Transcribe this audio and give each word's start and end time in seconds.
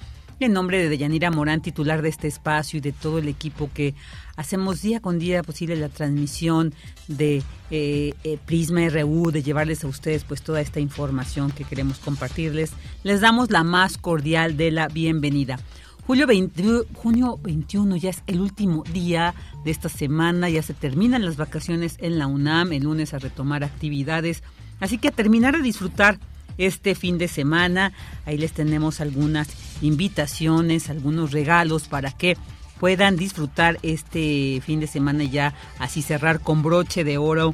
en 0.45 0.53
nombre 0.53 0.77
de 0.77 0.89
Deyanira 0.89 1.31
Morán, 1.31 1.61
titular 1.61 2.01
de 2.01 2.09
este 2.09 2.27
espacio 2.27 2.77
y 2.77 2.81
de 2.81 2.91
todo 2.91 3.17
el 3.17 3.27
equipo 3.27 3.69
que 3.73 3.95
hacemos 4.35 4.81
día 4.81 4.99
con 4.99 5.17
día 5.17 5.41
posible 5.41 5.75
la 5.75 5.89
transmisión 5.89 6.73
de 7.07 7.41
eh, 7.71 8.13
eh, 8.23 8.37
Prisma 8.45 8.87
RU, 8.89 9.31
de 9.31 9.41
llevarles 9.41 9.83
a 9.83 9.87
ustedes 9.87 10.23
pues 10.23 10.43
toda 10.43 10.61
esta 10.61 10.79
información 10.79 11.51
que 11.51 11.63
queremos 11.63 11.97
compartirles. 11.97 12.71
Les 13.03 13.19
damos 13.19 13.49
la 13.49 13.63
más 13.63 13.97
cordial 13.97 14.57
de 14.57 14.71
la 14.71 14.87
bienvenida. 14.87 15.59
Julio 16.05 16.27
junio 16.93 17.37
21 17.43 17.97
ya 17.97 18.11
es 18.11 18.23
el 18.27 18.39
último 18.39 18.83
día 18.93 19.33
de 19.65 19.71
esta 19.71 19.89
semana, 19.89 20.49
ya 20.49 20.61
se 20.61 20.73
terminan 20.73 21.25
las 21.25 21.35
vacaciones 21.35 21.97
en 21.99 22.17
la 22.17 22.27
UNAM, 22.27 22.71
el 22.71 22.83
lunes 22.83 23.13
a 23.13 23.19
retomar 23.19 23.65
actividades, 23.65 24.41
así 24.79 24.99
que 24.99 25.09
a 25.09 25.11
terminar 25.11 25.57
de 25.57 25.63
disfrutar 25.63 26.17
este 26.57 26.95
fin 26.95 27.17
de 27.17 27.27
semana. 27.27 27.93
Ahí 28.25 28.37
les 28.37 28.53
tenemos 28.53 29.01
algunas 29.01 29.49
invitaciones, 29.81 30.89
algunos 30.89 31.31
regalos 31.31 31.87
para 31.87 32.11
que 32.11 32.37
puedan 32.79 33.17
disfrutar 33.17 33.79
este 33.81 34.61
fin 34.63 34.79
de 34.79 34.87
semana 34.87 35.23
ya 35.23 35.53
así 35.79 36.01
cerrar 36.01 36.39
con 36.39 36.61
broche 36.61 37.03
de 37.03 37.17
oro 37.17 37.53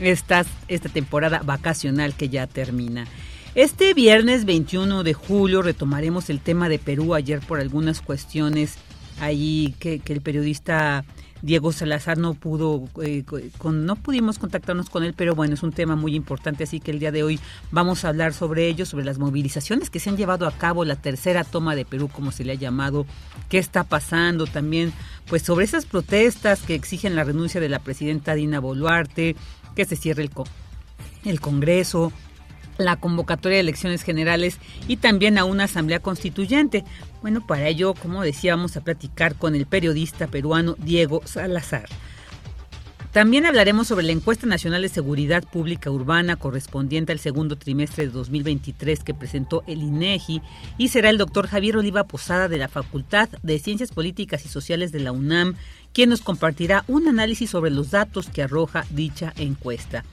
esta 0.00 0.44
temporada 0.92 1.42
vacacional 1.44 2.14
que 2.14 2.28
ya 2.28 2.46
termina. 2.46 3.06
Este 3.54 3.94
viernes 3.94 4.44
21 4.44 5.04
de 5.04 5.14
julio 5.14 5.62
retomaremos 5.62 6.28
el 6.28 6.40
tema 6.40 6.68
de 6.68 6.80
Perú 6.80 7.14
ayer 7.14 7.38
por 7.40 7.60
algunas 7.60 8.00
cuestiones 8.00 8.74
ahí 9.20 9.76
que 9.78 10.02
el 10.04 10.20
periodista 10.20 11.04
Diego 11.44 11.72
Salazar 11.72 12.16
no 12.16 12.32
pudo, 12.32 12.88
eh, 13.02 13.22
con, 13.58 13.84
no 13.84 13.96
pudimos 13.96 14.38
contactarnos 14.38 14.88
con 14.88 15.04
él, 15.04 15.12
pero 15.14 15.34
bueno, 15.34 15.52
es 15.52 15.62
un 15.62 15.72
tema 15.72 15.94
muy 15.94 16.14
importante, 16.14 16.64
así 16.64 16.80
que 16.80 16.90
el 16.90 16.98
día 16.98 17.12
de 17.12 17.22
hoy 17.22 17.38
vamos 17.70 18.04
a 18.04 18.08
hablar 18.08 18.32
sobre 18.32 18.66
ello, 18.66 18.86
sobre 18.86 19.04
las 19.04 19.18
movilizaciones 19.18 19.90
que 19.90 20.00
se 20.00 20.08
han 20.08 20.16
llevado 20.16 20.46
a 20.46 20.52
cabo, 20.52 20.86
la 20.86 20.96
tercera 20.96 21.44
toma 21.44 21.76
de 21.76 21.84
Perú, 21.84 22.08
como 22.08 22.32
se 22.32 22.44
le 22.44 22.52
ha 22.52 22.56
llamado, 22.56 23.04
qué 23.50 23.58
está 23.58 23.84
pasando 23.84 24.46
también, 24.46 24.94
pues 25.28 25.42
sobre 25.42 25.66
esas 25.66 25.84
protestas 25.84 26.62
que 26.62 26.74
exigen 26.74 27.14
la 27.14 27.24
renuncia 27.24 27.60
de 27.60 27.68
la 27.68 27.80
presidenta 27.80 28.34
Dina 28.34 28.58
Boluarte, 28.58 29.36
que 29.76 29.84
se 29.84 29.96
cierre 29.96 30.22
el, 30.22 30.30
el 31.26 31.40
Congreso, 31.40 32.10
la 32.78 32.96
convocatoria 32.96 33.56
de 33.56 33.62
elecciones 33.62 34.02
generales 34.02 34.58
y 34.88 34.96
también 34.96 35.38
a 35.38 35.44
una 35.44 35.64
asamblea 35.64 36.00
constituyente. 36.00 36.84
Bueno, 37.22 37.46
para 37.46 37.68
ello, 37.68 37.94
como 37.94 38.22
decía, 38.22 38.56
vamos 38.56 38.76
a 38.76 38.82
platicar 38.82 39.34
con 39.36 39.54
el 39.54 39.66
periodista 39.66 40.26
peruano 40.26 40.74
Diego 40.78 41.22
Salazar. 41.24 41.88
También 43.14 43.46
hablaremos 43.46 43.86
sobre 43.86 44.04
la 44.06 44.10
encuesta 44.10 44.44
nacional 44.48 44.82
de 44.82 44.88
seguridad 44.88 45.44
pública 45.44 45.88
urbana 45.88 46.34
correspondiente 46.34 47.12
al 47.12 47.20
segundo 47.20 47.54
trimestre 47.54 48.06
de 48.06 48.12
2023 48.12 49.04
que 49.04 49.14
presentó 49.14 49.62
el 49.68 49.82
INEGI 49.82 50.42
y 50.78 50.88
será 50.88 51.10
el 51.10 51.18
doctor 51.18 51.46
Javier 51.46 51.76
Oliva 51.76 52.08
Posada 52.08 52.48
de 52.48 52.58
la 52.58 52.66
Facultad 52.66 53.28
de 53.44 53.60
Ciencias 53.60 53.92
Políticas 53.92 54.44
y 54.44 54.48
Sociales 54.48 54.90
de 54.90 54.98
la 54.98 55.12
UNAM 55.12 55.54
quien 55.92 56.10
nos 56.10 56.22
compartirá 56.22 56.82
un 56.88 57.06
análisis 57.06 57.50
sobre 57.50 57.70
los 57.70 57.92
datos 57.92 58.28
que 58.28 58.42
arroja 58.42 58.84
dicha 58.90 59.32
encuesta. 59.36 60.04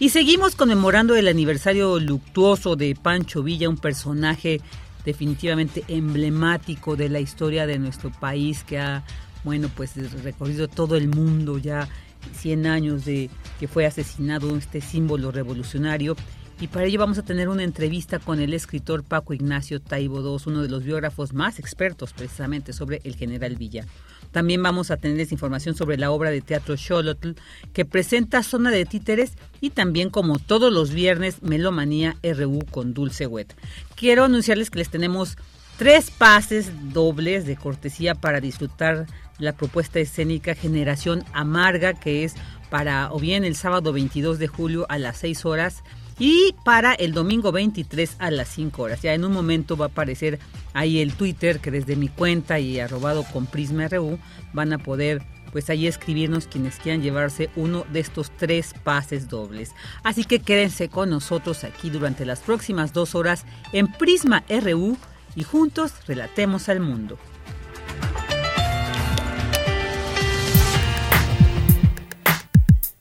Y 0.00 0.08
seguimos 0.08 0.56
conmemorando 0.56 1.14
el 1.14 1.28
aniversario 1.28 2.00
luctuoso 2.00 2.74
de 2.74 2.94
Pancho 2.94 3.42
Villa, 3.42 3.68
un 3.68 3.76
personaje 3.76 4.62
definitivamente 5.04 5.84
emblemático 5.88 6.96
de 6.96 7.10
la 7.10 7.20
historia 7.20 7.66
de 7.66 7.78
nuestro 7.78 8.10
país 8.10 8.64
que 8.64 8.78
ha, 8.78 9.04
bueno, 9.44 9.68
pues 9.76 9.96
recorrido 10.22 10.68
todo 10.68 10.96
el 10.96 11.08
mundo 11.08 11.58
ya 11.58 11.86
100 12.32 12.66
años 12.66 13.04
de 13.04 13.28
que 13.58 13.68
fue 13.68 13.84
asesinado 13.84 14.56
este 14.56 14.80
símbolo 14.80 15.32
revolucionario. 15.32 16.16
Y 16.62 16.68
para 16.68 16.86
ello 16.86 16.98
vamos 16.98 17.18
a 17.18 17.22
tener 17.22 17.50
una 17.50 17.62
entrevista 17.62 18.18
con 18.18 18.40
el 18.40 18.54
escritor 18.54 19.04
Paco 19.04 19.34
Ignacio 19.34 19.82
Taibo 19.82 20.22
II, 20.22 20.44
uno 20.46 20.62
de 20.62 20.70
los 20.70 20.82
biógrafos 20.82 21.34
más 21.34 21.58
expertos 21.58 22.14
precisamente 22.14 22.72
sobre 22.72 23.02
el 23.04 23.16
general 23.16 23.56
Villa. 23.56 23.84
También 24.32 24.62
vamos 24.62 24.90
a 24.90 24.96
tenerles 24.96 25.32
información 25.32 25.74
sobre 25.74 25.98
la 25.98 26.10
obra 26.10 26.30
de 26.30 26.40
teatro 26.40 26.76
Xolotl 26.76 27.32
que 27.72 27.84
presenta 27.84 28.42
Zona 28.42 28.70
de 28.70 28.84
Títeres 28.84 29.32
y 29.60 29.70
también 29.70 30.10
como 30.10 30.38
todos 30.38 30.72
los 30.72 30.90
viernes 30.90 31.42
Melomanía 31.42 32.16
RU 32.22 32.60
con 32.70 32.94
Dulce 32.94 33.26
Wet. 33.26 33.54
Quiero 33.96 34.24
anunciarles 34.24 34.70
que 34.70 34.78
les 34.78 34.90
tenemos 34.90 35.36
tres 35.78 36.10
pases 36.10 36.70
dobles 36.92 37.46
de 37.46 37.56
cortesía 37.56 38.14
para 38.14 38.40
disfrutar 38.40 39.06
la 39.38 39.52
propuesta 39.56 39.98
escénica 39.98 40.54
Generación 40.54 41.24
Amarga 41.32 41.94
que 41.94 42.24
es 42.24 42.34
para 42.68 43.12
o 43.12 43.18
bien 43.18 43.44
el 43.44 43.56
sábado 43.56 43.92
22 43.92 44.38
de 44.38 44.46
julio 44.46 44.86
a 44.88 44.98
las 44.98 45.16
6 45.18 45.44
horas 45.44 45.82
y 46.20 46.54
para 46.64 46.92
el 46.92 47.12
domingo 47.12 47.50
23 47.50 48.16
a 48.18 48.30
las 48.30 48.48
5 48.50 48.82
horas. 48.82 49.02
Ya 49.02 49.14
en 49.14 49.24
un 49.24 49.32
momento 49.32 49.76
va 49.76 49.86
a 49.86 49.88
aparecer 49.88 50.38
ahí 50.74 51.00
el 51.00 51.14
Twitter 51.14 51.58
que 51.58 51.72
desde 51.72 51.96
mi 51.96 52.08
cuenta 52.08 52.60
y 52.60 52.78
arrobado 52.78 53.24
con 53.24 53.46
Prisma 53.46 53.88
RU 53.88 54.18
van 54.52 54.72
a 54.72 54.78
poder 54.78 55.22
pues 55.50 55.68
ahí 55.68 55.88
escribirnos 55.88 56.46
quienes 56.46 56.76
quieran 56.76 57.02
llevarse 57.02 57.50
uno 57.56 57.84
de 57.90 58.00
estos 58.00 58.30
tres 58.36 58.72
pases 58.84 59.28
dobles. 59.28 59.74
Así 60.04 60.24
que 60.24 60.38
quédense 60.38 60.88
con 60.88 61.10
nosotros 61.10 61.64
aquí 61.64 61.90
durante 61.90 62.24
las 62.24 62.40
próximas 62.40 62.92
dos 62.92 63.16
horas 63.16 63.44
en 63.72 63.90
Prisma 63.90 64.44
RU 64.48 64.96
y 65.34 65.42
juntos 65.42 65.92
relatemos 66.06 66.68
al 66.68 66.80
mundo. 66.80 67.18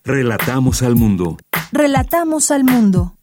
Relatamos 0.06 0.82
al 0.82 0.96
mundo. 0.96 1.38
Relatamos 1.72 2.50
al 2.50 2.64
mundo. 2.64 3.14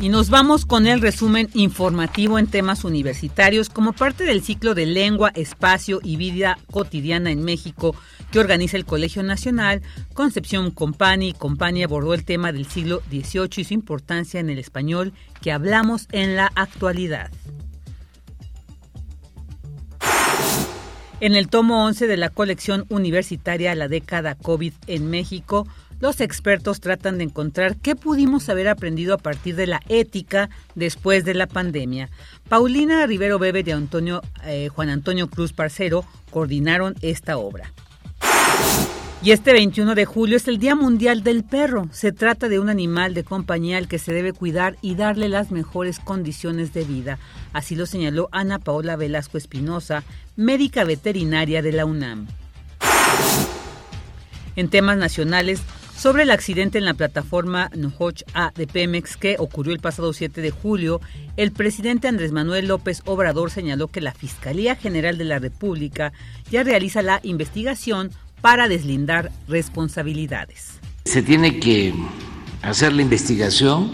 Y 0.00 0.08
nos 0.08 0.30
vamos 0.30 0.64
con 0.64 0.86
el 0.86 1.02
resumen 1.02 1.50
informativo 1.52 2.38
en 2.38 2.46
temas 2.46 2.84
universitarios 2.84 3.68
como 3.68 3.92
parte 3.92 4.24
del 4.24 4.42
ciclo 4.42 4.74
de 4.74 4.86
lengua, 4.86 5.30
espacio 5.34 6.00
y 6.02 6.16
vida 6.16 6.58
cotidiana 6.70 7.30
en 7.30 7.44
México 7.44 7.94
que 8.30 8.38
organiza 8.38 8.78
el 8.78 8.86
Colegio 8.86 9.22
Nacional. 9.22 9.82
Concepción 10.14 10.70
Compani 10.70 11.34
Compani 11.34 11.82
abordó 11.82 12.14
el 12.14 12.24
tema 12.24 12.50
del 12.50 12.66
siglo 12.66 13.02
XVIII 13.10 13.50
y 13.58 13.64
su 13.64 13.74
importancia 13.74 14.40
en 14.40 14.48
el 14.48 14.58
español 14.58 15.12
que 15.42 15.52
hablamos 15.52 16.08
en 16.12 16.34
la 16.34 16.50
actualidad. 16.54 17.30
En 21.18 21.34
el 21.34 21.48
tomo 21.48 21.86
11 21.86 22.06
de 22.08 22.18
la 22.18 22.28
colección 22.28 22.84
universitaria 22.90 23.74
La 23.74 23.88
década 23.88 24.34
COVID 24.34 24.74
en 24.86 25.08
México, 25.08 25.66
los 25.98 26.20
expertos 26.20 26.80
tratan 26.80 27.16
de 27.16 27.24
encontrar 27.24 27.76
qué 27.76 27.96
pudimos 27.96 28.50
haber 28.50 28.68
aprendido 28.68 29.14
a 29.14 29.18
partir 29.18 29.56
de 29.56 29.66
la 29.66 29.80
ética 29.88 30.50
después 30.74 31.24
de 31.24 31.32
la 31.32 31.46
pandemia. 31.46 32.10
Paulina 32.50 33.06
Rivero 33.06 33.38
Bebe 33.38 33.62
de 33.62 33.72
Antonio, 33.72 34.20
eh, 34.44 34.68
Juan 34.68 34.90
Antonio 34.90 35.28
Cruz 35.28 35.54
Parcero 35.54 36.04
coordinaron 36.30 36.94
esta 37.00 37.38
obra. 37.38 37.72
Y 39.22 39.32
este 39.32 39.52
21 39.52 39.94
de 39.94 40.04
julio 40.04 40.36
es 40.36 40.46
el 40.46 40.58
Día 40.58 40.74
Mundial 40.74 41.22
del 41.22 41.42
Perro. 41.42 41.88
Se 41.90 42.12
trata 42.12 42.48
de 42.48 42.60
un 42.60 42.68
animal 42.68 43.14
de 43.14 43.24
compañía 43.24 43.78
al 43.78 43.88
que 43.88 43.98
se 43.98 44.12
debe 44.12 44.32
cuidar 44.32 44.76
y 44.82 44.94
darle 44.94 45.28
las 45.28 45.50
mejores 45.50 45.98
condiciones 45.98 46.74
de 46.74 46.84
vida. 46.84 47.18
Así 47.52 47.74
lo 47.74 47.86
señaló 47.86 48.28
Ana 48.30 48.58
Paola 48.58 48.94
Velasco 48.94 49.38
Espinosa, 49.38 50.04
médica 50.36 50.84
veterinaria 50.84 51.62
de 51.62 51.72
la 51.72 51.86
UNAM. 51.86 52.26
En 54.54 54.68
temas 54.68 54.98
nacionales, 54.98 55.60
sobre 55.96 56.24
el 56.24 56.30
accidente 56.30 56.76
en 56.76 56.84
la 56.84 56.94
plataforma 56.94 57.70
Nohoch 57.74 58.22
A 58.34 58.52
de 58.54 58.66
Pemex 58.66 59.16
que 59.16 59.36
ocurrió 59.38 59.72
el 59.72 59.80
pasado 59.80 60.12
7 60.12 60.42
de 60.42 60.50
julio, 60.50 61.00
el 61.38 61.52
presidente 61.52 62.06
Andrés 62.06 62.32
Manuel 62.32 62.68
López 62.68 63.00
Obrador 63.06 63.50
señaló 63.50 63.88
que 63.88 64.02
la 64.02 64.12
Fiscalía 64.12 64.76
General 64.76 65.16
de 65.16 65.24
la 65.24 65.38
República 65.38 66.12
ya 66.50 66.62
realiza 66.62 67.00
la 67.00 67.20
investigación 67.22 68.10
para 68.46 68.68
deslindar 68.68 69.32
responsabilidades. 69.48 70.78
Se 71.04 71.20
tiene 71.20 71.58
que 71.58 71.92
hacer 72.62 72.92
la 72.92 73.02
investigación, 73.02 73.90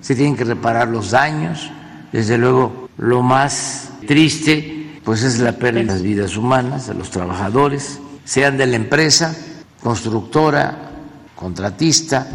se 0.00 0.16
tienen 0.16 0.34
que 0.34 0.42
reparar 0.42 0.88
los 0.88 1.12
daños, 1.12 1.70
desde 2.10 2.36
luego 2.36 2.88
lo 2.98 3.22
más 3.22 3.92
triste 4.04 4.98
pues 5.04 5.22
es 5.22 5.38
la 5.38 5.52
pérdida 5.52 5.82
de 5.82 5.86
las 5.86 6.02
vidas 6.02 6.36
humanas 6.36 6.88
de 6.88 6.94
los 6.94 7.10
trabajadores, 7.10 8.00
sean 8.24 8.56
de 8.56 8.66
la 8.66 8.74
empresa, 8.74 9.32
constructora, 9.80 10.90
contratista 11.36 12.26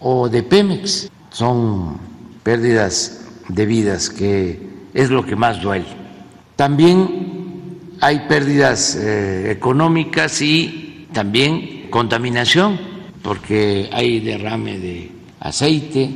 o 0.00 0.30
de 0.30 0.44
Pemex. 0.44 1.10
Son 1.28 1.98
pérdidas 2.42 3.20
de 3.48 3.66
vidas 3.66 4.08
que 4.08 4.66
es 4.94 5.10
lo 5.10 5.26
que 5.26 5.36
más 5.36 5.60
duele. 5.60 5.88
También 6.56 7.90
hay 8.00 8.20
pérdidas 8.20 8.96
eh, 8.96 9.50
económicas 9.50 10.40
y 10.40 10.85
también 11.16 11.88
contaminación, 11.88 12.78
porque 13.22 13.88
hay 13.90 14.20
derrame 14.20 14.78
de 14.78 15.10
aceite. 15.40 16.10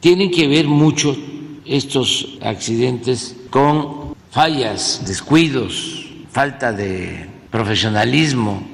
Tienen 0.00 0.30
que 0.30 0.48
ver 0.48 0.66
mucho 0.66 1.14
estos 1.66 2.38
accidentes 2.40 3.36
con 3.50 4.14
fallas, 4.30 5.02
descuidos, 5.06 6.06
falta 6.30 6.72
de 6.72 7.28
profesionalismo. 7.50 8.66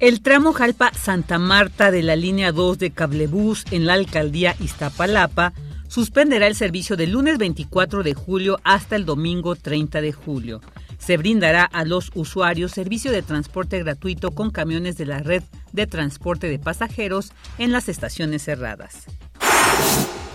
El 0.00 0.20
tramo 0.20 0.52
Jalpa-Santa 0.52 1.38
Marta 1.38 1.90
de 1.90 2.02
la 2.02 2.14
línea 2.14 2.52
2 2.52 2.78
de 2.78 2.90
Cablebús 2.90 3.64
en 3.70 3.86
la 3.86 3.94
alcaldía 3.94 4.54
Iztapalapa 4.60 5.54
suspenderá 5.88 6.46
el 6.46 6.56
servicio 6.56 6.98
del 6.98 7.12
lunes 7.12 7.38
24 7.38 8.02
de 8.02 8.12
julio 8.12 8.60
hasta 8.64 8.96
el 8.96 9.06
domingo 9.06 9.56
30 9.56 10.02
de 10.02 10.12
julio. 10.12 10.60
Se 11.00 11.16
brindará 11.16 11.64
a 11.64 11.84
los 11.84 12.12
usuarios 12.14 12.70
servicio 12.70 13.10
de 13.10 13.22
transporte 13.22 13.80
gratuito 13.80 14.30
con 14.30 14.50
camiones 14.50 14.96
de 14.96 15.06
la 15.06 15.18
red 15.18 15.42
de 15.72 15.88
transporte 15.88 16.48
de 16.48 16.60
pasajeros 16.60 17.32
en 17.58 17.72
las 17.72 17.88
estaciones 17.88 18.42
cerradas. 18.42 19.06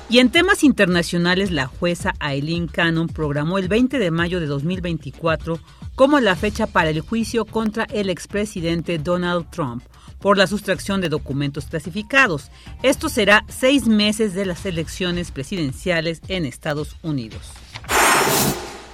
Y 0.10 0.20
en 0.20 0.30
temas 0.30 0.64
internacionales, 0.64 1.50
la 1.52 1.68
jueza 1.68 2.14
Aileen 2.20 2.68
Cannon 2.68 3.08
programó 3.08 3.58
el 3.58 3.68
20 3.68 3.98
de 3.98 4.12
mayo 4.12 4.40
de 4.40 4.46
2024 4.46 5.60
como 5.96 6.20
la 6.20 6.36
fecha 6.36 6.68
para 6.68 6.90
el 6.90 7.02
juicio 7.02 7.46
contra 7.46 7.86
el 7.86 8.10
expresidente 8.10 9.00
Donald 9.00 9.50
Trump 9.50 9.84
por 10.20 10.38
la 10.38 10.48
sustracción 10.48 11.02
de 11.02 11.10
documentos 11.10 11.66
clasificados. 11.66 12.52
Esto 12.84 13.10
será 13.10 13.46
seis 13.48 13.88
meses 13.88 14.34
de 14.34 14.46
las 14.46 14.66
elecciones 14.66 15.32
presidenciales 15.32 16.22
en 16.28 16.46
Estados 16.46 16.96
Unidos. 17.04 17.52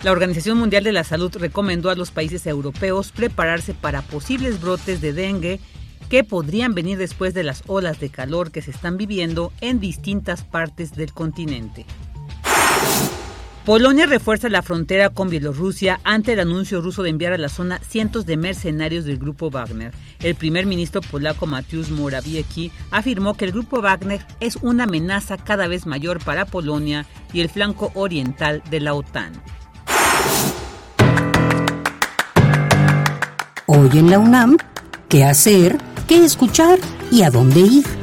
La 0.04 0.12
Organización 0.12 0.58
Mundial 0.58 0.84
de 0.84 0.94
la 0.94 1.04
Salud 1.04 1.32
recomendó 1.38 1.92
a 1.92 1.96
los 1.96 2.10
países 2.10 2.48
europeos 2.48 3.12
prepararse 3.12 3.76
para 3.76 4.02
posibles 4.02 4.60
brotes 4.60 5.00
de 5.00 5.14
dengue 5.14 5.60
que 6.10 6.24
podrían 6.24 6.74
venir 6.74 6.98
después 6.98 7.36
de 7.36 7.44
las 7.44 7.64
olas 7.68 8.00
de 8.00 8.10
calor 8.10 8.52
que 8.52 8.64
se 8.64 8.72
están 8.72 8.98
viviendo 8.98 9.54
en 9.62 9.80
distintas 9.80 10.44
partes 10.44 10.96
del 10.96 11.14
continente. 11.14 11.86
Polonia 13.64 14.08
refuerza 14.08 14.50
la 14.50 14.64
frontera 14.64 15.12
con 15.12 15.30
Bielorrusia 15.30 16.00
ante 16.04 16.34
el 16.34 16.40
anuncio 16.40 16.82
ruso 16.82 17.04
de 17.04 17.12
enviar 17.12 17.34
a 17.34 17.38
la 17.38 17.48
zona 17.48 17.78
cientos 17.78 18.26
de 18.26 18.38
mercenarios 18.38 19.06
del 19.06 19.20
grupo 19.20 19.52
Wagner. 19.52 19.94
El 20.20 20.34
primer 20.34 20.66
ministro 20.66 21.02
polaco 21.02 21.46
Mateusz 21.46 21.92
Morawiecki 21.92 22.72
afirmó 22.90 23.36
que 23.36 23.46
el 23.46 23.52
grupo 23.52 23.84
Wagner 23.84 24.26
es 24.40 24.56
una 24.64 24.86
amenaza 24.86 25.38
cada 25.38 25.68
vez 25.68 25.86
mayor 25.86 26.24
para 26.24 26.48
Polonia 26.48 27.06
y 27.34 27.42
el 27.42 27.50
flanco 27.50 27.92
oriental 27.94 28.64
de 28.72 28.80
la 28.80 28.96
OTAN. 28.96 29.34
Hoy 33.68 33.90
en 33.94 34.10
la 34.10 34.20
UNAM, 34.20 34.58
¿qué 35.08 35.24
hacer? 35.24 35.78
¿Qué 36.08 36.26
escuchar? 36.26 36.78
¿Y 37.10 37.24
a 37.24 37.30
dónde 37.30 37.62
ir? 37.62 38.02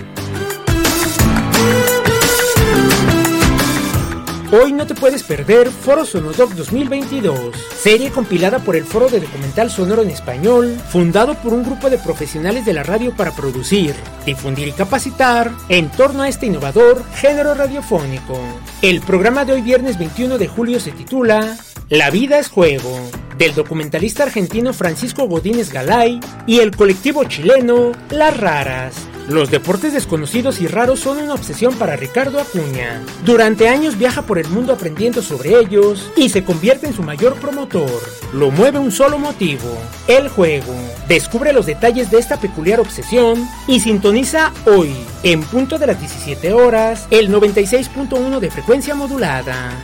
Hoy 4.50 4.72
no 4.72 4.86
te 4.86 4.94
puedes 4.94 5.22
perder 5.24 5.68
Foro 5.68 6.06
Sonodoc 6.06 6.52
2022, 6.52 7.54
serie 7.78 8.10
compilada 8.10 8.60
por 8.60 8.76
el 8.76 8.84
Foro 8.84 9.10
de 9.10 9.20
Documental 9.20 9.70
Sonoro 9.70 10.00
en 10.00 10.08
Español, 10.08 10.74
fundado 10.88 11.34
por 11.34 11.52
un 11.52 11.64
grupo 11.64 11.90
de 11.90 11.98
profesionales 11.98 12.64
de 12.64 12.72
la 12.72 12.82
radio 12.82 13.14
para 13.14 13.32
producir, 13.32 13.94
difundir 14.24 14.68
y 14.68 14.72
capacitar 14.72 15.52
en 15.68 15.90
torno 15.90 16.22
a 16.22 16.28
este 16.28 16.46
innovador 16.46 17.04
género 17.16 17.52
radiofónico. 17.54 18.40
El 18.80 19.02
programa 19.02 19.44
de 19.44 19.52
hoy 19.52 19.60
viernes 19.60 19.98
21 19.98 20.38
de 20.38 20.48
julio 20.48 20.80
se 20.80 20.92
titula 20.92 21.54
La 21.90 22.10
vida 22.10 22.38
es 22.38 22.48
juego, 22.48 23.00
del 23.38 23.54
documentalista 23.54 24.24
argentino 24.24 24.74
Francisco 24.74 25.26
Godínez 25.26 25.72
Galay 25.72 26.20
y 26.46 26.58
el 26.58 26.76
colectivo 26.76 27.24
chileno 27.24 27.92
Las 28.10 28.36
Raras. 28.36 28.94
Los 29.26 29.50
deportes 29.50 29.94
desconocidos 29.94 30.60
y 30.60 30.66
raros 30.66 31.00
son 31.00 31.16
una 31.16 31.32
obsesión 31.32 31.74
para 31.76 31.96
Ricardo 31.96 32.40
Acuña. 32.40 33.02
Durante 33.24 33.70
años 33.70 33.96
viaja 33.96 34.20
por 34.20 34.38
el 34.38 34.48
mundo 34.48 34.74
aprendiendo 34.74 35.22
sobre 35.22 35.58
ellos 35.58 36.10
y 36.14 36.28
se 36.28 36.44
convierte 36.44 36.86
en 36.86 36.92
su 36.92 37.02
mayor 37.02 37.36
promotor. 37.36 38.02
Lo 38.34 38.50
mueve 38.50 38.78
un 38.78 38.92
solo 38.92 39.18
motivo, 39.18 39.78
el 40.08 40.28
juego. 40.28 40.74
Descubre 41.08 41.54
los 41.54 41.64
detalles 41.64 42.10
de 42.10 42.18
esta 42.18 42.38
peculiar 42.38 42.80
obsesión 42.80 43.48
y 43.66 43.80
sintoniza 43.80 44.52
hoy, 44.66 44.94
en 45.22 45.42
punto 45.42 45.78
de 45.78 45.86
las 45.86 45.98
17 46.00 46.52
horas, 46.52 47.06
el 47.10 47.32
96.1 47.32 48.40
de 48.40 48.50
frecuencia 48.50 48.94
modulada. 48.94 49.74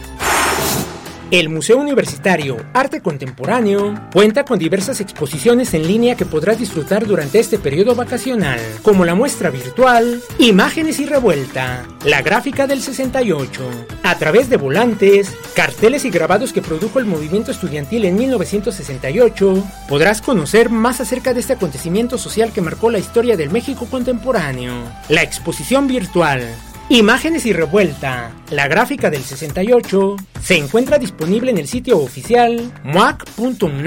El 1.31 1.49
Museo 1.49 1.79
Universitario 1.79 2.59
Arte 2.75 3.01
Contemporáneo 3.01 3.95
cuenta 4.13 4.45
con 4.45 4.59
diversas 4.59 5.01
exposiciones 5.01 5.73
en 5.75 5.87
línea 5.87 6.17
que 6.17 6.27
podrás 6.27 6.59
disfrutar 6.59 7.07
durante 7.07 7.41
este 7.41 7.59
periodo 7.59 7.95
vacacional, 7.95 8.61
como 8.83 9.05
la 9.05 9.15
muestra 9.15 9.51
virtual 9.51 10.23
Imágenes 10.39 11.01
y 11.01 11.07
Revuelta, 11.07 11.87
la 12.05 12.23
gráfica 12.23 12.67
del 12.67 12.81
68, 12.83 13.63
a 14.03 14.19
través 14.19 14.51
de 14.51 14.59
volantes, 14.59 15.35
carteles 15.55 16.05
y 16.05 16.11
grabados 16.11 16.53
que 16.53 16.63
produjo 16.63 16.99
el 16.99 17.07
movimiento 17.07 17.51
estudiantil 17.51 18.05
en 18.05 18.17
1968, 18.17 19.65
podrás 19.89 20.21
conocer 20.21 20.69
más 20.69 21.01
acerca 21.01 21.33
de 21.33 21.41
este 21.41 21.55
acontecimiento 21.55 22.19
social 22.19 22.53
que 22.53 22.61
marcó 22.61 22.91
la 22.91 22.99
historia 22.99 23.37
del 23.37 23.51
México 23.51 23.87
contemporáneo. 23.91 24.75
La 25.09 25.23
exposición 25.23 25.89
virtual 25.89 26.43
Imágenes 26.91 27.47
y 27.47 27.55
Revuelta, 27.55 28.31
la 28.51 28.69
gráfica 28.69 29.09
del 29.09 29.23
68, 29.23 30.17
se 30.43 30.59
encuentra 30.59 30.99
disponible 30.99 31.51
en 31.51 31.57
el 31.57 31.67
sitio 31.67 31.99
oficial 31.99 32.71
muac.unam.mx, 32.85 33.81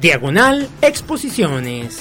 diagonal 0.00 0.66
exposiciones. 0.80 2.00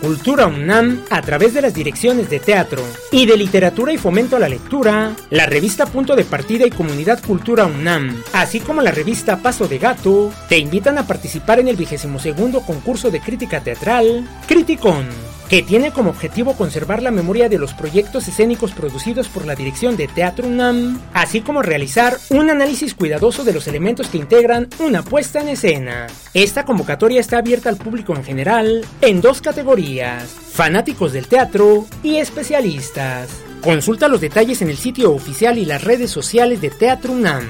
Cultura 0.00 0.48
UNAM 0.48 1.04
a 1.08 1.22
través 1.22 1.54
de 1.54 1.62
las 1.62 1.72
direcciones 1.72 2.28
de 2.28 2.40
teatro 2.40 2.82
y 3.12 3.26
de 3.26 3.36
literatura 3.36 3.92
y 3.92 3.96
fomento 3.96 4.34
a 4.36 4.40
la 4.40 4.48
lectura, 4.48 5.14
la 5.30 5.46
revista 5.46 5.86
Punto 5.86 6.16
de 6.16 6.24
Partida 6.24 6.66
y 6.66 6.70
Comunidad 6.70 7.22
Cultura 7.24 7.64
UNAM, 7.66 8.22
así 8.32 8.58
como 8.58 8.82
la 8.82 8.90
revista 8.90 9.38
Paso 9.38 9.68
de 9.68 9.78
Gato, 9.78 10.32
te 10.48 10.58
invitan 10.58 10.98
a 10.98 11.06
participar 11.06 11.60
en 11.60 11.68
el 11.68 11.76
22 11.76 12.64
concurso 12.64 13.12
de 13.12 13.20
crítica 13.20 13.60
teatral 13.60 14.28
Criticón 14.48 15.33
que 15.48 15.62
tiene 15.62 15.92
como 15.92 16.10
objetivo 16.10 16.54
conservar 16.54 17.02
la 17.02 17.10
memoria 17.10 17.48
de 17.48 17.58
los 17.58 17.74
proyectos 17.74 18.28
escénicos 18.28 18.72
producidos 18.72 19.28
por 19.28 19.46
la 19.46 19.54
dirección 19.54 19.96
de 19.96 20.08
Teatro 20.08 20.48
UNAM, 20.48 21.00
así 21.12 21.40
como 21.40 21.62
realizar 21.62 22.16
un 22.30 22.50
análisis 22.50 22.94
cuidadoso 22.94 23.44
de 23.44 23.52
los 23.52 23.66
elementos 23.68 24.08
que 24.08 24.18
integran 24.18 24.68
una 24.78 25.02
puesta 25.02 25.40
en 25.40 25.48
escena. 25.48 26.06
Esta 26.32 26.64
convocatoria 26.64 27.20
está 27.20 27.38
abierta 27.38 27.68
al 27.68 27.76
público 27.76 28.14
en 28.14 28.24
general 28.24 28.84
en 29.00 29.20
dos 29.20 29.40
categorías, 29.40 30.24
fanáticos 30.24 31.12
del 31.12 31.28
teatro 31.28 31.86
y 32.02 32.16
especialistas. 32.16 33.28
Consulta 33.62 34.08
los 34.08 34.20
detalles 34.20 34.60
en 34.60 34.68
el 34.68 34.76
sitio 34.76 35.12
oficial 35.12 35.56
y 35.56 35.64
las 35.64 35.82
redes 35.82 36.10
sociales 36.10 36.60
de 36.60 36.70
Teatro 36.70 37.12
UNAM. 37.12 37.44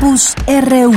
Campus 0.00 0.34
RU. 0.46 0.94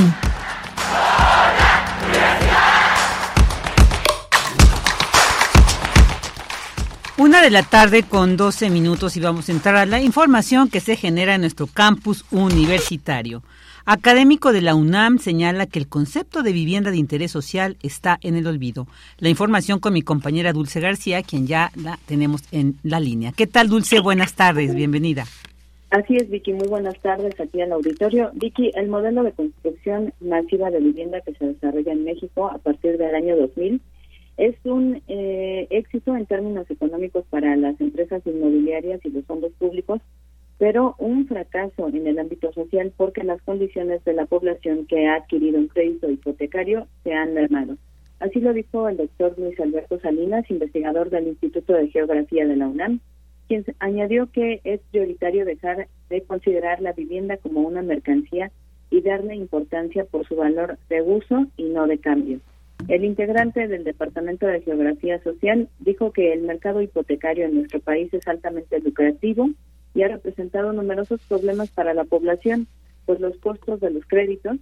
Una 7.18 7.42
de 7.42 7.50
la 7.50 7.62
tarde 7.64 8.04
con 8.04 8.38
12 8.38 8.70
minutos 8.70 9.18
y 9.18 9.20
vamos 9.20 9.50
a 9.50 9.52
entrar 9.52 9.76
a 9.76 9.84
la 9.84 10.00
información 10.00 10.70
que 10.70 10.80
se 10.80 10.96
genera 10.96 11.34
en 11.34 11.42
nuestro 11.42 11.66
campus 11.66 12.24
universitario. 12.30 13.42
Académico 13.84 14.54
de 14.54 14.62
la 14.62 14.74
UNAM 14.74 15.18
señala 15.18 15.66
que 15.66 15.80
el 15.80 15.88
concepto 15.88 16.42
de 16.42 16.52
vivienda 16.52 16.90
de 16.90 16.96
interés 16.96 17.30
social 17.30 17.76
está 17.82 18.18
en 18.22 18.36
el 18.36 18.46
olvido. 18.46 18.88
La 19.18 19.28
información 19.28 19.80
con 19.80 19.92
mi 19.92 20.00
compañera 20.00 20.54
Dulce 20.54 20.80
García, 20.80 21.22
quien 21.22 21.46
ya 21.46 21.70
la 21.74 21.98
tenemos 22.06 22.40
en 22.52 22.78
la 22.82 23.00
línea. 23.00 23.32
¿Qué 23.32 23.46
tal, 23.46 23.68
Dulce? 23.68 24.00
Buenas 24.00 24.32
tardes, 24.32 24.74
bienvenida. 24.74 25.26
Así 25.94 26.16
es, 26.16 26.28
Vicky. 26.28 26.52
Muy 26.52 26.66
buenas 26.66 26.98
tardes 27.02 27.38
aquí 27.38 27.60
al 27.60 27.70
auditorio. 27.70 28.32
Vicky, 28.34 28.72
el 28.74 28.88
modelo 28.88 29.22
de 29.22 29.30
construcción 29.30 30.12
masiva 30.18 30.68
de 30.72 30.80
vivienda 30.80 31.20
que 31.20 31.34
se 31.34 31.46
desarrolla 31.46 31.92
en 31.92 32.02
México 32.02 32.48
a 32.48 32.58
partir 32.58 32.98
del 32.98 33.14
año 33.14 33.36
2000 33.36 33.80
es 34.36 34.56
un 34.64 35.00
eh, 35.06 35.68
éxito 35.70 36.16
en 36.16 36.26
términos 36.26 36.68
económicos 36.68 37.24
para 37.30 37.54
las 37.54 37.80
empresas 37.80 38.26
inmobiliarias 38.26 39.02
y 39.04 39.10
los 39.10 39.24
fondos 39.24 39.52
públicos, 39.52 40.00
pero 40.58 40.96
un 40.98 41.28
fracaso 41.28 41.86
en 41.86 42.08
el 42.08 42.18
ámbito 42.18 42.52
social 42.52 42.92
porque 42.96 43.22
las 43.22 43.40
condiciones 43.42 44.02
de 44.02 44.14
la 44.14 44.26
población 44.26 44.86
que 44.86 45.06
ha 45.06 45.14
adquirido 45.14 45.58
un 45.58 45.68
crédito 45.68 46.10
hipotecario 46.10 46.88
se 47.04 47.12
han 47.12 47.34
mermado. 47.34 47.76
Así 48.18 48.40
lo 48.40 48.52
dijo 48.52 48.88
el 48.88 48.96
doctor 48.96 49.38
Luis 49.38 49.60
Alberto 49.60 50.00
Salinas, 50.00 50.50
investigador 50.50 51.10
del 51.10 51.28
Instituto 51.28 51.72
de 51.72 51.86
Geografía 51.90 52.48
de 52.48 52.56
la 52.56 52.66
UNAM, 52.66 52.98
quien 53.48 53.64
añadió 53.78 54.30
que 54.30 54.60
es 54.64 54.80
prioritario 54.90 55.44
dejar 55.44 55.88
de 56.08 56.22
considerar 56.22 56.80
la 56.80 56.92
vivienda 56.92 57.36
como 57.36 57.60
una 57.60 57.82
mercancía 57.82 58.50
y 58.90 59.00
darle 59.00 59.34
importancia 59.34 60.04
por 60.04 60.26
su 60.26 60.36
valor 60.36 60.78
de 60.88 61.02
uso 61.02 61.46
y 61.56 61.64
no 61.64 61.86
de 61.86 61.98
cambio. 61.98 62.40
El 62.88 63.04
integrante 63.04 63.66
del 63.68 63.84
Departamento 63.84 64.46
de 64.46 64.60
Geografía 64.60 65.22
Social 65.22 65.68
dijo 65.78 66.12
que 66.12 66.32
el 66.32 66.42
mercado 66.42 66.82
hipotecario 66.82 67.46
en 67.46 67.54
nuestro 67.54 67.80
país 67.80 68.12
es 68.12 68.26
altamente 68.28 68.80
lucrativo 68.80 69.48
y 69.94 70.02
ha 70.02 70.08
representado 70.08 70.72
numerosos 70.72 71.20
problemas 71.28 71.70
para 71.70 71.94
la 71.94 72.04
población, 72.04 72.66
pues 73.06 73.20
los 73.20 73.36
costos 73.38 73.80
de 73.80 73.90
los 73.90 74.04
créditos 74.06 74.58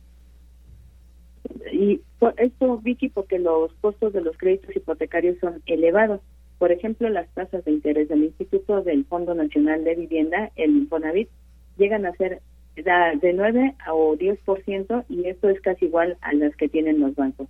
y 1.72 2.00
esto 2.36 2.78
Vicky 2.78 3.08
porque 3.08 3.38
los 3.38 3.72
costos 3.80 4.12
de 4.12 4.20
los 4.20 4.36
créditos 4.36 4.74
hipotecarios 4.74 5.38
son 5.40 5.62
elevados. 5.66 6.20
Por 6.62 6.70
ejemplo, 6.70 7.08
las 7.08 7.28
tasas 7.34 7.64
de 7.64 7.72
interés 7.72 8.08
del 8.08 8.22
Instituto 8.22 8.82
del 8.82 9.04
Fondo 9.06 9.34
Nacional 9.34 9.82
de 9.82 9.96
Vivienda, 9.96 10.52
el 10.54 10.70
Infonavit, 10.70 11.28
llegan 11.76 12.06
a 12.06 12.12
ser 12.12 12.40
de 12.76 13.32
9 13.32 13.74
o 13.90 14.14
10% 14.14 15.04
y 15.08 15.26
esto 15.26 15.48
es 15.48 15.60
casi 15.60 15.86
igual 15.86 16.18
a 16.20 16.32
las 16.34 16.54
que 16.54 16.68
tienen 16.68 17.00
los 17.00 17.16
bancos. 17.16 17.48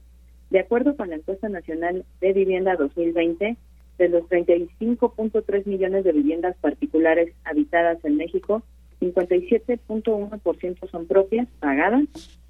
De 0.48 0.60
acuerdo 0.60 0.96
con 0.96 1.10
la 1.10 1.16
encuesta 1.16 1.50
nacional 1.50 2.06
de 2.22 2.32
vivienda 2.32 2.74
2020, 2.76 3.58
de 3.98 4.08
los 4.08 4.22
35.3 4.30 5.66
millones 5.66 6.04
de 6.04 6.12
viviendas 6.12 6.56
particulares 6.62 7.34
habitadas 7.44 8.02
en 8.06 8.16
México, 8.16 8.62
57.1% 9.02 10.90
son 10.90 11.06
propias, 11.06 11.48
pagadas, 11.60 12.04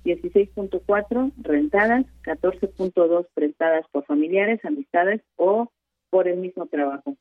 16.4 0.05 1.33
rentadas, 1.39 2.07
14.2 2.23 3.27
prestadas 3.35 3.85
por 3.91 4.05
familiares, 4.05 4.65
amistades 4.65 5.23
o 5.35 5.69
por 6.13 6.29
el 6.29 6.37
mismo 6.37 6.67
trabajo. 6.67 7.17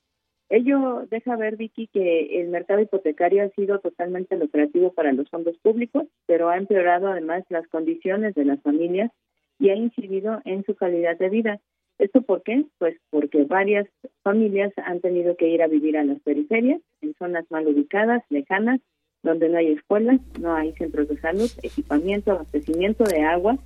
Ello 0.50 1.08
deja 1.10 1.38
ver, 1.38 1.56
Vicky, 1.56 1.88
que 1.88 2.42
el 2.42 2.50
mercado 2.50 2.82
hipotecario 2.82 3.42
ha 3.42 3.50
sido 3.52 3.80
totalmente 3.80 4.36
lucrativo 4.36 4.92
para 4.92 5.14
los 5.14 5.30
fondos 5.30 5.58
públicos, 5.60 6.08
pero 6.26 6.50
ha 6.50 6.58
empeorado 6.58 7.08
además 7.08 7.46
las 7.48 7.66
condiciones 7.70 8.36
de 8.36 8.44
las 8.44 8.62
familias 8.62 9.10
y 9.60 9.70
ha 9.70 9.76
incidido 9.76 10.42
en 10.44 10.66
su 10.66 10.76
calidad 10.76 11.18
de 11.18 11.30
vida. 11.30 11.62
¿Esto 12.00 12.22
por 12.22 12.44
qué? 12.44 12.66
Pues 12.80 12.98
porque 13.12 13.46
varias 13.46 13.88
familias 14.24 14.74
han 14.84 15.00
tenido 15.00 15.38
que 15.38 15.48
ir 15.48 15.62
a 15.62 15.68
vivir 15.68 15.96
a 15.98 16.04
las 16.04 16.20
periferias, 16.20 16.82
en 17.00 17.14
zonas 17.14 17.46
mal 17.50 17.66
ubicadas, 17.68 18.24
lejanas, 18.30 18.82
donde 19.24 19.48
no 19.48 19.58
hay 19.58 19.72
escuelas, 19.72 20.20
no 20.38 20.54
hay 20.54 20.74
centros 20.74 21.08
de 21.08 21.18
salud, 21.22 21.50
equipamiento, 21.64 22.32
abastecimiento 22.32 23.06
de 23.06 23.22
agua, 23.22 23.58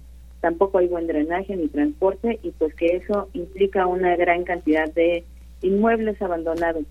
tampoco 0.45 0.77
hay 0.77 0.87
buen 0.87 1.07
drenaje 1.07 1.55
ni 1.55 1.67
transporte 1.69 2.39
y 2.43 2.51
pues 2.51 2.75
que 2.75 2.97
eso 2.97 3.29
implica 3.33 3.87
una 3.87 4.15
gran 4.15 4.43
cantidad 4.43 4.87
de 4.93 5.23
inmuebles 5.63 6.21
abandonados. 6.21 6.83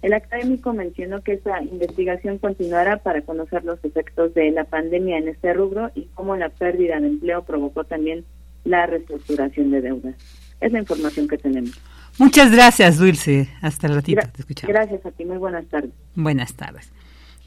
El 0.00 0.12
académico 0.12 0.72
mencionó 0.72 1.20
que 1.20 1.32
esa 1.32 1.60
investigación 1.60 2.38
continuará 2.38 2.98
para 2.98 3.22
conocer 3.22 3.64
los 3.64 3.84
efectos 3.84 4.32
de 4.34 4.52
la 4.52 4.62
pandemia 4.62 5.18
en 5.18 5.26
este 5.26 5.52
rubro 5.52 5.90
y 5.96 6.04
cómo 6.14 6.36
la 6.36 6.50
pérdida 6.50 7.00
de 7.00 7.08
empleo 7.08 7.42
provocó 7.42 7.82
también 7.82 8.24
la 8.64 8.86
reestructuración 8.86 9.72
de 9.72 9.80
deudas. 9.80 10.14
Es 10.60 10.70
la 10.70 10.78
información 10.78 11.26
que 11.26 11.36
tenemos. 11.36 11.80
Muchas 12.16 12.52
gracias, 12.52 12.98
Dulce. 12.98 13.48
Hasta 13.60 13.88
el 13.88 13.96
ratito. 13.96 14.22
te 14.32 14.42
escuchamos. 14.42 14.72
Gracias 14.72 15.04
a 15.04 15.10
ti. 15.10 15.24
Muy 15.24 15.38
buenas 15.38 15.66
tardes. 15.66 15.90
Buenas 16.14 16.54
tardes. 16.54 16.92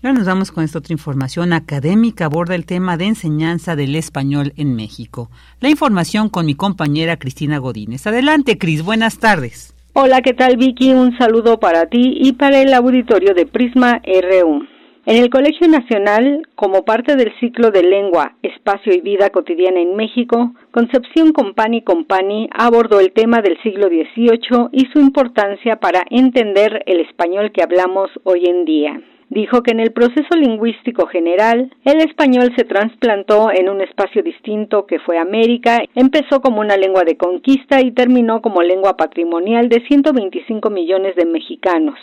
Ahora 0.03 0.17
nos 0.17 0.27
vamos 0.27 0.51
con 0.51 0.65
esta 0.65 0.79
otra 0.79 0.91
información 0.91 1.53
académica. 1.53 2.25
Aborda 2.25 2.55
el 2.55 2.65
tema 2.65 2.98
de 2.98 3.05
enseñanza 3.05 3.77
del 3.77 3.95
español 3.95 4.51
en 4.57 4.75
México. 4.75 5.29
La 5.62 5.69
información 5.69 6.27
con 6.27 6.45
mi 6.45 6.55
compañera 6.55 7.15
Cristina 7.15 7.57
Godínez. 7.57 8.05
Adelante, 8.05 8.57
Cris. 8.57 8.83
Buenas 8.83 9.17
tardes. 9.19 9.74
Hola, 9.93 10.22
¿qué 10.22 10.33
tal, 10.33 10.57
Vicky? 10.57 10.91
Un 10.91 11.17
saludo 11.17 11.57
para 11.57 11.86
ti 11.86 12.17
y 12.19 12.33
para 12.33 12.62
el 12.62 12.74
auditorio 12.74 13.33
de 13.33 13.45
Prisma 13.45 14.01
RU. 14.03 14.67
En 15.05 15.24
el 15.24 15.29
Colegio 15.29 15.69
Nacional, 15.69 16.50
como 16.55 16.83
parte 16.83 17.15
del 17.15 17.31
ciclo 17.39 17.72
de 17.72 17.83
lengua, 17.83 18.36
espacio 18.43 18.93
y 18.93 19.00
vida 19.00 19.29
cotidiana 19.29 19.79
en 19.79 19.95
México, 19.95 20.53
Concepción 20.72 21.31
Compani 21.31 21.81
Compani 21.81 22.50
abordó 22.51 23.00
el 23.00 23.13
tema 23.13 23.41
del 23.41 23.57
siglo 23.63 23.88
XVIII 23.88 24.67
y 24.74 24.86
su 24.91 25.00
importancia 25.00 25.77
para 25.77 26.03
entender 26.10 26.83
el 26.88 27.00
español 27.00 27.53
que 27.53 27.63
hablamos 27.63 28.10
hoy 28.25 28.48
en 28.48 28.65
día. 28.65 29.01
Dijo 29.34 29.63
que 29.63 29.72
en 29.72 29.80
el 29.80 29.94
proceso 29.94 30.36
lingüístico 30.36 31.08
general, 31.08 31.74
el 31.86 32.02
español 32.02 32.54
se 32.56 32.66
trasplantó 32.66 33.50
en 33.52 33.68
un 33.68 33.82
espacio 33.82 34.22
distinto 34.22 34.86
que 34.86 35.00
fue 35.00 35.18
América, 35.18 35.80
empezó 35.96 36.40
como 36.40 36.62
una 36.62 36.78
lengua 36.78 37.02
de 37.04 37.18
conquista 37.18 37.82
y 37.82 37.92
terminó 37.94 38.44
como 38.44 38.62
lengua 38.62 38.96
patrimonial 38.96 39.70
de 39.70 39.84
125 39.88 40.70
millones 40.70 41.16
de 41.16 41.25
mexicanos 41.25 41.98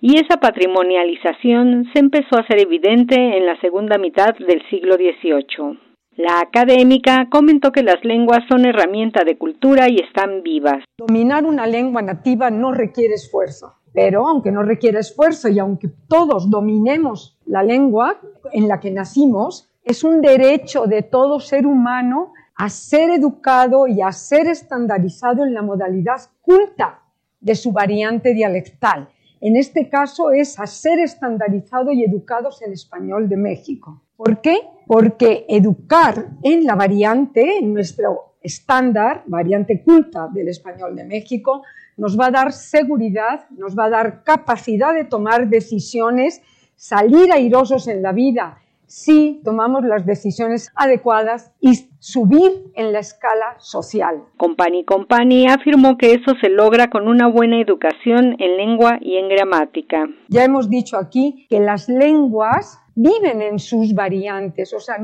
y 0.00 0.16
esa 0.16 0.38
patrimonialización 0.38 1.86
se 1.92 2.00
empezó 2.00 2.36
a 2.36 2.40
hacer 2.40 2.60
evidente 2.60 3.14
en 3.14 3.46
la 3.46 3.58
segunda 3.60 3.96
mitad 3.96 4.34
del 4.36 4.60
siglo 4.68 4.96
XVIII. 4.96 5.78
La 6.16 6.40
académica 6.40 7.28
comentó 7.30 7.70
que 7.70 7.84
las 7.84 8.04
lenguas 8.04 8.40
son 8.48 8.66
herramienta 8.66 9.22
de 9.24 9.38
cultura 9.38 9.88
y 9.88 10.00
están 10.00 10.42
vivas. 10.42 10.84
Dominar 10.98 11.46
una 11.46 11.68
lengua 11.68 12.02
nativa 12.02 12.50
no 12.50 12.72
requiere 12.72 13.14
esfuerzo, 13.14 13.76
pero 13.94 14.28
aunque 14.28 14.52
no 14.52 14.62
requiere 14.62 14.98
esfuerzo 14.98 15.48
y 15.48 15.58
aunque 15.58 15.88
todos 15.88 16.50
dominemos 16.50 17.38
la 17.46 17.62
lengua 17.62 18.20
en 18.52 18.68
la 18.68 18.80
que 18.80 18.90
nacimos, 18.90 19.70
es 19.82 20.04
un 20.04 20.20
derecho 20.20 20.84
de 20.86 21.02
todo 21.02 21.40
ser 21.40 21.66
humano 21.66 22.32
a 22.56 22.68
ser 22.68 23.08
educado 23.10 23.86
y 23.86 24.02
a 24.02 24.12
ser 24.12 24.48
estandarizado 24.48 25.44
en 25.44 25.54
la 25.54 25.62
modalidad 25.62 26.20
culta 26.42 27.00
de 27.40 27.54
su 27.54 27.72
variante 27.72 28.34
dialectal 28.34 29.08
en 29.44 29.56
este 29.56 29.90
caso 29.90 30.32
es 30.32 30.58
a 30.58 30.66
ser 30.66 30.98
estandarizado 31.00 31.92
y 31.92 32.02
educados 32.02 32.62
en 32.62 32.72
español 32.72 33.28
de 33.28 33.36
México. 33.36 34.00
¿Por 34.16 34.40
qué? 34.40 34.56
Porque 34.86 35.44
educar 35.50 36.30
en 36.42 36.64
la 36.64 36.74
variante, 36.74 37.58
en 37.58 37.74
nuestro 37.74 38.36
estándar, 38.40 39.22
variante 39.26 39.82
culta 39.82 40.30
del 40.32 40.48
español 40.48 40.96
de 40.96 41.04
México, 41.04 41.62
nos 41.96 42.18
va 42.18 42.26
a 42.26 42.30
dar 42.30 42.52
seguridad, 42.52 43.46
nos 43.50 43.78
va 43.78 43.84
a 43.84 43.90
dar 43.90 44.24
capacidad 44.24 44.94
de 44.94 45.04
tomar 45.04 45.48
decisiones, 45.48 46.42
salir 46.76 47.32
airosos 47.32 47.88
en 47.88 48.02
la 48.02 48.12
vida 48.12 48.58
si 48.86 49.40
tomamos 49.42 49.84
las 49.84 50.06
decisiones 50.06 50.70
adecuadas 50.76 51.52
y 51.60 51.88
subir 51.98 52.70
en 52.74 52.92
la 52.92 53.00
escala 53.00 53.56
social. 53.58 54.22
Company 54.36 54.84
Company 54.84 55.48
afirmó 55.48 55.96
que 55.96 56.12
eso 56.12 56.34
se 56.40 56.48
logra 56.48 56.90
con 56.90 57.08
una 57.08 57.26
buena 57.26 57.60
educación 57.60 58.36
en 58.38 58.56
lengua 58.56 58.98
y 59.00 59.16
en 59.16 59.28
gramática. 59.28 60.06
Ya 60.28 60.44
hemos 60.44 60.68
dicho 60.70 60.96
aquí 60.96 61.46
que 61.48 61.60
las 61.60 61.88
lenguas 61.88 62.78
viven 62.94 63.42
en 63.42 63.58
sus 63.58 63.94
variantes, 63.94 64.72
o 64.72 64.78
sea, 64.78 64.98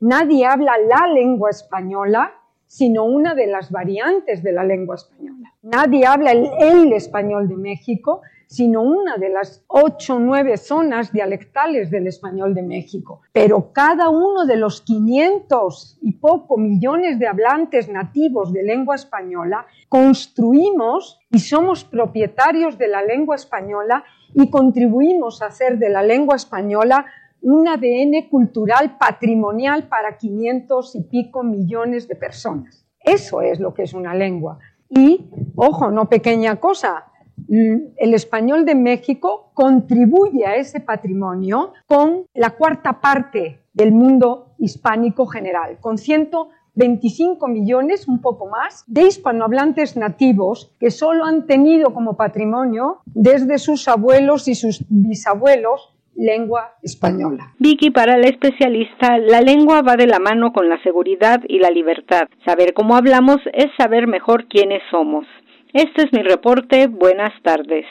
nadie 0.00 0.46
habla 0.46 0.72
la 0.78 1.06
lengua 1.12 1.50
española, 1.50 2.32
sino 2.76 3.04
una 3.04 3.34
de 3.34 3.46
las 3.46 3.70
variantes 3.70 4.42
de 4.42 4.52
la 4.52 4.62
lengua 4.62 4.96
española. 4.96 5.50
Nadie 5.62 6.04
habla 6.04 6.32
el 6.32 6.92
español 6.92 7.48
de 7.48 7.56
México, 7.56 8.20
sino 8.46 8.82
una 8.82 9.16
de 9.16 9.30
las 9.30 9.64
ocho 9.66 10.16
o 10.16 10.18
nueve 10.18 10.58
zonas 10.58 11.10
dialectales 11.10 11.90
del 11.90 12.06
español 12.06 12.54
de 12.54 12.62
México. 12.62 13.22
Pero 13.32 13.72
cada 13.72 14.10
uno 14.10 14.44
de 14.44 14.56
los 14.56 14.82
500 14.82 16.00
y 16.02 16.12
poco 16.12 16.58
millones 16.58 17.18
de 17.18 17.26
hablantes 17.26 17.88
nativos 17.88 18.52
de 18.52 18.62
lengua 18.62 18.96
española 18.96 19.64
construimos 19.88 21.18
y 21.30 21.38
somos 21.38 21.82
propietarios 21.82 22.76
de 22.76 22.88
la 22.88 23.02
lengua 23.02 23.36
española 23.36 24.04
y 24.34 24.50
contribuimos 24.50 25.40
a 25.40 25.46
hacer 25.46 25.78
de 25.78 25.88
la 25.88 26.02
lengua 26.02 26.36
española 26.36 27.06
un 27.46 27.68
ADN 27.68 28.28
cultural 28.28 28.96
patrimonial 28.98 29.86
para 29.86 30.16
500 30.16 30.96
y 30.96 31.02
pico 31.02 31.44
millones 31.44 32.08
de 32.08 32.16
personas. 32.16 32.84
Eso 32.98 33.40
es 33.40 33.60
lo 33.60 33.72
que 33.72 33.84
es 33.84 33.94
una 33.94 34.14
lengua. 34.14 34.58
Y, 34.88 35.30
ojo, 35.54 35.92
no 35.92 36.08
pequeña 36.08 36.56
cosa, 36.56 37.04
el 37.48 38.14
español 38.14 38.64
de 38.64 38.74
México 38.74 39.52
contribuye 39.54 40.44
a 40.44 40.56
ese 40.56 40.80
patrimonio 40.80 41.72
con 41.86 42.26
la 42.34 42.50
cuarta 42.50 43.00
parte 43.00 43.60
del 43.72 43.92
mundo 43.92 44.54
hispánico 44.58 45.26
general, 45.26 45.78
con 45.80 45.98
125 45.98 47.46
millones, 47.46 48.08
un 48.08 48.20
poco 48.20 48.48
más, 48.48 48.82
de 48.88 49.02
hispanohablantes 49.02 49.96
nativos 49.96 50.74
que 50.80 50.90
solo 50.90 51.24
han 51.24 51.46
tenido 51.46 51.94
como 51.94 52.16
patrimonio 52.16 53.02
desde 53.04 53.58
sus 53.58 53.86
abuelos 53.86 54.48
y 54.48 54.56
sus 54.56 54.84
bisabuelos 54.88 55.95
lengua 56.16 56.72
española. 56.82 57.52
Vicky, 57.58 57.90
para 57.90 58.16
la 58.16 58.28
especialista, 58.28 59.18
la 59.18 59.40
lengua 59.40 59.82
va 59.82 59.96
de 59.96 60.06
la 60.06 60.18
mano 60.18 60.52
con 60.52 60.68
la 60.68 60.82
seguridad 60.82 61.40
y 61.48 61.58
la 61.58 61.70
libertad. 61.70 62.28
Saber 62.44 62.72
cómo 62.74 62.96
hablamos 62.96 63.38
es 63.52 63.66
saber 63.76 64.06
mejor 64.06 64.46
quiénes 64.48 64.82
somos. 64.90 65.26
Este 65.72 66.04
es 66.04 66.12
mi 66.12 66.22
reporte. 66.22 66.86
Buenas 66.86 67.32
tardes. 67.42 67.84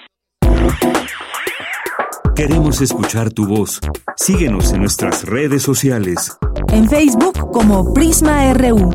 Queremos 2.36 2.82
escuchar 2.82 3.32
tu 3.32 3.48
voz. 3.48 3.80
Síguenos 4.18 4.74
en 4.74 4.82
nuestras 4.82 5.24
redes 5.26 5.64
sociales. 5.64 6.38
En 6.74 6.90
Facebook 6.90 7.52
como 7.52 7.94
Prisma 7.94 8.54
RU 8.54 8.92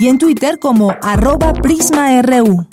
y 0.00 0.08
en 0.08 0.18
Twitter 0.18 0.58
como 0.58 0.92
arroba 1.02 1.52
PrismaRU. 1.52 2.66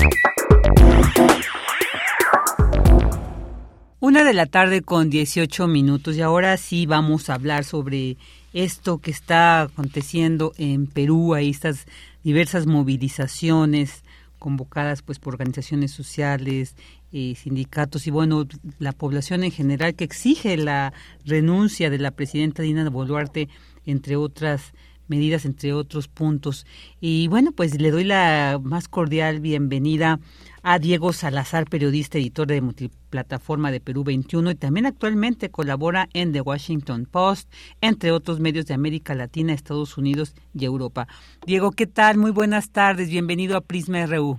Una 4.00 4.24
de 4.24 4.36
la 4.36 4.46
tarde 4.46 4.84
con 4.84 5.10
18 5.10 5.68
minutos 5.68 6.16
y 6.16 6.22
ahora 6.22 6.56
sí 6.58 6.86
vamos 6.86 7.32
a 7.32 7.34
hablar 7.34 7.64
sobre 7.64 8.18
esto 8.54 9.00
que 9.00 9.10
está 9.10 9.64
aconteciendo 9.64 10.54
en 10.60 10.86
Perú, 10.86 11.34
ahí 11.34 11.50
estas 11.50 11.88
diversas 12.24 12.68
movilizaciones 12.68 14.04
convocadas 14.38 15.02
pues 15.02 15.18
por 15.18 15.34
organizaciones 15.34 15.94
sociales, 15.94 16.76
eh, 17.12 17.34
sindicatos 17.36 18.06
y 18.06 18.12
bueno, 18.12 18.46
la 18.78 18.92
población 18.92 19.44
en 19.44 19.50
general 19.50 19.96
que 19.96 20.04
exige 20.04 20.58
la 20.58 20.94
renuncia 21.26 21.90
de 21.90 21.98
la 21.98 22.12
presidenta 22.12 22.62
Dina 22.62 22.88
Boluarte, 22.92 23.50
entre 23.88 24.16
otras 24.16 24.74
medidas, 25.08 25.44
entre 25.44 25.74
otros 25.74 26.08
puntos. 26.08 26.68
Y 27.02 27.30
bueno, 27.30 27.52
pues 27.52 27.82
le 27.82 27.90
doy 27.90 28.04
la 28.04 28.60
más 28.62 28.90
cordial 28.90 29.40
bienvenida 29.40 30.20
a 30.62 30.78
Diego 30.78 31.14
Salazar, 31.14 31.66
periodista, 31.68 32.20
editor 32.20 32.46
de 32.46 32.62
Multiplataforma 33.08 33.72
de 33.72 33.80
Perú 33.80 34.04
21 34.04 34.52
y 34.52 34.56
también 34.56 34.86
actualmente 34.86 35.50
colabora 35.50 36.10
en 36.14 36.34
The 36.34 36.42
Washington 36.42 37.08
Post, 37.10 37.50
entre 37.80 38.12
otros 38.12 38.42
medios 38.42 38.66
de 38.66 38.74
América 38.74 39.16
Latina, 39.16 39.54
Estados 39.54 39.98
Unidos 39.98 40.36
y 40.54 40.66
Europa. 40.66 41.08
Diego, 41.46 41.72
¿qué 41.72 41.88
tal? 41.88 42.18
Muy 42.18 42.32
buenas 42.32 42.70
tardes, 42.74 43.10
bienvenido 43.10 43.56
a 43.56 43.62
Prisma 43.62 44.06
RU. 44.08 44.38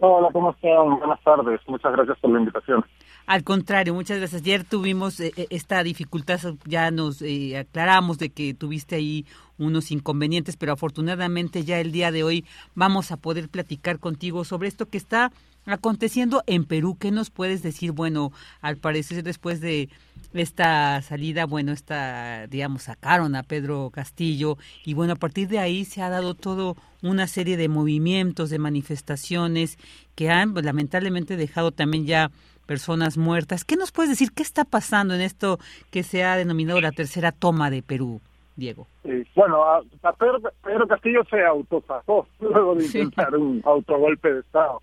Hola, 0.00 0.30
¿cómo 0.32 0.50
están? 0.50 0.98
Buenas 0.98 1.22
tardes, 1.22 1.60
muchas 1.68 1.92
gracias 1.92 2.18
por 2.18 2.32
la 2.32 2.40
invitación. 2.40 2.84
Al 3.26 3.44
contrario, 3.44 3.94
muchas 3.94 4.18
gracias. 4.18 4.42
Ayer 4.42 4.64
tuvimos 4.64 5.20
eh, 5.20 5.30
eh, 5.36 5.46
esta 5.50 5.84
dificultad, 5.84 6.40
ya 6.64 6.90
nos 6.90 7.22
eh, 7.22 7.56
aclaramos 7.56 8.18
de 8.18 8.30
que 8.30 8.52
tuviste 8.52 8.96
ahí 8.96 9.26
unos 9.58 9.92
inconvenientes, 9.92 10.56
pero 10.56 10.72
afortunadamente 10.72 11.62
ya 11.62 11.78
el 11.78 11.92
día 11.92 12.10
de 12.10 12.24
hoy 12.24 12.44
vamos 12.74 13.12
a 13.12 13.16
poder 13.16 13.48
platicar 13.48 14.00
contigo 14.00 14.42
sobre 14.42 14.66
esto 14.66 14.86
que 14.86 14.98
está 14.98 15.30
aconteciendo 15.72 16.42
en 16.46 16.64
Perú. 16.64 16.96
¿Qué 16.98 17.10
nos 17.10 17.30
puedes 17.30 17.62
decir? 17.62 17.92
Bueno, 17.92 18.32
al 18.60 18.76
parecer 18.76 19.22
después 19.22 19.60
de 19.60 19.88
esta 20.32 21.02
salida, 21.02 21.46
bueno, 21.46 21.72
esta, 21.72 22.46
digamos, 22.46 22.84
sacaron 22.84 23.34
a 23.34 23.42
Pedro 23.42 23.90
Castillo 23.90 24.58
y 24.84 24.94
bueno, 24.94 25.14
a 25.14 25.16
partir 25.16 25.48
de 25.48 25.58
ahí 25.58 25.84
se 25.84 26.02
ha 26.02 26.08
dado 26.08 26.34
todo 26.34 26.76
una 27.02 27.26
serie 27.26 27.56
de 27.56 27.68
movimientos, 27.68 28.50
de 28.50 28.58
manifestaciones 28.58 29.78
que 30.14 30.30
han 30.30 30.52
pues, 30.52 30.64
lamentablemente 30.64 31.36
dejado 31.36 31.72
también 31.72 32.06
ya 32.06 32.30
personas 32.66 33.16
muertas. 33.16 33.64
¿Qué 33.64 33.76
nos 33.76 33.90
puedes 33.90 34.10
decir? 34.10 34.30
¿Qué 34.32 34.44
está 34.44 34.64
pasando 34.64 35.14
en 35.14 35.20
esto 35.20 35.58
que 35.90 36.04
se 36.04 36.22
ha 36.22 36.36
denominado 36.36 36.80
la 36.80 36.92
tercera 36.92 37.32
toma 37.32 37.68
de 37.70 37.82
Perú, 37.82 38.20
Diego? 38.60 38.86
bueno, 39.34 39.64
a, 39.64 39.82
Pedro, 40.12 40.86
Castillo 40.86 41.24
se 41.28 41.44
autosacó 41.44 42.26
luego 42.40 42.74
de 42.76 42.84
intentar 42.84 43.34
un 43.34 43.60
autogolpe 43.64 44.32
de 44.32 44.40
Estado. 44.40 44.82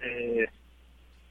Eh, 0.00 0.46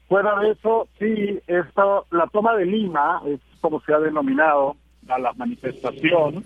fuera 0.08 0.38
de 0.40 0.50
eso, 0.50 0.88
sí, 0.98 1.40
esto, 1.46 2.06
la 2.10 2.26
toma 2.26 2.56
de 2.56 2.66
Lima 2.66 3.22
es 3.26 3.40
como 3.60 3.80
se 3.80 3.94
ha 3.94 3.98
denominado 4.00 4.76
a 5.08 5.18
la 5.18 5.32
manifestación 5.34 6.44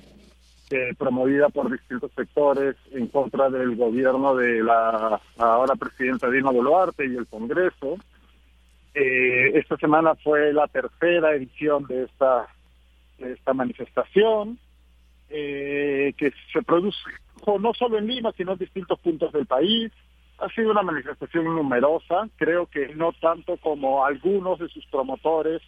eh, 0.71 0.95
promovida 0.99 1.49
por 1.49 1.71
distintos 1.71 2.13
sectores 2.13 2.77
en 2.93 3.07
contra 3.07 3.49
del 3.49 3.75
gobierno 3.75 4.37
de 4.37 4.63
la 4.63 5.19
ahora 5.39 5.75
presidenta 5.77 6.29
Dina 6.29 6.51
Boluarte 6.51 7.07
y 7.07 7.17
el 7.17 7.27
Congreso. 7.27 7.97
Eh, 8.95 9.59
esta 9.59 9.79
semana 9.79 10.15
fue 10.17 10.53
la 10.53 10.67
tercera 10.67 11.33
edición 11.35 11.87
de 11.87 12.05
esta, 12.05 12.49
esta 13.17 13.55
manifestación, 13.55 14.59
eh, 15.31 16.15
que 16.17 16.33
se 16.53 16.63
produce 16.63 16.99
no 17.59 17.73
solo 17.73 17.97
en 17.97 18.07
Lima, 18.07 18.33
sino 18.37 18.53
en 18.53 18.59
distintos 18.59 18.99
puntos 19.01 19.33
del 19.33 19.47
país. 19.47 19.91
Ha 20.39 20.49
sido 20.51 20.71
una 20.71 20.83
manifestación 20.83 21.45
numerosa, 21.45 22.29
creo 22.37 22.67
que 22.67 22.95
no 22.95 23.13
tanto 23.13 23.57
como 23.57 24.05
algunos 24.05 24.59
de 24.59 24.69
sus 24.69 24.85
promotores 24.87 25.63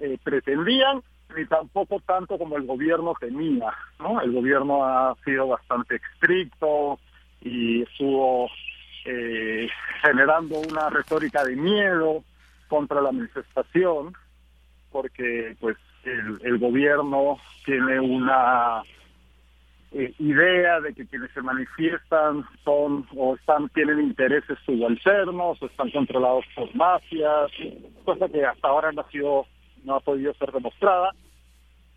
eh, 0.00 0.18
pretendían, 0.22 1.02
ni 1.34 1.46
tampoco 1.46 2.00
tanto 2.00 2.38
como 2.38 2.56
el 2.56 2.66
gobierno 2.66 3.14
temía. 3.18 3.72
¿no? 3.98 4.20
El 4.20 4.32
gobierno 4.32 4.84
ha 4.84 5.16
sido 5.24 5.48
bastante 5.48 5.96
estricto 5.96 6.98
y 7.40 7.82
estuvo 7.82 8.48
eh, 9.06 9.68
generando 10.02 10.58
una 10.58 10.90
retórica 10.90 11.44
de 11.44 11.56
miedo 11.56 12.22
contra 12.68 13.00
la 13.00 13.12
manifestación 13.12 14.12
porque 14.90 15.56
pues 15.60 15.76
el, 16.06 16.58
gobierno 16.58 17.38
tiene 17.64 17.98
una 18.00 18.82
eh, 19.92 20.12
idea 20.18 20.80
de 20.80 20.94
que 20.94 21.06
quienes 21.06 21.30
se 21.32 21.42
manifiestan 21.42 22.44
son 22.64 23.06
o 23.16 23.34
están 23.34 23.68
tienen 23.70 24.00
intereses 24.00 24.58
subalternos 24.64 25.60
o 25.60 25.66
están 25.66 25.90
controlados 25.90 26.44
por 26.54 26.74
mafias 26.74 27.50
cosa 28.04 28.28
que 28.28 28.44
hasta 28.44 28.68
ahora 28.68 28.92
no 28.92 29.02
ha 29.02 29.10
sido 29.10 29.46
no 29.84 29.96
ha 29.96 30.00
podido 30.00 30.34
ser 30.34 30.50
demostrada. 30.50 31.10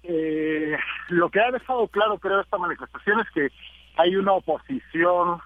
Eh, 0.04 0.78
lo 1.10 1.30
que 1.30 1.42
ha 1.42 1.52
dejado 1.52 1.88
claro 1.88 2.18
creo 2.20 2.42
esta 2.42 2.58
manifestación 2.58 3.20
es 3.20 3.30
que 3.32 3.50
hay 3.98 4.16
una 4.16 4.34
oposición 4.34 5.40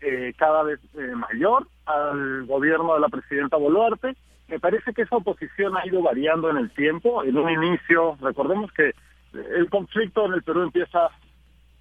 eh, 0.00 0.34
cada 0.36 0.62
vez 0.64 0.80
mayor 0.94 1.66
al 1.86 2.44
gobierno 2.46 2.94
de 2.94 3.00
la 3.00 3.08
presidenta 3.08 3.56
Boluarte 3.56 4.16
me 4.50 4.58
parece 4.58 4.92
que 4.92 5.02
esa 5.02 5.16
oposición 5.16 5.76
ha 5.76 5.86
ido 5.86 6.02
variando 6.02 6.50
en 6.50 6.56
el 6.56 6.70
tiempo. 6.72 7.22
En 7.22 7.38
un 7.38 7.48
inicio, 7.50 8.16
recordemos 8.20 8.72
que 8.72 8.92
el 9.32 9.70
conflicto 9.70 10.26
en 10.26 10.34
el 10.34 10.42
Perú 10.42 10.62
empieza 10.62 11.08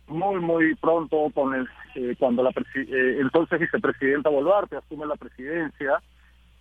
muy, 0.07 0.39
muy 0.39 0.75
pronto 0.75 1.29
con 1.33 1.55
el, 1.55 1.67
eh, 1.95 2.15
cuando 2.19 2.43
la 2.43 2.51
eh, 2.51 3.17
entonces 3.19 3.59
vicepresidenta 3.59 4.29
Boluarte 4.29 4.77
asume 4.77 5.07
la 5.07 5.15
presidencia. 5.15 6.01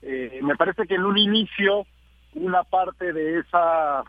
Eh, 0.00 0.40
me 0.42 0.56
parece 0.56 0.86
que 0.86 0.94
en 0.94 1.04
un 1.04 1.18
inicio 1.18 1.84
una 2.34 2.62
parte 2.64 3.12
de 3.12 3.40
esa 3.40 4.04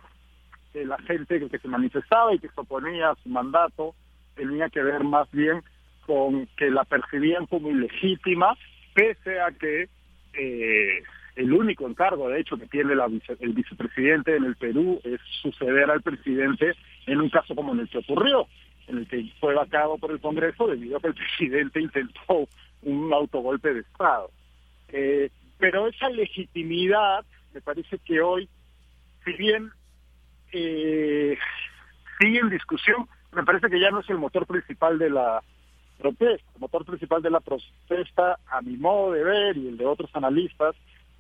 de 0.74 0.86
la 0.86 0.98
gente 1.00 1.50
que 1.50 1.58
se 1.58 1.68
manifestaba 1.68 2.34
y 2.34 2.40
que 2.40 2.50
se 2.50 2.62
oponía 2.62 3.10
a 3.10 3.16
su 3.16 3.30
mandato 3.30 3.96
tenía 4.36 4.70
que 4.70 4.84
ver 4.84 5.04
más 5.04 5.30
bien 5.32 5.64
con 6.06 6.48
que 6.58 6.70
la 6.70 6.86
percibían 6.86 7.46
como 7.48 7.70
ilegítima, 7.70 8.56
pese 8.94 9.42
a 9.42 9.52
que 9.52 9.90
eh, 10.34 11.04
el 11.40 11.54
único 11.54 11.88
encargo, 11.88 12.28
de 12.28 12.42
hecho, 12.42 12.58
que 12.58 12.68
tiene 12.68 12.94
el 12.94 13.54
vicepresidente 13.54 14.36
en 14.36 14.44
el 14.44 14.58
Perú 14.58 15.00
es 15.06 15.22
suceder 15.42 15.90
al 15.90 16.02
presidente 16.02 16.74
en 17.08 17.22
un 17.22 17.30
caso 17.30 17.56
como 17.56 17.72
en 17.72 17.80
el 17.80 17.90
que 17.90 18.00
ocurrió, 18.00 18.46
en 18.88 18.98
el 18.98 19.08
que 19.08 19.26
fue 19.40 19.54
vacado 19.54 19.98
por 19.98 20.12
el 20.12 20.20
Congreso 20.20 20.68
debido 20.68 20.98
a 20.98 21.00
que 21.00 21.08
el 21.08 21.14
presidente 21.38 21.80
intentó 21.80 22.46
un 22.82 23.14
autogolpe 23.14 23.74
de 23.74 23.80
Estado. 23.80 24.30
Eh, 24.90 25.30
pero 25.58 25.88
esa 25.88 26.10
legitimidad, 26.10 27.24
me 27.54 27.62
parece 27.62 28.00
que 28.00 28.20
hoy, 28.20 28.50
si 29.24 29.32
bien 29.32 29.72
eh, 30.52 31.38
sigue 32.20 32.40
en 32.40 32.50
discusión, 32.50 33.08
me 33.32 33.44
parece 33.44 33.70
que 33.70 33.80
ya 33.80 33.92
no 33.92 34.02
es 34.02 34.10
el 34.10 34.18
motor 34.18 34.46
principal 34.46 35.00
de 35.00 35.10
la 35.10 35.42
protesta. 36.00 36.52
El 36.56 36.60
motor 36.60 36.84
principal 36.84 37.22
de 37.22 37.30
la 37.30 37.40
protesta, 37.40 38.40
a 38.52 38.62
mi 38.62 38.76
modo 38.76 39.14
de 39.14 39.24
ver 39.24 39.56
y 39.56 39.70
el 39.70 39.78
de 39.78 39.86
otros 39.86 40.10
analistas, 40.14 40.76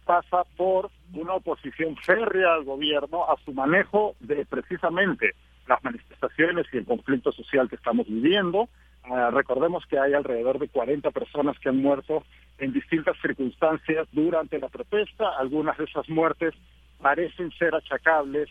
pasa 0.06 0.44
por 0.58 0.90
una 1.14 1.34
oposición 1.34 1.96
férrea 1.98 2.54
al 2.54 2.64
gobierno 2.64 3.26
a 3.30 3.38
su 3.46 3.54
manejo 3.54 4.16
de 4.20 4.46
precisamente 4.46 5.36
las 5.68 5.84
manifestaciones 5.84 6.66
y 6.74 6.78
el 6.78 6.86
conflicto 6.86 7.32
social 7.32 7.70
que 7.70 7.76
estamos 7.76 8.08
viviendo. 8.08 8.70
Ah, 9.04 9.30
recordemos 9.32 9.86
que 9.86 10.00
hay 10.00 10.14
alrededor 10.14 10.60
de 10.60 10.68
40 10.68 11.12
personas 11.12 11.58
que 11.60 11.70
han 11.70 11.78
muerto 11.78 12.24
en 12.58 12.74
distintas 12.74 13.16
circunstancias 13.22 14.08
durante 14.12 14.60
la 14.60 14.68
protesta. 14.68 15.30
Algunas 15.38 15.78
de 15.78 15.86
esas 15.86 16.10
muertes 16.10 16.54
parecen 17.02 17.52
ser 17.52 17.74
achacables 17.76 18.50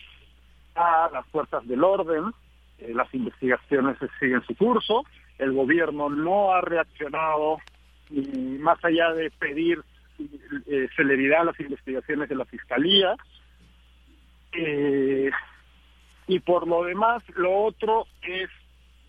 a 0.75 1.11
las 1.13 1.27
fuerzas 1.27 1.67
del 1.67 1.85
orden. 1.85 2.33
Eh, 2.79 2.93
las 2.95 3.13
investigaciones 3.15 3.99
siguen 4.19 4.43
su 4.47 4.57
curso. 4.57 5.05
El 5.39 5.53
gobierno 5.53 6.09
no 6.09 6.53
ha 6.53 6.61
reaccionado 6.61 7.59
y 8.11 8.21
más 8.59 8.83
allá 8.85 9.13
de 9.13 9.31
pedir 9.31 9.83
eh, 10.19 10.89
celeridad 10.97 11.43
a 11.43 11.45
las 11.45 11.61
investigaciones 11.61 12.29
de 12.29 12.35
la 12.35 12.45
Fiscalía. 12.45 13.15
Eh, 14.53 15.31
y 16.27 16.41
por 16.41 16.67
lo 16.67 16.85
demás, 16.85 17.23
lo 17.37 17.65
otro 17.65 18.07
es, 18.23 18.51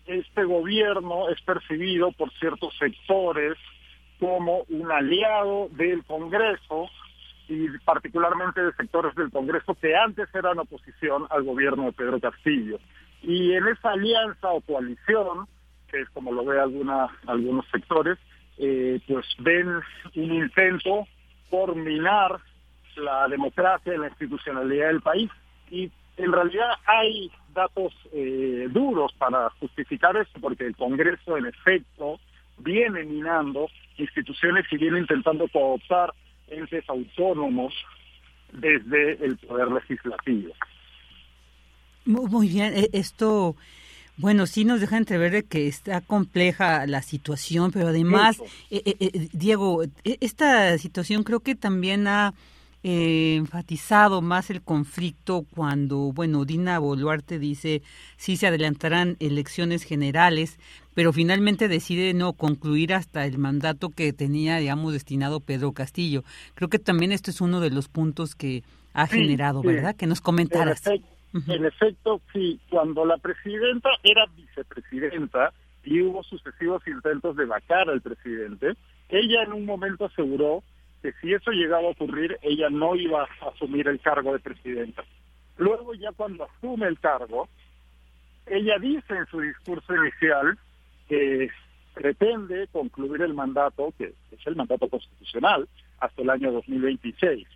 este 0.06 0.44
gobierno 0.44 1.28
es 1.28 1.40
percibido 1.42 2.12
por 2.12 2.32
ciertos 2.34 2.76
sectores 2.78 3.56
como 4.18 4.64
un 4.68 4.90
aliado 4.90 5.68
del 5.72 6.04
Congreso 6.04 6.88
y 7.48 7.68
particularmente 7.84 8.62
de 8.62 8.72
sectores 8.74 9.14
del 9.16 9.30
Congreso 9.30 9.74
que 9.74 9.96
antes 9.96 10.32
eran 10.34 10.58
oposición 10.58 11.26
al 11.30 11.42
gobierno 11.42 11.84
de 11.84 11.92
Pedro 11.92 12.20
Castillo. 12.20 12.78
Y 13.22 13.52
en 13.52 13.66
esa 13.68 13.90
alianza 13.90 14.48
o 14.50 14.60
coalición, 14.60 15.46
que 15.88 16.00
es 16.00 16.08
como 16.10 16.32
lo 16.32 16.44
ve 16.44 16.60
alguna, 16.60 17.08
algunos 17.26 17.66
sectores, 17.70 18.18
eh, 18.62 19.00
pues 19.08 19.26
ven 19.38 19.80
un 20.14 20.32
intento 20.32 21.08
por 21.48 21.74
minar 21.74 22.38
la 22.96 23.26
democracia 23.28 23.94
y 23.94 23.98
la 23.98 24.08
institucionalidad 24.08 24.88
del 24.88 25.00
país. 25.00 25.30
Y 25.70 25.90
en 26.18 26.32
realidad 26.32 26.72
hay 26.86 27.30
datos 27.54 27.94
eh, 28.12 28.68
duros 28.70 29.12
para 29.14 29.48
justificar 29.60 30.16
esto, 30.16 30.38
porque 30.40 30.66
el 30.66 30.76
Congreso, 30.76 31.38
en 31.38 31.46
efecto, 31.46 32.20
viene 32.58 33.04
minando 33.04 33.68
instituciones 33.96 34.66
y 34.70 34.76
viene 34.76 34.98
intentando 34.98 35.48
cooptar 35.48 36.12
entes 36.48 36.84
autónomos 36.88 37.72
desde 38.52 39.24
el 39.24 39.38
poder 39.38 39.70
legislativo. 39.72 40.52
Muy 42.04 42.48
bien, 42.48 42.74
e, 42.76 42.90
esto, 42.92 43.56
bueno, 44.20 44.46
sí 44.46 44.64
nos 44.64 44.80
deja 44.80 44.98
entrever 44.98 45.32
de 45.32 45.42
que 45.44 45.66
está 45.66 46.00
compleja 46.00 46.86
la 46.86 47.02
situación, 47.02 47.72
pero 47.72 47.88
además, 47.88 48.38
eh, 48.70 48.82
eh, 48.84 48.96
eh, 49.00 49.28
Diego, 49.32 49.82
e, 49.82 50.18
esta 50.20 50.76
situación 50.78 51.22
creo 51.22 51.40
que 51.40 51.54
también 51.54 52.06
ha 52.06 52.34
enfatizado 52.82 54.22
más 54.22 54.48
el 54.48 54.62
conflicto 54.62 55.44
cuando, 55.54 56.12
bueno, 56.12 56.46
Dina 56.46 56.78
Boluarte 56.78 57.38
dice 57.38 57.82
sí 58.16 58.38
se 58.38 58.46
adelantarán 58.46 59.18
elecciones 59.20 59.82
generales, 59.82 60.58
pero 60.94 61.12
finalmente 61.12 61.68
decide 61.68 62.14
no 62.14 62.32
concluir 62.32 62.94
hasta 62.94 63.26
el 63.26 63.36
mandato 63.36 63.90
que 63.90 64.14
tenía, 64.14 64.56
digamos, 64.56 64.94
destinado 64.94 65.40
Pedro 65.40 65.72
Castillo. 65.72 66.24
Creo 66.54 66.70
que 66.70 66.78
también 66.78 67.12
esto 67.12 67.30
es 67.30 67.42
uno 67.42 67.60
de 67.60 67.68
los 67.68 67.88
puntos 67.88 68.34
que 68.34 68.62
ha 68.94 69.06
generado, 69.06 69.62
¿verdad? 69.62 69.94
Que 69.94 70.06
nos 70.06 70.22
comentaras. 70.22 70.82
En 71.32 71.64
efecto, 71.64 72.20
sí, 72.32 72.60
cuando 72.68 73.04
la 73.04 73.16
presidenta 73.18 73.90
era 74.02 74.26
vicepresidenta 74.36 75.52
y 75.84 76.02
hubo 76.02 76.22
sucesivos 76.24 76.86
intentos 76.88 77.36
de 77.36 77.44
vacar 77.44 77.88
al 77.88 78.00
presidente, 78.00 78.74
ella 79.08 79.44
en 79.44 79.52
un 79.52 79.64
momento 79.64 80.06
aseguró 80.06 80.62
que 81.02 81.12
si 81.20 81.32
eso 81.32 81.52
llegaba 81.52 81.86
a 81.88 81.92
ocurrir, 81.92 82.36
ella 82.42 82.68
no 82.68 82.96
iba 82.96 83.22
a 83.22 83.48
asumir 83.48 83.88
el 83.88 84.00
cargo 84.00 84.32
de 84.32 84.40
presidenta. 84.40 85.04
Luego 85.56 85.94
ya 85.94 86.10
cuando 86.12 86.44
asume 86.44 86.88
el 86.88 86.98
cargo, 86.98 87.48
ella 88.46 88.78
dice 88.78 89.14
en 89.14 89.26
su 89.26 89.40
discurso 89.40 89.94
inicial 89.94 90.58
que 91.08 91.48
pretende 91.94 92.66
concluir 92.68 93.22
el 93.22 93.34
mandato, 93.34 93.92
que 93.96 94.14
es 94.32 94.46
el 94.46 94.56
mandato 94.56 94.88
constitucional, 94.88 95.68
hasta 96.00 96.22
el 96.22 96.30
año 96.30 96.52
2026. 96.52 97.46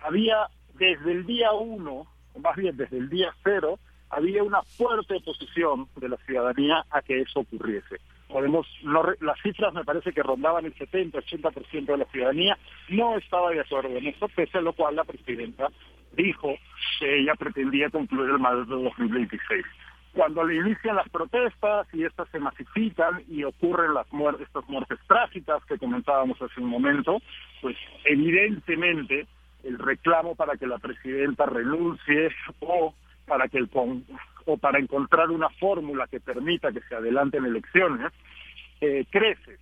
Había 0.00 0.48
desde 0.74 1.12
el 1.12 1.26
día 1.26 1.52
uno 1.52 2.06
más 2.38 2.56
bien 2.56 2.76
desde 2.76 2.98
el 2.98 3.08
día 3.08 3.32
cero, 3.42 3.78
había 4.10 4.42
una 4.42 4.62
fuerte 4.62 5.16
oposición 5.16 5.88
de 5.96 6.08
la 6.08 6.16
ciudadanía 6.18 6.84
a 6.90 7.00
que 7.02 7.20
eso 7.20 7.40
ocurriese. 7.40 7.96
Podemos, 8.28 8.66
las 9.20 9.40
cifras 9.42 9.72
me 9.72 9.84
parece 9.84 10.12
que 10.12 10.22
rondaban 10.22 10.64
el 10.64 10.74
70-80% 10.74 11.86
de 11.86 11.96
la 11.96 12.04
ciudadanía, 12.06 12.58
no 12.88 13.16
estaba 13.16 13.50
de 13.50 13.60
acuerdo 13.60 13.96
en 13.96 14.06
eso, 14.06 14.28
pese 14.28 14.58
a 14.58 14.62
lo 14.62 14.72
cual 14.72 14.96
la 14.96 15.04
presidenta 15.04 15.68
dijo 16.16 16.54
que 16.98 17.20
ella 17.20 17.34
pretendía 17.34 17.90
concluir 17.90 18.30
el 18.30 18.38
mandato 18.38 18.76
de 18.76 18.84
2026. 18.84 19.64
Cuando 20.12 20.44
le 20.44 20.56
inician 20.56 20.96
las 20.96 21.08
protestas 21.08 21.86
y 21.92 22.04
estas 22.04 22.28
se 22.30 22.40
masifican 22.40 23.22
y 23.28 23.44
ocurren 23.44 23.94
las 23.94 24.12
muertes, 24.12 24.46
estas 24.46 24.68
muertes 24.68 24.98
trágicas 25.06 25.64
que 25.66 25.78
comentábamos 25.78 26.40
hace 26.42 26.60
un 26.60 26.68
momento, 26.68 27.18
pues 27.60 27.76
evidentemente 28.04 29.26
el 29.64 29.78
reclamo 29.78 30.34
para 30.34 30.56
que 30.56 30.66
la 30.66 30.78
presidenta 30.78 31.46
renuncie 31.46 32.30
o 32.60 32.94
para 33.26 33.48
que 33.48 33.58
el 33.58 33.70
o 34.46 34.56
para 34.56 34.78
encontrar 34.78 35.30
una 35.30 35.48
fórmula 35.50 36.06
que 36.06 36.20
permita 36.20 36.72
que 36.72 36.80
se 36.82 36.94
adelanten 36.94 37.44
elecciones 37.44 38.12
eh, 38.80 39.04
crece. 39.10 39.58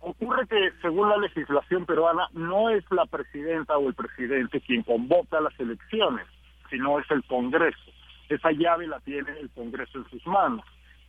Ocurre 0.00 0.46
que 0.46 0.72
según 0.82 1.08
la 1.08 1.16
legislación 1.16 1.86
peruana 1.86 2.28
no 2.32 2.70
es 2.70 2.84
la 2.90 3.06
presidenta 3.06 3.76
o 3.78 3.88
el 3.88 3.94
presidente 3.94 4.60
quien 4.60 4.82
convoca 4.82 5.40
las 5.40 5.58
elecciones, 5.58 6.26
sino 6.70 6.98
es 6.98 7.10
el 7.10 7.22
Congreso. 7.24 7.92
Esa 8.28 8.50
llave 8.52 8.86
la 8.86 9.00
tiene 9.00 9.30
el 9.38 9.50
Congreso 9.50 9.98
en 9.98 10.10
sus 10.10 10.26
manos. 10.26 10.64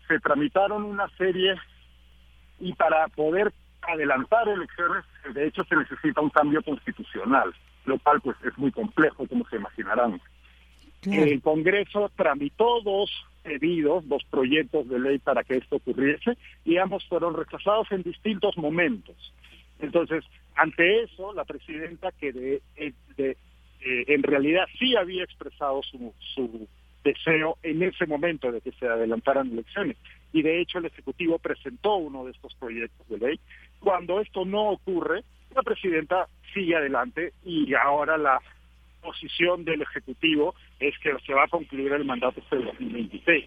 Se 0.07 0.19
tramitaron 0.19 0.83
una 0.83 1.07
serie 1.17 1.55
y 2.59 2.73
para 2.73 3.07
poder 3.09 3.51
adelantar 3.81 4.47
elecciones, 4.47 5.03
de 5.33 5.47
hecho 5.47 5.63
se 5.65 5.75
necesita 5.75 6.21
un 6.21 6.29
cambio 6.29 6.61
constitucional 6.61 7.53
lo 7.85 7.99
cual 7.99 8.21
pues 8.21 8.37
es 8.45 8.57
muy 8.57 8.71
complejo, 8.71 9.27
como 9.27 9.47
se 9.49 9.57
imaginarán. 9.57 10.21
El 11.03 11.41
Congreso 11.41 12.11
tramitó 12.15 12.81
dos 12.81 13.11
pedidos, 13.43 14.07
dos 14.07 14.23
proyectos 14.29 14.89
de 14.89 14.99
ley 14.99 15.19
para 15.19 15.43
que 15.43 15.57
esto 15.57 15.75
ocurriese, 15.75 16.35
y 16.63 16.77
ambos 16.77 17.05
fueron 17.07 17.35
rechazados 17.35 17.91
en 17.91 18.01
distintos 18.01 18.57
momentos. 18.57 19.15
Entonces, 19.79 20.23
ante 20.55 21.03
eso, 21.03 21.31
la 21.33 21.45
presidenta, 21.45 22.11
que 22.11 22.31
de, 22.31 22.61
eh, 22.75 22.93
eh, 23.17 23.35
en 23.81 24.23
realidad 24.23 24.65
sí 24.79 24.95
había 24.95 25.23
expresado 25.23 25.83
su, 25.83 26.11
su 26.33 26.67
deseo 27.03 27.57
en 27.61 27.83
ese 27.83 28.07
momento 28.07 28.51
de 28.51 28.61
que 28.61 28.71
se 28.71 28.87
adelantaran 28.87 29.51
elecciones, 29.51 29.97
y 30.33 30.41
de 30.41 30.59
hecho 30.59 30.79
el 30.79 30.85
Ejecutivo 30.85 31.37
presentó 31.37 31.97
uno 31.97 32.25
de 32.25 32.31
estos 32.31 32.55
proyectos 32.55 33.07
de 33.09 33.19
ley, 33.19 33.39
cuando 33.79 34.19
esto 34.21 34.43
no 34.43 34.69
ocurre, 34.69 35.23
la 35.55 35.63
presidenta 35.63 36.27
sigue 36.53 36.75
adelante 36.75 37.33
y 37.43 37.73
ahora 37.73 38.17
la 38.17 38.39
posición 39.01 39.63
del 39.63 39.81
Ejecutivo 39.81 40.53
es 40.79 40.97
que 40.99 41.15
se 41.25 41.33
va 41.33 41.45
a 41.45 41.47
concluir 41.47 41.93
el 41.93 42.05
mandato 42.05 42.41
el 42.51 42.65
2026. 42.65 43.45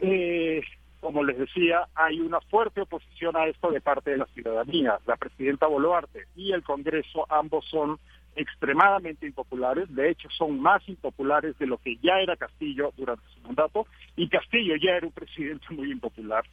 Eh, 0.00 0.62
como 1.00 1.22
les 1.24 1.38
decía, 1.38 1.86
hay 1.94 2.20
una 2.20 2.40
fuerte 2.40 2.80
oposición 2.80 3.36
a 3.36 3.46
esto 3.46 3.70
de 3.70 3.80
parte 3.80 4.10
de 4.10 4.18
la 4.18 4.26
ciudadanía. 4.26 4.98
La 5.06 5.16
presidenta 5.16 5.66
Boluarte 5.66 6.26
y 6.36 6.52
el 6.52 6.62
Congreso 6.62 7.26
ambos 7.30 7.64
son 7.66 7.98
extremadamente 8.36 9.26
impopulares, 9.26 9.92
de 9.94 10.10
hecho 10.10 10.28
son 10.30 10.60
más 10.60 10.88
impopulares 10.88 11.58
de 11.58 11.66
lo 11.66 11.78
que 11.78 11.96
ya 11.96 12.20
era 12.20 12.36
Castillo 12.36 12.92
durante 12.96 13.24
su 13.34 13.40
mandato, 13.40 13.86
y 14.16 14.28
Castillo 14.28 14.76
ya 14.76 14.92
era 14.92 15.06
un 15.06 15.12
presidente 15.12 15.66
muy 15.70 15.90
impopular. 15.90 16.44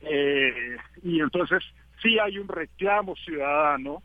Eh, 0.00 0.76
y 1.02 1.20
entonces 1.20 1.62
sí 2.02 2.18
hay 2.18 2.38
un 2.38 2.48
reclamo 2.48 3.14
ciudadano 3.16 4.02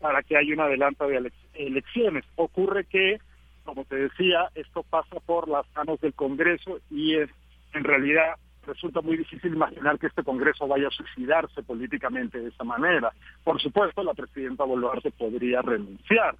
para 0.00 0.22
que 0.22 0.36
haya 0.36 0.54
un 0.54 0.60
adelanto 0.60 1.06
de 1.08 1.32
elecciones. 1.54 2.24
Ocurre 2.36 2.84
que, 2.84 3.18
como 3.64 3.84
te 3.84 3.96
decía, 3.96 4.48
esto 4.54 4.82
pasa 4.82 5.18
por 5.26 5.48
las 5.48 5.66
manos 5.74 6.00
del 6.00 6.14
Congreso 6.14 6.78
y 6.90 7.16
es, 7.16 7.30
en 7.74 7.84
realidad 7.84 8.36
resulta 8.66 9.00
muy 9.00 9.16
difícil 9.16 9.54
imaginar 9.54 9.98
que 9.98 10.06
este 10.06 10.22
Congreso 10.22 10.68
vaya 10.68 10.88
a 10.88 10.90
suicidarse 10.90 11.62
políticamente 11.62 12.38
de 12.38 12.48
esa 12.48 12.64
manera. 12.64 13.10
Por 13.42 13.60
supuesto, 13.60 14.02
la 14.04 14.14
presidenta 14.14 14.64
Boluarte 14.64 15.10
podría 15.10 15.62
renunciar 15.62 16.36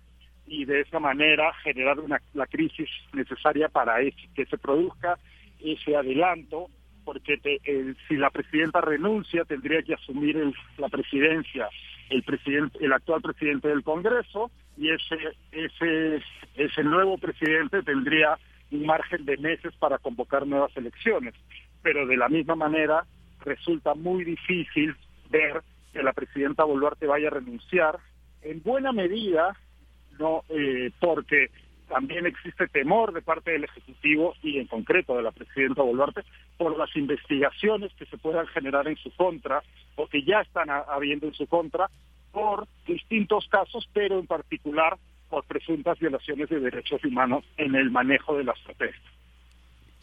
y 0.47 0.65
de 0.65 0.81
esa 0.81 1.01
manera 1.01 1.53
generar 1.63 1.99
una, 1.99 2.21
la 2.35 2.47
crisis 2.47 2.89
necesaria 3.13 3.69
para 3.69 3.97
que 4.35 4.47
se 4.47 4.59
produzca 4.59 5.19
ese 5.61 5.97
adelanto 5.97 6.69
porque 7.09 7.41
si 8.07 8.17
la 8.19 8.29
presidenta 8.29 8.83
renuncia 8.83 9.43
tendría 9.47 9.81
que 9.83 9.95
asumir 9.95 10.37
la 10.77 10.91
presidencia 10.91 11.67
el 12.11 12.23
presidente, 12.23 12.85
el 12.85 12.93
actual 12.93 13.23
presidente 13.23 13.69
del 13.69 13.83
Congreso 13.83 14.51
y 14.77 14.91
ese 14.91 15.17
ese 15.51 16.23
ese 16.55 16.85
nuevo 16.85 17.17
presidente 17.17 17.83
tendría 17.83 18.39
un 18.71 18.85
margen 18.85 19.25
de 19.25 19.39
meses 19.39 19.73
para 19.79 19.97
convocar 19.97 20.47
nuevas 20.47 20.77
elecciones, 20.77 21.33
pero 21.81 22.07
de 22.07 22.19
la 22.19 22.29
misma 22.29 22.57
manera 22.57 23.07
resulta 23.41 23.95
muy 23.95 24.25
difícil 24.25 24.95
ver 25.31 25.63
que 25.95 26.03
la 26.03 26.13
presidenta 26.13 26.65
Boluarte 26.65 27.07
vaya 27.07 27.29
a 27.29 27.39
renunciar 27.41 27.99
en 28.43 28.63
buena 28.63 28.93
medida 28.93 29.57
no 30.19 30.43
eh, 30.51 30.91
porque 31.01 31.49
también 31.89 32.27
existe 32.27 32.69
temor 32.69 33.13
de 33.13 33.23
parte 33.23 33.53
del 33.53 33.65
Ejecutivo 33.65 34.35
y 34.43 34.59
en 34.59 34.67
concreto 34.67 35.17
de 35.17 35.23
la 35.23 35.33
presidenta 35.33 35.83
Boluarte 35.83 36.23
por 36.57 36.77
las 36.77 36.95
investigaciones 36.97 37.93
que 37.95 38.07
se 38.07 38.19
puedan 38.19 38.47
generar 38.49 38.87
en 38.89 38.97
su 38.97 39.11
contra 39.17 39.63
o 39.97 40.07
que 40.07 40.23
ya 40.23 40.41
están 40.41 40.69
habiendo 40.71 41.27
en 41.27 41.35
su 41.35 41.47
contra 41.47 41.91
por 42.33 42.69
distintos 42.87 43.49
casos, 43.49 43.89
pero 43.93 44.19
en 44.19 44.27
particular 44.27 44.97
por 45.29 45.45
presuntas 45.45 45.99
violaciones 45.99 46.49
de 46.49 46.61
derechos 46.61 47.05
humanos 47.05 47.45
en 47.57 47.75
el 47.75 47.91
manejo 47.91 48.37
de 48.37 48.45
las 48.45 48.59
protestas. 48.61 49.18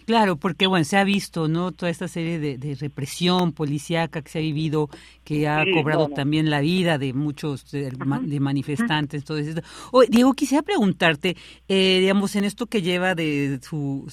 Claro, 0.06 0.38
porque 0.38 0.68
bueno, 0.68 0.86
se 0.86 0.98
ha 0.98 1.04
visto, 1.04 1.48
¿no? 1.48 1.72
Toda 1.72 1.90
esta 1.90 2.08
serie 2.08 2.40
de, 2.40 2.76
represión 2.76 3.54
policíaca 3.54 4.22
que 4.22 4.30
se 4.30 4.38
ha 4.38 4.42
vivido, 4.42 4.90
que 5.24 5.48
ha 5.48 5.64
cobrado 5.74 6.10
también 6.10 6.52
la 6.52 6.60
vida 6.60 7.00
de 7.00 7.14
muchos 7.14 7.72
de, 7.72 7.92
manifestantes, 8.40 9.24
todo 9.24 9.40
esto. 9.40 9.62
Diego, 10.10 10.34
quisiera 10.34 10.62
preguntarte, 10.62 11.36
eh, 11.68 12.00
digamos, 12.02 12.36
en 12.36 12.44
esto 12.44 12.68
que 12.68 12.84
lleva 12.84 13.16
de 13.16 13.60
su, 13.64 14.06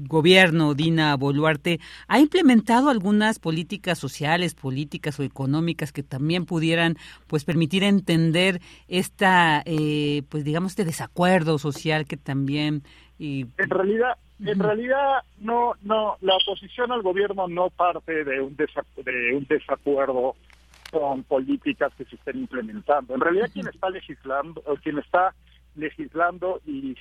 gobierno, 0.00 0.74
Dina 0.74 1.16
Boluarte, 1.16 1.80
¿ha 2.06 2.20
implementado 2.20 2.90
algunas 2.90 3.38
políticas 3.38 3.98
sociales, 3.98 4.54
políticas 4.54 5.18
o 5.18 5.22
económicas 5.22 5.92
que 5.92 6.02
también 6.02 6.44
pudieran, 6.44 6.96
pues, 7.26 7.44
permitir 7.44 7.84
entender 7.84 8.60
esta, 8.86 9.62
eh, 9.64 10.22
pues, 10.28 10.44
digamos, 10.44 10.72
este 10.72 10.84
desacuerdo 10.84 11.58
social 11.58 12.04
que 12.04 12.18
también... 12.18 12.82
Y... 13.18 13.46
En 13.58 13.68
realidad, 13.68 14.16
en 14.44 14.58
realidad, 14.58 15.22
no, 15.38 15.74
no, 15.82 16.16
la 16.20 16.36
oposición 16.36 16.92
al 16.92 17.02
gobierno 17.02 17.48
no 17.48 17.70
parte 17.70 18.24
de 18.24 18.40
un, 18.40 18.56
de 18.56 19.34
un 19.34 19.46
desacuerdo 19.48 20.34
con 20.90 21.22
políticas 21.24 21.92
que 21.94 22.04
se 22.04 22.16
estén 22.16 22.38
implementando. 22.38 23.14
En 23.14 23.20
realidad, 23.20 23.50
quien 23.52 23.68
está 23.68 23.90
legislando, 23.90 24.62
o 24.66 24.76
quien 24.76 24.98
está 24.98 25.34
legislando 25.76 26.60
y 26.66 26.96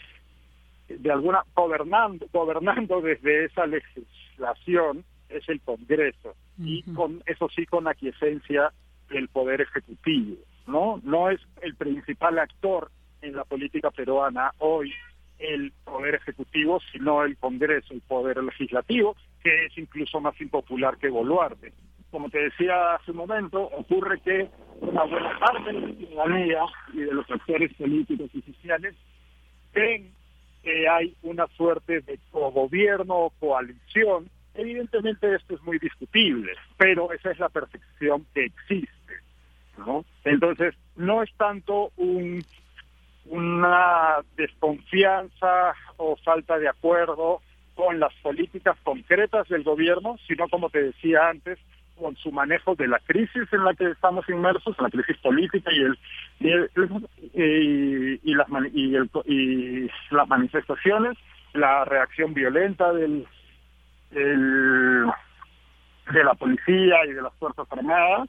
de 0.88 1.12
alguna 1.12 1.44
gobernando, 1.56 2.28
gobernando 2.32 3.02
desde 3.02 3.46
esa 3.46 3.66
legislación 3.66 5.04
es 5.30 5.48
el 5.48 5.62
Congreso 5.62 6.36
y 6.58 6.82
con 6.94 7.22
eso 7.26 7.48
sí 7.56 7.66
con 7.66 7.88
aquiescencia 7.88 8.72
del 9.10 9.28
poder 9.30 9.62
ejecutivo, 9.62 10.38
¿no? 10.68 11.00
No 11.04 11.30
es 11.30 11.40
el 11.62 11.76
principal 11.76 12.40
actor 12.40 12.92
en 13.22 13.36
la 13.36 13.44
política 13.44 13.92
peruana 13.92 14.52
hoy 14.60 14.92
el 15.40 15.72
Poder 15.84 16.16
Ejecutivo, 16.16 16.80
sino 16.92 17.24
el 17.24 17.38
Congreso, 17.38 17.94
el 17.94 18.02
Poder 18.02 18.44
Legislativo, 18.44 19.16
que 19.42 19.66
es 19.66 19.78
incluso 19.78 20.20
más 20.20 20.40
impopular 20.40 20.98
que 20.98 21.10
Boluarte. 21.10 21.74
Como 22.12 22.30
te 22.30 22.40
decía 22.40 22.96
hace 22.96 23.12
un 23.12 23.18
momento, 23.18 23.62
ocurre 23.62 24.20
que 24.22 24.50
una 24.82 25.04
buena 25.04 25.40
parte 25.40 25.72
de 25.72 25.80
la 25.80 25.96
ciudadanía 25.96 26.62
y 26.94 26.98
de 27.02 27.14
los 27.14 27.30
actores 27.30 27.74
políticos 27.76 28.30
y 28.34 28.42
sociales 28.42 28.96
creen 29.72 30.12
que 30.64 30.88
hay 30.88 31.16
una 31.22 31.48
suerte 31.48 32.02
de 32.02 32.20
gobierno 32.32 33.16
o 33.16 33.30
coalición. 33.40 34.30
Evidentemente 34.56 35.36
esto 35.36 35.56
es 35.56 35.62
muy 35.64 35.80
discutible, 35.80 36.54
pero 36.78 37.14
esa 37.14 37.32
es 37.32 37.40
la 37.40 37.50
percepción 37.50 38.26
que 38.34 38.46
existe. 38.46 38.90
¿no? 39.78 40.04
Entonces, 40.26 40.76
no 40.96 41.24
es 41.24 41.32
tanto 41.38 41.92
un 41.96 42.44
una 43.30 44.18
desconfianza 44.36 45.74
o 45.98 46.16
falta 46.18 46.58
de 46.58 46.68
acuerdo 46.68 47.42
con 47.76 48.00
las 48.00 48.14
políticas 48.16 48.78
concretas 48.84 49.48
del 49.48 49.64
gobierno, 49.64 50.18
sino 50.28 50.50
como 50.50 50.70
te 50.70 50.84
decía 50.84 51.30
antes, 51.30 51.58
con 52.00 52.16
su 52.18 52.32
manejo 52.32 52.76
de 52.76 52.88
la 52.88 53.00
crisis 53.00 53.52
en 53.52 53.64
la 53.64 53.74
que 53.74 53.90
estamos 53.92 54.30
inmersos, 54.30 54.76
la 54.80 54.90
crisis 54.90 55.18
política 55.18 55.72
y 55.72 55.82
el 55.82 55.98
y, 56.40 56.50
las 58.34 58.48
y, 58.74 58.98
las 60.12 60.28
manifestaciones, 60.28 61.18
la 61.54 61.86
reacción 61.86 62.34
violenta 62.34 62.92
del 62.94 63.28
de 64.12 65.06
la 66.24 66.34
policía 66.34 67.06
y 67.06 67.14
de 67.14 67.22
las 67.22 67.34
fuerzas 67.36 67.72
armadas 67.72 68.28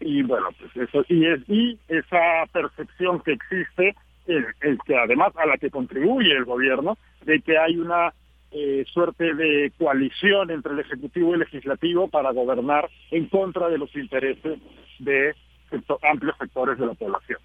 y 0.00 0.22
bueno 0.22 0.48
pues 0.58 0.88
eso 0.88 1.04
y 1.08 1.26
es 1.26 1.40
y 1.48 1.78
esa 1.88 2.46
percepción 2.52 3.20
que 3.20 3.32
existe 3.32 3.94
el, 4.26 4.46
que 4.86 4.96
además 4.96 5.32
a 5.36 5.46
la 5.46 5.58
que 5.58 5.70
contribuye 5.70 6.32
el 6.32 6.44
gobierno 6.44 6.96
de 7.24 7.40
que 7.40 7.58
hay 7.58 7.76
una 7.76 8.12
eh, 8.52 8.84
suerte 8.92 9.34
de 9.34 9.72
coalición 9.78 10.50
entre 10.50 10.72
el 10.72 10.80
ejecutivo 10.80 11.30
y 11.30 11.34
el 11.34 11.40
legislativo 11.40 12.08
para 12.08 12.32
gobernar 12.32 12.88
en 13.10 13.26
contra 13.26 13.68
de 13.68 13.78
los 13.78 13.94
intereses 13.94 14.58
de 14.98 15.34
amplios 16.02 16.36
sectores 16.38 16.78
de 16.78 16.86
la 16.86 16.94
población 16.94 17.38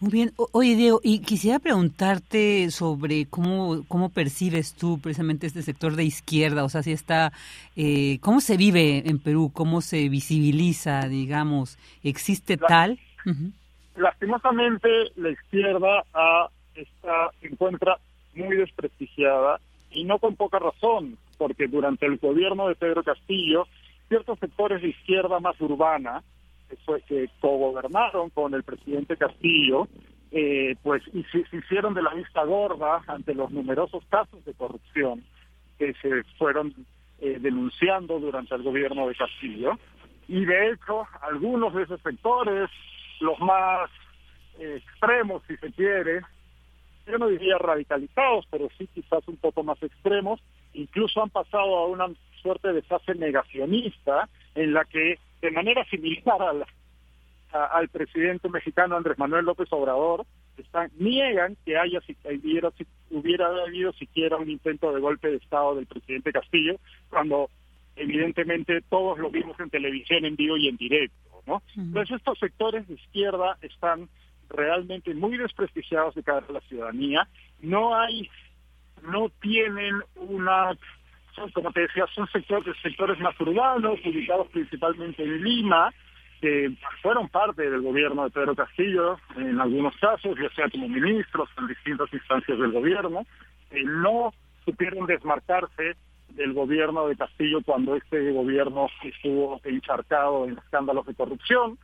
muy 0.00 0.10
bien. 0.10 0.32
oye, 0.52 0.76
Diego, 0.76 1.00
y 1.02 1.20
quisiera 1.20 1.58
preguntarte 1.58 2.70
sobre 2.70 3.26
cómo, 3.26 3.84
cómo 3.88 4.10
percibes 4.10 4.74
tú 4.74 4.98
precisamente 5.00 5.46
este 5.46 5.62
sector 5.62 5.96
de 5.96 6.04
izquierda, 6.04 6.64
o 6.64 6.68
sea, 6.68 6.82
si 6.82 6.92
está, 6.92 7.32
eh, 7.76 8.18
¿cómo 8.20 8.40
se 8.40 8.56
vive 8.56 9.08
en 9.08 9.18
Perú? 9.18 9.50
¿Cómo 9.54 9.80
se 9.80 10.08
visibiliza, 10.08 11.08
digamos? 11.08 11.78
¿Existe 12.02 12.56
tal? 12.56 12.98
Lastimosamente, 13.96 14.88
la 15.16 15.30
izquierda 15.30 16.04
está, 16.74 17.30
se 17.40 17.46
encuentra 17.46 17.98
muy 18.34 18.56
desprestigiada 18.56 19.60
y 19.90 20.04
no 20.04 20.18
con 20.18 20.36
poca 20.36 20.58
razón, 20.58 21.16
porque 21.38 21.68
durante 21.68 22.06
el 22.06 22.18
gobierno 22.18 22.68
de 22.68 22.74
Pedro 22.74 23.02
Castillo, 23.02 23.66
ciertos 24.08 24.38
sectores 24.38 24.82
de 24.82 24.88
izquierda 24.88 25.40
más 25.40 25.58
urbana, 25.60 26.22
fue 26.84 27.02
que 27.02 27.28
cogobernaron 27.40 28.30
con 28.30 28.54
el 28.54 28.62
presidente 28.62 29.16
Castillo, 29.16 29.88
eh, 30.30 30.76
pues 30.82 31.02
y 31.12 31.22
se, 31.24 31.44
hicieron 31.56 31.94
de 31.94 32.02
la 32.02 32.12
vista 32.14 32.42
gorda 32.44 33.02
ante 33.06 33.34
los 33.34 33.50
numerosos 33.50 34.04
casos 34.08 34.44
de 34.44 34.54
corrupción 34.54 35.22
que 35.78 35.94
se 35.94 36.24
fueron 36.38 36.74
eh, 37.20 37.38
denunciando 37.40 38.18
durante 38.18 38.54
el 38.54 38.62
gobierno 38.62 39.06
de 39.08 39.14
Castillo. 39.14 39.78
Y 40.26 40.44
de 40.44 40.70
hecho, 40.70 41.06
algunos 41.22 41.74
de 41.74 41.84
esos 41.84 42.00
sectores, 42.00 42.68
los 43.20 43.38
más 43.40 43.90
eh, 44.58 44.82
extremos, 44.82 45.42
si 45.46 45.56
se 45.56 45.70
quiere, 45.72 46.22
yo 47.06 47.18
no 47.18 47.28
diría 47.28 47.58
radicalizados, 47.58 48.46
pero 48.50 48.68
sí 48.78 48.88
quizás 48.94 49.26
un 49.28 49.36
poco 49.36 49.62
más 49.62 49.80
extremos, 49.82 50.40
incluso 50.72 51.22
han 51.22 51.30
pasado 51.30 51.76
a 51.76 51.86
una 51.86 52.06
suerte 52.42 52.72
de 52.72 52.82
fase 52.82 53.14
negacionista 53.14 54.28
en 54.54 54.72
la 54.72 54.84
que 54.84 55.18
de 55.44 55.50
manera 55.50 55.84
similar 55.90 56.40
al, 56.40 56.64
al 57.52 57.88
presidente 57.90 58.48
mexicano 58.48 58.96
Andrés 58.96 59.18
Manuel 59.18 59.44
López 59.44 59.68
Obrador, 59.72 60.24
están, 60.56 60.90
niegan 60.98 61.56
que 61.66 61.76
haya 61.76 62.00
hubiera, 62.24 62.72
hubiera 63.10 63.46
habido 63.62 63.92
siquiera 63.92 64.38
un 64.38 64.48
intento 64.48 64.90
de 64.92 65.00
golpe 65.00 65.28
de 65.28 65.36
Estado 65.36 65.74
del 65.74 65.86
presidente 65.86 66.32
Castillo, 66.32 66.76
cuando 67.10 67.50
evidentemente 67.94 68.80
todos 68.88 69.18
lo 69.18 69.30
vimos 69.30 69.60
en 69.60 69.68
televisión 69.68 70.24
en 70.24 70.34
vivo 70.34 70.56
y 70.56 70.68
en 70.68 70.78
directo. 70.78 71.42
¿no? 71.46 71.62
Entonces 71.76 72.16
estos 72.16 72.38
sectores 72.38 72.88
de 72.88 72.94
izquierda 72.94 73.58
están 73.60 74.08
realmente 74.48 75.12
muy 75.12 75.36
desprestigiados 75.36 76.14
de 76.14 76.22
cara 76.22 76.46
a 76.48 76.52
la 76.52 76.60
ciudadanía. 76.62 77.28
No 77.60 77.94
hay, 77.94 78.30
no 79.02 79.28
tienen 79.42 80.00
una 80.16 80.74
como 81.52 81.72
te 81.72 81.80
decía, 81.80 82.06
son 82.14 82.28
sectores, 82.28 82.76
sectores 82.82 83.18
más 83.20 83.38
urbanos, 83.40 83.98
ubicados 84.04 84.48
principalmente 84.48 85.22
en 85.22 85.42
Lima, 85.42 85.92
que 86.40 86.72
fueron 87.02 87.28
parte 87.28 87.70
del 87.70 87.80
gobierno 87.80 88.24
de 88.24 88.30
Pedro 88.30 88.54
Castillo, 88.54 89.18
en 89.36 89.60
algunos 89.60 89.96
casos, 89.96 90.36
ya 90.40 90.48
sea 90.54 90.68
como 90.70 90.88
ministros 90.88 91.48
en 91.58 91.68
distintas 91.68 92.12
instancias 92.12 92.58
del 92.58 92.72
gobierno, 92.72 93.26
no 93.84 94.32
supieron 94.64 95.06
desmarcarse 95.06 95.96
del 96.30 96.52
gobierno 96.52 97.06
de 97.08 97.16
Castillo 97.16 97.60
cuando 97.64 97.96
este 97.96 98.32
gobierno 98.32 98.88
estuvo 99.02 99.60
encharcado 99.64 100.44
en 100.46 100.58
escándalos 100.58 101.06
de 101.06 101.14
corrupción. 101.14 101.78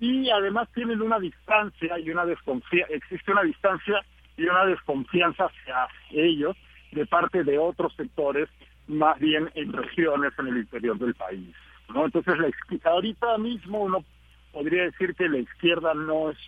Y 0.00 0.30
además 0.30 0.68
tienen 0.74 1.02
una 1.02 1.18
distancia 1.18 1.98
y 1.98 2.10
una 2.10 2.24
desconfianza, 2.24 2.94
existe 2.94 3.32
una 3.32 3.42
distancia 3.42 4.00
y 4.36 4.44
una 4.44 4.64
desconfianza 4.66 5.46
hacia 5.46 5.88
ellos 6.12 6.56
de 6.92 7.06
parte 7.06 7.44
de 7.44 7.58
otros 7.58 7.94
sectores, 7.96 8.48
más 8.86 9.18
bien 9.18 9.50
en 9.54 9.72
regiones 9.72 10.32
en 10.38 10.48
el 10.48 10.58
interior 10.58 10.98
del 10.98 11.14
país. 11.14 11.54
¿no? 11.92 12.04
Entonces, 12.04 12.34
la, 12.38 12.90
ahorita 12.90 13.38
mismo 13.38 13.82
uno 13.82 14.04
podría 14.52 14.84
decir 14.84 15.14
que 15.14 15.28
la 15.28 15.38
izquierda 15.38 15.94
no 15.94 16.30
es 16.30 16.38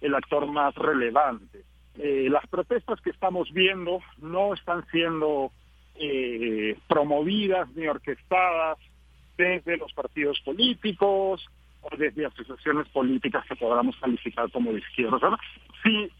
el 0.00 0.14
actor 0.14 0.46
más 0.46 0.74
relevante. 0.74 1.62
Eh, 1.98 2.28
las 2.30 2.46
protestas 2.46 3.00
que 3.00 3.10
estamos 3.10 3.52
viendo 3.52 4.00
no 4.18 4.54
están 4.54 4.86
siendo 4.90 5.52
eh, 5.96 6.78
promovidas 6.88 7.68
ni 7.74 7.86
orquestadas 7.86 8.78
desde 9.36 9.76
los 9.76 9.92
partidos 9.92 10.40
políticos 10.40 11.46
o 11.82 11.96
desde 11.96 12.26
asociaciones 12.26 12.88
políticas 12.88 13.44
que 13.46 13.56
podamos 13.56 13.96
calificar 13.96 14.50
como 14.50 14.72
de 14.72 14.78
izquierda. 14.78 15.38
Sí, 15.82 15.96
eh, 15.98 16.10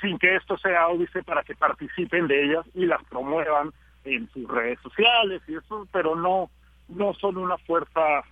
sin 0.00 0.18
que 0.18 0.36
esto 0.36 0.56
sea 0.58 0.88
óbice 0.88 1.22
para 1.22 1.42
que 1.42 1.54
participen 1.54 2.26
de 2.26 2.44
ellas 2.44 2.66
y 2.74 2.86
las 2.86 3.02
promuevan 3.04 3.70
en 4.04 4.28
sus 4.30 4.48
redes 4.48 4.78
sociales 4.80 5.42
y 5.48 5.56
eso, 5.56 5.86
pero 5.92 6.14
no 6.14 6.50
no 6.88 7.14
son 7.14 7.38
una 7.38 7.56
fuerza 7.58 8.22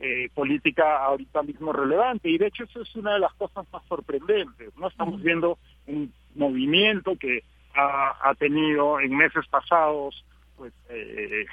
eh, 0.00 0.28
política 0.34 1.04
ahorita 1.04 1.42
mismo 1.42 1.72
relevante 1.72 2.28
y 2.28 2.38
de 2.38 2.46
hecho 2.48 2.64
eso 2.64 2.82
es 2.82 2.96
una 2.96 3.14
de 3.14 3.20
las 3.20 3.32
cosas 3.34 3.66
más 3.72 3.82
sorprendentes. 3.88 4.76
No 4.76 4.88
estamos 4.88 5.22
viendo 5.22 5.58
un 5.86 6.12
movimiento 6.34 7.16
que 7.16 7.44
ha, 7.74 8.16
ha 8.28 8.34
tenido 8.34 9.00
en 9.00 9.16
meses 9.16 9.46
pasados 9.48 10.24
pues 10.56 10.72
eh, 10.88 11.46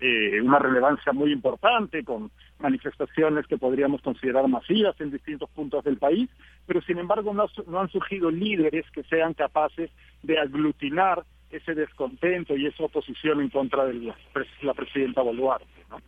eh, 0.00 0.40
una 0.42 0.58
relevancia 0.58 1.12
muy 1.12 1.32
importante 1.32 2.04
con 2.04 2.30
manifestaciones 2.62 3.46
que 3.46 3.58
podríamos 3.58 4.00
considerar 4.00 4.48
masivas 4.48 4.98
en 5.00 5.10
distintos 5.10 5.50
puntos 5.50 5.84
del 5.84 5.98
país, 5.98 6.30
pero 6.66 6.80
sin 6.82 6.98
embargo 6.98 7.34
no, 7.34 7.78
han 7.78 7.88
surgido 7.90 8.30
líderes 8.30 8.84
que 8.92 9.02
sean 9.04 9.34
capaces 9.34 9.90
de 10.22 10.38
aglutinar 10.38 11.24
ese 11.50 11.74
descontento 11.74 12.56
y 12.56 12.66
esa 12.66 12.84
oposición 12.84 13.40
en 13.40 13.50
contra 13.50 13.84
de 13.84 13.94
la, 13.94 14.16
la 14.62 14.74
presidenta 14.74 15.20
Boluarte, 15.20 15.66
¿no? 15.90 15.98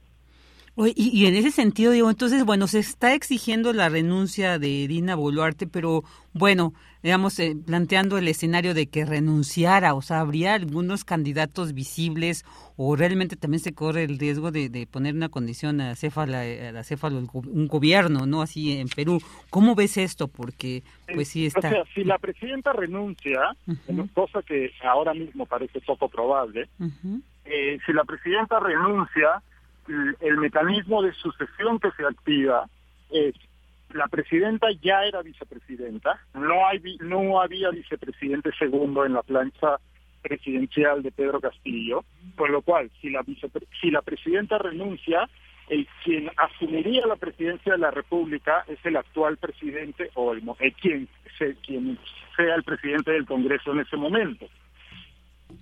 Y, 0.77 1.27
en 1.27 1.37
ese 1.37 1.53
sentido, 1.53 1.93
digo, 1.93 2.11
entonces, 2.11 2.45
bueno, 2.45 2.67
se 2.67 2.81
está 2.81 3.15
exigiendo 3.15 3.73
la 3.73 3.89
renuncia 3.89 4.59
de 4.59 4.89
Dina 4.89 5.15
Boluarte, 5.15 5.69
pero 5.69 6.03
bueno, 6.33 6.73
digamos, 7.05 7.39
eh, 7.39 7.55
planteando 7.67 8.17
el 8.17 8.27
escenario 8.29 8.73
de 8.73 8.89
que 8.89 9.05
renunciara, 9.05 9.93
o 9.93 10.01
sea, 10.01 10.21
habría 10.21 10.55
algunos 10.55 11.05
candidatos 11.05 11.75
visibles 11.75 12.47
o 12.79 12.97
realmente 12.97 13.37
también 13.37 13.61
se 13.61 13.75
corre 13.75 14.05
el 14.05 14.19
riesgo 14.19 14.51
de, 14.51 14.89
poner 14.91 15.15
una 15.15 15.29
condición 15.29 15.83
a 15.83 15.97
céfalo, 15.97 16.39
un 16.39 17.69
gobierno, 17.69 18.25
¿no? 18.25 18.41
Así 18.41 18.79
en 18.79 18.89
Perú. 18.89 19.21
¿Cómo 19.51 19.75
ves 19.75 19.99
esto? 19.99 20.29
Porque, 20.29 20.83
pues 21.13 21.29
sí 21.29 21.45
está. 21.45 21.69
O 21.69 21.71
sea, 21.71 21.85
si 21.95 22.05
la 22.05 22.17
presidenta 22.17 22.73
renuncia, 22.73 23.55
cosa 24.15 24.41
que 24.41 24.73
ahora 24.83 25.13
mismo 25.13 25.45
parece 25.45 25.83
poco 25.83 26.09
probable, 26.09 26.71
eh, 27.45 27.79
si 27.85 27.93
la 27.93 28.05
presidenta 28.05 28.59
renuncia, 28.59 29.43
el, 30.23 30.39
mecanismo 30.39 31.03
de 31.03 31.13
sucesión 31.13 31.79
que 31.79 31.91
se 31.99 32.07
activa 32.07 32.67
es 33.11 33.35
la 33.95 34.09
presidenta 34.09 34.67
ya 34.83 35.05
era 35.05 35.23
vicepresidenta, 35.23 36.21
no 36.35 36.67
hay 36.67 36.81
no 37.01 37.41
había 37.41 37.71
vicepresidente 37.71 38.51
segundo 38.59 39.07
en 39.07 39.13
la 39.13 39.23
plancha 39.23 39.77
presidencial 40.21 41.03
de 41.03 41.13
Pedro 41.13 41.41
Castillo, 41.41 42.05
por 42.37 42.51
lo 42.51 42.63
cual 42.63 42.91
si 43.01 43.11
la 43.11 43.25
si 43.81 43.91
la 43.93 44.03
presidenta 44.03 44.59
renuncia, 44.59 45.29
el 45.69 45.87
quien 46.03 46.29
asumiría 46.37 47.07
la 47.07 47.17
presidencia 47.17 47.73
de 47.73 47.79
la 47.79 47.93
República 47.93 48.65
es 48.67 48.85
el 48.85 48.97
actual 48.97 49.37
presidente 49.37 50.11
o 50.15 50.33
el, 50.33 50.43
quien, 50.81 51.09
quien 51.63 51.99
sea 52.37 52.55
el 52.57 52.65
presidente 52.65 53.13
del 53.13 53.27
Congreso 53.27 53.73
en 53.73 53.81
ese 53.81 53.97
momento. 53.97 54.47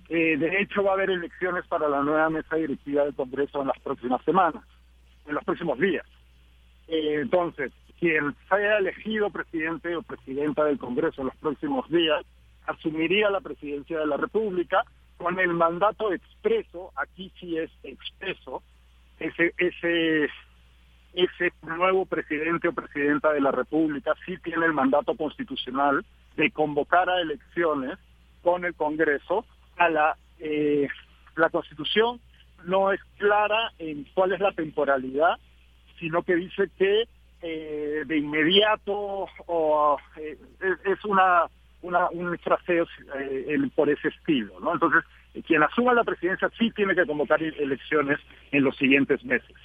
Eh, 0.09 0.37
de 0.37 0.59
hecho, 0.59 0.83
va 0.83 0.91
a 0.91 0.93
haber 0.95 1.11
elecciones 1.11 1.67
para 1.67 1.87
la 1.87 2.01
nueva 2.01 2.29
mesa 2.31 2.55
directiva 2.55 3.03
del 3.03 3.13
Congreso 3.13 3.61
en 3.61 3.67
las 3.67 3.79
próximas 3.79 4.23
semanas, 4.25 4.63
en 5.27 5.35
los 5.35 5.43
próximos 5.43 5.79
días. 5.79 6.05
Eh, 6.87 7.19
entonces, 7.21 7.71
quien 8.03 8.35
sea 8.49 8.79
elegido 8.79 9.29
presidente 9.29 9.95
o 9.95 10.01
presidenta 10.01 10.65
del 10.65 10.77
Congreso 10.77 11.21
en 11.21 11.27
los 11.27 11.37
próximos 11.37 11.89
días 11.89 12.25
asumiría 12.67 13.29
la 13.29 13.39
presidencia 13.39 13.97
de 13.97 14.05
la 14.05 14.17
República 14.17 14.83
con 15.15 15.39
el 15.39 15.53
mandato 15.53 16.11
expreso, 16.11 16.91
aquí 16.97 17.31
sí 17.39 17.57
es 17.57 17.71
expreso, 17.81 18.61
ese, 19.21 19.53
ese, 19.57 20.25
ese 21.13 21.53
nuevo 21.61 22.05
presidente 22.05 22.67
o 22.67 22.73
presidenta 22.73 23.31
de 23.31 23.39
la 23.39 23.51
República 23.51 24.11
sí 24.25 24.35
tiene 24.43 24.65
el 24.65 24.73
mandato 24.73 25.15
constitucional 25.15 26.03
de 26.35 26.51
convocar 26.51 27.09
a 27.09 27.21
elecciones 27.21 27.97
con 28.41 28.65
el 28.65 28.75
Congreso. 28.75 29.45
A 29.77 29.87
la, 29.87 30.17
eh, 30.39 30.89
la 31.37 31.49
Constitución 31.49 32.19
no 32.65 32.91
es 32.91 32.99
clara 33.17 33.71
en 33.79 34.05
cuál 34.13 34.33
es 34.33 34.41
la 34.41 34.51
temporalidad, 34.51 35.37
sino 35.99 36.23
que 36.23 36.35
dice 36.35 36.69
que 36.77 37.05
eh, 37.43 38.03
de 38.05 38.17
inmediato 38.17 39.27
o 39.47 39.97
eh, 40.17 40.37
es, 40.85 41.05
una, 41.05 41.43
una 41.81 42.09
un 42.09 42.37
fraseo 42.39 42.85
por 43.75 43.89
ese 43.89 44.07
estilo, 44.07 44.59
¿no? 44.61 44.73
Entonces, 44.73 45.03
quien 45.45 45.61
asuma 45.61 45.93
la 45.93 46.03
presidencia 46.03 46.49
sí 46.57 46.71
tiene 46.71 46.95
que 46.95 47.05
convocar 47.05 47.43
elecciones 47.43 48.19
en 48.51 48.63
los 48.63 48.77
siguientes 48.77 49.23
meses. 49.25 49.55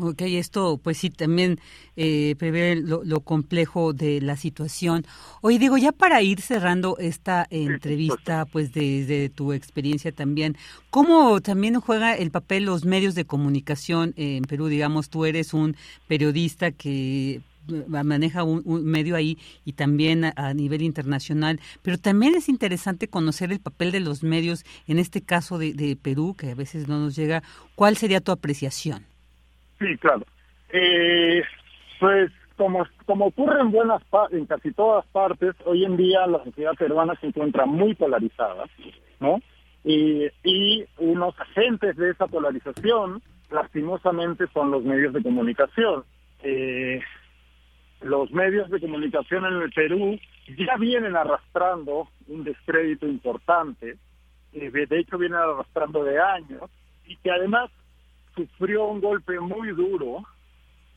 Ok, 0.00 0.22
esto 0.22 0.78
pues 0.80 0.98
sí 0.98 1.10
también 1.10 1.58
eh, 1.96 2.36
prevé 2.38 2.76
lo, 2.76 3.20
complejo 3.20 3.92
de 3.92 4.20
la 4.20 4.36
situación. 4.36 5.04
Oye, 5.40 5.58
digo, 5.58 5.76
ya 5.76 5.90
para 5.90 6.22
ir 6.22 6.40
cerrando 6.40 6.96
esta 6.98 7.48
entrevista, 7.50 8.46
pues 8.46 8.72
desde 8.72 9.28
tu 9.28 9.52
experiencia 9.52 10.12
también, 10.12 10.56
¿cómo 10.90 11.40
también 11.40 11.80
juega 11.80 12.14
el 12.14 12.30
papel 12.30 12.64
los 12.64 12.84
medios 12.84 13.16
de 13.16 13.24
comunicación 13.24 14.14
en 14.16 14.44
Perú? 14.44 14.68
Digamos, 14.68 15.10
tú 15.10 15.24
eres 15.24 15.52
un 15.52 15.76
periodista 16.06 16.70
que 16.70 17.34
eh, 17.34 17.84
maneja 17.88 18.44
un, 18.44 18.62
medio 18.84 19.16
ahí 19.16 19.36
y 19.64 19.72
también 19.72 20.26
a, 20.26 20.54
nivel 20.54 20.82
internacional, 20.82 21.58
pero 21.82 21.98
también 21.98 22.36
es 22.36 22.48
interesante 22.48 23.08
conocer 23.08 23.50
el 23.50 23.58
papel 23.58 23.90
de 23.90 23.98
los 23.98 24.22
medios, 24.22 24.64
en 24.86 25.00
este 25.00 25.22
caso 25.22 25.58
de, 25.58 25.72
de 25.74 25.96
Perú, 25.96 26.36
que 26.38 26.52
a 26.52 26.54
veces 26.54 26.86
no 26.86 27.00
nos 27.00 27.16
llega. 27.16 27.42
¿Cuál 27.74 27.96
sería 27.96 28.20
tu 28.20 28.30
apreciación? 28.30 29.04
Sí, 29.78 29.96
claro. 29.98 30.24
Eh, 30.70 31.42
pues 32.00 32.30
como, 32.56 32.86
como 33.06 33.26
ocurre 33.26 33.60
en 33.60 33.70
buenas 33.70 34.02
en 34.30 34.46
casi 34.46 34.72
todas 34.72 35.06
partes, 35.06 35.54
hoy 35.64 35.84
en 35.84 35.96
día 35.96 36.26
la 36.26 36.42
sociedad 36.44 36.74
peruana 36.76 37.14
se 37.20 37.28
encuentra 37.28 37.66
muy 37.66 37.94
polarizada, 37.94 38.64
¿no? 39.20 39.40
Y, 39.84 40.26
y 40.42 40.84
unos 40.98 41.38
agentes 41.38 41.96
de 41.96 42.10
esa 42.10 42.26
polarización, 42.26 43.22
lastimosamente, 43.50 44.46
son 44.52 44.72
los 44.72 44.82
medios 44.82 45.14
de 45.14 45.22
comunicación. 45.22 46.04
Eh, 46.42 47.00
los 48.02 48.30
medios 48.32 48.68
de 48.70 48.80
comunicación 48.80 49.46
en 49.46 49.62
el 49.62 49.72
Perú 49.72 50.18
ya 50.56 50.76
vienen 50.76 51.16
arrastrando 51.16 52.08
un 52.26 52.44
descrédito 52.44 53.06
importante, 53.06 53.96
eh, 54.52 54.70
de 54.70 54.98
hecho 54.98 55.16
vienen 55.16 55.38
arrastrando 55.38 56.04
de 56.04 56.20
años, 56.20 56.70
y 57.06 57.16
que 57.16 57.30
además 57.30 57.70
sufrió 58.34 58.86
un 58.86 59.00
golpe 59.00 59.38
muy 59.40 59.68
duro, 59.70 60.24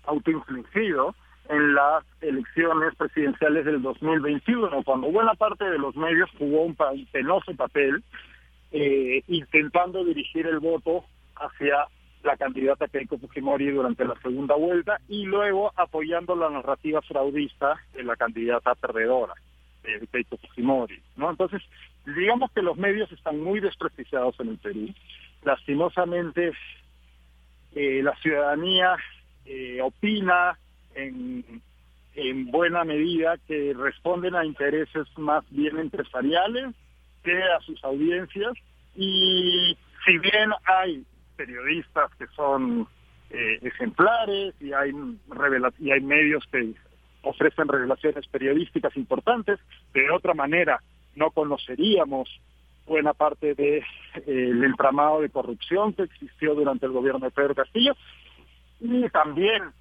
autoinfligido, 0.05 1.15
en 1.49 1.73
las 1.75 2.03
elecciones 2.21 2.95
presidenciales 2.95 3.65
del 3.65 3.81
2021, 3.81 4.83
cuando 4.83 5.11
buena 5.11 5.33
parte 5.33 5.65
de 5.65 5.77
los 5.77 5.95
medios 5.95 6.29
jugó 6.37 6.61
un 6.61 6.77
penoso 7.11 7.53
papel 7.55 8.03
eh, 8.71 9.21
intentando 9.27 10.05
dirigir 10.05 10.47
el 10.47 10.59
voto 10.59 11.03
hacia 11.35 11.87
la 12.23 12.37
candidata 12.37 12.87
Keiko 12.87 13.17
Fujimori 13.17 13.71
durante 13.71 14.05
la 14.05 14.15
segunda 14.21 14.55
vuelta 14.55 14.99
y 15.09 15.25
luego 15.25 15.73
apoyando 15.75 16.35
la 16.35 16.49
narrativa 16.49 17.01
fraudista 17.01 17.75
de 17.93 18.03
la 18.03 18.15
candidata 18.15 18.75
perdedora, 18.75 19.33
de 19.83 20.07
Keiko 20.07 20.37
Fujimori. 20.37 21.01
¿no? 21.17 21.31
Entonces, 21.31 21.61
digamos 22.05 22.51
que 22.51 22.61
los 22.61 22.77
medios 22.77 23.11
están 23.11 23.41
muy 23.41 23.59
desprestigiados 23.59 24.39
en 24.39 24.49
el 24.49 24.57
Perú. 24.57 24.87
Lastimosamente, 25.43 26.53
eh, 27.73 28.01
la 28.03 28.15
ciudadanía 28.17 28.95
eh, 29.45 29.79
opina 29.81 30.57
en, 30.95 31.61
en 32.15 32.51
buena 32.51 32.83
medida 32.83 33.37
que 33.47 33.73
responden 33.77 34.35
a 34.35 34.45
intereses 34.45 35.07
más 35.17 35.43
bien 35.49 35.77
empresariales 35.79 36.75
que 37.23 37.41
a 37.43 37.59
sus 37.61 37.83
audiencias. 37.83 38.53
Y 38.95 39.77
si 40.05 40.17
bien 40.17 40.51
hay 40.65 41.05
periodistas 41.35 42.13
que 42.15 42.27
son 42.35 42.87
eh, 43.29 43.59
ejemplares 43.61 44.53
y 44.59 44.73
hay 44.73 44.91
y 45.79 45.91
hay 45.91 46.01
medios 46.01 46.43
que 46.51 46.73
ofrecen 47.23 47.67
revelaciones 47.67 48.27
periodísticas 48.27 48.95
importantes 48.97 49.59
de 49.93 50.09
otra 50.11 50.33
manera 50.33 50.81
no 51.15 51.31
conoceríamos 51.31 52.29
buena 52.85 53.13
parte 53.13 53.53
del 53.53 53.83
de, 54.25 54.65
entramado 54.65 55.21
de 55.21 55.29
corrupción 55.29 55.93
que 55.93 56.03
existió 56.03 56.55
durante 56.55 56.85
el 56.85 56.91
gobierno 56.91 57.25
de 57.25 57.31
Pedro 57.31 57.55
Castillo 57.55 57.95
y 58.79 59.07
también 59.09 59.71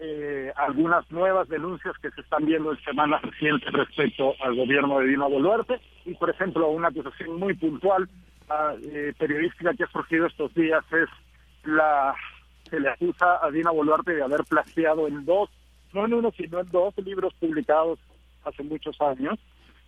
eh, 0.00 0.52
algunas 0.56 1.10
nuevas 1.10 1.48
denuncias 1.48 1.96
que 1.98 2.10
se 2.10 2.20
están 2.20 2.46
viendo 2.46 2.72
en 2.72 2.78
semanas 2.84 3.22
recientes 3.22 3.72
respecto 3.72 4.34
al 4.40 4.54
gobierno 4.54 5.00
de 5.00 5.08
Dina 5.08 5.26
Boluarte 5.26 5.80
y, 6.04 6.14
por 6.14 6.30
ejemplo, 6.30 6.68
una 6.68 6.88
acusación 6.88 7.38
muy 7.38 7.54
puntual 7.54 8.08
ah, 8.48 8.74
eh, 8.82 9.12
periodística 9.18 9.74
que 9.74 9.84
ha 9.84 9.90
surgido 9.90 10.26
estos 10.26 10.54
días 10.54 10.84
es 10.92 11.08
la 11.64 12.14
se 12.70 12.78
le 12.78 12.90
acusa 12.90 13.44
a 13.44 13.50
Dina 13.50 13.70
Boluarte 13.70 14.14
de 14.14 14.22
haber 14.22 14.44
plagiado 14.44 15.08
en 15.08 15.24
dos, 15.24 15.50
no 15.92 16.04
en 16.04 16.14
uno, 16.14 16.30
sino 16.36 16.60
en 16.60 16.66
dos 16.68 16.94
libros 16.98 17.32
publicados 17.40 17.98
hace 18.44 18.62
muchos 18.62 19.00
años. 19.00 19.38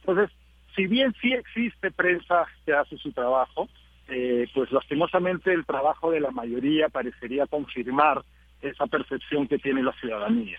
Entonces, 0.01 0.35
si 0.75 0.87
bien 0.87 1.15
sí 1.21 1.33
existe 1.33 1.91
prensa 1.91 2.47
que 2.65 2.73
hace 2.73 2.97
su 2.99 3.13
trabajo, 3.13 3.69
eh, 4.09 4.49
pues 4.55 4.71
lastimosamente 4.73 5.53
el 5.53 5.65
trabajo 5.65 6.11
de 6.11 6.21
la 6.21 6.31
mayoría 6.31 6.89
parecería 6.89 7.47
confirmar 7.47 8.23
esa 8.61 8.87
percepción 8.87 9.47
que 9.47 9.59
tiene 9.59 9.83
la 9.83 9.93
ciudadanía. 9.95 10.59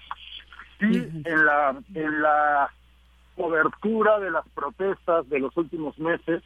Y 0.80 0.98
en 0.98 1.46
la, 1.46 1.76
en 1.94 2.22
la 2.22 2.74
cobertura 3.36 4.20
de 4.20 4.32
las 4.32 4.48
protestas 4.50 5.30
de 5.30 5.40
los 5.40 5.56
últimos 5.56 5.98
meses, 6.00 6.42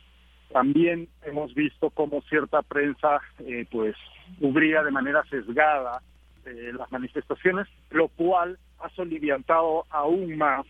también 0.51 1.07
hemos 1.23 1.53
visto 1.53 1.89
cómo 1.89 2.21
cierta 2.23 2.61
prensa 2.61 3.21
eh, 3.39 3.65
pues 3.71 3.95
cubría 4.39 4.83
de 4.83 4.91
manera 4.91 5.23
sesgada 5.29 6.01
eh, 6.45 6.71
las 6.77 6.91
manifestaciones, 6.91 7.67
lo 7.91 8.09
cual 8.09 8.57
ha 8.79 8.89
soliviantado 8.89 9.85
aún 9.89 10.37
más 10.37 10.65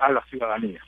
a 0.00 0.12
la 0.12 0.22
ciudadanía. 0.28 0.82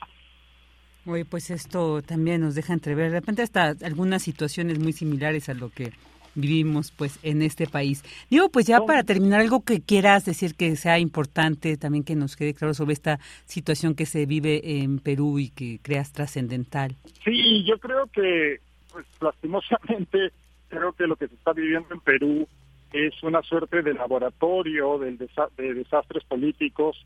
Oye, 1.05 1.25
pues 1.25 1.49
esto 1.49 2.01
también 2.01 2.41
nos 2.41 2.55
deja 2.55 2.73
entrever 2.73 3.11
de 3.11 3.19
repente 3.19 3.41
hasta 3.41 3.73
algunas 3.83 4.21
situaciones 4.21 4.79
muy 4.79 4.93
similares 4.93 5.49
a 5.49 5.53
lo 5.53 5.69
que 5.69 5.91
vivimos 6.35 6.91
pues 6.91 7.19
en 7.23 7.41
este 7.41 7.67
país. 7.67 8.03
Digo, 8.29 8.49
pues 8.49 8.67
ya 8.67 8.81
para 8.81 9.03
terminar, 9.03 9.41
algo 9.41 9.63
que 9.63 9.81
quieras 9.81 10.25
decir 10.25 10.55
que 10.55 10.75
sea 10.75 10.99
importante, 10.99 11.75
también 11.77 12.03
que 12.03 12.15
nos 12.15 12.35
quede 12.35 12.53
claro 12.53 12.73
sobre 12.73 12.93
esta 12.93 13.19
situación 13.45 13.95
que 13.95 14.05
se 14.05 14.25
vive 14.25 14.81
en 14.81 14.99
Perú 14.99 15.39
y 15.39 15.49
que 15.49 15.79
creas 15.81 16.11
trascendental. 16.13 16.95
Sí, 17.23 17.63
yo 17.65 17.77
creo 17.79 18.07
que, 18.07 18.59
pues 18.91 19.05
lastimosamente, 19.19 20.31
creo 20.69 20.93
que 20.93 21.07
lo 21.07 21.15
que 21.15 21.27
se 21.27 21.35
está 21.35 21.53
viviendo 21.53 21.93
en 21.93 21.99
Perú 21.99 22.47
es 22.93 23.23
una 23.23 23.41
suerte 23.41 23.81
de 23.81 23.93
laboratorio 23.93 24.99
del 24.99 25.17
de 25.17 25.73
desastres 25.73 26.23
políticos 26.25 26.97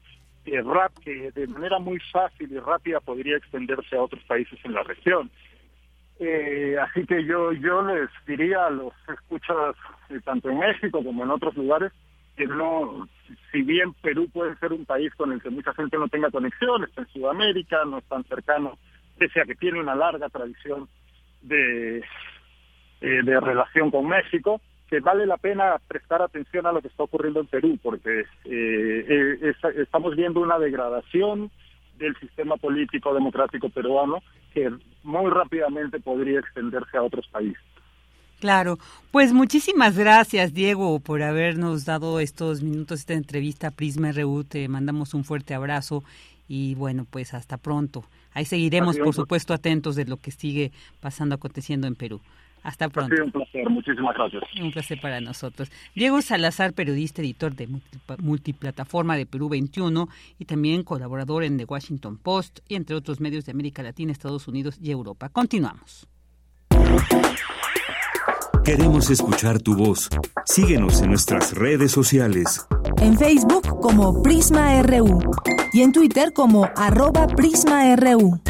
que, 0.45 0.61
rap, 0.61 0.93
que 1.03 1.31
de 1.31 1.47
manera 1.47 1.79
muy 1.79 1.99
fácil 2.11 2.51
y 2.51 2.59
rápida 2.59 2.99
podría 3.01 3.37
extenderse 3.37 3.95
a 3.95 4.03
otros 4.03 4.23
países 4.23 4.57
en 4.63 4.73
la 4.73 4.83
región. 4.83 5.29
Eh, 6.19 6.77
así 6.81 7.05
que 7.05 7.25
yo 7.25 7.51
yo 7.51 7.81
les 7.81 8.09
diría 8.25 8.67
a 8.67 8.69
los 8.69 8.93
escuchas 9.09 9.75
eh, 10.09 10.19
tanto 10.23 10.49
en 10.49 10.59
México 10.59 11.03
como 11.03 11.23
en 11.25 11.31
otros 11.31 11.57
lugares 11.57 11.91
que 12.37 12.45
no, 12.45 13.07
si 13.51 13.61
bien 13.61 13.93
Perú 14.01 14.29
puede 14.31 14.55
ser 14.57 14.73
un 14.73 14.85
país 14.85 15.13
con 15.15 15.31
el 15.31 15.41
que 15.41 15.49
mucha 15.49 15.73
gente 15.73 15.97
no 15.97 16.07
tenga 16.07 16.29
conexión, 16.29 16.83
está 16.83 17.01
en 17.01 17.07
Sudamérica, 17.07 17.83
no 17.85 17.99
es 17.99 18.05
tan 18.05 18.23
cercano, 18.25 18.77
pese 19.17 19.41
a 19.41 19.45
que 19.45 19.55
tiene 19.55 19.79
una 19.79 19.95
larga 19.95 20.27
tradición 20.29 20.87
de, 21.41 21.99
eh, 21.99 22.03
de 23.23 23.39
relación 23.39 23.89
con 23.89 24.07
México, 24.07 24.59
que 24.89 24.99
vale 24.99 25.25
la 25.25 25.37
pena 25.37 25.79
prestar 25.87 26.21
atención 26.21 26.65
a 26.65 26.71
lo 26.71 26.81
que 26.81 26.87
está 26.87 27.03
ocurriendo 27.03 27.39
en 27.39 27.47
Perú, 27.47 27.79
porque 27.81 28.21
eh, 28.21 28.25
eh, 28.45 29.53
estamos 29.77 30.15
viendo 30.15 30.41
una 30.41 30.59
degradación 30.59 31.51
del 31.97 32.15
sistema 32.17 32.57
político 32.57 33.13
democrático 33.13 33.69
peruano 33.69 34.21
que 34.53 34.71
muy 35.03 35.31
rápidamente 35.31 35.99
podría 35.99 36.39
extenderse 36.39 36.97
a 36.97 37.03
otros 37.03 37.27
países. 37.27 37.61
Claro, 38.39 38.77
pues 39.11 39.31
muchísimas 39.31 39.97
gracias 39.97 40.53
Diego 40.53 40.99
por 40.99 41.23
habernos 41.23 41.85
dado 41.85 42.19
estos 42.19 42.61
minutos, 42.61 42.99
esta 42.99 43.13
entrevista 43.13 43.67
a 43.67 43.71
Prisma 43.71 44.11
RU, 44.11 44.43
te 44.43 44.67
mandamos 44.67 45.13
un 45.13 45.23
fuerte 45.23 45.53
abrazo 45.53 46.03
y 46.47 46.75
bueno, 46.75 47.07
pues 47.09 47.33
hasta 47.33 47.57
pronto. 47.57 48.03
Ahí 48.33 48.45
seguiremos, 48.45 48.97
por 48.97 49.15
supuesto, 49.15 49.53
atentos 49.53 49.95
de 49.95 50.05
lo 50.05 50.17
que 50.17 50.31
sigue 50.31 50.71
pasando, 50.99 51.35
aconteciendo 51.35 51.87
en 51.87 51.95
Perú. 51.95 52.21
Hasta 52.65 52.89
pronto. 52.89 53.13
Ha 53.13 53.15
sido 53.15 53.25
un 53.25 53.31
placer, 53.31 53.69
muchísimas 53.69 54.15
gracias. 54.15 54.43
Un 54.59 54.71
placer 54.71 54.99
para 54.99 55.21
nosotros. 55.21 55.71
Diego 55.93 56.19
Salazar, 56.23 56.73
periodista, 56.73 57.21
editor 57.21 57.55
de 57.55 57.69
multiplataforma 58.17 59.15
de 59.15 59.27
Perú 59.27 59.49
21 59.49 60.09
y 60.39 60.45
también 60.45 60.81
colaborador 60.81 61.43
en 61.43 61.57
The 61.57 61.65
Washington 61.65 62.17
Post 62.17 62.61
y 62.67 62.73
entre 62.73 62.95
otros 62.95 63.19
medios 63.19 63.45
de 63.45 63.51
América 63.51 63.83
Latina, 63.83 64.11
Estados 64.11 64.47
Unidos 64.47 64.79
y 64.81 64.89
Europa. 64.89 65.29
Continuamos. 65.29 66.07
Queremos 68.63 69.11
escuchar 69.11 69.61
tu 69.61 69.75
voz. 69.75 70.09
Síguenos 70.45 71.03
en 71.03 71.09
nuestras 71.09 71.53
redes 71.53 71.91
sociales. 71.91 72.65
En 72.99 73.15
Facebook 73.15 73.79
como 73.79 74.23
Prisma 74.23 74.81
RU 74.81 75.19
y 75.71 75.83
en 75.83 75.91
Twitter 75.91 76.33
como 76.33 76.67
arroba 76.75 77.27
PrismaRU. 77.27 78.41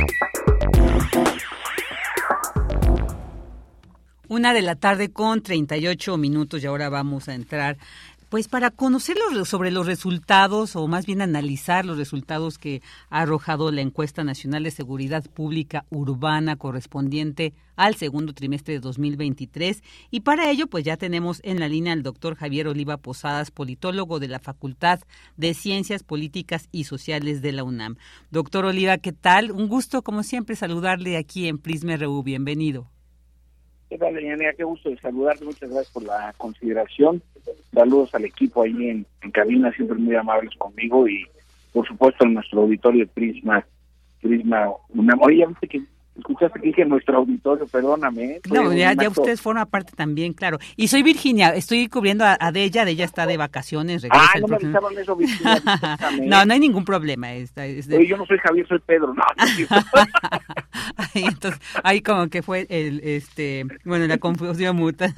Una 4.28 4.54
de 4.54 4.64
la 4.64 4.76
tarde 4.76 5.12
con 5.12 5.42
38 5.42 6.18
minutos 6.18 6.64
y 6.64 6.66
ahora 6.66 6.90
vamos 6.90 7.30
a 7.30 7.36
entrar 7.36 7.78
pues 8.30 8.48
para 8.48 8.72
conocer 8.72 9.18
sobre 9.46 9.70
los 9.70 9.86
resultados 9.86 10.76
o 10.76 10.88
más 10.88 11.06
bien 11.06 11.22
analizar 11.22 11.86
los 11.86 11.98
resultados 11.98 12.58
que 12.58 12.82
ha 13.12 13.22
arrojado 13.22 13.72
la 13.72 13.82
encuesta 13.82 14.24
nacional 14.24 14.64
de 14.64 14.72
seguridad 14.72 15.24
pública 15.24 15.86
urbana 15.92 16.56
correspondiente 16.56 17.54
al 17.76 17.96
segundo 17.96 18.34
trimestre 18.34 18.74
de 18.74 18.80
2023 18.80 19.84
y 20.10 20.22
para 20.22 20.50
ello 20.50 20.66
pues 20.66 20.84
ya 20.84 20.98
tenemos 20.98 21.40
en 21.44 21.60
la 21.60 21.68
línea 21.68 21.94
al 21.94 22.02
doctor 22.02 22.36
Javier 22.36 22.68
Oliva 22.68 22.98
Posadas, 22.98 23.52
politólogo 23.52 24.20
de 24.20 24.28
la 24.28 24.40
Facultad 24.40 25.02
de 25.38 25.54
Ciencias 25.54 26.02
Políticas 26.02 26.68
y 26.72 26.86
Sociales 26.86 27.44
de 27.44 27.52
la 27.52 27.64
UNAM. 27.64 27.98
Doctor 28.32 28.66
Oliva, 28.66 28.98
¿qué 28.98 29.12
tal? 29.12 29.52
Un 29.52 29.68
gusto 29.68 30.02
como 30.02 30.24
siempre 30.24 30.56
saludarle 30.56 31.16
aquí 31.18 31.48
en 31.48 31.60
Prisma 31.60 31.96
RU. 31.96 32.24
Bienvenido. 32.24 32.95
¿Qué 33.96 34.00
tal, 34.00 34.18
Qué 34.58 34.64
gusto 34.66 34.90
de 34.90 34.98
saludarte. 34.98 35.46
Muchas 35.46 35.70
gracias 35.70 35.94
por 35.94 36.04
la 36.04 36.34
consideración. 36.38 37.24
Saludos 37.74 38.14
al 38.14 38.26
equipo 38.26 38.62
ahí 38.62 38.90
en, 38.90 39.06
en 39.22 39.32
cabina, 39.32 39.72
siempre 39.72 39.98
muy 39.98 40.14
amables 40.16 40.54
conmigo 40.58 41.08
y, 41.08 41.26
por 41.72 41.88
supuesto, 41.88 42.26
en 42.26 42.34
nuestro 42.34 42.64
auditorio 42.64 43.08
Prisma. 43.08 43.66
Prisma 44.22 44.70
una 44.90 45.16
Oye, 45.22 45.48
que 45.70 45.82
Escuchaste 46.18 46.62
que 46.62 46.68
dije 46.68 46.86
nuestro 46.86 47.18
auditorio, 47.18 47.68
perdóname. 47.68 48.40
No, 48.50 48.72
ya, 48.74 48.94
ya 48.94 49.10
ustedes 49.10 49.42
forman 49.42 49.68
parte 49.68 49.94
también, 49.96 50.34
claro. 50.34 50.60
Y 50.78 50.88
soy 50.88 51.04
Virginia, 51.04 51.50
estoy 51.50 51.90
cubriendo 51.90 52.24
a, 52.24 52.38
a 52.40 52.52
Della, 52.54 52.86
Della 52.86 53.04
está 53.04 53.26
de 53.28 53.36
vacaciones. 53.36 54.08
Ah, 54.10 54.30
no 54.40 54.48
me 54.48 54.56
avisaron 54.56 54.98
eso, 54.98 55.16
Virginia. 55.16 55.62
no, 56.24 56.46
no 56.46 56.54
hay 56.54 56.60
ningún 56.60 56.86
problema. 56.86 57.34
Está, 57.34 57.64
Oye, 57.64 58.08
yo 58.08 58.16
no 58.16 58.26
soy 58.26 58.38
Javier, 58.38 58.66
soy 58.68 58.80
Pedro. 58.80 59.14
No, 59.14 59.24
ahí, 59.36 61.24
entonces, 61.26 61.60
ahí 61.84 62.02
como 62.02 62.30
que 62.30 62.42
fue 62.42 62.66
el, 62.70 63.02
este, 63.04 63.66
bueno, 63.84 64.08
la 64.08 64.18
confusión 64.18 64.78
muta. 64.78 65.14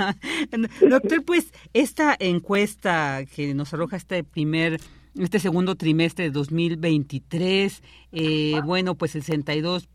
Doctor, 0.81 1.23
pues, 1.25 1.53
esta 1.73 2.15
encuesta 2.19 3.23
que 3.35 3.53
nos 3.53 3.73
arroja 3.73 3.97
este 3.97 4.23
primer 4.23 4.79
este 5.19 5.39
segundo 5.39 5.75
trimestre 5.75 6.25
de 6.25 6.31
2023, 6.31 7.81
eh, 8.11 8.61
bueno, 8.63 8.95
pues 8.95 9.15
el 9.15 9.23
62 9.23 9.87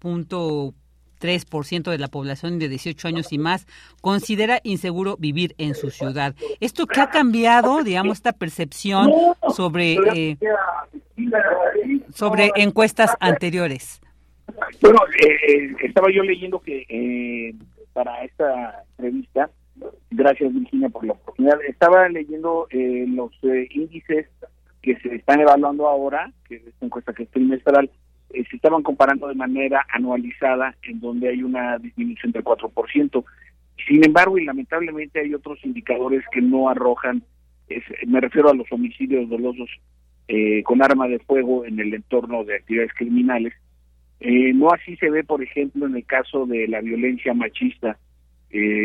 3% 1.22 1.90
de 1.90 1.98
la 1.98 2.08
población 2.08 2.58
de 2.58 2.68
18 2.68 3.08
años 3.08 3.32
y 3.32 3.38
más 3.38 3.66
considera 4.00 4.60
inseguro 4.64 5.16
vivir 5.18 5.54
en 5.58 5.74
su 5.74 5.90
ciudad. 5.90 6.34
¿Esto 6.60 6.86
qué 6.86 7.00
ha 7.00 7.10
cambiado, 7.10 7.82
digamos, 7.84 8.18
esta 8.18 8.32
percepción 8.32 9.10
sobre, 9.54 9.94
eh, 10.14 10.36
sobre 12.12 12.50
encuestas 12.56 13.16
anteriores? 13.20 14.00
Bueno, 14.80 14.98
eh, 15.24 15.74
estaba 15.82 16.08
yo 16.12 16.22
leyendo 16.22 16.58
que 16.58 16.84
eh, 16.88 17.54
para 17.92 18.24
esta 18.24 18.84
entrevista, 18.98 19.50
gracias 20.10 20.52
Virginia 20.52 20.88
por 20.88 21.06
la 21.06 21.12
oportunidad, 21.12 21.58
estaba 21.68 22.08
leyendo 22.08 22.66
los 22.72 23.32
índices 23.70 24.26
que 24.82 24.96
se 24.98 25.14
están 25.14 25.40
evaluando 25.40 25.88
ahora, 25.88 26.32
que 26.48 26.56
es 26.56 26.66
esta 26.66 26.86
encuesta 26.86 27.12
que 27.12 27.22
es 27.22 27.30
trimestral, 27.30 27.88
eh, 28.32 28.44
se 28.48 28.56
estaban 28.56 28.82
comparando 28.82 29.28
de 29.28 29.34
manera 29.34 29.84
anualizada, 29.92 30.74
en 30.82 31.00
donde 31.00 31.28
hay 31.28 31.42
una 31.42 31.78
disminución 31.78 32.32
del 32.32 32.44
4%. 32.44 33.24
Sin 33.86 34.04
embargo, 34.04 34.38
y 34.38 34.44
lamentablemente 34.44 35.20
hay 35.20 35.34
otros 35.34 35.58
indicadores 35.64 36.24
que 36.32 36.40
no 36.40 36.68
arrojan, 36.68 37.22
me 38.06 38.20
refiero 38.20 38.50
a 38.50 38.54
los 38.54 38.70
homicidios 38.70 39.28
dolosos 39.28 39.68
eh, 40.28 40.62
con 40.62 40.82
arma 40.82 41.08
de 41.08 41.18
fuego 41.20 41.64
en 41.64 41.80
el 41.80 41.94
entorno 41.94 42.44
de 42.44 42.56
actividades 42.56 42.92
criminales. 42.94 43.54
Eh, 44.20 44.52
no 44.52 44.70
así 44.72 44.96
se 44.96 45.10
ve, 45.10 45.24
por 45.24 45.42
ejemplo, 45.42 45.86
en 45.86 45.96
el 45.96 46.04
caso 46.04 46.46
de 46.46 46.68
la 46.68 46.80
violencia 46.80 47.34
machista, 47.34 47.98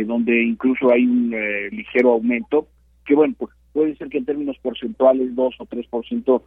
donde 0.06 0.44
incluso 0.44 0.90
hay 0.94 1.06
un 1.06 1.36
ligero 1.72 2.12
aumento, 2.12 2.70
que 3.06 3.14
bueno, 3.14 3.36
pues 3.38 3.52
puede 3.74 3.98
ser 3.98 4.08
que 4.08 4.18
en 4.18 4.26
términos 4.26 4.58
porcentuales 4.60 5.36
2 5.36 5.56
o 5.60 5.66
3% 5.66 6.42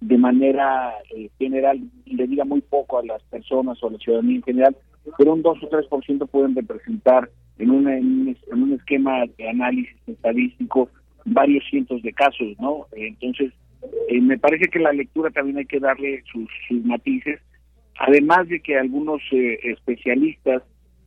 de 0.00 0.18
manera 0.18 0.92
eh, 1.14 1.30
general 1.38 1.80
le 2.04 2.26
diga 2.26 2.44
muy 2.44 2.60
poco 2.60 2.98
a 2.98 3.04
las 3.04 3.22
personas 3.24 3.82
o 3.82 3.88
a 3.88 3.92
la 3.92 3.98
ciudadanía 3.98 4.36
en 4.36 4.42
general, 4.42 4.76
pero 5.16 5.32
un 5.32 5.42
2 5.42 5.62
o 5.62 5.70
3% 5.70 6.28
pueden 6.28 6.54
representar 6.54 7.30
en, 7.58 7.88
en, 7.88 8.36
un 8.52 8.72
esquema 8.72 9.24
de 9.38 9.48
análisis 9.48 9.96
estadístico 10.06 10.90
varios 11.24 11.64
cientos 11.68 12.02
de 12.02 12.12
casos, 12.12 12.48
¿no? 12.60 12.86
Entonces, 12.92 13.52
eh, 14.08 14.20
me 14.20 14.38
parece 14.38 14.68
que 14.68 14.78
la 14.78 14.92
lectura 14.92 15.30
también 15.30 15.58
hay 15.58 15.66
que 15.66 15.80
darle 15.80 16.22
sus, 16.30 16.48
matices, 16.84 17.40
además 17.98 18.48
de 18.48 18.60
que 18.60 18.78
algunos 18.78 19.20
eh, 19.32 19.58
especialistas 19.64 20.62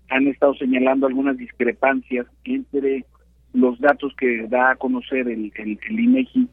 han 0.09 0.27
estado 0.27 0.55
señalando 0.55 1.05
algunas 1.05 1.37
discrepancias 1.37 2.25
entre 2.43 3.05
los 3.53 3.79
datos 3.79 4.13
que 4.17 4.47
da 4.47 4.71
a 4.71 4.75
conocer 4.75 5.27
el, 5.27 5.51
el, 5.55 5.79
el 5.87 5.99
INEGI 5.99 6.47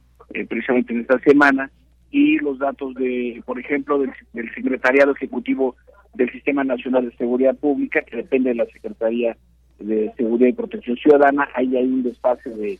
precisamente 0.48 0.92
en 0.92 1.00
esta 1.00 1.18
semana 1.20 1.70
y 2.10 2.38
los 2.38 2.58
datos 2.58 2.94
de, 2.94 3.42
por 3.44 3.58
ejemplo, 3.58 3.98
del, 3.98 4.12
Secretariado 4.54 5.12
Ejecutivo 5.12 5.76
del 6.14 6.30
Sistema 6.32 6.64
Nacional 6.64 7.10
de 7.10 7.16
Seguridad 7.16 7.56
Pública, 7.56 8.02
que 8.02 8.16
depende 8.16 8.50
de 8.50 8.56
la 8.56 8.66
Secretaría 8.66 9.36
de 9.78 10.12
Seguridad 10.16 10.48
y 10.48 10.52
Protección 10.52 10.96
Ciudadana, 10.96 11.48
ahí 11.54 11.76
hay 11.76 11.84
un 11.84 12.02
desfase 12.02 12.50
de, 12.50 12.78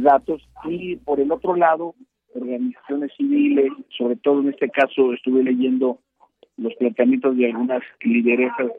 datos. 0.00 0.46
Y 0.64 0.96
por 0.96 1.18
el 1.18 1.32
otro 1.32 1.56
lado, 1.56 1.94
organizaciones 2.34 3.10
civiles, 3.16 3.72
sobre 3.96 4.16
todo 4.16 4.40
en 4.40 4.50
este 4.50 4.68
caso 4.68 5.12
estuve 5.12 5.42
leyendo 5.42 5.98
los 6.56 6.74
planteamientos 6.74 7.36
de 7.36 7.46
algunas 7.46 7.82
lideresas 8.00 8.70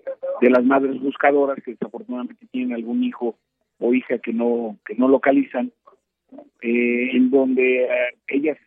de 0.42 0.50
las 0.50 0.64
madres 0.64 1.02
buscadoras 1.02 1.58
que 1.64 1.72
desafortunadamente 1.72 2.46
tienen 2.52 2.74
algún 2.74 3.04
hijo 3.04 3.36
o 3.80 3.94
hija 3.94 4.20
que 4.20 4.34
no 4.34 4.78
que 4.86 4.96
no 4.96 5.08
localizan 5.08 5.72
eh, 6.62 7.10
en 7.14 7.30
donde 7.30 7.84
eh, 7.84 7.90
ellas, 8.28 8.58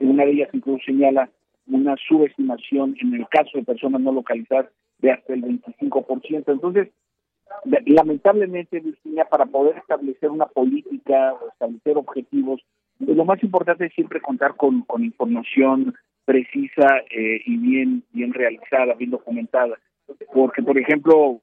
una 0.00 0.24
de 0.24 0.32
ellas 0.32 0.50
incluso 0.52 0.84
señala 0.84 1.30
una 1.66 1.96
subestimación 2.08 2.96
en 3.00 3.14
el 3.14 3.28
caso 3.28 3.50
de 3.54 3.64
personas 3.64 4.00
no 4.00 4.12
localizadas 4.12 4.66
de 4.98 5.12
hasta 5.12 5.34
el 5.34 5.42
25%. 5.42 6.44
Entonces, 6.48 6.88
lamentablemente, 7.86 8.80
Virginia, 8.80 9.24
para 9.24 9.46
poder 9.46 9.76
establecer 9.78 10.30
una 10.30 10.46
política 10.46 11.34
o 11.34 11.48
establecer 11.48 11.96
objetivos, 11.96 12.60
pues 12.98 13.16
lo 13.16 13.24
más 13.24 13.42
importante 13.42 13.86
es 13.86 13.94
siempre 13.94 14.20
contar 14.20 14.56
con, 14.56 14.84
información 14.98 15.94
precisa 16.24 16.86
eh, 17.10 17.40
y 17.44 17.56
bien 17.56 18.04
bien 18.12 18.32
realizada, 18.32 18.94
bien 18.94 19.10
documentada. 19.10 19.78
Porque, 20.32 20.62
por 20.62 20.76
ejemplo, 20.76 21.40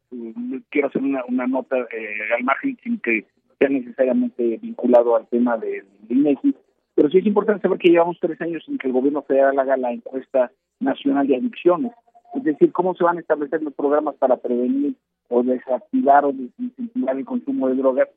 quiero 0.69 0.89
hacer 0.89 1.01
una, 1.01 1.23
una 1.25 1.47
nota 1.47 1.77
eh, 1.77 2.33
al 2.37 2.43
margen 2.43 2.77
sin 2.83 2.99
que 2.99 3.25
sea 3.59 3.69
necesariamente 3.69 4.57
vinculado 4.61 5.15
al 5.15 5.27
tema 5.27 5.57
del 5.57 5.85
INEGI, 6.09 6.55
pero 6.95 7.09
sí 7.09 7.19
es 7.19 7.25
importante 7.25 7.61
saber 7.61 7.79
que 7.79 7.89
llevamos 7.89 8.17
tres 8.19 8.39
años 8.41 8.63
sin 8.65 8.77
que 8.77 8.87
el 8.87 8.93
gobierno 8.93 9.21
federal 9.23 9.57
haga 9.59 9.77
la 9.77 9.91
encuesta 9.91 10.51
nacional 10.79 11.27
de 11.27 11.35
adicciones. 11.35 11.91
Es 12.35 12.43
decir, 12.43 12.71
cómo 12.71 12.95
se 12.95 13.03
van 13.03 13.17
a 13.17 13.21
establecer 13.21 13.61
los 13.63 13.73
programas 13.73 14.15
para 14.15 14.37
prevenir 14.37 14.95
o 15.29 15.43
desactivar 15.43 16.25
o 16.25 16.33
desincentivar 16.33 17.17
el 17.17 17.25
consumo 17.25 17.69
de 17.69 17.75
drogas 17.75 18.09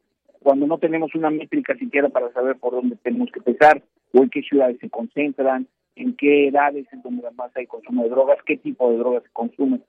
cuando 0.43 0.67
no 0.67 0.79
tenemos 0.79 1.15
una 1.15 1.31
métrica 1.31 1.77
siquiera 1.77 2.09
para 2.09 2.33
saber 2.33 2.57
por 2.57 2.73
dónde 2.73 2.97
tenemos 2.97 3.31
que 3.31 3.41
empezar 3.41 3.83
o 4.13 4.23
en 4.23 4.31
qué 4.31 4.43
ciudades 4.43 4.79
se 4.81 4.89
concentran, 4.89 5.67
en 5.97 6.17
qué 6.17 6.49
edades 6.49 6.87
es 6.93 7.03
donde 7.03 7.31
más 7.33 7.55
hay 7.57 7.67
consumo 7.67 8.05
de 8.05 8.11
drogas, 8.11 8.39
qué 8.47 8.57
tipo 8.57 8.91
de 8.91 8.97
drogas 8.97 9.23
se 9.23 9.31
consumen. 9.31 9.83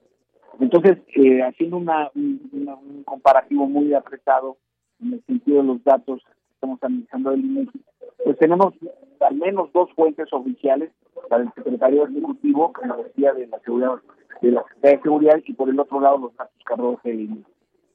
Entonces, 0.60 0.98
eh, 1.16 1.42
haciendo 1.42 1.78
una, 1.78 2.12
un 2.14 3.04
comparativo 3.06 3.68
muy 3.68 3.94
apretado 3.94 4.58
en 5.02 5.14
el 5.14 5.24
sentido 5.26 5.62
de 5.62 5.68
los 5.68 5.84
datos 5.84 6.22
que 6.24 6.54
estamos 6.54 6.80
analizando 6.84 7.32
del 7.32 7.46
INEGI, 7.46 7.82
pues 8.24 8.38
tenemos 8.38 8.74
al 9.20 9.36
menos 9.36 9.72
dos 9.74 9.92
fuentes 9.94 10.32
oficiales 10.32 10.92
para 11.30 11.44
el 11.44 11.54
secretario 11.54 12.08
ejecutivo, 12.08 12.74
como 12.74 12.98
decía, 13.04 13.34
de 13.34 13.48
la 13.48 13.60
seguridad 13.60 13.96
de 14.42 14.52
la 14.52 14.64
Secretaría 14.64 14.98
de 14.98 15.04
Seguridad 15.04 15.40
y 15.46 15.54
por 15.54 15.70
el 15.70 15.80
otro 15.80 16.00
lado 16.00 16.18
los 16.18 16.36
datos 16.36 16.64
cargos 16.66 17.02
del 17.04 17.22
INEGI. 17.22 17.46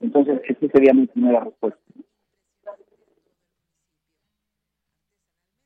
Entonces, 0.01 0.41
esa 0.45 0.69
sería 0.69 0.93
mi 0.93 1.07
primera 1.07 1.41
respuesta. 1.41 1.81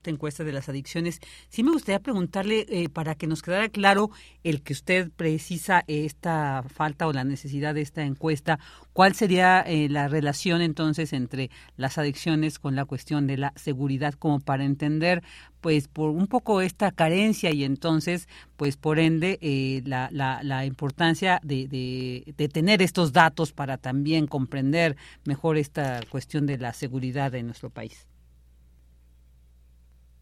Encuesta 0.09 0.44
de 0.44 0.53
las 0.53 0.68
adicciones. 0.70 1.20
Sí 1.51 1.62
me 1.62 1.72
gustaría 1.72 2.01
preguntarle, 2.01 2.64
eh, 2.70 2.88
para 2.88 3.14
que 3.14 3.26
nos 3.26 3.42
quedara 3.42 3.68
claro 3.68 4.11
el 4.42 4.62
que 4.62 4.72
usted 4.72 5.11
precisa 5.11 5.84
esta 5.88 6.64
falta 6.74 7.07
o 7.07 7.12
la 7.12 7.24
necesidad 7.24 7.74
de 7.74 7.82
esta 7.82 8.03
encuesta, 8.03 8.59
¿cuál 8.94 9.14
sería 9.14 9.61
eh, 9.61 9.88
la 9.90 10.09
relación 10.09 10.62
entonces 10.62 11.12
entre 11.12 11.51
las 11.76 11.98
adicciones 11.98 12.59
con 12.59 12.76
la 12.76 12.86
cuestión 12.86 13.26
de 13.26 13.36
la 13.36 13.53
seguridad, 13.57 14.14
como 14.14 14.40
para 14.40 14.64
entender 14.64 15.22
pues 15.61 15.88
por 15.88 16.09
un 16.09 16.26
poco 16.26 16.62
esta 16.62 16.90
carencia 16.90 17.51
y 17.51 17.64
entonces 17.64 18.28
pues 18.57 18.78
por 18.78 18.98
ende 18.98 19.38
eh, 19.42 19.82
la, 19.84 20.09
la, 20.11 20.40
la, 20.42 20.64
importancia 20.64 21.40
de, 21.42 21.68
de, 21.68 22.32
de 22.34 22.48
tener 22.48 22.80
estos 22.80 23.12
datos 23.12 23.53
para 23.53 23.76
también 23.76 24.26
comprender 24.26 24.96
mejor 25.26 25.59
esta 25.59 26.01
cuestión 26.09 26.46
de 26.46 26.57
la 26.57 26.72
seguridad 26.72 27.34
en 27.34 27.46
nuestro 27.46 27.68
país? 27.68 28.09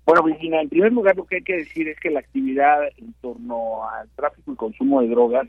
Bueno, 0.08 0.22
Virginia, 0.22 0.62
en 0.62 0.70
primer 0.70 0.90
lugar 0.90 1.18
lo 1.18 1.26
que 1.26 1.36
hay 1.36 1.42
que 1.42 1.58
decir 1.58 1.86
es 1.86 2.00
que 2.00 2.08
la 2.08 2.20
actividad 2.20 2.78
en 2.96 3.12
torno 3.20 3.86
al 3.90 4.08
tráfico 4.16 4.52
y 4.52 4.56
consumo 4.56 5.02
de 5.02 5.08
drogas 5.08 5.46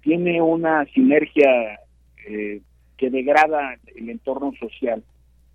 tiene 0.00 0.42
una 0.42 0.84
sinergia 0.86 1.78
eh, 2.26 2.60
que 2.96 3.10
degrada 3.10 3.76
el 3.94 4.10
entorno 4.10 4.52
social, 4.58 5.04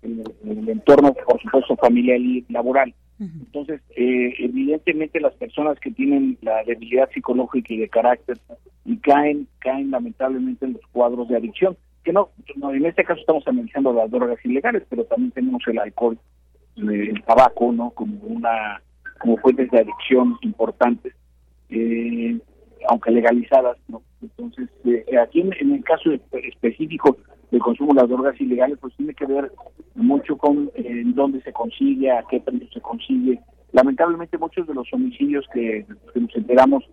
el, 0.00 0.66
entorno, 0.66 1.12
por 1.12 1.42
supuesto, 1.42 1.76
familiar 1.76 2.18
y 2.18 2.42
laboral. 2.48 2.94
Entonces, 3.20 3.82
eh, 3.94 4.32
evidentemente 4.38 5.20
las 5.20 5.34
personas 5.34 5.78
que 5.78 5.90
tienen 5.90 6.38
la 6.40 6.64
debilidad 6.64 7.10
psicológica 7.10 7.74
y 7.74 7.80
de 7.80 7.90
carácter 7.90 8.38
y 8.86 8.96
caen, 8.96 9.46
caen 9.58 9.90
lamentablemente 9.90 10.64
en 10.64 10.72
los 10.72 10.86
cuadros 10.90 11.28
de 11.28 11.36
adicción, 11.36 11.76
que 12.02 12.14
no, 12.14 12.30
no 12.56 12.72
en 12.72 12.86
este 12.86 13.04
caso 13.04 13.20
estamos 13.20 13.46
analizando 13.46 13.92
las 13.92 14.10
drogas 14.10 14.42
ilegales, 14.42 14.84
pero 14.88 15.04
también 15.04 15.32
tenemos 15.32 15.60
el 15.66 15.80
alcohol 15.80 16.18
el 16.78 17.22
tabaco, 17.24 17.72
¿no? 17.72 17.90
Como 17.90 18.16
una 18.24 18.80
como 19.18 19.36
fuentes 19.38 19.70
de 19.70 19.80
adicción 19.80 20.36
importantes, 20.42 21.14
eh, 21.70 22.38
aunque 22.88 23.10
legalizadas, 23.10 23.76
¿no? 23.88 24.02
Entonces, 24.22 24.68
eh, 24.84 25.04
aquí 25.18 25.40
en, 25.40 25.72
el 25.72 25.84
caso 25.84 26.10
específico 26.32 27.16
del 27.50 27.60
consumo 27.60 27.94
de 27.94 28.00
las 28.00 28.08
drogas 28.08 28.40
ilegales, 28.40 28.78
pues 28.80 28.94
tiene 28.96 29.14
que 29.14 29.26
ver 29.26 29.52
mucho 29.94 30.36
con 30.36 30.70
eh, 30.74 31.02
dónde 31.06 31.40
se 31.42 31.52
consigue, 31.52 32.10
a 32.10 32.24
qué 32.30 32.40
precio 32.40 32.68
se 32.72 32.80
consigue. 32.80 33.40
Lamentablemente 33.72 34.38
muchos 34.38 34.66
de 34.66 34.74
los 34.74 34.92
homicidios 34.92 35.46
que, 35.52 35.84
nos 36.14 36.34
enteramos 36.36 36.84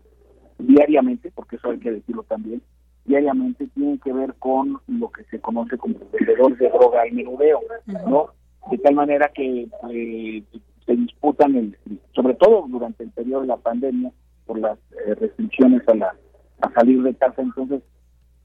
diariamente, 0.59 1.31
porque 1.33 1.55
eso 1.55 1.71
hay 1.71 1.79
que 1.79 1.91
decirlo 1.91 2.23
también, 2.23 2.61
diariamente 3.05 3.67
tienen 3.67 3.99
que 3.99 4.13
ver 4.13 4.33
con 4.39 4.79
lo 4.87 5.11
que 5.11 5.23
se 5.25 5.39
conoce 5.39 5.77
como 5.77 5.95
vendedores 6.11 6.57
de 6.57 6.69
droga 6.69 7.01
al 7.01 7.11
menudeo, 7.11 7.59
¿no? 8.07 8.29
De 8.71 8.77
tal 8.79 8.95
manera 8.95 9.29
que 9.33 9.67
eh, 9.91 10.43
se 10.85 10.95
disputan, 10.95 11.55
el, 11.55 11.77
sobre 12.13 12.33
todo 12.35 12.65
durante 12.67 13.03
el 13.03 13.11
periodo 13.11 13.41
de 13.41 13.47
la 13.47 13.57
pandemia, 13.57 14.11
por 14.45 14.59
las 14.59 14.77
eh, 15.07 15.15
restricciones 15.15 15.87
a, 15.87 15.95
la, 15.95 16.15
a 16.61 16.71
salir 16.71 17.01
de 17.01 17.15
casa, 17.15 17.41
entonces 17.41 17.81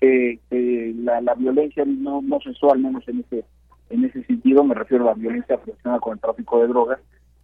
eh, 0.01 0.39
la, 1.03 1.21
la 1.21 1.35
violencia 1.35 1.85
no, 1.87 2.23
no 2.23 2.39
cesó, 2.41 2.73
al 2.73 2.81
menos 2.81 3.07
en 3.09 3.21
ese 3.21 3.45
en 3.91 4.05
ese 4.05 4.23
sentido, 4.23 4.63
me 4.63 4.77
refiero 4.77 5.03
a 5.03 5.09
la 5.09 5.15
violencia 5.15 5.57
relacionada 5.57 5.99
con 5.99 6.13
el 6.13 6.21
tráfico 6.21 6.61
de 6.61 6.69
drogas, 6.69 7.01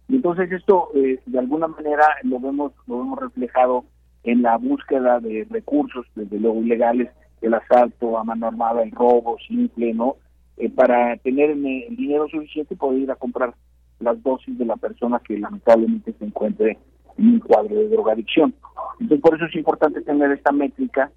y 0.07 0.15
entonces 0.15 0.49
esto 0.51 0.89
de 0.93 1.39
alguna 1.39 1.67
manera 1.67 2.05
lo 2.23 2.39
vemos 2.39 2.71
lo 2.87 2.99
vemos 2.99 3.19
reflejado 3.19 3.83
en 4.23 4.43
la 4.43 4.57
búsqueda 4.57 5.19
de 5.19 5.45
recursos, 5.49 6.05
desde 6.15 6.39
luego 6.39 6.61
ilegales, 6.61 7.09
el 7.41 7.53
asalto 7.53 8.17
a 8.17 8.23
mano 8.23 8.47
armada, 8.47 8.81
el 8.81 8.91
robo 8.91 9.37
simple, 9.45 9.93
¿no? 9.93 10.15
Eh, 10.57 10.69
para 10.69 11.15
tener 11.17 11.51
el 11.51 11.61
dinero 11.95 12.27
suficiente 12.29 12.73
y 12.73 12.77
poder 12.77 13.01
ir 13.01 13.11
a 13.11 13.15
comprar 13.15 13.53
las 13.99 14.21
dosis 14.23 14.57
de 14.57 14.65
la 14.65 14.75
persona 14.75 15.19
que 15.19 15.37
lamentablemente 15.37 16.13
se 16.13 16.25
encuentre 16.25 16.79
en 17.17 17.27
un 17.27 17.39
cuadro 17.39 17.75
de 17.75 17.89
drogadicción. 17.89 18.55
Entonces, 18.99 19.21
por 19.21 19.35
eso 19.35 19.45
es 19.45 19.55
importante 19.55 20.01
tener 20.01 20.31
esta 20.31 20.51
métrica. 20.51 21.11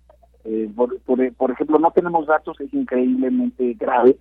Eh, 0.44 0.70
por, 0.74 1.50
ejemplo, 1.50 1.78
no 1.78 1.90
tenemos 1.90 2.26
datos, 2.26 2.60
es 2.60 2.72
increíblemente 2.74 3.74
grave, 3.78 4.16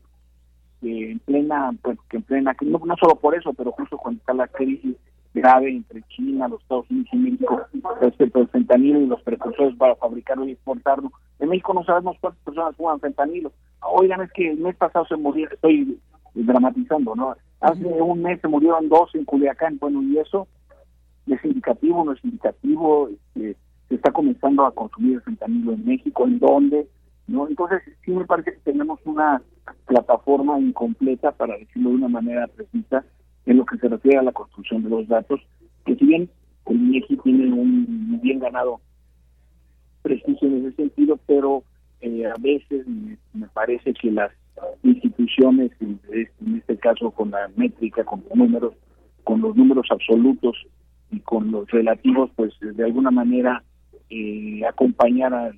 que 0.79 1.11
en 1.11 1.19
plena, 1.19 1.73
pues, 1.81 1.97
que 2.09 2.17
en 2.17 2.23
plena, 2.23 2.55
no, 2.61 2.79
no 2.85 2.95
solo 2.95 3.15
por 3.15 3.35
eso, 3.35 3.53
pero 3.53 3.73
justo 3.73 3.97
cuando 3.97 4.19
está 4.19 4.33
la 4.33 4.47
crisis 4.47 4.95
grave 5.33 5.69
entre 5.69 6.01
China, 6.03 6.47
los 6.47 6.61
Estados 6.61 6.89
Unidos 6.89 7.09
y 7.11 7.17
México 7.17 7.61
respecto 8.01 8.39
al 8.39 8.47
fentanilo 8.47 9.01
y 9.01 9.07
los 9.07 9.21
precursores 9.21 9.75
para 9.75 9.95
fabricarlo 9.95 10.47
y 10.47 10.51
exportarlo. 10.51 11.11
En 11.39 11.49
México 11.49 11.73
no 11.73 11.83
sabemos 11.83 12.17
cuántas 12.21 12.41
personas 12.43 12.75
fuman 12.77 12.99
fentanilo. 12.99 13.51
Oigan, 13.81 14.21
es 14.21 14.31
que 14.33 14.51
el 14.51 14.59
mes 14.59 14.75
pasado 14.75 15.05
se 15.05 15.15
murieron, 15.15 15.53
estoy 15.53 15.99
dramatizando, 16.33 17.15
¿no? 17.15 17.35
Hace 17.61 17.85
un 17.85 18.21
mes 18.21 18.39
se 18.41 18.47
murieron 18.47 18.89
dos 18.89 19.13
en 19.15 19.25
Culiacán, 19.25 19.77
bueno, 19.79 20.01
y 20.01 20.17
eso 20.17 20.47
es 21.27 21.43
indicativo, 21.43 22.03
no 22.03 22.13
es 22.13 22.23
indicativo, 22.23 23.09
este, 23.09 23.55
se 23.87 23.95
está 23.95 24.11
comenzando 24.11 24.65
a 24.65 24.73
consumir 24.73 25.15
el 25.15 25.21
fentanilo 25.21 25.73
en 25.73 25.85
México, 25.85 26.25
¿en 26.25 26.39
dónde? 26.39 26.87
¿No? 27.27 27.47
Entonces, 27.47 27.81
sí 28.03 28.11
me 28.11 28.25
parece 28.25 28.53
que 28.53 28.59
tenemos 28.59 28.99
una 29.05 29.41
plataforma 29.85 30.59
incompleta, 30.59 31.31
para 31.31 31.57
decirlo 31.57 31.89
de 31.89 31.95
una 31.95 32.07
manera 32.07 32.47
precisa, 32.47 33.05
en 33.45 33.57
lo 33.57 33.65
que 33.65 33.77
se 33.77 33.87
refiere 33.87 34.17
a 34.17 34.23
la 34.23 34.31
construcción 34.31 34.83
de 34.83 34.89
los 34.89 35.07
datos, 35.07 35.41
que 35.85 35.95
si 35.95 36.05
bien 36.05 36.29
el 36.65 36.75
INEGI 36.75 37.17
tiene 37.17 37.51
un 37.51 38.19
bien 38.21 38.39
ganado 38.39 38.79
prestigio 40.01 40.47
en 40.47 40.67
ese 40.67 40.75
sentido, 40.75 41.19
pero 41.25 41.63
eh, 42.01 42.25
a 42.25 42.35
veces 42.39 42.87
me, 42.87 43.47
parece 43.53 43.93
que 43.93 44.11
las 44.11 44.31
instituciones, 44.83 45.71
en 45.79 46.57
este 46.57 46.77
caso 46.77 47.11
con 47.11 47.31
la 47.31 47.49
métrica, 47.55 48.03
con 48.03 48.23
los 48.27 48.37
números, 48.37 48.73
con 49.23 49.41
los 49.41 49.55
números 49.55 49.87
absolutos 49.89 50.55
y 51.11 51.19
con 51.19 51.51
los 51.51 51.69
relativos, 51.71 52.29
pues 52.35 52.53
de 52.59 52.83
alguna 52.83 53.11
manera 53.11 53.63
eh, 54.09 54.61
acompañar 54.67 55.33
a, 55.33 55.51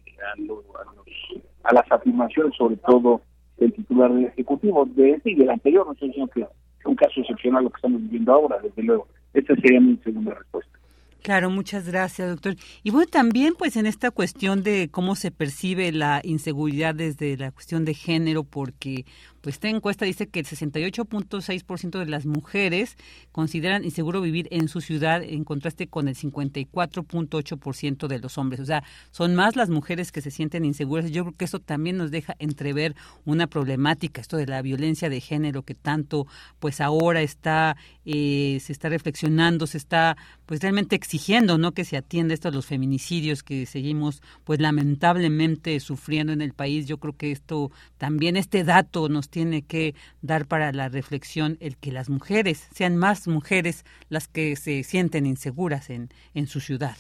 a, 1.64 1.74
las 1.74 1.92
afirmaciones, 1.92 2.56
sobre 2.58 2.78
todo 2.78 3.22
del 3.58 3.74
titular 3.74 4.14
del 4.14 4.26
Ejecutivo, 4.26 4.86
de 4.86 5.12
este 5.12 5.32
y 5.32 5.36
del 5.36 5.50
anterior, 5.50 5.86
no 5.86 5.94
estoy 5.94 6.10
diciendo 6.10 6.32
que 6.34 6.42
es 6.42 6.86
un 6.86 6.96
caso 6.96 7.22
excepcional 7.22 7.64
lo 7.64 7.70
que 7.70 7.78
estamos 7.78 8.02
viviendo 8.02 8.34
ahora, 8.34 8.58
desde 8.62 8.84
luego. 8.84 9.08
Esta 9.34 9.56
sería 9.56 9.80
mi 9.80 9.98
segunda 9.98 10.34
respuesta. 10.34 10.81
Claro, 11.22 11.52
muchas 11.52 11.86
gracias, 11.86 12.30
doctor. 12.30 12.56
Y 12.82 12.90
bueno, 12.90 13.08
también 13.08 13.54
pues 13.56 13.76
en 13.76 13.86
esta 13.86 14.10
cuestión 14.10 14.64
de 14.64 14.90
cómo 14.90 15.16
se 15.16 15.30
percibe 15.30 15.92
la 15.92 16.20
inseguridad 16.24 16.96
desde 16.96 17.38
la 17.38 17.52
cuestión 17.52 17.86
de 17.86 17.94
género, 17.94 18.44
porque 18.44 19.06
pues 19.42 19.56
esta 19.56 19.70
encuesta 19.70 20.06
dice 20.06 20.28
que 20.28 20.40
el 20.40 20.46
68.6% 20.46 22.00
de 22.00 22.06
las 22.06 22.26
mujeres 22.26 22.96
consideran 23.32 23.84
inseguro 23.84 24.22
vivir 24.22 24.48
en 24.52 24.68
su 24.68 24.82
ciudad 24.82 25.24
en 25.24 25.44
contraste 25.44 25.88
con 25.88 26.08
el 26.08 26.16
54.8% 26.16 28.08
de 28.08 28.20
los 28.20 28.38
hombres. 28.38 28.60
O 28.62 28.66
sea, 28.66 28.84
son 29.12 29.36
más 29.36 29.56
las 29.56 29.70
mujeres 29.70 30.12
que 30.12 30.22
se 30.22 30.32
sienten 30.32 30.66
inseguras. 30.66 31.12
Yo 31.12 31.24
creo 31.24 31.36
que 31.36 31.46
eso 31.46 31.60
también 31.60 31.98
nos 31.98 32.12
deja 32.12 32.36
entrever 32.40 32.96
una 33.26 33.48
problemática, 33.48 34.22
esto 34.22 34.38
de 34.38 34.48
la 34.48 34.62
violencia 34.62 35.10
de 35.10 35.20
género 35.20 35.64
que 35.64 35.76
tanto 35.76 36.28
pues 36.60 36.80
ahora 36.82 37.22
está 37.22 37.76
eh, 38.06 38.60
se 38.62 38.74
está 38.74 38.90
reflexionando, 38.90 39.68
se 39.68 39.78
está 39.78 40.18
pues 40.46 40.60
realmente 40.62 40.96
exigiendo, 40.96 41.58
¿no? 41.58 41.72
que 41.72 41.86
se 41.86 41.98
atienda 41.98 42.34
esto 42.34 42.48
a 42.48 42.52
los 42.52 42.66
feminicidios 42.66 43.44
que 43.44 43.66
seguimos 43.66 44.22
pues 44.44 44.60
lamentablemente 44.60 45.80
sufriendo 45.80 46.34
en 46.34 46.42
el 46.42 46.54
país. 46.54 46.88
Yo 46.88 46.98
creo 46.98 47.16
que 47.16 47.32
esto 47.32 47.72
también 47.98 48.38
este 48.38 48.64
dato 48.64 49.10
nos 49.10 49.30
tiene 49.32 49.64
que 49.64 49.96
dar 50.22 50.46
para 50.46 50.72
la 50.72 50.90
reflexión 50.90 51.58
el 51.60 51.78
que 51.78 51.92
las 51.92 52.10
mujeres 52.10 52.68
sean 52.74 52.98
más 52.98 53.28
mujeres 53.28 53.86
las 54.10 54.28
que 54.28 54.56
se 54.56 54.84
sienten 54.84 55.26
inseguras 55.26 55.90
en, 55.90 56.10
en 56.36 56.46
su 56.48 56.60
ciudad. 56.60 56.96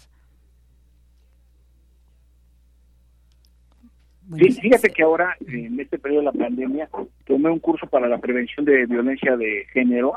sí, 4.37 4.51
fíjate 4.61 4.89
que 4.89 5.03
ahora, 5.03 5.35
en 5.45 5.79
este 5.79 5.99
periodo 5.99 6.21
de 6.21 6.25
la 6.25 6.45
pandemia, 6.45 6.89
tomé 7.25 7.49
un 7.49 7.59
curso 7.59 7.85
para 7.87 8.07
la 8.07 8.17
prevención 8.17 8.65
de 8.65 8.85
violencia 8.85 9.35
de 9.35 9.65
género 9.73 10.13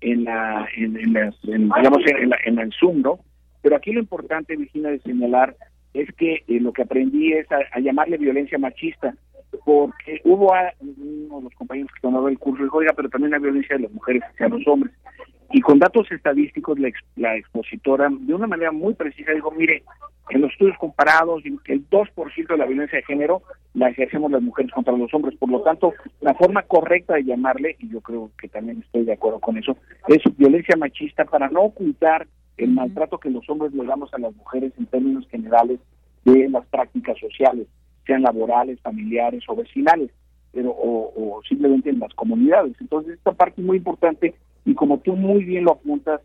en 0.00 0.24
la, 0.24 0.66
en, 0.76 0.96
en, 0.96 1.12
digamos, 1.44 2.02
en, 2.06 2.30
en 2.44 2.58
el 2.58 2.72
Zoom, 2.72 3.02
¿no? 3.02 3.20
Pero 3.62 3.76
aquí 3.76 3.92
lo 3.92 4.00
importante, 4.00 4.56
Virginia, 4.56 4.90
de 4.90 5.00
señalar 5.00 5.56
es 5.94 6.12
que 6.14 6.44
eh, 6.46 6.60
lo 6.60 6.72
que 6.72 6.82
aprendí 6.82 7.32
es 7.32 7.46
a, 7.50 7.80
llamarle 7.80 8.18
violencia 8.18 8.58
machista, 8.58 9.14
porque 9.64 10.20
hubo 10.24 10.54
a, 10.54 10.72
uno 10.80 11.38
de 11.38 11.42
los 11.44 11.54
compañeros 11.54 11.90
que 11.94 12.00
tomaron 12.00 12.30
el 12.30 12.38
curso 12.38 12.62
dijo, 12.62 12.78
oiga, 12.78 12.92
pero 12.94 13.08
también 13.08 13.32
la 13.32 13.38
violencia 13.38 13.76
de 13.76 13.82
las 13.82 13.92
mujeres 13.92 14.22
hacia 14.24 14.48
los 14.48 14.66
hombres. 14.66 14.92
Y 15.50 15.60
con 15.60 15.78
datos 15.78 16.10
estadísticos, 16.12 16.78
la, 16.78 16.90
la 17.16 17.36
expositora, 17.36 18.08
de 18.10 18.34
una 18.34 18.46
manera 18.46 18.70
muy 18.70 18.94
precisa, 18.94 19.32
dijo, 19.32 19.50
mire, 19.50 19.82
en 20.30 20.42
los 20.42 20.52
estudios 20.52 20.76
comparados, 20.78 21.42
el 21.44 21.88
2% 21.88 22.46
de 22.48 22.56
la 22.56 22.66
violencia 22.66 22.98
de 22.98 23.04
género 23.04 23.42
la 23.74 23.88
ejercemos 23.88 24.30
las 24.30 24.42
mujeres 24.42 24.72
contra 24.72 24.96
los 24.96 25.12
hombres. 25.14 25.38
Por 25.38 25.48
lo 25.48 25.62
tanto, 25.62 25.94
la 26.20 26.34
forma 26.34 26.62
correcta 26.62 27.14
de 27.14 27.24
llamarle, 27.24 27.76
y 27.78 27.88
yo 27.88 28.00
creo 28.00 28.30
que 28.38 28.48
también 28.48 28.82
estoy 28.84 29.04
de 29.04 29.14
acuerdo 29.14 29.40
con 29.40 29.56
eso, 29.56 29.76
es 30.08 30.18
violencia 30.36 30.76
machista 30.76 31.24
para 31.24 31.48
no 31.48 31.62
ocultar 31.62 32.26
el 32.58 32.70
maltrato 32.70 33.18
que 33.18 33.30
los 33.30 33.48
hombres 33.48 33.72
le 33.72 33.84
damos 33.84 34.12
a 34.12 34.18
las 34.18 34.34
mujeres 34.34 34.72
en 34.78 34.86
términos 34.86 35.26
generales 35.30 35.78
de 36.24 36.48
las 36.48 36.66
prácticas 36.66 37.16
sociales, 37.18 37.66
sean 38.08 38.22
laborales, 38.22 38.80
familiares 38.80 39.44
o 39.48 39.54
vecinales, 39.54 40.10
pero 40.50 40.70
o, 40.70 41.40
simplemente 41.46 41.90
en 41.90 42.00
las 42.00 42.12
comunidades. 42.14 42.74
Entonces, 42.80 43.14
esta 43.18 43.32
parte 43.32 43.60
es 43.60 43.66
muy 43.66 43.76
importante 43.76 44.34
y 44.64 44.74
como 44.74 44.98
tú 44.98 45.14
muy 45.14 45.44
bien 45.44 45.64
lo 45.64 45.72
apuntas 45.72 46.20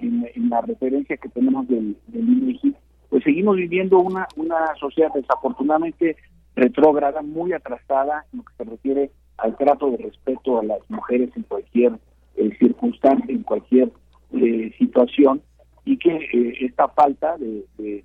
en, 0.00 0.26
la 0.48 0.62
referencia 0.62 1.18
que 1.18 1.28
tenemos 1.28 1.68
del, 1.68 1.96
del 2.06 2.28
INEGI, 2.28 2.74
pues 3.10 3.22
seguimos 3.24 3.56
viviendo 3.56 3.98
una, 3.98 4.26
una 4.36 4.74
sociedad 4.80 5.10
desafortunadamente 5.14 6.16
retrógrada, 6.56 7.22
muy 7.22 7.52
atrasada 7.52 8.24
en 8.32 8.38
lo 8.38 8.44
que 8.44 8.52
se 8.56 8.64
refiere 8.64 9.10
al 9.36 9.56
trato 9.56 9.90
de 9.90 9.98
respeto 9.98 10.58
a 10.58 10.64
las 10.64 10.80
mujeres 10.88 11.30
en 11.36 11.42
cualquier 11.44 11.92
eh, 12.36 12.50
circunstancia, 12.58 13.34
en 13.34 13.42
cualquier 13.42 13.90
eh, 14.32 14.72
situación, 14.78 15.42
y 15.84 15.96
que 15.98 16.16
eh, 16.16 16.54
esta 16.60 16.88
falta 16.88 17.36
de, 17.38 18.04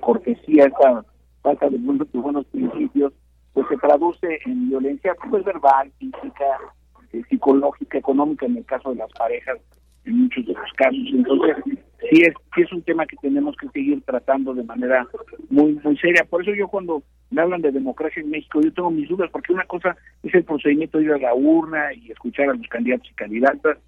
cortesía, 0.00 0.64
esta 0.64 1.04
falta 1.42 1.68
de, 1.68 1.78
de, 1.78 2.18
buenos 2.20 2.46
principios, 2.46 3.12
pues 3.52 3.66
se 3.68 3.76
traduce 3.76 4.40
en 4.46 4.68
violencia 4.68 5.14
pues, 5.30 5.44
verbal, 5.44 5.92
física, 5.98 6.44
psicológica, 7.28 7.98
económica 7.98 8.46
en 8.46 8.56
el 8.56 8.64
caso 8.64 8.90
de 8.90 8.96
las 8.96 9.12
parejas, 9.12 9.58
en 10.04 10.22
muchos 10.22 10.46
de 10.46 10.54
los 10.54 10.72
casos. 10.76 10.98
Entonces, 11.12 11.56
sí 12.10 12.22
es, 12.22 12.34
sí 12.54 12.62
es 12.62 12.72
un 12.72 12.82
tema 12.82 13.06
que 13.06 13.16
tenemos 13.16 13.56
que 13.56 13.68
seguir 13.68 14.02
tratando 14.02 14.54
de 14.54 14.64
manera 14.64 15.06
muy, 15.50 15.78
muy 15.82 15.96
seria. 15.98 16.24
Por 16.24 16.42
eso 16.42 16.54
yo 16.54 16.68
cuando 16.68 17.02
me 17.30 17.42
hablan 17.42 17.62
de 17.62 17.72
democracia 17.72 18.22
en 18.22 18.30
México, 18.30 18.60
yo 18.60 18.72
tengo 18.72 18.90
mis 18.90 19.08
dudas, 19.08 19.30
porque 19.30 19.52
una 19.52 19.64
cosa 19.64 19.96
es 20.22 20.34
el 20.34 20.44
procedimiento 20.44 20.98
de 20.98 21.04
ir 21.04 21.12
a 21.12 21.18
la 21.18 21.34
urna 21.34 21.92
y 21.92 22.10
escuchar 22.10 22.50
a 22.50 22.54
los 22.54 22.66
candidatos 22.68 23.10
y 23.10 23.14
candidatas 23.14 23.78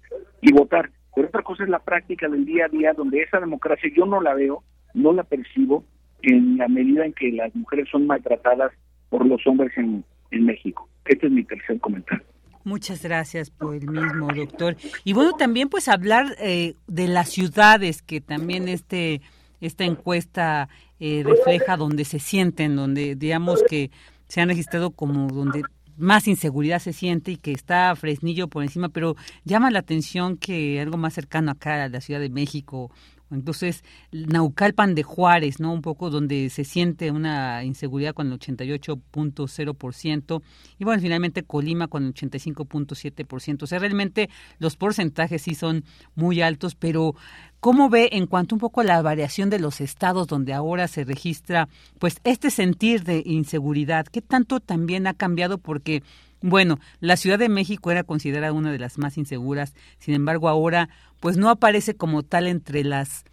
y 0.41 0.51
votar, 0.51 0.89
pero 1.15 1.27
otra 1.27 1.43
cosa 1.43 1.63
es 1.63 1.69
la 1.69 1.79
práctica 1.79 2.27
del 2.27 2.45
día 2.45 2.65
a 2.65 2.69
día, 2.69 2.93
donde 2.93 3.21
esa 3.21 3.39
democracia 3.39 3.89
yo 3.95 4.05
no 4.05 4.19
la 4.19 4.33
veo, 4.33 4.63
no 4.93 5.13
la 5.13 5.23
percibo 5.23 5.85
en 6.25 6.57
la 6.57 6.67
medida 6.67 7.05
en 7.05 7.13
que 7.13 7.31
las 7.31 7.53
mujeres 7.55 7.87
son 7.89 8.07
maltratadas 8.07 8.71
por 9.09 9.25
los 9.25 9.45
hombres 9.47 9.71
en, 9.77 10.03
en 10.31 10.45
México. 10.45 10.87
Este 11.05 11.27
es 11.27 11.31
mi 11.31 11.43
tercer 11.43 11.79
comentario. 11.79 12.25
Muchas 12.63 13.03
gracias 13.03 13.51
por 13.51 13.75
el 13.75 13.87
mismo, 13.87 14.27
doctor. 14.33 14.75
Y 15.03 15.13
bueno, 15.13 15.33
también 15.33 15.69
pues 15.69 15.87
hablar 15.87 16.35
eh, 16.39 16.73
de 16.87 17.07
las 17.07 17.29
ciudades 17.29 18.01
que 18.01 18.21
también 18.21 18.67
este 18.67 19.21
esta 19.61 19.83
encuesta 19.83 20.67
eh, 20.99 21.23
refleja 21.23 21.77
donde 21.77 22.05
se 22.05 22.19
sienten, 22.19 22.75
donde 22.75 23.15
digamos 23.15 23.63
que 23.69 23.91
se 24.27 24.41
han 24.41 24.49
registrado 24.49 24.91
como 24.91 25.27
donde 25.27 25.61
más 25.97 26.27
inseguridad 26.27 26.79
se 26.79 26.91
siente 26.91 27.31
y 27.31 27.37
que 27.37 27.51
está 27.51 27.95
Fresnillo 27.95 28.47
por 28.47 28.63
encima, 28.63 28.89
pero 28.89 29.15
llama 29.43 29.71
la 29.71 29.79
atención 29.79 30.35
que 30.37 30.81
algo 30.81 30.97
más 30.97 31.13
cercano 31.13 31.51
acá 31.51 31.83
a 31.83 31.89
la 31.89 32.01
Ciudad 32.01 32.19
de 32.19 32.29
México 32.29 32.91
entonces, 33.31 33.83
Naucalpan 34.11 34.95
de 34.95 35.03
Juárez, 35.03 35.59
¿no? 35.59 35.73
Un 35.73 35.81
poco 35.81 36.09
donde 36.09 36.49
se 36.49 36.63
siente 36.63 37.11
una 37.11 37.63
inseguridad 37.63 38.13
con 38.13 38.31
el 38.31 38.39
88.0%. 38.39 40.41
Y 40.77 40.83
bueno, 40.83 41.01
finalmente 41.01 41.43
Colima 41.43 41.87
con 41.87 42.05
el 42.05 42.13
85.7%. 42.13 43.63
O 43.63 43.67
sea, 43.67 43.79
realmente 43.79 44.29
los 44.59 44.75
porcentajes 44.75 45.41
sí 45.41 45.55
son 45.55 45.83
muy 46.13 46.41
altos, 46.41 46.75
pero 46.75 47.15
¿cómo 47.59 47.89
ve 47.89 48.09
en 48.11 48.27
cuanto 48.27 48.55
un 48.55 48.59
poco 48.59 48.81
a 48.81 48.85
la 48.85 49.01
variación 49.01 49.49
de 49.49 49.59
los 49.59 49.81
estados 49.81 50.27
donde 50.27 50.53
ahora 50.53 50.87
se 50.87 51.03
registra, 51.03 51.67
pues, 51.99 52.19
este 52.23 52.51
sentir 52.51 53.03
de 53.03 53.23
inseguridad? 53.25 54.05
¿Qué 54.05 54.21
tanto 54.21 54.59
también 54.59 55.07
ha 55.07 55.15
cambiado? 55.15 55.57
Porque 55.57 56.03
bueno, 56.47 56.77
la 56.99 57.17
Ciudad 57.17 57.39
de 57.39 57.49
México 57.49 57.89
era 57.89 58.03
considerada 58.03 58.53
una 58.53 58.71
de 58.71 58.77
las 58.77 58.99
más 58.99 59.17
inseguras, 59.17 59.73
sin 59.97 60.13
embargo 60.13 60.47
ahora 60.47 60.89
pues 61.19 61.37
no 61.37 61.49
aparece 61.49 61.95
como 61.95 62.21
tal 62.21 62.45
entre 62.45 62.83
las 62.83 63.25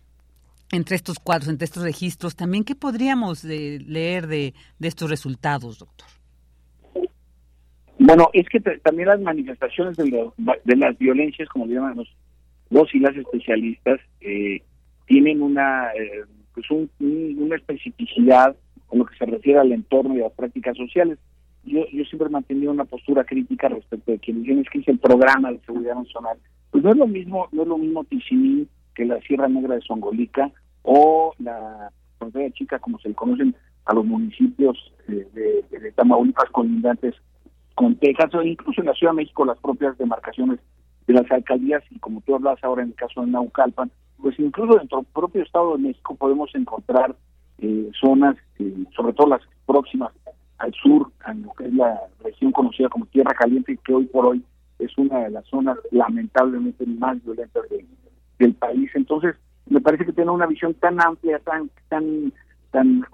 entre 0.72 0.96
estos 0.96 1.18
cuadros, 1.18 1.50
entre 1.50 1.66
estos 1.66 1.82
registros. 1.82 2.34
También 2.34 2.64
qué 2.64 2.74
podríamos 2.74 3.44
leer 3.44 4.26
de, 4.26 4.54
estos 4.80 5.10
resultados, 5.10 5.78
doctor. 5.78 6.08
Bueno, 7.98 8.30
es 8.32 8.48
que 8.48 8.60
también 8.60 9.08
las 9.08 9.20
manifestaciones 9.20 9.98
de, 9.98 10.30
de, 10.64 10.76
las 10.76 10.96
violencias, 10.96 11.50
como 11.50 11.66
le 11.66 11.74
llaman 11.74 12.02
los 12.70 12.94
y 12.94 12.98
las 12.98 13.14
especialistas, 13.14 14.00
eh, 14.22 14.62
tienen 15.06 15.42
una 15.42 15.92
eh, 15.92 16.24
pues 16.54 16.66
una 16.70 17.56
especificidad 17.56 18.56
en 18.90 18.98
lo 18.98 19.04
que 19.04 19.16
se 19.18 19.26
refiere 19.26 19.58
al 19.58 19.72
entorno 19.72 20.16
y 20.16 20.20
a 20.20 20.24
las 20.24 20.32
prácticas 20.32 20.78
sociales 20.78 21.18
yo, 21.64 21.86
yo 21.92 22.04
siempre 22.04 22.26
he 22.26 22.30
mantenido 22.30 22.72
una 22.72 22.84
postura 22.84 23.24
crítica 23.24 23.68
respecto 23.68 24.12
de 24.12 24.18
quienes 24.18 24.44
dicen 24.44 24.64
que 24.64 24.78
es 24.78 24.88
el 24.88 24.98
programa 24.98 25.52
de 25.52 25.60
seguridad 25.60 25.94
nacional. 25.94 26.38
Pues 26.70 26.82
no 26.82 26.90
es 26.90 26.96
lo 26.96 27.06
mismo, 27.06 27.48
no 27.52 27.62
es 27.62 27.68
lo 27.68 27.78
mismo 27.78 28.04
Tizimín 28.04 28.68
que 28.94 29.04
la 29.04 29.20
Sierra 29.20 29.48
Negra 29.48 29.74
de 29.74 29.80
Songolica 29.82 30.50
o 30.82 31.34
la 31.38 31.90
frontera 32.18 32.50
chica, 32.52 32.78
como 32.78 32.98
se 32.98 33.08
le 33.08 33.14
conocen 33.14 33.54
a 33.84 33.94
los 33.94 34.04
municipios 34.04 34.92
de, 35.08 35.24
de, 35.34 35.92
Tamaulipas 35.92 36.50
colindantes 36.50 37.14
con 37.74 37.96
Texas, 37.96 38.34
o 38.34 38.42
incluso 38.42 38.80
en 38.80 38.86
la 38.88 38.94
Ciudad 38.94 39.12
de 39.12 39.16
México 39.16 39.44
las 39.44 39.58
propias 39.58 39.96
demarcaciones 39.98 40.60
de 41.06 41.14
las 41.14 41.30
alcaldías, 41.30 41.82
y 41.90 41.98
como 41.98 42.20
tú 42.20 42.34
hablas 42.34 42.62
ahora 42.62 42.82
en 42.82 42.90
el 42.90 42.94
caso 42.94 43.22
de 43.22 43.26
Naucalpan, 43.28 43.90
pues 44.18 44.38
incluso 44.38 44.78
dentro 44.78 44.98
del 44.98 45.06
propio 45.12 45.42
Estado 45.42 45.76
de 45.76 45.82
México 45.82 46.14
podemos 46.14 46.54
encontrar 46.54 47.16
eh, 47.58 47.90
zonas, 48.00 48.36
eh, 48.58 48.84
sobre 48.94 49.12
todo 49.14 49.28
las 49.28 49.42
próximas 49.66 50.12
al 50.62 50.72
sur, 50.74 51.10
en 51.26 51.42
lo 51.42 51.52
que 51.54 51.66
es 51.66 51.74
la 51.74 52.00
región 52.22 52.52
conocida 52.52 52.88
como 52.88 53.06
Tierra 53.06 53.34
Caliente, 53.34 53.78
que 53.84 53.94
hoy 53.94 54.04
por 54.06 54.26
hoy 54.26 54.42
es 54.78 54.96
una 54.96 55.20
de 55.20 55.30
las 55.30 55.44
zonas 55.46 55.76
lamentablemente 55.90 56.86
más 56.86 57.22
violentas 57.24 57.64
del 58.38 58.54
país. 58.54 58.90
Entonces, 58.94 59.34
me 59.66 59.80
parece 59.80 60.06
que 60.06 60.12
tiene 60.12 60.30
una 60.30 60.46
visión 60.46 60.74
tan 60.74 61.00
amplia, 61.00 61.38
tan 61.40 61.68
tan 61.88 62.32
tan, 62.70 63.04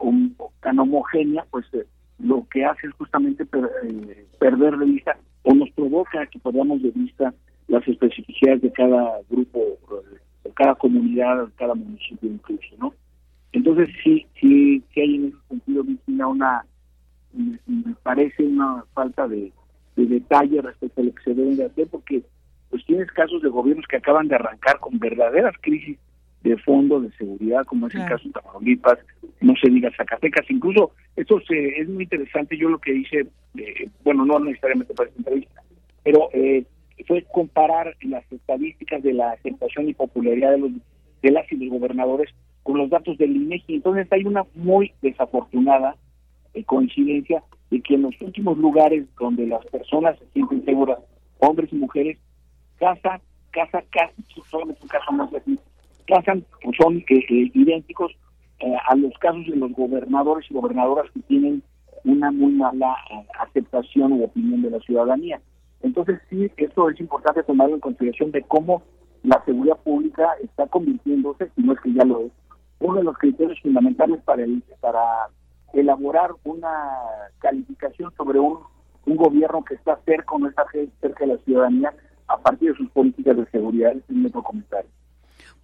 tan 0.61 0.79
homogénea, 0.79 1.45
pues 1.51 1.67
eh, 1.73 1.87
lo 2.19 2.47
que 2.51 2.65
hace 2.65 2.87
es 2.87 2.93
justamente 2.95 3.45
eh, 3.45 4.27
perder 4.39 4.77
de 4.77 4.85
vista 4.85 5.17
o 5.43 5.55
nos 5.55 5.71
provoca 5.71 6.27
que 6.27 6.39
perdamos 6.39 6.83
de 6.83 6.91
vista 6.91 7.35
las 7.67 7.87
especificidades 7.89 8.63
de 8.63 8.73
cada 8.73 9.19
grupo, 9.31 9.59
de 10.45 10.51
cada 10.53 10.75
comunidad, 10.75 11.47
de 11.47 11.53
cada 11.57 11.75
municipio 11.75 12.31
incluso, 12.31 12.77
¿no? 12.79 12.95
Entonces 13.53 13.89
sí, 14.05 14.27
sí, 14.39 14.83
sí 14.93 15.01
hay 15.01 15.15
en 15.17 15.27
ese 15.27 15.37
sentido, 15.49 15.85
una 16.29 16.65
me, 17.33 17.95
parece 18.03 18.43
una 18.43 18.85
falta 18.95 19.29
de, 19.29 19.53
detalle 19.97 20.63
respecto 20.63 21.01
a 21.01 21.05
lo 21.05 21.15
que 21.15 21.23
se 21.25 21.35
debe 21.35 21.57
de 21.57 21.65
hacer, 21.65 21.89
porque 21.91 22.23
pues 22.71 22.85
tienes 22.85 23.11
casos 23.11 23.43
de 23.43 23.49
gobiernos 23.49 23.87
que 23.89 23.97
acaban 23.97 24.29
de 24.29 24.37
arrancar 24.37 24.79
con 24.79 24.99
verdaderas 24.99 25.55
crisis 25.61 25.99
de 26.43 26.57
fondo 26.59 27.01
de 27.01 27.11
seguridad, 27.13 27.65
como 27.65 27.89
es 27.89 27.95
el 27.97 28.07
caso 28.07 28.29
de 28.29 28.33
Tamaulipas, 28.33 28.99
no 29.41 29.55
se 29.61 29.69
diga 29.71 29.91
Zacatecas. 29.97 30.49
Incluso 30.51 30.93
esto 31.17 31.41
se, 31.49 31.81
es 31.81 31.89
muy 31.89 32.05
interesante, 32.05 32.57
yo 32.57 32.69
lo 32.69 32.79
que 32.79 32.95
hice, 32.95 33.27
eh, 33.57 33.91
bueno, 34.05 34.25
no 34.25 34.39
necesariamente 34.39 34.95
para 34.95 35.09
esta 35.09 35.19
entrevista, 35.19 35.63
pero 36.05 36.29
eh, 36.33 36.65
fue 37.07 37.25
comparar 37.33 37.97
las 38.03 38.31
estadísticas 38.31 39.03
de 39.03 39.15
la 39.15 39.33
aceptación 39.33 39.89
y 39.89 39.95
popularidad 39.95 40.53
de, 40.53 40.59
los, 40.59 40.71
de 41.23 41.31
las 41.31 41.51
y 41.51 41.57
los 41.57 41.71
gobernadores 41.71 42.31
con 42.63 42.79
los 42.79 42.91
datos 42.91 43.17
del 43.19 43.37
INEGI. 43.37 43.77
Entonces 43.77 44.07
hay 44.11 44.25
una 44.25 44.45
muy 44.55 44.93
desafortunada 45.03 45.97
coincidencia 46.67 47.43
de 47.71 47.81
que 47.81 47.95
en 47.95 48.03
los 48.03 48.21
últimos 48.21 48.59
lugares 48.59 49.07
donde 49.19 49.47
las 49.47 49.65
personas 49.67 50.19
se 50.19 50.27
sienten 50.33 50.65
seguras, 50.65 50.99
hombres 51.39 51.73
y 51.73 51.77
mujeres, 51.77 52.19
casa, 52.79 53.21
casa, 53.51 53.83
casi, 53.91 54.23
solamente 54.51 54.83
un 54.83 54.89
caso 54.89 55.13
más 55.13 55.33
así, 55.35 55.59
casan, 56.07 56.45
pues 56.63 56.77
son 56.81 56.99
eh, 56.99 57.51
idénticos 57.55 58.13
eh, 58.61 58.75
a 58.89 58.95
los 58.97 59.13
casos 59.19 59.47
de 59.47 59.57
los 59.57 59.73
gobernadores 59.73 60.51
y 60.51 60.55
gobernadoras 60.55 61.11
que 61.13 61.21
tienen 61.21 61.63
una 62.05 62.31
muy 62.31 62.53
mala 62.53 62.97
aceptación 63.41 64.13
u 64.13 64.25
opinión 64.25 64.63
de 64.63 64.71
la 64.71 64.81
ciudadanía. 64.81 65.41
Entonces 65.83 66.21
sí, 66.31 66.51
esto 66.57 66.89
es 66.89 66.99
importante 67.01 67.43
tomarlo 67.43 67.75
en 67.75 67.81
consideración 67.81 68.33
de 68.33 68.43
cómo 68.43 68.83
la 69.23 69.43
seguridad 69.45 69.77
pública 69.79 70.29
está 70.43 70.67
convirtiéndose, 70.67 71.51
si 71.55 71.63
no 71.63 71.73
es 71.73 71.81
que 71.81 71.93
ya 71.93 72.05
lo 72.05 72.21
es, 72.21 72.33
uno 72.81 72.99
de 72.99 73.05
los 73.05 73.19
criterios 73.19 73.61
fundamentales 73.61 74.21
para 74.23 74.45
el, 74.45 74.63
para 74.81 75.01
elaborar 75.73 76.31
una 76.45 76.71
calificación 77.39 78.13
sobre 78.17 78.39
un, 78.39 78.59
un 79.07 79.17
gobierno 79.17 79.65
que 79.65 79.75
está 79.75 79.99
cerca 80.05 80.35
o 80.35 80.39
no 80.39 80.49
está 80.49 80.65
cerca 81.01 81.25
de 81.25 81.35
la 81.35 81.39
ciudadanía 81.45 81.95
a 82.27 82.39
partir 82.39 82.73
de 82.73 82.79
sus 82.79 82.91
políticas 82.91 83.37
de 83.37 83.47
seguridad. 83.47 83.93
Es 83.93 84.11
mi 84.11 84.31
comentario. 84.31 84.91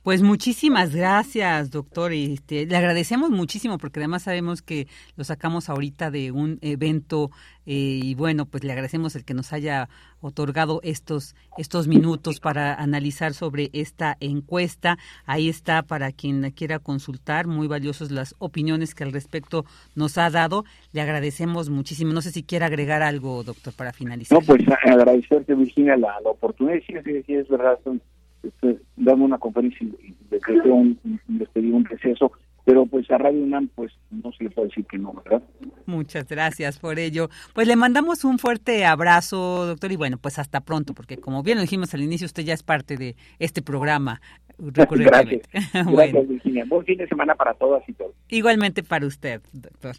Pues 0.05 0.21
muchísimas 0.21 0.95
gracias, 0.95 1.71
doctor. 1.71 2.13
Este, 2.13 2.67
le 2.67 2.77
agradecemos 2.77 3.31
muchísimo 3.31 3.79
porque 3.79 4.01
además 4.01 4.25
sabemos 4.25 4.61
que 4.61 4.87
lo 5.17 5.25
sacamos 5.25 5.71
ahorita 5.71 6.11
de 6.11 6.31
un 6.31 6.59
evento 6.61 7.31
eh, 7.65 8.01
y 8.03 8.15
bueno, 8.15 8.45
pues 8.45 8.65
le 8.65 8.73
agradecemos 8.73 9.17
el 9.17 9.25
que 9.25 9.33
nos 9.33 9.55
haya 9.55 9.89
otorgado 10.21 10.81
estos 10.83 11.35
estos 11.57 11.89
minutos 11.89 12.39
para 12.39 12.75
analizar 12.75 13.33
sobre 13.33 13.71
esta 13.73 14.19
encuesta. 14.21 14.99
Ahí 15.25 15.49
está 15.49 15.83
para 15.83 16.13
quien 16.13 16.51
quiera 16.51 16.81
consultar, 16.81 17.47
muy 17.47 17.67
valiosas 17.67 18.11
las 18.11 18.35
opiniones 18.41 18.95
que 18.95 19.05
al 19.05 19.13
respecto 19.13 19.65
nos 19.95 20.19
ha 20.19 20.29
dado. 20.29 20.67
Le 20.93 21.01
agradecemos 21.01 21.71
muchísimo. 21.71 22.13
No 22.13 22.21
sé 22.21 22.31
si 22.31 22.43
quiere 22.43 22.67
agregar 22.67 23.01
algo, 23.01 23.43
doctor, 23.43 23.73
para 23.73 23.95
finalizar. 23.95 24.39
No, 24.39 24.45
pues 24.45 24.63
agradecerte, 24.85 25.55
Virginia, 25.55 25.97
la, 25.97 26.21
la 26.23 26.29
oportunidad. 26.29 26.79
Sí, 26.87 26.93
sí, 27.03 27.23
sí, 27.23 27.35
es 27.37 27.49
verdad, 27.49 27.79
son 27.83 28.03
este, 28.47 28.79
dando 28.97 29.25
una 29.25 29.39
conferencia 29.39 29.87
y 29.87 30.15
decretó 30.31 30.75
un, 30.75 30.99
un, 31.05 31.75
un 31.75 31.85
receso, 31.85 32.33
pero 32.65 32.87
pues 32.87 33.11
a 33.11 33.19
Radio 33.19 33.43
UNAM 33.43 33.69
pues 33.75 33.93
no 34.11 34.33
se 34.33 34.45
le 34.45 34.51
puede 34.51 34.69
decir 34.69 34.87
que 34.87 34.99
no, 34.99 35.13
¿verdad? 35.13 35.43
Muchas 35.87 36.27
gracias 36.29 36.79
por 36.79 36.99
ello. 36.99 37.29
Pues 37.53 37.69
le 37.69 37.77
mandamos 37.77 38.25
un 38.25 38.39
fuerte 38.39 38.85
abrazo, 38.85 39.67
doctor, 39.67 39.93
y 39.93 39.97
bueno, 39.97 40.19
pues 40.19 40.39
hasta 40.39 40.61
pronto, 40.61 40.95
porque 40.95 41.19
como 41.19 41.43
bien 41.43 41.59
lo 41.59 41.63
dijimos 41.63 41.93
al 41.95 42.03
inicio, 42.03 42.27
usted 42.27 42.45
ya 42.45 42.55
es 42.55 42.63
parte 42.63 42.97
de 42.97 43.17
este 43.39 43.63
programa. 43.63 44.21
Gracias, 44.57 45.43
gracias 45.73 46.29
Virginia. 46.29 46.65
Buen 46.69 46.85
fin 46.87 46.97
de 46.97 47.09
semana 47.09 47.35
para 47.35 47.55
todas 47.55 47.83
y 47.89 47.93
todos. 47.93 48.15
Igualmente 48.29 48.85
para 48.85 49.05
usted, 49.05 49.43
doctor. 49.53 49.97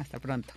Hasta 0.00 0.18
pronto. 0.18 0.54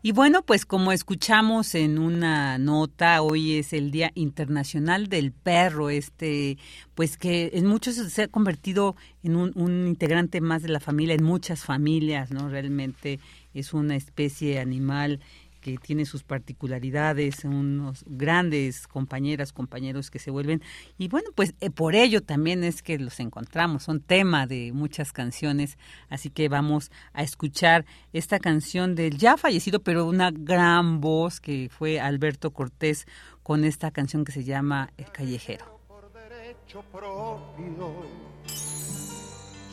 Y 0.02 0.14
bueno, 0.14 0.44
pues 0.44 0.66
como 0.66 0.94
escuchamos 0.94 1.76
en 1.76 2.00
una 2.00 2.58
nota, 2.58 3.22
hoy 3.22 3.58
es 3.58 3.74
el 3.74 3.92
Día 3.92 4.14
Internacional 4.16 5.10
del 5.10 5.34
Perro, 5.34 5.90
este, 5.90 6.58
pues 6.96 7.18
que 7.18 7.52
en 7.54 7.66
muchos 7.66 7.96
se 7.96 8.24
ha 8.24 8.30
convertido 8.30 8.96
en 9.24 9.36
un, 9.36 9.52
un 9.56 9.88
integrante 9.88 10.40
más 10.40 10.62
de 10.62 10.70
la 10.70 10.80
familia, 10.80 11.16
en 11.16 11.26
muchas 11.26 11.66
familias, 11.66 12.32
¿no? 12.32 12.48
Realmente 12.48 13.20
es 13.54 13.74
una 13.74 13.98
especie 13.98 14.60
animal 14.60 15.20
que 15.60 15.78
tiene 15.78 16.06
sus 16.06 16.24
particularidades, 16.24 17.44
unos 17.46 18.04
grandes 18.08 18.88
compañeras, 18.88 19.54
compañeros 19.54 20.10
que 20.10 20.20
se 20.20 20.32
vuelven. 20.32 20.62
Y 20.98 21.08
bueno, 21.08 21.30
pues 21.36 21.54
eh, 21.60 21.70
por 21.70 21.96
ello 21.96 22.22
también 22.22 22.64
es 22.64 22.82
que 22.82 22.98
los 22.98 23.20
encontramos, 23.20 23.84
son 23.84 24.02
tema 24.02 24.48
de 24.48 24.72
muchas 24.74 25.12
canciones, 25.12 25.78
así 26.10 26.30
que 26.30 26.50
vamos 26.50 26.92
a 27.14 27.24
escuchar 27.24 27.86
esta 28.14 28.40
canción 28.40 28.96
del 28.96 29.18
ya 29.18 29.38
fallecido, 29.38 29.82
pero 29.82 30.06
una 30.06 30.32
gran 30.32 31.02
voz 31.02 31.40
que 31.40 31.70
fue 31.70 32.00
Alberto 32.00 32.52
Cortés 32.52 33.06
con 33.44 33.64
esta 33.64 33.92
canción 33.92 34.26
que 34.26 34.32
se 34.32 34.44
llama 34.44 34.92
El 34.98 35.12
Callejero. 35.12 35.80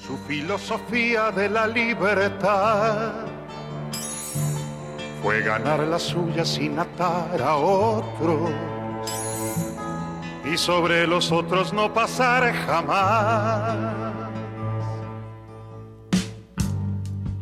su 0.06 0.16
filosofía 0.28 1.32
de 1.32 1.48
la 1.48 1.66
libertad 1.66 3.45
fue 5.26 5.42
ganar 5.42 5.80
la 5.80 5.98
suya 5.98 6.44
sin 6.44 6.78
atar 6.78 7.42
a 7.42 7.56
otros 7.56 8.48
y 10.44 10.56
sobre 10.56 11.04
los 11.04 11.32
otros 11.32 11.72
no 11.72 11.92
pasar 11.92 12.54
jamás. 12.64 13.76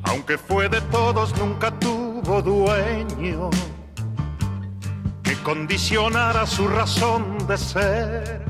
Aunque 0.05 0.39
fue 0.39 0.71
de 0.71 0.81
todos, 0.81 1.37
nunca 1.37 1.79
tuvo 1.79 2.41
dueño 2.41 3.51
que 5.23 5.35
condicionara 5.43 6.47
su 6.47 6.67
razón 6.67 7.37
de 7.47 7.59
ser. 7.59 8.45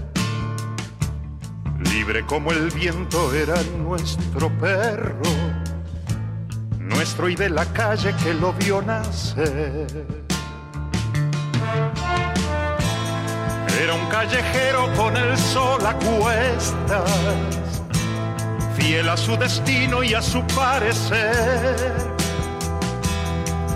Libre 1.93 2.25
como 2.25 2.53
el 2.53 2.71
viento 2.71 3.35
era 3.35 3.61
nuestro 3.83 4.49
perro 4.61 5.64
nuestro 6.85 7.29
y 7.29 7.35
de 7.35 7.51
la 7.51 7.65
calle 7.67 8.15
que 8.23 8.35
lo 8.35 8.53
vio 8.53 8.83
nacer. 8.83 10.07
Era 13.83 13.95
un 13.95 14.07
callejero 14.07 14.93
con 14.97 15.17
el 15.17 15.37
sol 15.37 15.85
a 15.85 15.95
cuestas, 15.95 17.83
fiel 18.77 19.09
a 19.09 19.17
su 19.17 19.37
destino 19.37 20.03
y 20.03 20.15
a 20.15 20.23
su 20.23 20.47
parecer, 20.49 21.93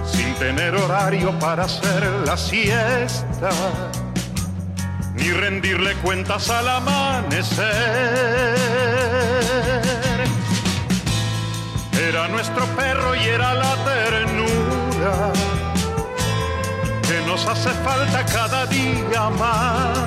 sin 0.04 0.34
tener 0.34 0.74
horario 0.76 1.36
para 1.38 1.64
hacer 1.64 2.04
la 2.24 2.36
siesta, 2.36 3.50
ni 5.14 5.32
rendirle 5.32 5.94
cuentas 5.96 6.48
al 6.50 6.68
amanecer 6.68 7.78
era 12.19 12.27
nuestro 12.27 12.66
perro 12.75 13.14
y 13.14 13.29
era 13.29 13.55
la 13.55 13.77
ternura 13.85 15.33
que 17.07 17.21
nos 17.29 17.47
hace 17.47 17.71
falta 17.85 18.25
cada 18.27 18.66
día 18.66 19.31
más. 19.39 19.99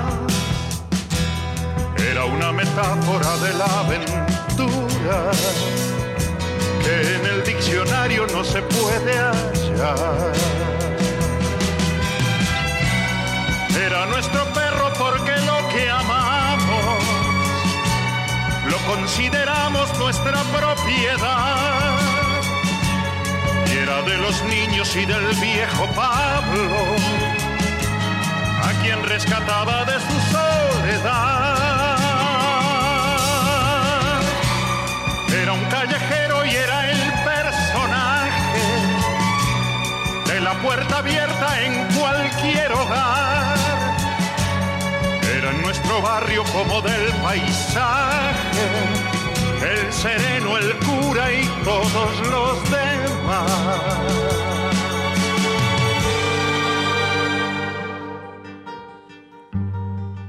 Era 2.11 2.25
una 2.25 2.51
metáfora 2.51 3.37
de 3.37 3.53
la 3.53 3.79
aventura 3.79 5.31
que 6.83 7.15
en 7.15 7.25
el 7.27 7.43
diccionario 7.45 8.27
no 8.27 8.43
se 8.43 8.61
puede 8.61 9.13
hallar. 9.17 10.33
Era 13.87 14.05
nuestro 14.07 14.43
perro 14.53 14.91
porque 14.99 15.33
lo 15.45 15.69
que 15.69 15.89
amamos 15.89 17.03
lo 18.69 18.77
consideramos 18.93 19.97
nuestra 19.97 20.43
propiedad 20.43 22.00
de 24.05 24.17
los 24.17 24.43
niños 24.43 24.95
y 24.95 25.05
del 25.05 25.27
viejo 25.35 25.85
Pablo, 25.95 26.95
a 28.63 28.71
quien 28.81 29.03
rescataba 29.03 29.85
de 29.85 29.93
su 29.93 30.19
soledad. 30.31 31.57
Era 35.41 35.53
un 35.53 35.65
callejero 35.65 36.45
y 36.45 36.55
era 36.55 36.91
el 36.91 37.13
personaje 37.23 38.63
de 40.27 40.41
la 40.41 40.53
puerta 40.61 40.97
abierta 40.97 41.61
en 41.61 41.85
cualquier 41.93 42.71
hogar. 42.73 43.57
Era 45.37 45.51
en 45.51 45.61
nuestro 45.61 46.01
barrio 46.01 46.43
como 46.45 46.81
del 46.81 47.11
paisaje 47.21 49.10
el 49.61 49.93
sereno, 49.93 50.57
el 50.57 50.77
cura 50.79 51.31
y 51.31 51.45
todos 51.63 52.27
los 52.29 52.71
demás. 52.71 54.01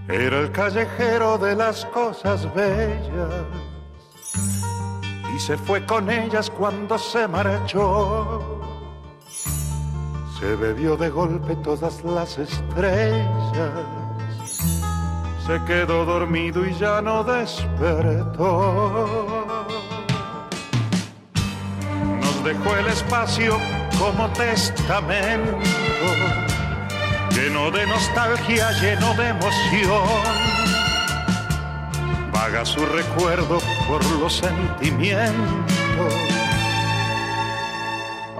Era 0.09 0.41
el 0.41 0.53
callejero 0.53 1.39
de 1.39 1.57
las 1.57 1.87
cosas 1.87 2.53
bellas 2.55 3.47
y 5.35 5.41
se 5.41 5.57
fue 5.57 5.85
con 5.87 6.11
ellas 6.11 6.51
cuando 6.51 6.99
se 6.99 7.27
marchó. 7.27 8.61
Se 10.39 10.55
bebió 10.57 10.97
de 10.97 11.09
golpe 11.09 11.57
todas 11.57 12.05
las 12.05 12.37
estrellas, 12.39 14.02
se 15.47 15.63
quedó 15.65 16.05
dormido 16.05 16.65
y 16.67 16.75
ya 16.75 17.01
no 17.03 17.25
despertó. 17.25 18.47
Nos 22.21 22.45
dejó 22.45 22.77
el 22.77 22.87
espacio 22.87 23.59
como 23.99 24.29
testamento 24.31 25.59
lleno 27.35 27.71
de 27.71 27.87
nostalgia, 27.87 28.71
lleno 28.73 29.15
de 29.15 29.29
emoción. 29.29 30.03
Vaga 32.33 32.65
su 32.65 32.85
recuerdo 32.87 33.59
por 33.89 34.05
los 34.19 34.35
sentimientos 34.35 36.15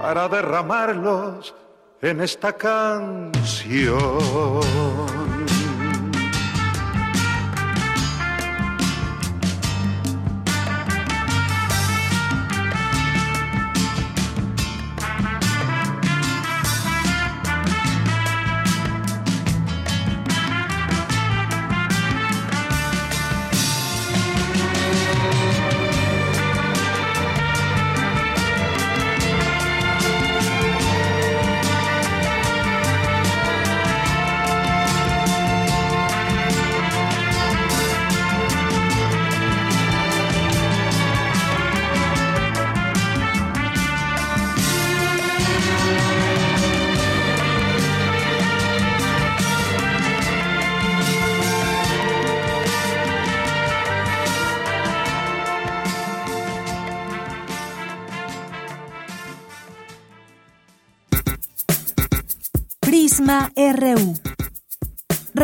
para 0.01 0.27
derramarlos 0.27 1.53
en 2.01 2.21
esta 2.21 2.53
canción. 2.53 4.03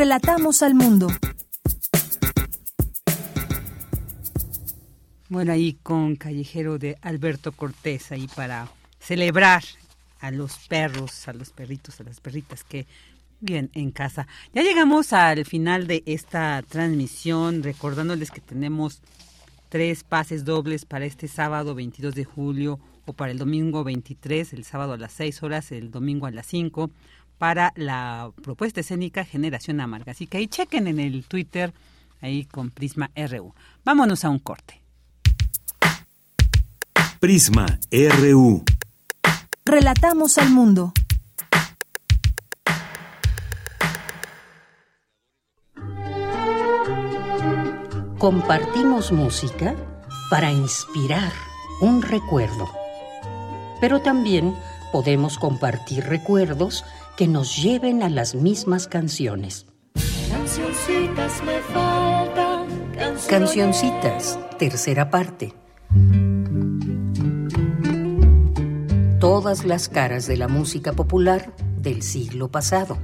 Relatamos 0.09 0.63
al 0.63 0.73
mundo. 0.73 1.07
Bueno, 5.29 5.51
ahí 5.51 5.77
con 5.83 6.15
Callejero 6.15 6.79
de 6.79 6.97
Alberto 7.03 7.51
Cortés, 7.51 8.11
ahí 8.11 8.27
para 8.35 8.71
celebrar 8.99 9.63
a 10.19 10.31
los 10.31 10.57
perros, 10.67 11.27
a 11.27 11.33
los 11.33 11.51
perritos, 11.51 11.99
a 12.01 12.05
las 12.05 12.21
perritas 12.21 12.63
que 12.63 12.87
viven 13.39 13.69
en 13.75 13.91
casa. 13.91 14.27
Ya 14.51 14.63
llegamos 14.63 15.13
al 15.13 15.45
final 15.45 15.85
de 15.85 16.01
esta 16.07 16.63
transmisión, 16.67 17.61
recordándoles 17.61 18.31
que 18.31 18.41
tenemos 18.41 19.03
tres 19.69 20.03
pases 20.03 20.43
dobles 20.43 20.85
para 20.85 21.05
este 21.05 21.27
sábado 21.27 21.75
22 21.75 22.15
de 22.15 22.25
julio 22.25 22.79
o 23.05 23.13
para 23.13 23.31
el 23.31 23.37
domingo 23.37 23.83
23, 23.83 24.53
el 24.53 24.63
sábado 24.63 24.93
a 24.93 24.97
las 24.97 25.13
6 25.13 25.43
horas, 25.43 25.71
el 25.71 25.91
domingo 25.91 26.25
a 26.25 26.31
las 26.31 26.47
5 26.47 26.89
para 27.39 27.71
la 27.75 28.31
propuesta 28.43 28.81
escénica 28.81 29.25
Generación 29.25 29.79
Amarga. 29.79 30.11
Así 30.11 30.27
que 30.27 30.37
ahí 30.37 30.47
chequen 30.47 30.87
en 30.87 30.99
el 30.99 31.23
Twitter, 31.23 31.73
ahí 32.21 32.45
con 32.45 32.69
Prisma 32.69 33.09
RU. 33.15 33.55
Vámonos 33.83 34.25
a 34.25 34.29
un 34.29 34.39
corte. 34.39 34.81
Prisma 37.19 37.65
RU. 37.91 38.63
Relatamos 39.65 40.37
al 40.37 40.51
mundo. 40.51 40.93
Compartimos 48.17 49.13
música 49.13 49.75
para 50.29 50.51
inspirar 50.51 51.31
un 51.79 52.01
recuerdo. 52.01 52.69
Pero 53.79 54.01
también 54.01 54.53
podemos 54.91 55.37
compartir 55.37 56.03
recuerdos 56.03 56.83
que 57.19 57.27
nos 57.27 57.61
lleven 57.61 58.01
a 58.01 58.07
las 58.07 58.33
mismas 58.33 58.87
canciones. 58.87 59.65
Cancioncitas 60.31 61.43
me 61.43 61.59
faltan. 61.73 62.65
Cancioncitas, 63.27 64.39
tercera 64.57 65.09
parte. 65.09 65.53
Todas 69.19 69.65
las 69.65 69.89
caras 69.89 70.27
de 70.27 70.37
la 70.37 70.47
música 70.47 70.93
popular 70.93 71.53
del 71.81 72.03
siglo 72.03 72.47
pasado. 72.47 72.97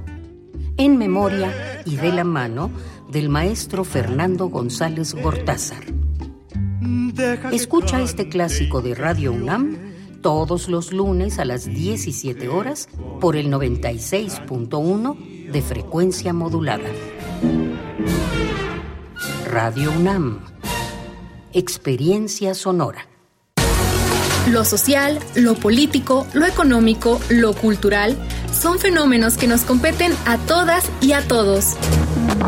En 0.78 0.96
memoria 0.96 1.82
y 1.84 1.96
de 1.96 2.10
la 2.10 2.24
mano 2.24 2.70
del 3.10 3.28
maestro 3.28 3.84
Fernando 3.84 4.46
González 4.46 5.12
Gortázar. 5.12 5.84
Escucha 7.52 8.00
este 8.00 8.30
clásico 8.30 8.80
de 8.80 8.94
Radio 8.94 9.32
UNAM 9.32 9.85
todos 10.26 10.66
los 10.66 10.92
lunes 10.92 11.38
a 11.38 11.44
las 11.44 11.66
17 11.66 12.48
horas 12.48 12.88
por 13.20 13.36
el 13.36 13.48
96.1 13.48 15.52
de 15.52 15.62
frecuencia 15.62 16.32
modulada. 16.32 16.88
Radio 19.48 19.92
UNAM. 19.92 20.40
Experiencia 21.52 22.54
sonora. 22.54 23.06
Lo 24.50 24.64
social, 24.64 25.20
lo 25.36 25.54
político, 25.54 26.26
lo 26.34 26.44
económico, 26.44 27.20
lo 27.30 27.54
cultural 27.54 28.16
son 28.50 28.80
fenómenos 28.80 29.36
que 29.36 29.46
nos 29.46 29.60
competen 29.60 30.10
a 30.26 30.38
todas 30.38 30.90
y 31.00 31.12
a 31.12 31.20
todos. 31.28 31.76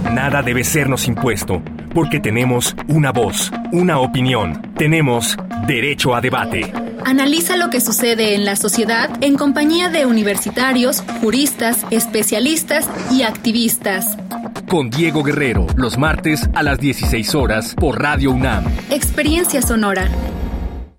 Nada 0.02 0.42
debe 0.42 0.64
sernos 0.64 1.06
impuesto, 1.06 1.62
porque 1.98 2.20
tenemos 2.20 2.76
una 2.86 3.10
voz, 3.10 3.50
una 3.72 3.98
opinión, 3.98 4.62
tenemos 4.76 5.36
derecho 5.66 6.14
a 6.14 6.20
debate. 6.20 6.72
Analiza 7.04 7.56
lo 7.56 7.70
que 7.70 7.80
sucede 7.80 8.36
en 8.36 8.44
la 8.44 8.54
sociedad 8.54 9.10
en 9.20 9.34
compañía 9.34 9.88
de 9.88 10.06
universitarios, 10.06 11.02
juristas, 11.20 11.84
especialistas 11.90 12.88
y 13.10 13.22
activistas. 13.22 14.16
Con 14.68 14.90
Diego 14.90 15.24
Guerrero, 15.24 15.66
los 15.74 15.98
martes 15.98 16.48
a 16.54 16.62
las 16.62 16.78
16 16.78 17.34
horas 17.34 17.74
por 17.74 18.00
Radio 18.00 18.30
UNAM. 18.30 18.66
Experiencia 18.90 19.60
Sonora. 19.60 20.08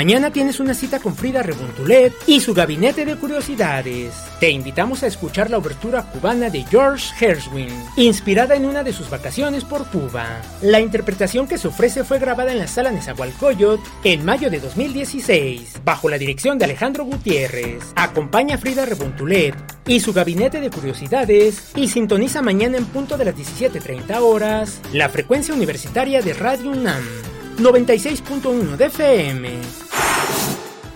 Mañana 0.00 0.32
tienes 0.32 0.60
una 0.60 0.72
cita 0.72 0.98
con 0.98 1.14
Frida 1.14 1.42
Rebontulet 1.42 2.14
y 2.26 2.40
su 2.40 2.54
gabinete 2.54 3.04
de 3.04 3.16
curiosidades. 3.16 4.14
Te 4.40 4.48
invitamos 4.48 5.02
a 5.02 5.06
escuchar 5.06 5.50
la 5.50 5.58
obertura 5.58 6.04
cubana 6.04 6.48
de 6.48 6.62
George 6.62 7.14
Gershwin, 7.16 7.68
inspirada 7.96 8.54
en 8.54 8.64
una 8.64 8.82
de 8.82 8.94
sus 8.94 9.10
vacaciones 9.10 9.62
por 9.62 9.86
Cuba. 9.90 10.40
La 10.62 10.80
interpretación 10.80 11.46
que 11.46 11.58
se 11.58 11.68
ofrece 11.68 12.02
fue 12.02 12.18
grabada 12.18 12.50
en 12.50 12.60
la 12.60 12.66
sala 12.66 12.90
Nezahualcóyotl 12.92 13.86
en 14.02 14.24
mayo 14.24 14.48
de 14.48 14.60
2016, 14.60 15.82
bajo 15.84 16.08
la 16.08 16.16
dirección 16.16 16.56
de 16.56 16.64
Alejandro 16.64 17.04
Gutiérrez. 17.04 17.92
Acompaña 17.94 18.54
a 18.54 18.58
Frida 18.58 18.86
Rebontulet 18.86 19.54
y 19.86 20.00
su 20.00 20.14
gabinete 20.14 20.62
de 20.62 20.70
curiosidades 20.70 21.72
y 21.76 21.88
sintoniza 21.88 22.40
mañana 22.40 22.78
en 22.78 22.86
punto 22.86 23.18
de 23.18 23.26
las 23.26 23.34
17.30 23.36 24.18
horas 24.22 24.80
la 24.94 25.10
frecuencia 25.10 25.52
universitaria 25.52 26.22
de 26.22 26.32
Radio 26.32 26.70
UNAM. 26.70 27.29
96.1 27.58 28.76
de 28.76 28.84
FM. 28.86 29.48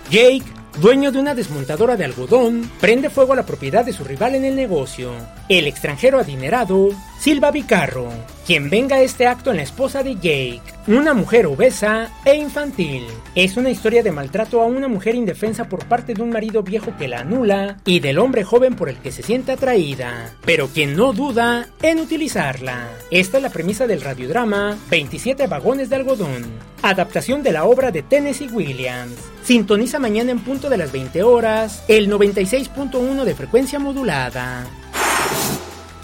Jake, 0.09 0.54
dueño 0.81 1.11
de 1.11 1.19
una 1.19 1.35
desmontadora 1.35 1.95
de 1.95 2.05
algodón, 2.05 2.69
prende 2.79 3.09
fuego 3.09 3.33
a 3.33 3.35
la 3.35 3.45
propiedad 3.45 3.85
de 3.85 3.93
su 3.93 4.03
rival 4.03 4.35
en 4.35 4.45
el 4.45 4.55
negocio. 4.55 5.11
El 5.47 5.67
extranjero 5.67 6.19
adinerado, 6.19 6.89
Silva 7.19 7.51
Vicarro, 7.51 8.09
quien 8.45 8.69
venga 8.69 9.01
este 9.01 9.27
acto 9.27 9.51
en 9.51 9.57
la 9.57 9.63
esposa 9.63 10.03
de 10.03 10.15
Jake, 10.15 10.61
una 10.87 11.13
mujer 11.13 11.45
obesa 11.45 12.11
e 12.25 12.35
infantil. 12.35 13.05
Es 13.35 13.57
una 13.57 13.69
historia 13.69 14.03
de 14.03 14.11
maltrato 14.11 14.61
a 14.61 14.65
una 14.65 14.87
mujer 14.87 15.15
indefensa 15.15 15.69
por 15.69 15.85
parte 15.85 16.13
de 16.13 16.21
un 16.21 16.29
marido 16.29 16.61
viejo 16.61 16.95
que 16.97 17.07
la 17.07 17.19
anula 17.19 17.77
y 17.85 17.99
del 17.99 18.19
hombre 18.19 18.43
joven 18.43 18.75
por 18.75 18.89
el 18.89 18.97
que 18.97 19.11
se 19.11 19.23
siente 19.23 19.53
atraída, 19.53 20.33
pero 20.45 20.67
quien 20.67 20.95
no 20.95 21.13
duda 21.13 21.67
en 21.81 21.99
utilizarla. 21.99 22.89
Esta 23.11 23.37
es 23.37 23.43
la 23.43 23.49
premisa 23.49 23.87
del 23.87 24.01
radiodrama 24.01 24.77
27 24.89 25.47
vagones 25.47 25.89
de 25.89 25.95
algodón, 25.95 26.43
adaptación 26.81 27.43
de 27.43 27.51
la 27.51 27.65
obra 27.65 27.91
de 27.91 28.03
Tennessee 28.03 28.49
Williams. 28.49 29.34
Sintoniza 29.45 29.99
mañana 29.99 30.31
en 30.31 30.39
punto 30.39 30.69
de 30.71 30.77
las 30.77 30.91
20 30.91 31.21
horas 31.21 31.83
el 31.87 32.09
96.1 32.09 33.23
de 33.23 33.35
frecuencia 33.35 33.77
modulada. 33.77 34.65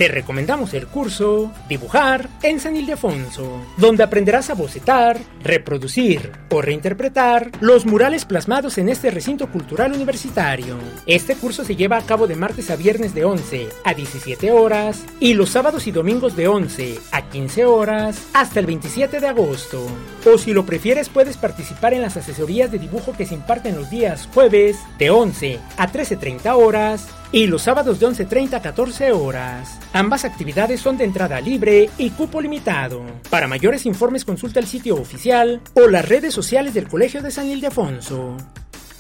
Te 0.01 0.07
recomendamos 0.07 0.73
el 0.73 0.87
curso 0.87 1.51
Dibujar 1.69 2.27
en 2.41 2.59
San 2.59 2.75
Ildefonso, 2.75 3.63
donde 3.77 4.01
aprenderás 4.01 4.49
a 4.49 4.55
bocetar, 4.55 5.19
reproducir 5.43 6.31
o 6.49 6.59
reinterpretar 6.59 7.51
los 7.59 7.85
murales 7.85 8.25
plasmados 8.25 8.79
en 8.79 8.89
este 8.89 9.11
recinto 9.11 9.51
cultural 9.51 9.93
universitario. 9.93 10.79
Este 11.05 11.35
curso 11.35 11.63
se 11.63 11.75
lleva 11.75 11.97
a 11.97 12.01
cabo 12.01 12.25
de 12.25 12.35
martes 12.35 12.71
a 12.71 12.77
viernes 12.77 13.13
de 13.13 13.25
11 13.25 13.69
a 13.83 13.93
17 13.93 14.51
horas 14.51 15.03
y 15.19 15.35
los 15.35 15.51
sábados 15.51 15.85
y 15.85 15.91
domingos 15.91 16.35
de 16.35 16.47
11 16.47 16.99
a 17.11 17.29
15 17.29 17.65
horas 17.65 18.25
hasta 18.33 18.59
el 18.59 18.65
27 18.65 19.19
de 19.19 19.27
agosto. 19.27 19.85
O 20.25 20.39
si 20.39 20.51
lo 20.51 20.65
prefieres 20.65 21.09
puedes 21.09 21.37
participar 21.37 21.93
en 21.93 22.01
las 22.01 22.17
asesorías 22.17 22.71
de 22.71 22.79
dibujo 22.79 23.13
que 23.15 23.27
se 23.27 23.35
imparten 23.35 23.75
los 23.75 23.91
días 23.91 24.27
jueves 24.33 24.79
de 24.97 25.11
11 25.11 25.59
a 25.77 25.91
13.30 25.91 26.55
horas 26.55 27.07
y 27.31 27.47
los 27.47 27.63
sábados 27.63 27.99
de 27.99 28.07
11.30 28.07 28.53
a 28.53 28.61
14 28.61 29.11
horas. 29.11 29.79
Ambas 29.93 30.25
actividades 30.25 30.81
son 30.81 30.97
de 30.97 31.05
entrada 31.05 31.39
libre 31.39 31.89
y 31.97 32.09
cupo 32.11 32.41
limitado. 32.41 33.03
Para 33.29 33.47
mayores 33.47 33.85
informes 33.85 34.25
consulta 34.25 34.59
el 34.59 34.67
sitio 34.67 34.95
oficial 34.95 35.61
o 35.73 35.87
las 35.87 36.07
redes 36.07 36.33
sociales 36.33 36.73
del 36.73 36.87
Colegio 36.87 37.21
de 37.21 37.31
San 37.31 37.47
Ildefonso. 37.47 38.37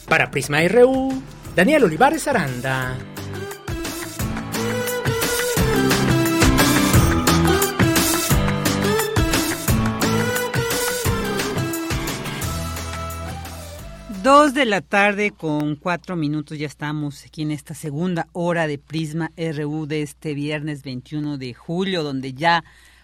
Para 0.07 0.31
Prisma 0.31 0.59
RU, 0.67 1.21
Daniel 1.55 1.85
Olivares 1.85 2.27
Aranda. 2.27 2.97
Dos 14.23 14.53
de 14.53 14.65
la 14.65 14.81
tarde 14.81 15.31
con 15.31 15.75
cuatro 15.75 16.15
minutos 16.15 16.59
ya 16.59 16.67
estamos 16.67 17.25
aquí 17.25 17.41
en 17.41 17.49
esta 17.49 17.73
segunda 17.73 18.27
hora 18.33 18.67
de 18.67 18.77
Prisma 18.77 19.31
RU 19.35 19.87
de 19.87 20.03
este 20.03 20.35
viernes 20.35 20.83
21 20.83 21.39
de 21.39 21.55
julio, 21.55 22.03
donde 22.03 22.33
ya 22.33 22.63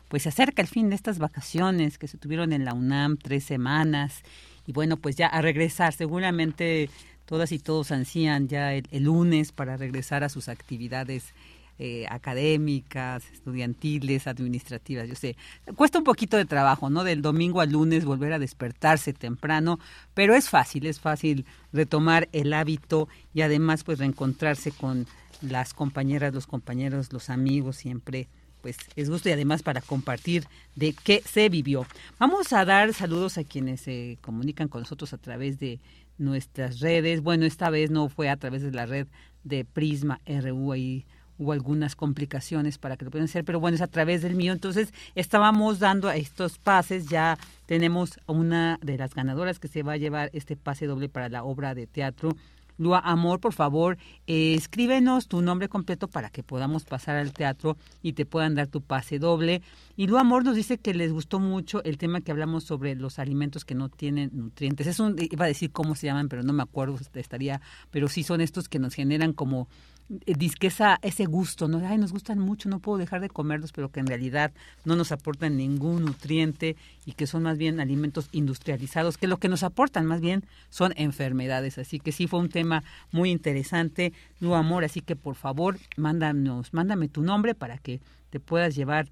pues 0.10 0.24
se 0.24 0.30
acerca 0.30 0.62
el 0.62 0.68
fin 0.68 0.90
de 0.90 0.96
estas 0.96 1.18
vacaciones 1.18 1.98
que 1.98 2.08
se 2.08 2.20
tuvieron 2.20 2.54
en 2.54 2.66
la 2.66 2.76
UNAM 2.76 3.18
tres 3.18 3.46
semanas 3.46 4.22
y 4.68 4.74
bueno 4.74 4.98
pues 4.98 5.16
ya 5.16 5.26
a 5.26 5.42
regresar. 5.42 5.92
Seguramente 5.92 6.92
todas 7.26 7.52
y 7.52 7.58
todos 7.58 7.92
ansían 7.92 8.48
ya 8.48 8.76
el, 8.76 8.88
el 8.92 9.06
lunes 9.06 9.52
para 9.52 9.76
regresar 9.76 10.24
a 10.24 10.30
sus 10.30 10.50
actividades 10.50 11.34
eh, 11.80 12.06
académicas, 12.10 13.24
estudiantiles, 13.32 14.26
administrativas, 14.28 15.08
yo 15.08 15.16
sé. 15.16 15.36
Cuesta 15.76 16.00
un 16.00 16.04
poquito 16.04 16.38
de 16.38 16.46
trabajo, 16.46 16.90
¿no? 16.90 17.04
Del 17.04 17.22
domingo 17.22 17.62
al 17.62 17.72
lunes 17.72 18.06
volver 18.06 18.34
a 18.34 18.40
despertarse 18.40 19.14
temprano, 19.14 19.80
pero 20.14 20.34
es 20.34 20.50
fácil, 20.50 20.88
es 20.88 21.00
fácil 21.00 21.46
retomar 21.72 22.30
el 22.32 22.54
hábito 22.54 23.08
y 23.34 23.42
además 23.42 23.84
pues 23.84 24.00
reencontrarse 24.00 24.72
con 24.72 25.06
las 25.42 25.74
compañeras, 25.74 26.34
los 26.34 26.48
compañeros, 26.48 27.14
los 27.14 27.30
amigos 27.30 27.76
siempre 27.78 28.28
pues 28.62 28.78
es 28.96 29.10
gusto 29.10 29.30
y 29.30 29.34
además 29.34 29.62
para 29.62 29.82
compartir 29.82 30.46
de 30.76 30.94
qué 30.94 31.22
se 31.26 31.48
vivió. 31.50 31.86
Vamos 32.20 32.54
a 32.54 32.66
dar 32.66 32.94
saludos 32.94 33.38
a 33.38 33.44
quienes 33.44 33.82
se 33.82 34.18
comunican 34.22 34.68
con 34.68 34.82
nosotros 34.82 35.14
a 35.14 35.18
través 35.18 35.60
de 35.60 35.80
nuestras 36.18 36.80
redes. 36.80 37.22
Bueno, 37.22 37.46
esta 37.46 37.70
vez 37.70 37.92
no 37.92 38.10
fue 38.10 38.30
a 38.30 38.38
través 38.38 38.64
de 38.64 38.72
la 38.72 38.86
red 38.86 39.08
de 39.44 39.64
Prisma 39.64 40.20
RU 40.26 40.72
ahí 40.72 41.06
hubo 41.38 41.52
algunas 41.52 41.96
complicaciones 41.96 42.78
para 42.78 42.98
que 42.98 43.06
lo 43.06 43.12
puedan 43.12 43.26
hacer, 43.26 43.44
pero 43.44 43.60
bueno, 43.60 43.76
es 43.76 43.82
a 43.82 43.88
través 43.88 44.22
del 44.22 44.36
mío. 44.36 44.54
Entonces, 44.54 44.94
estábamos 45.16 45.80
dando 45.80 46.10
estos 46.10 46.58
pases, 46.58 47.08
ya 47.08 47.38
tenemos 47.66 48.20
una 48.26 48.80
de 48.82 48.98
las 48.98 49.14
ganadoras 49.14 49.60
que 49.60 49.68
se 49.68 49.84
va 49.84 49.94
a 49.94 49.98
llevar 49.98 50.30
este 50.34 50.56
pase 50.56 50.86
doble 50.86 51.10
para 51.10 51.30
la 51.30 51.44
obra 51.44 51.76
de 51.76 51.88
teatro. 51.88 52.36
Lua 52.78 53.00
Amor, 53.00 53.40
por 53.40 53.54
favor, 53.54 53.98
eh, 54.28 54.54
escríbenos 54.54 55.28
tu 55.28 55.42
nombre 55.42 55.68
completo 55.68 56.08
para 56.08 56.30
que 56.30 56.44
podamos 56.44 56.86
pasar 56.86 57.16
al 57.16 57.34
teatro 57.34 57.76
y 58.04 58.14
te 58.14 58.26
puedan 58.26 58.56
dar 58.56 58.68
tu 58.68 58.82
pase 58.82 59.18
doble. 59.18 59.62
Y 59.96 60.06
Lua 60.08 60.22
Amor 60.22 60.44
nos 60.44 60.56
dice 60.56 60.78
que 60.78 60.94
les 60.94 61.12
gustó 61.12 61.40
mucho 61.40 61.84
el 61.84 61.98
tema 61.98 62.22
que 62.22 62.32
hablamos 62.32 62.64
sobre 62.64 62.96
los 62.96 63.18
alimentos 63.18 63.66
que 63.66 63.74
no 63.74 63.90
tienen 63.90 64.30
nutrientes. 64.34 64.86
Es 64.86 65.00
un, 65.00 65.16
iba 65.20 65.46
a 65.46 65.48
decir 65.48 65.72
cómo 65.72 65.96
se 65.96 66.08
llaman, 66.08 66.30
pero 66.30 66.44
no 66.44 66.54
me 66.54 66.62
acuerdo, 66.62 66.98
estaría, 67.16 67.62
pero 67.90 68.08
sí 68.08 68.22
son 68.22 68.42
estos 68.42 68.70
que 68.70 68.80
nos 68.80 68.94
generan 68.94 69.34
como 69.34 69.68
disque 70.10 70.68
esa, 70.68 71.00
ese 71.02 71.26
gusto, 71.26 71.68
¿no? 71.68 71.86
Ay, 71.86 71.98
nos 71.98 72.14
gustan 72.14 72.40
mucho, 72.40 72.70
no 72.70 72.80
puedo 72.80 72.98
dejar 72.98 73.20
de 73.20 73.30
comerlos, 73.30 73.74
pero 73.74 73.90
que 73.90 74.00
en 74.00 74.08
realidad 74.08 74.54
no 74.86 74.96
nos 74.96 75.12
aportan 75.12 75.58
ningún 75.58 76.06
nutriente 76.06 76.78
y 77.06 77.12
que 77.12 77.28
son 77.28 77.44
más 77.44 77.58
bien 77.58 77.80
alimentos 77.80 78.30
industrializados, 78.32 79.18
que 79.18 79.28
lo 79.28 79.38
que 79.38 79.50
nos 79.50 79.64
aportan 79.64 80.06
más 80.06 80.22
bien 80.22 80.46
son 80.70 80.94
enfermedades. 80.96 81.78
Así 81.78 82.00
que 82.00 82.12
sí 82.12 82.28
fue 82.28 82.40
un 82.40 82.50
tema 82.50 82.84
muy 83.12 83.32
interesante, 83.32 84.14
Lu 84.40 84.56
Amor, 84.56 84.86
así 84.86 85.02
que 85.02 85.16
por 85.16 85.36
favor, 85.36 85.78
mándanos, 85.98 86.74
mándame 86.74 87.10
tu 87.10 87.22
nombre 87.22 87.54
para 87.54 87.78
que 87.78 88.00
te 88.30 88.40
puedas 88.40 88.76
llevar 88.76 89.10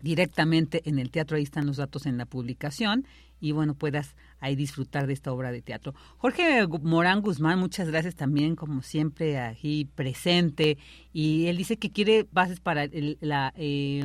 directamente 0.00 0.82
en 0.84 0.98
el 0.98 1.10
teatro, 1.10 1.36
ahí 1.36 1.44
están 1.44 1.66
los 1.66 1.76
datos 1.76 2.06
en 2.06 2.18
la 2.18 2.26
publicación 2.26 3.06
y 3.40 3.52
bueno, 3.52 3.74
puedas 3.74 4.14
ahí 4.42 4.56
disfrutar 4.56 5.06
de 5.06 5.14
esta 5.14 5.32
obra 5.32 5.50
de 5.50 5.62
teatro. 5.62 5.94
Jorge 6.18 6.66
Morán 6.82 7.22
Guzmán, 7.22 7.58
muchas 7.58 7.88
gracias 7.88 8.14
también, 8.14 8.56
como 8.56 8.82
siempre, 8.82 9.40
aquí 9.40 9.88
presente. 9.94 10.76
Y 11.12 11.46
él 11.46 11.56
dice 11.56 11.78
que 11.78 11.90
quiere 11.90 12.26
bases 12.30 12.60
para 12.60 12.88
la... 13.20 13.54
Eh, 13.56 14.04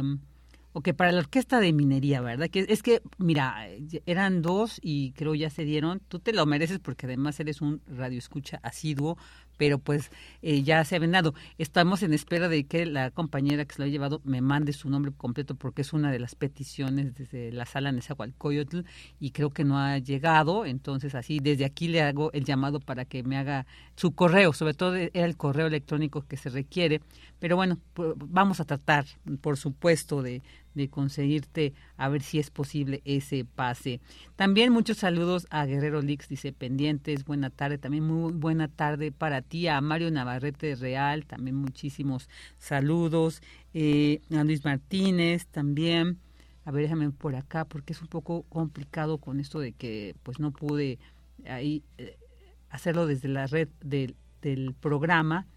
o 0.73 0.81
que 0.81 0.93
para 0.93 1.11
la 1.11 1.21
orquesta 1.21 1.59
de 1.59 1.73
minería, 1.73 2.21
¿verdad? 2.21 2.49
Que 2.51 2.67
es 2.69 2.83
que, 2.83 3.01
mira, 3.17 3.67
eran 4.05 4.43
dos 4.43 4.79
y 4.79 5.11
creo 5.13 5.33
ya 5.33 5.49
se 5.49 5.65
dieron. 5.65 6.01
Tú 6.07 6.19
te 6.19 6.33
lo 6.33 6.45
mereces 6.45 6.77
porque 6.77 7.07
además 7.07 7.39
eres 7.39 7.61
un 7.61 7.81
radioescucha 7.87 8.59
asiduo, 8.61 9.17
pero 9.57 9.79
pues 9.79 10.11
eh, 10.41 10.63
ya 10.63 10.83
se 10.85 10.95
ha 10.95 10.99
vendado. 10.99 11.33
Estamos 11.57 12.03
en 12.03 12.13
espera 12.13 12.47
de 12.47 12.65
que 12.65 12.85
la 12.85 13.11
compañera 13.11 13.65
que 13.65 13.75
se 13.75 13.81
lo 13.81 13.85
ha 13.85 13.89
llevado 13.89 14.21
me 14.23 14.41
mande 14.41 14.73
su 14.73 14.89
nombre 14.89 15.11
completo 15.15 15.55
porque 15.55 15.81
es 15.81 15.93
una 15.93 16.11
de 16.11 16.19
las 16.19 16.35
peticiones 16.35 17.15
desde 17.15 17.51
la 17.51 17.65
sala 17.65 17.91
Nezahualcóyotl 17.91 18.81
y 19.19 19.31
creo 19.31 19.49
que 19.49 19.63
no 19.63 19.77
ha 19.77 19.97
llegado, 19.97 20.65
entonces 20.65 21.15
así 21.15 21.39
desde 21.39 21.65
aquí 21.65 21.87
le 21.87 22.01
hago 22.01 22.31
el 22.33 22.45
llamado 22.45 22.79
para 22.79 23.05
que 23.05 23.23
me 23.23 23.37
haga 23.37 23.65
su 23.95 24.13
correo, 24.13 24.53
sobre 24.53 24.73
todo 24.73 24.95
era 24.95 25.25
el 25.25 25.37
correo 25.37 25.67
electrónico 25.67 26.25
que 26.27 26.37
se 26.37 26.49
requiere, 26.49 27.01
pero 27.39 27.55
bueno, 27.55 27.79
vamos 28.15 28.59
a 28.59 28.65
tratar, 28.65 29.05
por 29.41 29.57
supuesto, 29.57 30.21
de, 30.21 30.41
de 30.77 30.89
conseguirte 30.89 31.73
a 31.97 32.07
ver 32.07 32.21
si 32.21 32.39
es 32.39 32.49
posible 32.49 33.01
ese 33.03 33.43
pase. 33.43 33.99
También 34.35 34.71
muchos 34.71 34.97
saludos 34.97 35.47
a 35.49 35.65
Guerrero 35.65 36.01
Lix, 36.01 36.29
dice 36.29 36.53
pendientes, 36.53 37.25
buena 37.25 37.49
tarde, 37.49 37.77
también 37.77 38.03
muy 38.05 38.31
buena 38.31 38.67
tarde 38.67 39.11
para 39.11 39.41
ti, 39.41 39.67
a 39.67 39.81
Mario 39.81 40.11
Navarrete 40.11 40.75
Real, 40.75 41.25
también 41.25 41.55
muchísimos 41.55 42.29
saludos, 42.57 43.41
eh, 43.73 44.21
a 44.31 44.43
Luis 44.43 44.63
Martínez 44.63 45.47
también. 45.47 46.19
A 46.63 46.71
ver, 46.71 46.83
déjame 46.83 47.09
por 47.11 47.35
acá 47.35 47.65
porque 47.65 47.93
es 47.93 48.01
un 48.01 48.07
poco 48.07 48.43
complicado 48.43 49.17
con 49.17 49.39
esto 49.39 49.59
de 49.59 49.73
que 49.73 50.15
pues 50.23 50.39
no 50.39 50.51
pude 50.51 50.99
ahí 51.45 51.83
eh, 51.97 52.17
hacerlo 52.69 53.07
desde 53.07 53.29
la 53.29 53.47
red 53.47 53.69
del, 53.81 54.15
del 54.41 54.73
programa 54.73 55.47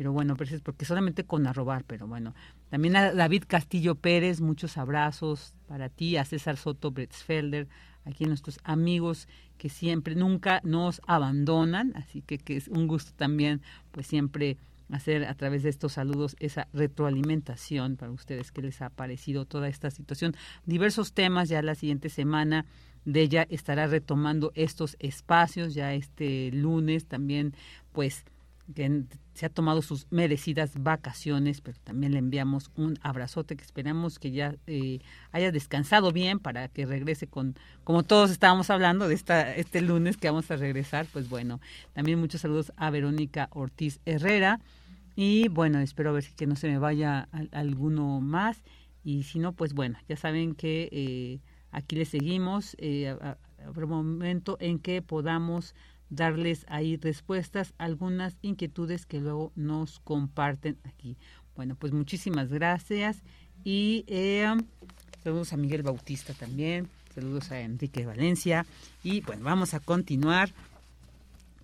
pero 0.00 0.12
bueno, 0.12 0.34
porque 0.62 0.86
solamente 0.86 1.24
con 1.24 1.46
arrobar, 1.46 1.84
pero 1.84 2.06
bueno. 2.06 2.34
También 2.70 2.96
a 2.96 3.12
David 3.12 3.44
Castillo 3.46 3.96
Pérez, 3.96 4.40
muchos 4.40 4.78
abrazos 4.78 5.54
para 5.66 5.88
ti, 5.88 6.16
a 6.16 6.24
César 6.24 6.56
Soto 6.56 6.92
Bretzfelder, 6.92 7.68
aquí 8.04 8.24
nuestros 8.24 8.58
amigos 8.64 9.28
que 9.58 9.68
siempre, 9.68 10.14
nunca 10.14 10.60
nos 10.64 11.02
abandonan, 11.06 11.92
así 11.96 12.22
que, 12.22 12.38
que 12.38 12.56
es 12.56 12.68
un 12.68 12.86
gusto 12.86 13.12
también, 13.14 13.60
pues 13.90 14.06
siempre 14.06 14.56
hacer 14.90 15.24
a 15.24 15.34
través 15.34 15.62
de 15.62 15.68
estos 15.68 15.92
saludos 15.92 16.36
esa 16.40 16.68
retroalimentación 16.72 17.96
para 17.96 18.12
ustedes 18.12 18.50
que 18.52 18.62
les 18.62 18.80
ha 18.82 18.90
parecido 18.90 19.44
toda 19.44 19.68
esta 19.68 19.90
situación. 19.90 20.34
Diversos 20.64 21.12
temas 21.12 21.48
ya 21.48 21.62
la 21.62 21.74
siguiente 21.74 22.08
semana 22.08 22.66
de 23.04 23.22
ella 23.22 23.46
estará 23.50 23.86
retomando 23.86 24.52
estos 24.54 24.96
espacios 24.98 25.74
ya 25.74 25.94
este 25.94 26.50
lunes 26.52 27.06
también 27.06 27.54
pues 27.92 28.24
que 28.74 29.04
se 29.40 29.46
ha 29.46 29.48
tomado 29.48 29.80
sus 29.80 30.06
merecidas 30.10 30.72
vacaciones, 30.82 31.62
pero 31.62 31.78
también 31.82 32.12
le 32.12 32.18
enviamos 32.18 32.70
un 32.76 32.98
abrazote 33.00 33.56
que 33.56 33.64
esperamos 33.64 34.18
que 34.18 34.32
ya 34.32 34.54
eh, 34.66 34.98
haya 35.32 35.50
descansado 35.50 36.12
bien 36.12 36.40
para 36.40 36.68
que 36.68 36.84
regrese 36.84 37.26
con, 37.26 37.56
como 37.82 38.02
todos 38.02 38.30
estábamos 38.30 38.68
hablando 38.68 39.08
de 39.08 39.14
esta, 39.14 39.56
este 39.56 39.80
lunes 39.80 40.18
que 40.18 40.28
vamos 40.28 40.50
a 40.50 40.56
regresar, 40.56 41.06
pues 41.10 41.30
bueno, 41.30 41.58
también 41.94 42.18
muchos 42.18 42.42
saludos 42.42 42.70
a 42.76 42.90
Verónica 42.90 43.48
Ortiz 43.52 44.00
Herrera. 44.04 44.60
Y 45.16 45.48
bueno, 45.48 45.78
espero 45.78 46.10
a 46.10 46.12
ver 46.12 46.22
si 46.22 46.34
que 46.34 46.46
no 46.46 46.54
se 46.54 46.68
me 46.68 46.78
vaya 46.78 47.26
alguno 47.50 48.20
más. 48.20 48.62
Y 49.02 49.22
si 49.22 49.38
no, 49.38 49.54
pues 49.54 49.72
bueno, 49.72 49.98
ya 50.06 50.16
saben 50.16 50.54
que 50.54 50.90
eh, 50.92 51.40
aquí 51.72 51.96
le 51.96 52.04
seguimos, 52.04 52.76
eh, 52.78 53.16
habrá 53.66 53.86
un 53.86 53.90
momento 53.90 54.58
en 54.60 54.78
que 54.78 55.00
podamos 55.00 55.74
darles 56.10 56.66
ahí 56.68 56.96
respuestas 56.96 57.72
a 57.78 57.84
algunas 57.84 58.36
inquietudes 58.42 59.06
que 59.06 59.20
luego 59.20 59.52
nos 59.54 60.00
comparten 60.00 60.78
aquí. 60.84 61.16
Bueno, 61.56 61.76
pues 61.76 61.92
muchísimas 61.92 62.50
gracias 62.50 63.22
y 63.64 64.04
eh, 64.08 64.46
saludos 65.22 65.52
a 65.52 65.56
Miguel 65.56 65.82
Bautista 65.82 66.34
también, 66.34 66.88
saludos 67.14 67.50
a 67.50 67.60
Enrique 67.60 68.04
Valencia 68.04 68.66
y 69.02 69.20
bueno, 69.22 69.44
vamos 69.44 69.74
a 69.74 69.80
continuar 69.80 70.50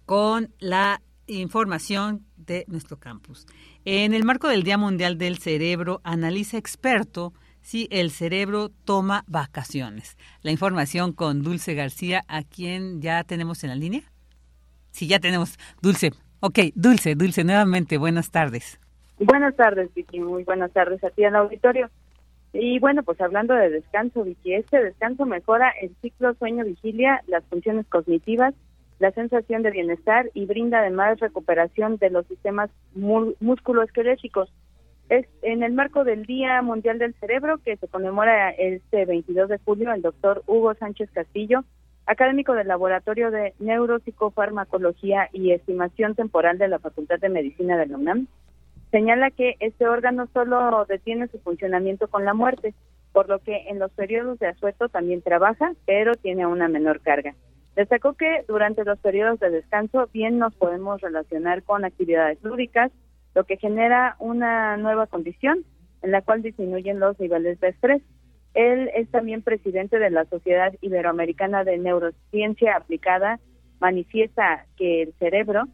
con 0.06 0.50
la 0.58 1.02
información 1.26 2.24
de 2.36 2.64
nuestro 2.68 2.98
campus. 2.98 3.46
En 3.84 4.14
el 4.14 4.24
marco 4.24 4.48
del 4.48 4.62
Día 4.62 4.78
Mundial 4.78 5.18
del 5.18 5.38
Cerebro, 5.38 6.00
analiza 6.04 6.56
experto 6.56 7.32
si 7.62 7.88
el 7.90 8.12
cerebro 8.12 8.68
toma 8.68 9.24
vacaciones. 9.26 10.16
La 10.42 10.52
información 10.52 11.12
con 11.12 11.42
Dulce 11.42 11.74
García, 11.74 12.22
a 12.28 12.44
quien 12.44 13.02
ya 13.02 13.24
tenemos 13.24 13.64
en 13.64 13.70
la 13.70 13.76
línea. 13.76 14.12
Sí, 14.96 15.06
ya 15.06 15.20
tenemos 15.20 15.58
Dulce. 15.82 16.12
Ok, 16.40 16.58
Dulce, 16.74 17.14
Dulce, 17.16 17.44
nuevamente, 17.44 17.98
buenas 17.98 18.30
tardes. 18.30 18.80
Buenas 19.18 19.54
tardes, 19.54 19.92
Vicky. 19.92 20.20
Muy 20.20 20.42
buenas 20.44 20.72
tardes 20.72 21.04
a 21.04 21.10
ti 21.10 21.22
el 21.22 21.36
auditorio. 21.36 21.90
Y 22.54 22.78
bueno, 22.78 23.02
pues 23.02 23.20
hablando 23.20 23.52
de 23.52 23.68
descanso, 23.68 24.24
Vicky, 24.24 24.54
este 24.54 24.82
descanso 24.82 25.26
mejora 25.26 25.70
el 25.82 25.94
ciclo 26.00 26.32
sueño-vigilia, 26.32 27.22
las 27.26 27.44
funciones 27.44 27.86
cognitivas, 27.88 28.54
la 28.98 29.10
sensación 29.10 29.62
de 29.62 29.70
bienestar 29.70 30.30
y 30.32 30.46
brinda 30.46 30.78
además 30.78 31.20
recuperación 31.20 31.98
de 31.98 32.08
los 32.08 32.26
sistemas 32.26 32.70
musculoesqueléticos. 32.94 34.50
Es 35.10 35.26
en 35.42 35.62
el 35.62 35.74
marco 35.74 36.04
del 36.04 36.24
Día 36.24 36.62
Mundial 36.62 36.98
del 36.98 37.12
Cerebro 37.20 37.58
que 37.58 37.76
se 37.76 37.86
conmemora 37.86 38.48
este 38.48 39.04
22 39.04 39.50
de 39.50 39.58
julio, 39.58 39.92
el 39.92 40.00
doctor 40.00 40.42
Hugo 40.46 40.72
Sánchez 40.72 41.10
Castillo 41.12 41.64
académico 42.06 42.54
del 42.54 42.68
Laboratorio 42.68 43.30
de 43.30 43.54
Neuropsicofarmacología 43.58 45.28
y 45.32 45.52
Estimación 45.52 46.14
Temporal 46.14 46.58
de 46.58 46.68
la 46.68 46.78
Facultad 46.78 47.18
de 47.18 47.28
Medicina 47.28 47.76
de 47.76 47.86
la 47.86 47.96
UNAM, 47.96 48.26
señala 48.90 49.30
que 49.30 49.56
este 49.60 49.88
órgano 49.88 50.28
solo 50.32 50.84
detiene 50.86 51.28
su 51.28 51.38
funcionamiento 51.40 52.08
con 52.08 52.24
la 52.24 52.34
muerte, 52.34 52.74
por 53.12 53.28
lo 53.28 53.40
que 53.40 53.68
en 53.68 53.78
los 53.78 53.90
periodos 53.92 54.38
de 54.38 54.46
asueto 54.46 54.88
también 54.88 55.22
trabaja, 55.22 55.72
pero 55.84 56.14
tiene 56.14 56.46
una 56.46 56.68
menor 56.68 57.00
carga. 57.00 57.34
Destacó 57.74 58.14
que 58.14 58.44
durante 58.48 58.84
los 58.84 58.98
periodos 58.98 59.38
de 59.40 59.50
descanso 59.50 60.08
bien 60.12 60.38
nos 60.38 60.54
podemos 60.54 61.00
relacionar 61.00 61.62
con 61.62 61.84
actividades 61.84 62.42
lúdicas, 62.42 62.90
lo 63.34 63.44
que 63.44 63.58
genera 63.58 64.16
una 64.18 64.76
nueva 64.78 65.06
condición 65.06 65.64
en 66.02 66.10
la 66.10 66.22
cual 66.22 66.42
disminuyen 66.42 67.00
los 67.00 67.18
niveles 67.20 67.60
de 67.60 67.68
estrés. 67.68 68.02
Él 68.56 68.90
es 68.94 69.06
también 69.10 69.42
presidente 69.42 69.98
de 69.98 70.08
la 70.08 70.24
Sociedad 70.24 70.72
Iberoamericana 70.80 71.62
de 71.62 71.76
Neurociencia 71.76 72.74
Aplicada. 72.74 73.38
Manifiesta 73.80 74.64
que 74.78 75.02
el 75.02 75.12
cerebro 75.18 75.64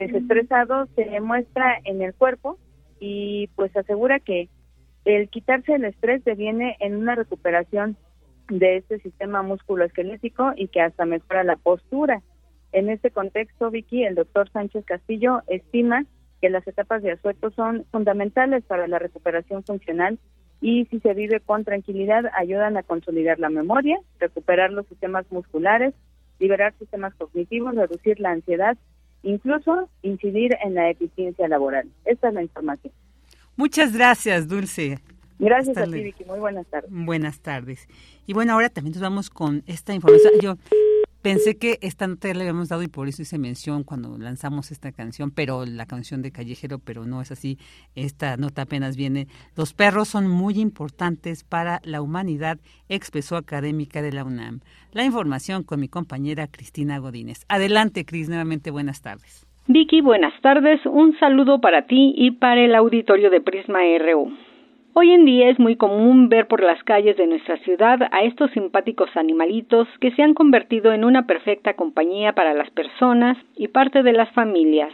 desestresado 0.00 0.88
se 0.96 1.20
muestra 1.20 1.78
en 1.84 2.02
el 2.02 2.12
cuerpo 2.12 2.58
y 2.98 3.46
pues 3.54 3.74
asegura 3.76 4.18
que 4.18 4.48
el 5.04 5.28
quitarse 5.28 5.74
el 5.74 5.84
estrés 5.84 6.24
deviene 6.24 6.76
en 6.80 6.96
una 6.96 7.14
recuperación 7.14 7.96
de 8.48 8.78
este 8.78 8.98
sistema 8.98 9.42
musculoesquelético 9.42 10.52
y 10.56 10.66
que 10.66 10.80
hasta 10.80 11.04
mejora 11.04 11.44
la 11.44 11.54
postura. 11.54 12.22
En 12.72 12.90
este 12.90 13.12
contexto, 13.12 13.70
Vicky, 13.70 14.02
el 14.02 14.16
doctor 14.16 14.50
Sánchez 14.50 14.84
Castillo 14.84 15.42
estima 15.46 16.06
que 16.40 16.50
las 16.50 16.66
etapas 16.66 17.04
de 17.04 17.12
asueto 17.12 17.52
son 17.52 17.84
fundamentales 17.92 18.64
para 18.64 18.88
la 18.88 18.98
recuperación 18.98 19.62
funcional 19.62 20.18
y 20.62 20.86
si 20.86 21.00
se 21.00 21.12
vive 21.12 21.40
con 21.40 21.64
tranquilidad 21.64 22.26
ayudan 22.38 22.76
a 22.76 22.84
consolidar 22.84 23.40
la 23.40 23.50
memoria, 23.50 23.98
recuperar 24.20 24.72
los 24.72 24.86
sistemas 24.86 25.26
musculares, 25.30 25.92
liberar 26.38 26.72
sistemas 26.78 27.12
cognitivos, 27.16 27.74
reducir 27.74 28.20
la 28.20 28.30
ansiedad, 28.30 28.78
incluso 29.24 29.88
incidir 30.02 30.56
en 30.64 30.74
la 30.74 30.88
eficiencia 30.88 31.48
laboral. 31.48 31.88
Esta 32.04 32.28
es 32.28 32.34
la 32.34 32.42
información. 32.42 32.92
Muchas 33.56 33.92
gracias, 33.92 34.46
Dulce. 34.46 35.00
Gracias 35.40 35.76
a 35.76 35.84
ti, 35.84 36.00
Vicky. 36.00 36.24
Muy 36.24 36.38
buenas 36.38 36.66
tardes. 36.68 36.88
Buenas 36.92 37.40
tardes. 37.40 37.88
Y 38.26 38.32
bueno, 38.32 38.52
ahora 38.52 38.68
también 38.68 38.92
nos 38.92 39.02
vamos 39.02 39.30
con 39.30 39.64
esta 39.66 39.92
información. 39.92 40.34
Yo 40.40 40.56
Pensé 41.22 41.56
que 41.56 41.78
esta 41.82 42.08
nota 42.08 42.34
le 42.34 42.40
habíamos 42.40 42.68
dado 42.68 42.82
y 42.82 42.88
por 42.88 43.06
eso 43.06 43.22
hice 43.22 43.38
mención 43.38 43.84
cuando 43.84 44.18
lanzamos 44.18 44.72
esta 44.72 44.90
canción, 44.90 45.30
pero 45.30 45.64
la 45.64 45.86
canción 45.86 46.20
de 46.20 46.32
Callejero, 46.32 46.80
pero 46.84 47.06
no 47.06 47.20
es 47.20 47.30
así. 47.30 47.58
Esta 47.94 48.36
nota 48.36 48.62
apenas 48.62 48.96
viene. 48.96 49.28
Los 49.56 49.72
perros 49.72 50.08
son 50.08 50.26
muy 50.26 50.58
importantes 50.58 51.44
para 51.44 51.80
la 51.84 52.02
humanidad, 52.02 52.58
expresó 52.88 53.36
académica 53.36 54.02
de 54.02 54.12
la 54.12 54.24
UNAM. 54.24 54.60
La 54.92 55.04
información 55.04 55.62
con 55.62 55.78
mi 55.78 55.86
compañera 55.86 56.48
Cristina 56.48 56.98
Godínez. 56.98 57.44
Adelante, 57.48 58.04
Cris, 58.04 58.28
nuevamente 58.28 58.72
buenas 58.72 59.00
tardes. 59.00 59.46
Vicky, 59.68 60.00
buenas 60.00 60.34
tardes. 60.42 60.80
Un 60.86 61.16
saludo 61.20 61.60
para 61.60 61.86
ti 61.86 62.14
y 62.16 62.32
para 62.32 62.64
el 62.64 62.74
auditorio 62.74 63.30
de 63.30 63.40
Prisma 63.40 63.78
RU. 64.00 64.51
Hoy 64.94 65.10
en 65.10 65.24
día 65.24 65.48
es 65.48 65.58
muy 65.58 65.76
común 65.76 66.28
ver 66.28 66.46
por 66.46 66.62
las 66.62 66.82
calles 66.84 67.16
de 67.16 67.26
nuestra 67.26 67.56
ciudad 67.58 67.98
a 68.12 68.24
estos 68.24 68.50
simpáticos 68.50 69.08
animalitos 69.16 69.88
que 70.02 70.10
se 70.10 70.22
han 70.22 70.34
convertido 70.34 70.92
en 70.92 71.04
una 71.04 71.26
perfecta 71.26 71.72
compañía 71.72 72.34
para 72.34 72.52
las 72.52 72.68
personas 72.72 73.38
y 73.56 73.68
parte 73.68 74.02
de 74.02 74.12
las 74.12 74.30
familias. 74.32 74.92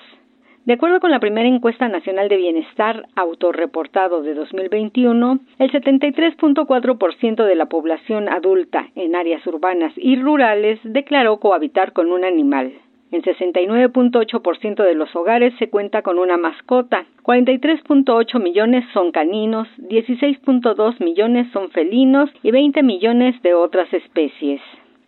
De 0.66 0.74
acuerdo 0.74 1.01
con 1.01 1.11
la 1.11 1.18
primera 1.18 1.49
encuesta 1.49 1.88
nacional 1.88 2.28
de 2.28 2.36
bienestar 2.36 3.09
autorreportado 3.16 4.22
de 4.22 4.34
2021, 4.34 5.40
el 5.59 5.72
73.4% 5.72 7.44
de 7.44 7.55
la 7.57 7.66
población 7.66 8.28
adulta 8.28 8.86
en 8.94 9.16
áreas 9.16 9.44
urbanas 9.49 9.92
y 9.96 10.14
rurales 10.14 10.79
declaró 10.84 11.41
cohabitar 11.41 11.92
con 11.92 12.12
un 12.12 12.25
animal. 12.25 12.72
En 13.11 13.22
69.8% 13.22 14.85
de 14.85 14.95
los 14.95 15.14
hogares 15.17 15.55
se 15.59 15.71
cuenta 15.71 16.03
con 16.03 16.18
una 16.18 16.37
mascota, 16.37 17.07
43.8 17.22 18.39
millones 18.39 18.85
son 18.93 19.13
caninos, 19.13 19.67
16.2 19.79 21.03
millones 21.03 21.51
son 21.53 21.71
felinos 21.71 22.30
y 22.43 22.51
20 22.51 22.83
millones 22.83 23.41
de 23.43 23.55
otras 23.55 23.91
especies. 23.95 24.61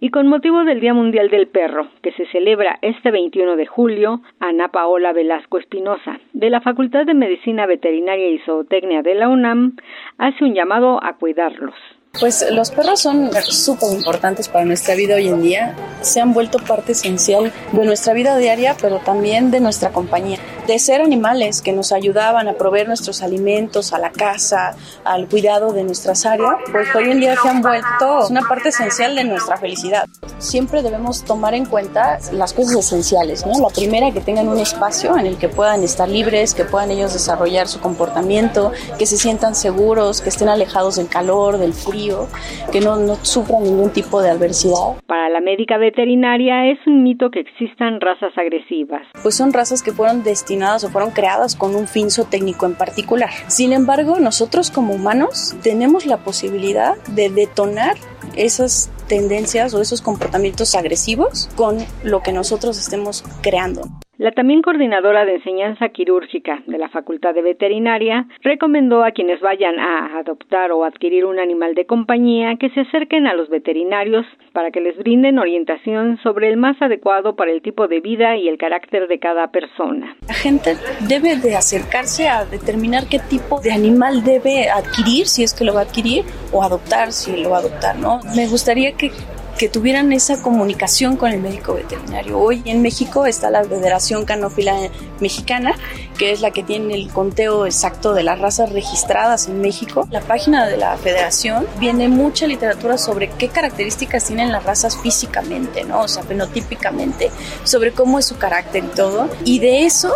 Y 0.02 0.08
con 0.08 0.28
motivo 0.28 0.64
del 0.64 0.80
Día 0.80 0.94
Mundial 0.94 1.28
del 1.28 1.48
Perro, 1.48 1.88
que 2.00 2.12
se 2.12 2.24
celebra 2.28 2.78
este 2.80 3.10
21 3.10 3.56
de 3.56 3.66
julio, 3.66 4.22
Ana 4.38 4.68
Paola 4.68 5.12
Velasco 5.12 5.58
Espinosa, 5.58 6.18
de 6.32 6.48
la 6.48 6.62
Facultad 6.62 7.04
de 7.04 7.12
Medicina 7.12 7.66
Veterinaria 7.66 8.30
y 8.30 8.38
Zootecnia 8.38 9.02
de 9.02 9.14
la 9.14 9.28
UNAM, 9.28 9.76
hace 10.16 10.42
un 10.44 10.54
llamado 10.54 11.04
a 11.04 11.18
cuidarlos. 11.18 11.74
Pues 12.18 12.44
los 12.50 12.70
perros 12.70 13.00
son 13.00 13.30
súper 13.44 13.92
importantes 13.92 14.48
para 14.48 14.64
nuestra 14.64 14.94
vida 14.94 15.14
hoy 15.14 15.28
en 15.28 15.42
día. 15.42 15.76
Se 16.02 16.20
han 16.20 16.34
vuelto 16.34 16.58
parte 16.58 16.92
esencial 16.92 17.52
de 17.72 17.84
nuestra 17.84 18.12
vida 18.14 18.36
diaria, 18.36 18.76
pero 18.80 18.98
también 18.98 19.50
de 19.50 19.60
nuestra 19.60 19.90
compañía. 19.90 20.38
De 20.66 20.78
ser 20.78 21.00
animales 21.00 21.62
que 21.62 21.72
nos 21.72 21.92
ayudaban 21.92 22.48
a 22.48 22.54
proveer 22.54 22.88
nuestros 22.88 23.22
alimentos, 23.22 23.92
a 23.92 23.98
la 23.98 24.10
casa, 24.10 24.76
al 25.04 25.28
cuidado 25.28 25.72
de 25.72 25.84
nuestras 25.84 26.26
áreas, 26.26 26.56
pues 26.70 26.88
hoy 26.94 27.10
en 27.10 27.20
día 27.20 27.36
se 27.40 27.48
han 27.48 27.62
vuelto 27.62 28.26
una 28.28 28.42
parte 28.42 28.70
esencial 28.70 29.14
de 29.14 29.24
nuestra 29.24 29.56
felicidad. 29.56 30.06
Siempre 30.38 30.82
debemos 30.82 31.24
tomar 31.24 31.54
en 31.54 31.64
cuenta 31.64 32.18
las 32.32 32.52
cosas 32.52 32.76
esenciales, 32.76 33.46
¿no? 33.46 33.58
La 33.58 33.68
primera, 33.68 34.12
que 34.12 34.20
tengan 34.20 34.48
un 34.48 34.58
espacio 34.58 35.16
en 35.16 35.26
el 35.26 35.38
que 35.38 35.48
puedan 35.48 35.82
estar 35.84 36.08
libres, 36.08 36.54
que 36.54 36.64
puedan 36.64 36.90
ellos 36.90 37.12
desarrollar 37.12 37.68
su 37.68 37.80
comportamiento, 37.80 38.72
que 38.98 39.06
se 39.06 39.16
sientan 39.16 39.54
seguros, 39.54 40.20
que 40.20 40.28
estén 40.28 40.48
alejados 40.48 40.96
del 40.96 41.08
calor, 41.08 41.58
del 41.58 41.72
frío 41.72 41.99
que 42.72 42.80
no, 42.80 42.96
no 42.96 43.16
sufran 43.22 43.62
ningún 43.62 43.90
tipo 43.90 44.20
de 44.20 44.30
adversidad. 44.30 45.00
Para 45.06 45.28
la 45.30 45.40
médica 45.40 45.78
veterinaria 45.78 46.70
es 46.70 46.78
un 46.86 47.02
mito 47.02 47.30
que 47.30 47.40
existan 47.40 48.00
razas 48.00 48.36
agresivas. 48.36 49.02
Pues 49.22 49.34
son 49.34 49.52
razas 49.52 49.82
que 49.82 49.92
fueron 49.92 50.22
destinadas 50.22 50.84
o 50.84 50.90
fueron 50.90 51.10
creadas 51.10 51.56
con 51.56 51.74
un 51.74 51.88
fin 51.88 52.10
técnico 52.30 52.66
en 52.66 52.74
particular. 52.74 53.30
Sin 53.46 53.72
embargo, 53.72 54.18
nosotros 54.18 54.70
como 54.70 54.94
humanos 54.94 55.54
tenemos 55.62 56.06
la 56.06 56.18
posibilidad 56.18 56.96
de 57.08 57.30
detonar 57.30 57.96
esas 58.36 58.90
tendencias 59.08 59.74
o 59.74 59.80
esos 59.80 60.02
comportamientos 60.02 60.74
agresivos 60.74 61.48
con 61.56 61.78
lo 62.02 62.22
que 62.22 62.32
nosotros 62.32 62.78
estemos 62.78 63.24
creando. 63.42 63.82
La 64.20 64.32
también 64.32 64.60
coordinadora 64.60 65.24
de 65.24 65.36
enseñanza 65.36 65.88
quirúrgica 65.88 66.62
de 66.66 66.76
la 66.76 66.90
Facultad 66.90 67.32
de 67.32 67.40
Veterinaria 67.40 68.26
recomendó 68.42 69.02
a 69.02 69.12
quienes 69.12 69.40
vayan 69.40 69.78
a 69.78 70.18
adoptar 70.18 70.72
o 70.72 70.84
adquirir 70.84 71.24
un 71.24 71.38
animal 71.38 71.74
de 71.74 71.86
compañía 71.86 72.56
que 72.56 72.68
se 72.68 72.80
acerquen 72.80 73.26
a 73.26 73.32
los 73.32 73.48
veterinarios 73.48 74.26
para 74.52 74.72
que 74.72 74.82
les 74.82 74.98
brinden 74.98 75.38
orientación 75.38 76.18
sobre 76.22 76.50
el 76.50 76.58
más 76.58 76.76
adecuado 76.82 77.34
para 77.34 77.50
el 77.50 77.62
tipo 77.62 77.88
de 77.88 78.00
vida 78.00 78.36
y 78.36 78.46
el 78.46 78.58
carácter 78.58 79.08
de 79.08 79.18
cada 79.18 79.50
persona. 79.52 80.14
La 80.28 80.34
gente 80.34 80.74
debe 81.08 81.36
de 81.36 81.56
acercarse 81.56 82.28
a 82.28 82.44
determinar 82.44 83.04
qué 83.10 83.20
tipo 83.20 83.58
de 83.62 83.72
animal 83.72 84.22
debe 84.22 84.68
adquirir, 84.68 85.28
si 85.28 85.44
es 85.44 85.54
que 85.54 85.64
lo 85.64 85.72
va 85.72 85.80
a 85.80 85.84
adquirir, 85.84 86.24
o 86.52 86.62
adoptar, 86.62 87.12
si 87.12 87.42
lo 87.42 87.48
va 87.48 87.56
a 87.56 87.60
adoptar, 87.60 87.98
¿no? 87.98 88.20
Me 88.36 88.46
gustaría 88.48 88.92
que 88.98 89.12
que 89.60 89.68
tuvieran 89.68 90.10
esa 90.14 90.40
comunicación 90.40 91.18
con 91.18 91.32
el 91.32 91.42
médico 91.42 91.74
veterinario. 91.74 92.38
Hoy 92.38 92.62
en 92.64 92.80
México 92.80 93.26
está 93.26 93.50
la 93.50 93.62
Federación 93.62 94.24
Canófila 94.24 94.74
Mexicana, 95.20 95.74
que 96.16 96.32
es 96.32 96.40
la 96.40 96.50
que 96.50 96.62
tiene 96.62 96.94
el 96.94 97.10
conteo 97.10 97.66
exacto 97.66 98.14
de 98.14 98.22
las 98.22 98.38
razas 98.38 98.72
registradas 98.72 99.48
en 99.48 99.60
México. 99.60 100.08
La 100.10 100.22
página 100.22 100.66
de 100.66 100.78
la 100.78 100.96
federación 100.96 101.66
viene 101.78 102.08
mucha 102.08 102.46
literatura 102.46 102.96
sobre 102.96 103.28
qué 103.28 103.48
características 103.48 104.24
tienen 104.24 104.50
las 104.50 104.64
razas 104.64 104.96
físicamente, 104.96 105.84
¿no? 105.84 106.04
O 106.04 106.08
sea, 106.08 106.22
fenotípicamente, 106.22 107.30
sobre 107.62 107.92
cómo 107.92 108.18
es 108.18 108.24
su 108.24 108.38
carácter 108.38 108.84
y 108.84 108.96
todo. 108.96 109.28
Y 109.44 109.58
de 109.58 109.84
eso, 109.84 110.10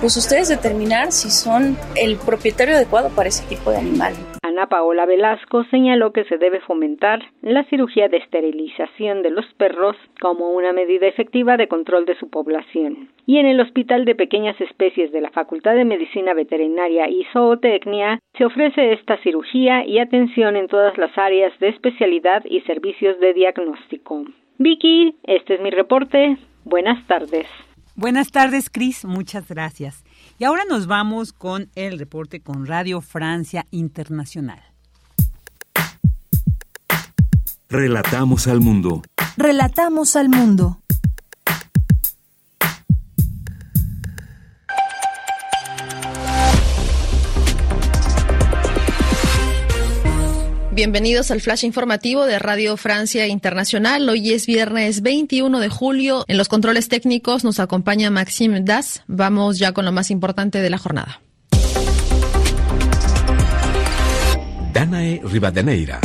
pues 0.00 0.16
ustedes 0.16 0.48
determinar 0.48 1.12
si 1.12 1.30
son 1.30 1.78
el 1.94 2.16
propietario 2.16 2.74
adecuado 2.74 3.10
para 3.10 3.28
ese 3.28 3.44
tipo 3.44 3.70
de 3.70 3.76
animal. 3.76 4.31
Ana 4.52 4.66
Paola 4.66 5.06
Velasco 5.06 5.64
señaló 5.70 6.12
que 6.12 6.24
se 6.24 6.36
debe 6.36 6.60
fomentar 6.60 7.22
la 7.40 7.64
cirugía 7.64 8.08
de 8.08 8.18
esterilización 8.18 9.22
de 9.22 9.30
los 9.30 9.46
perros 9.54 9.96
como 10.20 10.50
una 10.50 10.74
medida 10.74 11.06
efectiva 11.06 11.56
de 11.56 11.68
control 11.68 12.04
de 12.04 12.18
su 12.18 12.28
población. 12.28 13.08
Y 13.24 13.38
en 13.38 13.46
el 13.46 13.60
Hospital 13.60 14.04
de 14.04 14.14
Pequeñas 14.14 14.60
Especies 14.60 15.10
de 15.10 15.22
la 15.22 15.30
Facultad 15.30 15.74
de 15.74 15.86
Medicina 15.86 16.34
Veterinaria 16.34 17.08
y 17.08 17.24
Zootecnia 17.32 18.20
se 18.36 18.44
ofrece 18.44 18.92
esta 18.92 19.16
cirugía 19.22 19.86
y 19.86 19.98
atención 19.98 20.56
en 20.56 20.68
todas 20.68 20.98
las 20.98 21.16
áreas 21.16 21.58
de 21.58 21.70
especialidad 21.70 22.44
y 22.44 22.60
servicios 22.60 23.18
de 23.20 23.32
diagnóstico. 23.32 24.26
Vicky, 24.58 25.14
este 25.22 25.54
es 25.54 25.60
mi 25.62 25.70
reporte. 25.70 26.36
Buenas 26.64 27.06
tardes. 27.06 27.46
Buenas 27.96 28.30
tardes, 28.30 28.68
Cris. 28.68 29.06
Muchas 29.06 29.48
gracias. 29.48 30.04
Y 30.38 30.44
ahora 30.44 30.64
nos 30.68 30.86
vamos 30.86 31.32
con 31.32 31.70
el 31.74 31.98
reporte 31.98 32.40
con 32.40 32.66
Radio 32.66 33.00
Francia 33.00 33.66
Internacional. 33.70 34.60
Relatamos 37.68 38.48
al 38.48 38.60
mundo. 38.60 39.02
Relatamos 39.36 40.16
al 40.16 40.28
mundo. 40.28 40.81
Bienvenidos 50.82 51.30
al 51.30 51.40
flash 51.40 51.64
informativo 51.64 52.26
de 52.26 52.40
Radio 52.40 52.76
Francia 52.76 53.28
Internacional. 53.28 54.08
Hoy 54.08 54.32
es 54.32 54.46
viernes 54.46 55.00
21 55.00 55.60
de 55.60 55.68
julio. 55.68 56.24
En 56.26 56.36
los 56.36 56.48
controles 56.48 56.88
técnicos 56.88 57.44
nos 57.44 57.60
acompaña 57.60 58.10
Maxime 58.10 58.62
Das. 58.62 59.04
Vamos 59.06 59.60
ya 59.60 59.70
con 59.70 59.84
lo 59.84 59.92
más 59.92 60.10
importante 60.10 60.60
de 60.60 60.70
la 60.70 60.78
jornada. 60.78 61.20
Danae 64.72 65.20
Rivadeneira. 65.22 66.00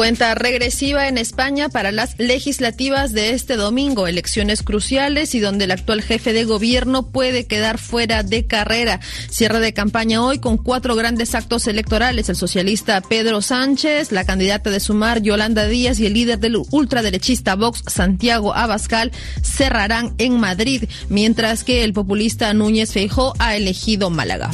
Cuenta 0.00 0.34
regresiva 0.34 1.08
en 1.08 1.18
España 1.18 1.68
para 1.68 1.92
las 1.92 2.18
legislativas 2.18 3.12
de 3.12 3.34
este 3.34 3.56
domingo, 3.56 4.06
elecciones 4.06 4.62
cruciales 4.62 5.34
y 5.34 5.40
donde 5.40 5.66
el 5.66 5.72
actual 5.72 6.00
jefe 6.00 6.32
de 6.32 6.46
gobierno 6.46 7.10
puede 7.10 7.46
quedar 7.46 7.76
fuera 7.76 8.22
de 8.22 8.46
carrera. 8.46 9.00
Cierre 9.28 9.60
de 9.60 9.74
campaña 9.74 10.24
hoy 10.24 10.38
con 10.38 10.56
cuatro 10.56 10.94
grandes 10.94 11.34
actos 11.34 11.66
electorales. 11.66 12.30
El 12.30 12.36
socialista 12.36 13.02
Pedro 13.02 13.42
Sánchez, 13.42 14.10
la 14.10 14.24
candidata 14.24 14.70
de 14.70 14.80
Sumar 14.80 15.20
Yolanda 15.20 15.66
Díaz 15.66 16.00
y 16.00 16.06
el 16.06 16.14
líder 16.14 16.38
del 16.38 16.56
ultraderechista 16.70 17.54
Vox 17.54 17.82
Santiago 17.86 18.54
Abascal 18.54 19.12
cerrarán 19.42 20.14
en 20.16 20.40
Madrid, 20.40 20.84
mientras 21.10 21.62
que 21.62 21.84
el 21.84 21.92
populista 21.92 22.54
Núñez 22.54 22.90
Feijó 22.90 23.34
ha 23.38 23.54
elegido 23.54 24.08
Málaga. 24.08 24.50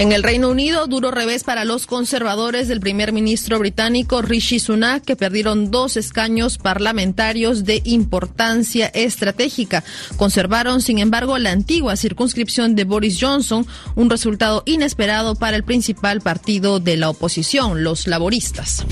En 0.00 0.12
el 0.12 0.22
Reino 0.22 0.48
Unido, 0.48 0.86
duro 0.86 1.10
revés 1.10 1.44
para 1.44 1.66
los 1.66 1.86
conservadores 1.86 2.68
del 2.68 2.80
primer 2.80 3.12
ministro 3.12 3.58
británico 3.58 4.22
Rishi 4.22 4.58
Sunak, 4.58 5.04
que 5.04 5.14
perdieron 5.14 5.70
dos 5.70 5.98
escaños 5.98 6.56
parlamentarios 6.56 7.64
de 7.64 7.82
importancia 7.84 8.86
estratégica. 8.86 9.84
Conservaron, 10.16 10.80
sin 10.80 11.00
embargo, 11.00 11.36
la 11.36 11.50
antigua 11.50 11.96
circunscripción 11.96 12.76
de 12.76 12.84
Boris 12.84 13.18
Johnson, 13.20 13.66
un 13.94 14.08
resultado 14.08 14.62
inesperado 14.64 15.34
para 15.34 15.58
el 15.58 15.64
principal 15.64 16.22
partido 16.22 16.80
de 16.80 16.96
la 16.96 17.10
oposición, 17.10 17.84
los 17.84 18.06
laboristas. 18.06 18.86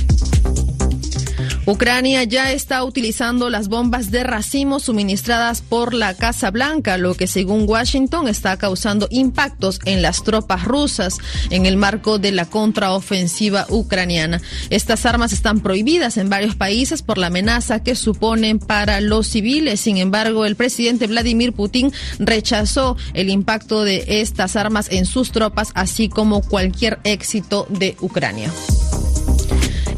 Ucrania 1.70 2.24
ya 2.24 2.50
está 2.50 2.82
utilizando 2.82 3.50
las 3.50 3.68
bombas 3.68 4.10
de 4.10 4.24
racimo 4.24 4.80
suministradas 4.80 5.60
por 5.60 5.92
la 5.92 6.14
Casa 6.14 6.50
Blanca, 6.50 6.96
lo 6.96 7.12
que 7.12 7.26
según 7.26 7.68
Washington 7.68 8.26
está 8.26 8.56
causando 8.56 9.06
impactos 9.10 9.78
en 9.84 10.00
las 10.00 10.24
tropas 10.24 10.64
rusas 10.64 11.18
en 11.50 11.66
el 11.66 11.76
marco 11.76 12.18
de 12.18 12.32
la 12.32 12.46
contraofensiva 12.46 13.66
ucraniana. 13.68 14.40
Estas 14.70 15.04
armas 15.04 15.34
están 15.34 15.60
prohibidas 15.60 16.16
en 16.16 16.30
varios 16.30 16.54
países 16.54 17.02
por 17.02 17.18
la 17.18 17.26
amenaza 17.26 17.82
que 17.82 17.96
suponen 17.96 18.60
para 18.60 19.02
los 19.02 19.26
civiles. 19.26 19.78
Sin 19.78 19.98
embargo, 19.98 20.46
el 20.46 20.56
presidente 20.56 21.06
Vladimir 21.06 21.52
Putin 21.52 21.92
rechazó 22.18 22.96
el 23.12 23.28
impacto 23.28 23.84
de 23.84 24.22
estas 24.22 24.56
armas 24.56 24.88
en 24.90 25.04
sus 25.04 25.32
tropas, 25.32 25.72
así 25.74 26.08
como 26.08 26.40
cualquier 26.40 26.98
éxito 27.04 27.66
de 27.68 27.94
Ucrania. 28.00 28.50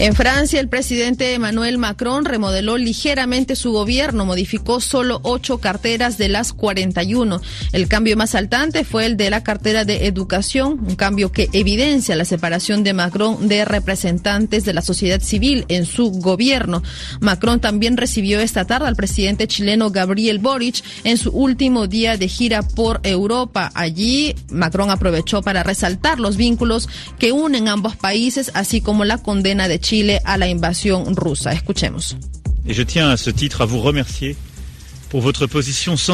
En 0.01 0.15
Francia, 0.15 0.61
el 0.61 0.69
presidente 0.69 1.35
Emmanuel 1.35 1.77
Macron 1.77 2.25
remodeló 2.25 2.79
ligeramente 2.79 3.55
su 3.55 3.71
gobierno, 3.73 4.25
modificó 4.25 4.81
solo 4.81 5.21
ocho 5.25 5.59
carteras 5.59 6.17
de 6.17 6.31
las 6.31 6.55
41. 6.55 7.43
El 7.73 7.87
cambio 7.87 8.17
más 8.17 8.31
saltante 8.31 8.85
fue 8.85 9.05
el 9.05 9.19
de 9.19 9.29
la 9.29 9.43
cartera 9.43 9.85
de 9.85 10.07
educación, 10.07 10.81
un 10.81 10.97
cambio 10.97 11.33
que 11.33 11.51
evidencia 11.53 12.17
la 12.17 12.25
separación 12.25 12.83
de 12.83 12.95
Macron 12.95 13.47
de 13.47 13.67
representantes 13.67 14.65
de 14.65 14.73
la 14.73 14.81
sociedad 14.81 15.21
civil 15.21 15.67
en 15.69 15.85
su 15.85 16.11
gobierno. 16.13 16.83
Macron 17.21 17.61
también 17.61 17.99
recibió 17.99 18.41
esta 18.41 18.65
tarde 18.65 18.89
al 18.89 18.97
presidente 18.97 19.49
chileno 19.49 19.91
Gabriel 19.91 20.39
Boric 20.39 20.83
en 21.05 21.19
su 21.19 21.31
último 21.31 21.89
día 21.89 22.17
de 22.17 22.27
gira 22.27 22.63
por 22.63 23.01
Europa. 23.03 23.71
Allí, 23.75 24.35
Macron 24.51 24.89
aprovechó 24.89 25.43
para 25.43 25.63
resaltar 25.63 26.21
los 26.21 26.39
vínculos 26.39 26.89
que 27.19 27.33
unen 27.33 27.69
ambos 27.69 27.97
países, 27.97 28.51
así 28.55 28.81
como 28.81 29.05
la 29.05 29.19
condena 29.41 29.69
de 29.69 29.81
Chile 29.81 30.21
a 30.25 30.37
la 30.37 30.49
invasión 30.49 31.17
rusa. 31.17 31.53
Escuchemos. 31.53 32.15
Et 32.67 32.75
je 32.75 32.83
tiens 32.83 33.11
à 33.11 33.17
ce 33.17 33.31
titre 33.31 33.63
à 33.63 33.65
vous 33.65 33.81
remercier 33.81 34.37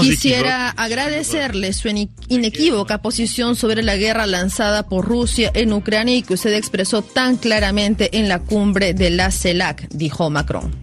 Quisiera 0.00 0.70
agradecerle 0.70 1.74
su 1.74 1.88
inequívoca 2.28 3.02
posición 3.02 3.54
sobre 3.54 3.82
la 3.82 3.96
guerra 3.96 4.26
lanzada 4.26 4.88
por 4.88 5.04
Rusia 5.04 5.50
en 5.52 5.74
Ucrania 5.74 6.16
y 6.16 6.22
que 6.22 6.32
usted 6.32 6.54
expresó 6.54 7.02
tan 7.02 7.36
claramente 7.36 8.16
en 8.16 8.28
la 8.28 8.38
cumbre 8.38 8.94
de 8.94 9.10
la 9.10 9.30
CELAC, 9.30 9.88
dijo 9.90 10.30
Macron. 10.30 10.74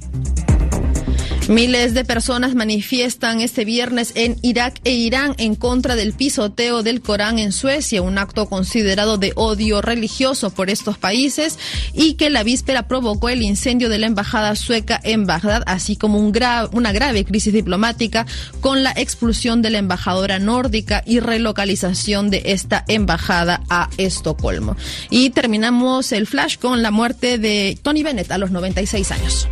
Miles 1.49 1.94
de 1.94 2.06
personas 2.06 2.56
manifiestan 2.56 3.41
este 3.41 3.65
viernes 3.65 4.14
en 4.15 4.38
Irak 4.41 4.80
e 4.86 4.91
Irán 4.91 5.36
en 5.38 5.56
contra 5.56 5.95
del 5.95 6.14
pisoteo 6.14 6.84
del 6.84 7.02
Corán 7.02 7.38
en 7.38 7.52
Suecia, 7.52 8.02
un 8.02 8.18
acto 8.18 8.48
considerado 8.48 9.18
de 9.18 9.34
odio 9.36 9.82
religioso 9.82 10.52
por 10.52 10.70
estos 10.70 10.98
países 10.98 11.60
y 11.94 12.14
que 12.14 12.30
la 12.30 12.44
víspera 12.44 12.88
provocó 12.88 13.28
el 13.28 13.41
incendio 13.41 13.90
de 13.90 13.99
la 13.99 14.07
embajada 14.07 14.56
sueca 14.56 14.99
en 15.03 15.26
Bagdad, 15.26 15.64
así 15.65 15.98
como 15.98 16.18
un 16.18 16.34
una 16.72 16.91
grave 16.91 17.26
crisis 17.26 17.53
diplomática 17.53 18.26
con 18.60 18.82
la 18.82 18.91
expulsión 18.91 19.61
de 19.61 19.70
la 19.70 19.78
embajadora 19.78 20.40
nórdica 20.40 21.03
y 21.06 21.20
relocalización 21.20 22.30
de 22.30 22.41
esta 22.45 22.84
embajada 22.88 23.61
a 23.70 23.90
Estocolmo. 23.98 24.76
Y 25.10 25.30
terminamos 25.30 26.11
el 26.11 26.26
flash 26.26 26.57
con 26.57 26.82
la 26.82 26.90
muerte 26.90 27.38
de 27.38 27.78
Tony 27.82 28.02
Bennett 28.02 28.32
a 28.32 28.38
los 28.38 28.49
96 28.49 29.11
años. 29.11 29.48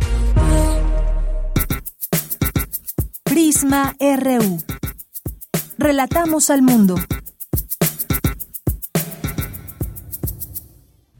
Prisma 3.32 3.96
RU. 3.98 4.58
Relatamos 5.78 6.50
al 6.50 6.60
mundo. 6.60 6.96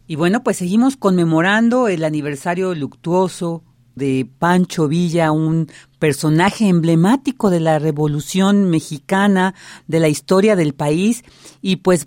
Y 0.06 0.16
bueno, 0.16 0.42
pues 0.42 0.58
seguimos 0.58 0.98
conmemorando 0.98 1.88
el 1.88 2.04
aniversario 2.04 2.74
luctuoso 2.74 3.64
de 3.94 4.28
Pancho 4.38 4.88
Villa, 4.88 5.32
un 5.32 5.70
personaje 5.98 6.68
emblemático 6.68 7.48
de 7.48 7.60
la 7.60 7.78
Revolución 7.78 8.68
Mexicana, 8.68 9.54
de 9.86 10.00
la 10.00 10.08
historia 10.08 10.54
del 10.54 10.74
país, 10.74 11.24
y 11.62 11.76
pues 11.76 12.04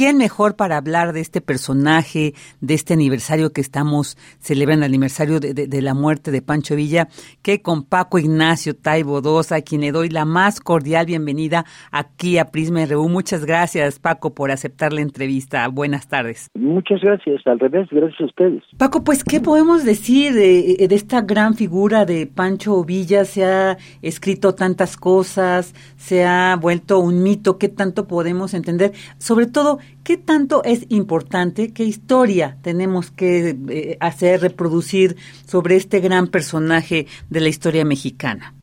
¿Quién 0.00 0.16
mejor 0.16 0.56
para 0.56 0.78
hablar 0.78 1.12
de 1.12 1.20
este 1.20 1.42
personaje, 1.42 2.32
de 2.62 2.72
este 2.72 2.94
aniversario 2.94 3.52
que 3.52 3.60
estamos 3.60 4.16
celebrando, 4.38 4.86
el 4.86 4.92
aniversario 4.92 5.40
de, 5.40 5.82
la 5.82 5.92
muerte 5.92 6.30
de 6.30 6.40
Pancho 6.40 6.74
Villa, 6.74 7.08
que 7.42 7.60
con 7.60 7.84
Paco 7.84 8.18
Ignacio 8.18 8.74
Taibo 8.74 9.20
II, 9.22 9.54
a 9.54 9.60
quien 9.60 9.82
le 9.82 9.92
doy 9.92 10.08
la 10.08 10.24
más 10.24 10.60
cordial 10.60 11.04
bienvenida 11.04 11.66
aquí 11.92 12.38
a 12.38 12.46
Prisma 12.46 12.86
RU. 12.86 13.10
Muchas 13.10 13.44
gracias, 13.44 13.98
Paco, 13.98 14.34
por 14.34 14.50
aceptar 14.50 14.94
la 14.94 15.02
entrevista. 15.02 15.68
Buenas 15.68 16.08
tardes. 16.08 16.48
Muchas 16.54 17.02
gracias, 17.02 17.46
al 17.46 17.58
revés, 17.58 17.86
gracias 17.90 18.22
a 18.22 18.24
ustedes. 18.24 18.62
Paco, 18.78 19.04
pues, 19.04 19.22
¿qué 19.22 19.40
podemos 19.40 19.84
decir 19.84 20.32
de, 20.32 20.86
de 20.88 20.94
esta 20.94 21.20
gran 21.20 21.52
figura 21.52 22.06
de 22.06 22.26
Pancho 22.26 22.82
Villa? 22.84 23.26
Se 23.26 23.44
ha 23.44 23.76
escrito 24.00 24.54
tantas 24.54 24.96
cosas, 24.96 25.74
se 25.96 26.24
ha 26.24 26.56
vuelto 26.58 27.00
un 27.00 27.22
mito, 27.22 27.58
¿qué 27.58 27.68
tanto 27.68 28.08
podemos 28.08 28.54
entender? 28.54 28.92
Sobre 29.18 29.44
todo, 29.44 29.78
¿Qué 30.04 30.16
tanto 30.16 30.62
es 30.64 30.90
importante? 30.90 31.72
¿Qué 31.74 31.84
historia 31.84 32.56
tenemos 32.62 33.10
que 33.10 33.50
eh, 33.68 33.96
hacer, 34.00 34.40
reproducir 34.40 35.16
sobre 35.46 35.76
este 35.76 36.00
gran 36.00 36.26
personaje 36.28 37.06
de 37.28 37.40
la 37.40 37.48
historia 37.48 37.84
mexicana? 37.84 38.54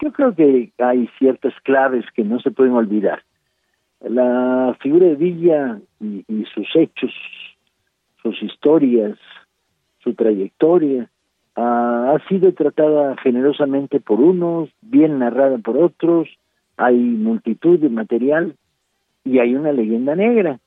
Yo 0.00 0.12
creo 0.12 0.34
que 0.34 0.72
hay 0.78 1.08
ciertas 1.18 1.54
claves 1.64 2.04
que 2.14 2.22
no 2.22 2.38
se 2.40 2.50
pueden 2.50 2.74
olvidar. 2.74 3.22
La 4.00 4.76
figura 4.80 5.06
de 5.06 5.16
Villa 5.16 5.80
y, 6.00 6.44
sus 6.54 6.68
hechos, 6.76 7.12
sus 8.22 8.40
historias, 8.42 9.18
su 9.98 10.14
trayectoria, 10.14 11.10
ha 11.56 12.16
sido 12.28 12.52
tratada 12.52 13.16
generosamente 13.22 13.98
por 13.98 14.20
unos, 14.20 14.68
bien 14.82 15.18
narrada 15.18 15.56
por 15.58 15.78
otros, 15.78 16.28
hay 16.76 16.96
multitud 16.96 17.78
de 17.78 17.88
material 17.88 18.54
y 19.24 19.38
hay 19.38 19.54
una 19.54 19.72
leyenda 19.72 20.14
negra 20.14 20.60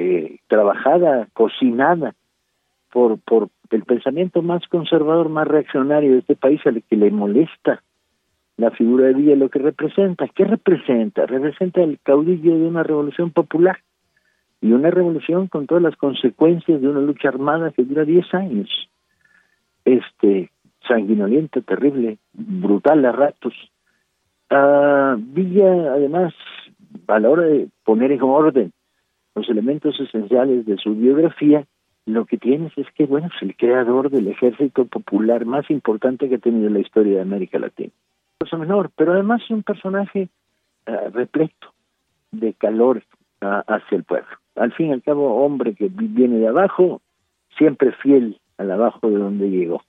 eh, 0.00 0.38
trabajada, 0.46 1.26
cocinada 1.32 2.14
por, 2.92 3.18
por 3.18 3.48
el 3.70 3.82
pensamiento 3.82 4.42
más 4.42 4.62
conservador, 4.68 5.28
más 5.28 5.48
reaccionario 5.48 6.12
de 6.12 6.18
este 6.20 6.36
país, 6.36 6.60
al 6.66 6.84
que 6.84 6.96
le 6.96 7.10
molesta 7.10 7.82
la 8.56 8.70
figura 8.70 9.06
de 9.06 9.14
Villa, 9.14 9.34
lo 9.34 9.48
que 9.48 9.58
representa. 9.58 10.28
¿Qué 10.28 10.44
representa? 10.44 11.26
Representa 11.26 11.82
el 11.82 11.98
caudillo 12.00 12.56
de 12.56 12.66
una 12.66 12.84
revolución 12.84 13.32
popular 13.32 13.78
y 14.60 14.70
una 14.70 14.92
revolución 14.92 15.48
con 15.48 15.66
todas 15.66 15.82
las 15.82 15.96
consecuencias 15.96 16.80
de 16.80 16.88
una 16.88 17.00
lucha 17.00 17.28
armada 17.28 17.72
que 17.72 17.82
dura 17.82 18.04
10 18.04 18.34
años. 18.34 18.68
Este, 19.84 20.52
sanguinolienta, 20.86 21.60
terrible, 21.62 22.18
brutal 22.32 23.04
a 23.04 23.10
ratos. 23.10 23.54
Ah, 24.48 25.16
Villa, 25.18 25.92
además, 25.92 26.34
a 27.08 27.18
la 27.18 27.30
hora 27.30 27.42
de 27.42 27.68
poner 27.84 28.12
en 28.12 28.22
orden 28.22 28.72
los 29.38 29.48
elementos 29.48 29.98
esenciales 30.00 30.66
de 30.66 30.76
su 30.78 30.94
biografía, 30.94 31.64
lo 32.06 32.24
que 32.24 32.38
tienes 32.38 32.72
es 32.76 32.86
que, 32.92 33.06
bueno, 33.06 33.28
es 33.28 33.42
el 33.42 33.56
creador 33.56 34.10
del 34.10 34.26
ejército 34.28 34.84
popular 34.86 35.44
más 35.44 35.70
importante 35.70 36.28
que 36.28 36.36
ha 36.36 36.38
tenido 36.38 36.68
la 36.70 36.80
historia 36.80 37.16
de 37.16 37.22
América 37.22 37.58
Latina. 37.58 37.92
Cosa 38.38 38.56
menor, 38.56 38.90
pero 38.96 39.12
además 39.12 39.42
es 39.44 39.50
un 39.50 39.62
personaje 39.62 40.28
uh, 40.86 41.10
repleto 41.10 41.72
de 42.32 42.52
calor 42.54 43.04
uh, 43.42 43.62
hacia 43.66 43.96
el 43.96 44.04
pueblo. 44.04 44.28
Al 44.56 44.72
fin 44.72 44.88
y 44.88 44.92
al 44.92 45.02
cabo, 45.02 45.44
hombre 45.44 45.74
que 45.74 45.88
viene 45.88 46.38
de 46.38 46.48
abajo, 46.48 47.00
siempre 47.56 47.92
fiel 47.92 48.40
al 48.56 48.72
abajo 48.72 49.08
de 49.08 49.18
donde 49.18 49.50
llegó. 49.50 49.82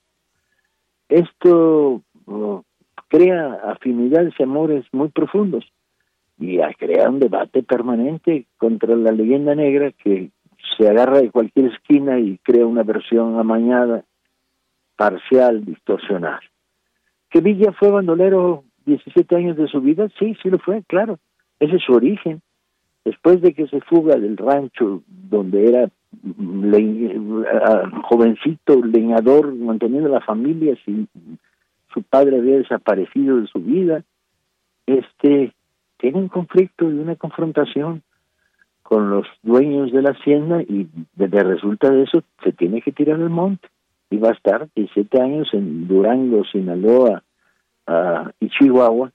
Esto 1.08 2.02
uh, 2.26 2.60
crea 3.08 3.54
afinidades 3.64 4.34
y 4.38 4.42
amores 4.44 4.84
muy 4.92 5.08
profundos 5.08 5.64
y 6.40 6.58
crea 6.78 7.10
un 7.10 7.20
debate 7.20 7.62
permanente 7.62 8.46
contra 8.56 8.96
la 8.96 9.12
leyenda 9.12 9.54
negra 9.54 9.92
que 9.92 10.30
se 10.76 10.88
agarra 10.88 11.20
de 11.20 11.30
cualquier 11.30 11.66
esquina 11.66 12.18
y 12.18 12.38
crea 12.38 12.66
una 12.66 12.82
versión 12.82 13.38
amañada, 13.38 14.04
parcial, 14.96 15.64
distorsionada. 15.64 16.40
¿Que 17.28 17.42
Villa 17.42 17.72
fue 17.72 17.90
bandolero 17.90 18.64
17 18.86 19.36
años 19.36 19.56
de 19.58 19.68
su 19.68 19.82
vida? 19.82 20.08
Sí, 20.18 20.34
sí 20.42 20.48
lo 20.48 20.58
fue, 20.58 20.82
claro. 20.84 21.18
Ese 21.60 21.76
es 21.76 21.82
su 21.82 21.92
origen. 21.92 22.40
Después 23.04 23.42
de 23.42 23.52
que 23.52 23.66
se 23.68 23.80
fuga 23.82 24.16
del 24.16 24.36
rancho 24.38 25.02
donde 25.06 25.68
era 25.68 25.90
jovencito 28.04 28.82
leñador 28.82 29.54
manteniendo 29.54 30.08
la 30.08 30.20
familia, 30.20 30.74
si 30.84 31.06
su 31.92 32.02
padre 32.02 32.38
había 32.38 32.58
desaparecido 32.58 33.40
de 33.40 33.46
su 33.46 33.60
vida, 33.60 34.02
este 34.86 35.52
tiene 36.00 36.18
un 36.18 36.28
conflicto 36.28 36.90
y 36.90 36.94
una 36.94 37.16
confrontación 37.16 38.02
con 38.82 39.10
los 39.10 39.26
dueños 39.42 39.92
de 39.92 40.02
la 40.02 40.10
hacienda 40.10 40.62
y 40.62 40.88
de, 41.14 41.42
resulta 41.42 41.90
de 41.90 42.02
eso 42.02 42.22
se 42.42 42.52
tiene 42.52 42.82
que 42.82 42.90
tirar 42.90 43.20
al 43.20 43.30
monte 43.30 43.68
y 44.10 44.16
va 44.16 44.30
a 44.30 44.32
estar 44.32 44.68
17 44.74 45.20
años 45.20 45.48
en 45.52 45.86
Durango, 45.86 46.44
Sinaloa 46.44 47.22
y 48.40 48.48
Chihuahua 48.48 49.12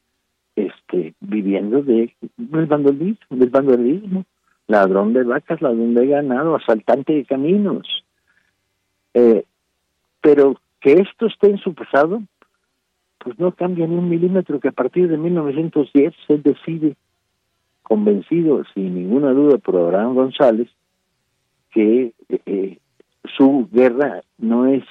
este 0.55 1.13
viviendo 1.19 1.81
de 1.81 2.13
del 2.37 2.65
bandolismo, 2.65 3.25
del 3.29 3.49
bandolismo, 3.49 4.25
ladrón 4.67 5.13
de 5.13 5.23
vacas, 5.23 5.61
ladrón 5.61 5.93
de 5.93 6.07
ganado, 6.07 6.55
asaltante 6.55 7.13
de 7.13 7.25
caminos. 7.25 8.05
Eh, 9.13 9.43
pero 10.21 10.55
que 10.79 10.93
esto 10.93 11.27
esté 11.27 11.49
en 11.49 11.57
su 11.57 11.73
pasado, 11.73 12.21
pues 13.25 13.39
no 13.39 13.51
cambia 13.53 13.87
ni 13.87 13.95
un 13.95 14.07
milímetro 14.07 14.59
que 14.59 14.67
a 14.67 14.71
partir 14.71 15.09
de 15.09 15.17
1910 15.17 16.13
él 16.27 16.43
decide, 16.43 16.95
convencido 17.81 18.63
sin 18.75 18.93
ninguna 18.93 19.31
duda 19.31 19.57
por 19.57 19.75
Abraham 19.77 20.13
González, 20.13 20.69
que 21.71 22.13
eh, 22.29 22.77
su 23.35 23.67
guerra 23.71 24.21
no 24.37 24.67
es 24.67 24.83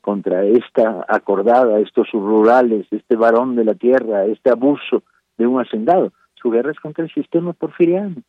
contra 0.00 0.46
esta 0.46 1.04
acordada, 1.06 1.78
estos 1.78 2.10
rurales, 2.12 2.86
este 2.90 3.14
varón 3.14 3.56
de 3.56 3.66
la 3.66 3.74
tierra, 3.74 4.24
este 4.24 4.48
abuso 4.48 5.02
de 5.36 5.46
un 5.46 5.60
hacendado. 5.60 6.14
Su 6.40 6.48
guerra 6.50 6.70
es 6.70 6.80
contra 6.80 7.04
el 7.04 7.12
sistema 7.12 7.52
porfiriano. 7.52 8.22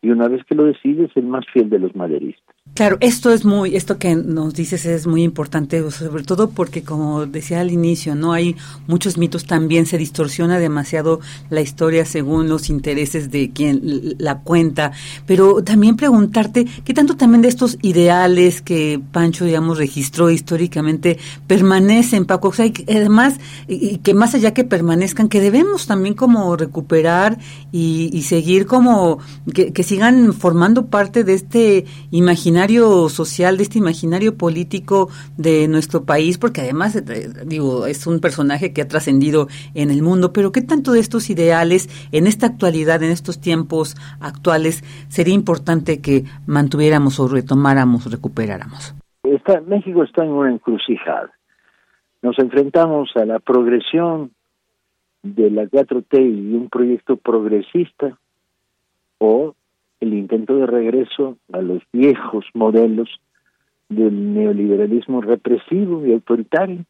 Y 0.00 0.08
una 0.08 0.26
vez 0.26 0.42
que 0.44 0.54
lo 0.54 0.64
decide 0.64 1.04
es 1.04 1.16
el 1.18 1.26
más 1.26 1.44
fiel 1.52 1.68
de 1.68 1.80
los 1.80 1.94
maderistas. 1.94 2.56
Claro, 2.74 2.96
esto 3.00 3.30
es 3.30 3.44
muy, 3.44 3.76
esto 3.76 3.98
que 3.98 4.14
nos 4.14 4.54
dices 4.54 4.86
es 4.86 5.06
muy 5.06 5.22
importante, 5.22 5.90
sobre 5.90 6.22
todo 6.24 6.48
porque 6.48 6.82
como 6.82 7.26
decía 7.26 7.60
al 7.60 7.70
inicio, 7.70 8.14
no 8.14 8.32
hay 8.32 8.56
muchos 8.86 9.18
mitos, 9.18 9.44
también 9.44 9.84
se 9.84 9.98
distorsiona 9.98 10.58
demasiado 10.58 11.20
la 11.50 11.60
historia 11.60 12.06
según 12.06 12.48
los 12.48 12.70
intereses 12.70 13.30
de 13.30 13.50
quien 13.50 14.14
la 14.18 14.38
cuenta, 14.38 14.92
pero 15.26 15.62
también 15.62 15.96
preguntarte 15.96 16.64
qué 16.84 16.94
tanto 16.94 17.18
también 17.18 17.42
de 17.42 17.48
estos 17.48 17.76
ideales 17.82 18.62
que 18.62 18.98
Pancho, 19.12 19.44
digamos, 19.44 19.76
registró 19.76 20.30
históricamente 20.30 21.18
permanecen, 21.46 22.24
Paco, 22.24 22.48
o 22.48 22.52
sea, 22.52 22.66
y 22.66 22.74
además, 22.88 23.34
y, 23.68 23.98
que 23.98 24.14
más 24.14 24.34
allá 24.34 24.54
que 24.54 24.64
permanezcan, 24.64 25.28
que 25.28 25.40
debemos 25.40 25.86
también 25.86 26.14
como 26.14 26.56
recuperar 26.56 27.38
y, 27.72 28.22
seguir 28.22 28.64
como, 28.66 29.18
que, 29.52 29.72
que 29.72 29.82
sigan 29.82 30.32
formando 30.32 30.86
parte 30.86 31.24
de 31.24 31.34
este 31.34 31.84
imaginario 32.10 32.59
social, 33.08 33.56
de 33.56 33.62
este 33.62 33.78
imaginario 33.78 34.36
político 34.36 35.08
de 35.36 35.68
nuestro 35.68 36.04
país, 36.04 36.38
porque 36.38 36.60
además, 36.60 36.96
eh, 36.96 37.28
digo, 37.46 37.86
es 37.86 38.06
un 38.06 38.20
personaje 38.20 38.72
que 38.72 38.82
ha 38.82 38.88
trascendido 38.88 39.48
en 39.74 39.90
el 39.90 40.02
mundo, 40.02 40.32
pero 40.32 40.52
¿qué 40.52 40.62
tanto 40.62 40.92
de 40.92 41.00
estos 41.00 41.30
ideales 41.30 41.88
en 42.12 42.26
esta 42.26 42.46
actualidad, 42.46 43.02
en 43.02 43.10
estos 43.10 43.40
tiempos 43.40 43.96
actuales, 44.20 44.82
sería 45.08 45.34
importante 45.34 46.00
que 46.00 46.24
mantuviéramos 46.46 47.18
o 47.20 47.28
retomáramos, 47.28 48.10
recuperáramos? 48.10 48.94
México 49.66 50.04
está 50.04 50.24
en 50.24 50.30
una 50.30 50.52
encrucijada. 50.52 51.30
Nos 52.22 52.38
enfrentamos 52.38 53.10
a 53.16 53.24
la 53.24 53.38
progresión 53.38 54.32
de 55.22 55.50
la 55.50 55.64
4T 55.64 56.18
y 56.20 56.54
un 56.54 56.68
proyecto 56.68 57.16
progresista 57.16 58.18
o 59.18 59.54
el 60.00 60.14
intento 60.14 60.56
de 60.56 60.66
regreso 60.66 61.36
a 61.52 61.60
los 61.60 61.82
viejos 61.92 62.46
modelos 62.54 63.08
del 63.88 64.34
neoliberalismo 64.34 65.20
represivo 65.20 66.06
y 66.06 66.12
autoritario, 66.12 66.84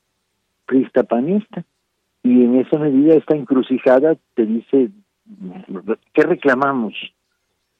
pristapanista. 0.66 1.64
Y 2.22 2.44
en 2.44 2.56
esa 2.60 2.78
medida 2.78 3.14
esta 3.14 3.34
encrucijada 3.34 4.16
te 4.34 4.46
dice, 4.46 4.90
¿qué 6.12 6.22
reclamamos 6.22 6.94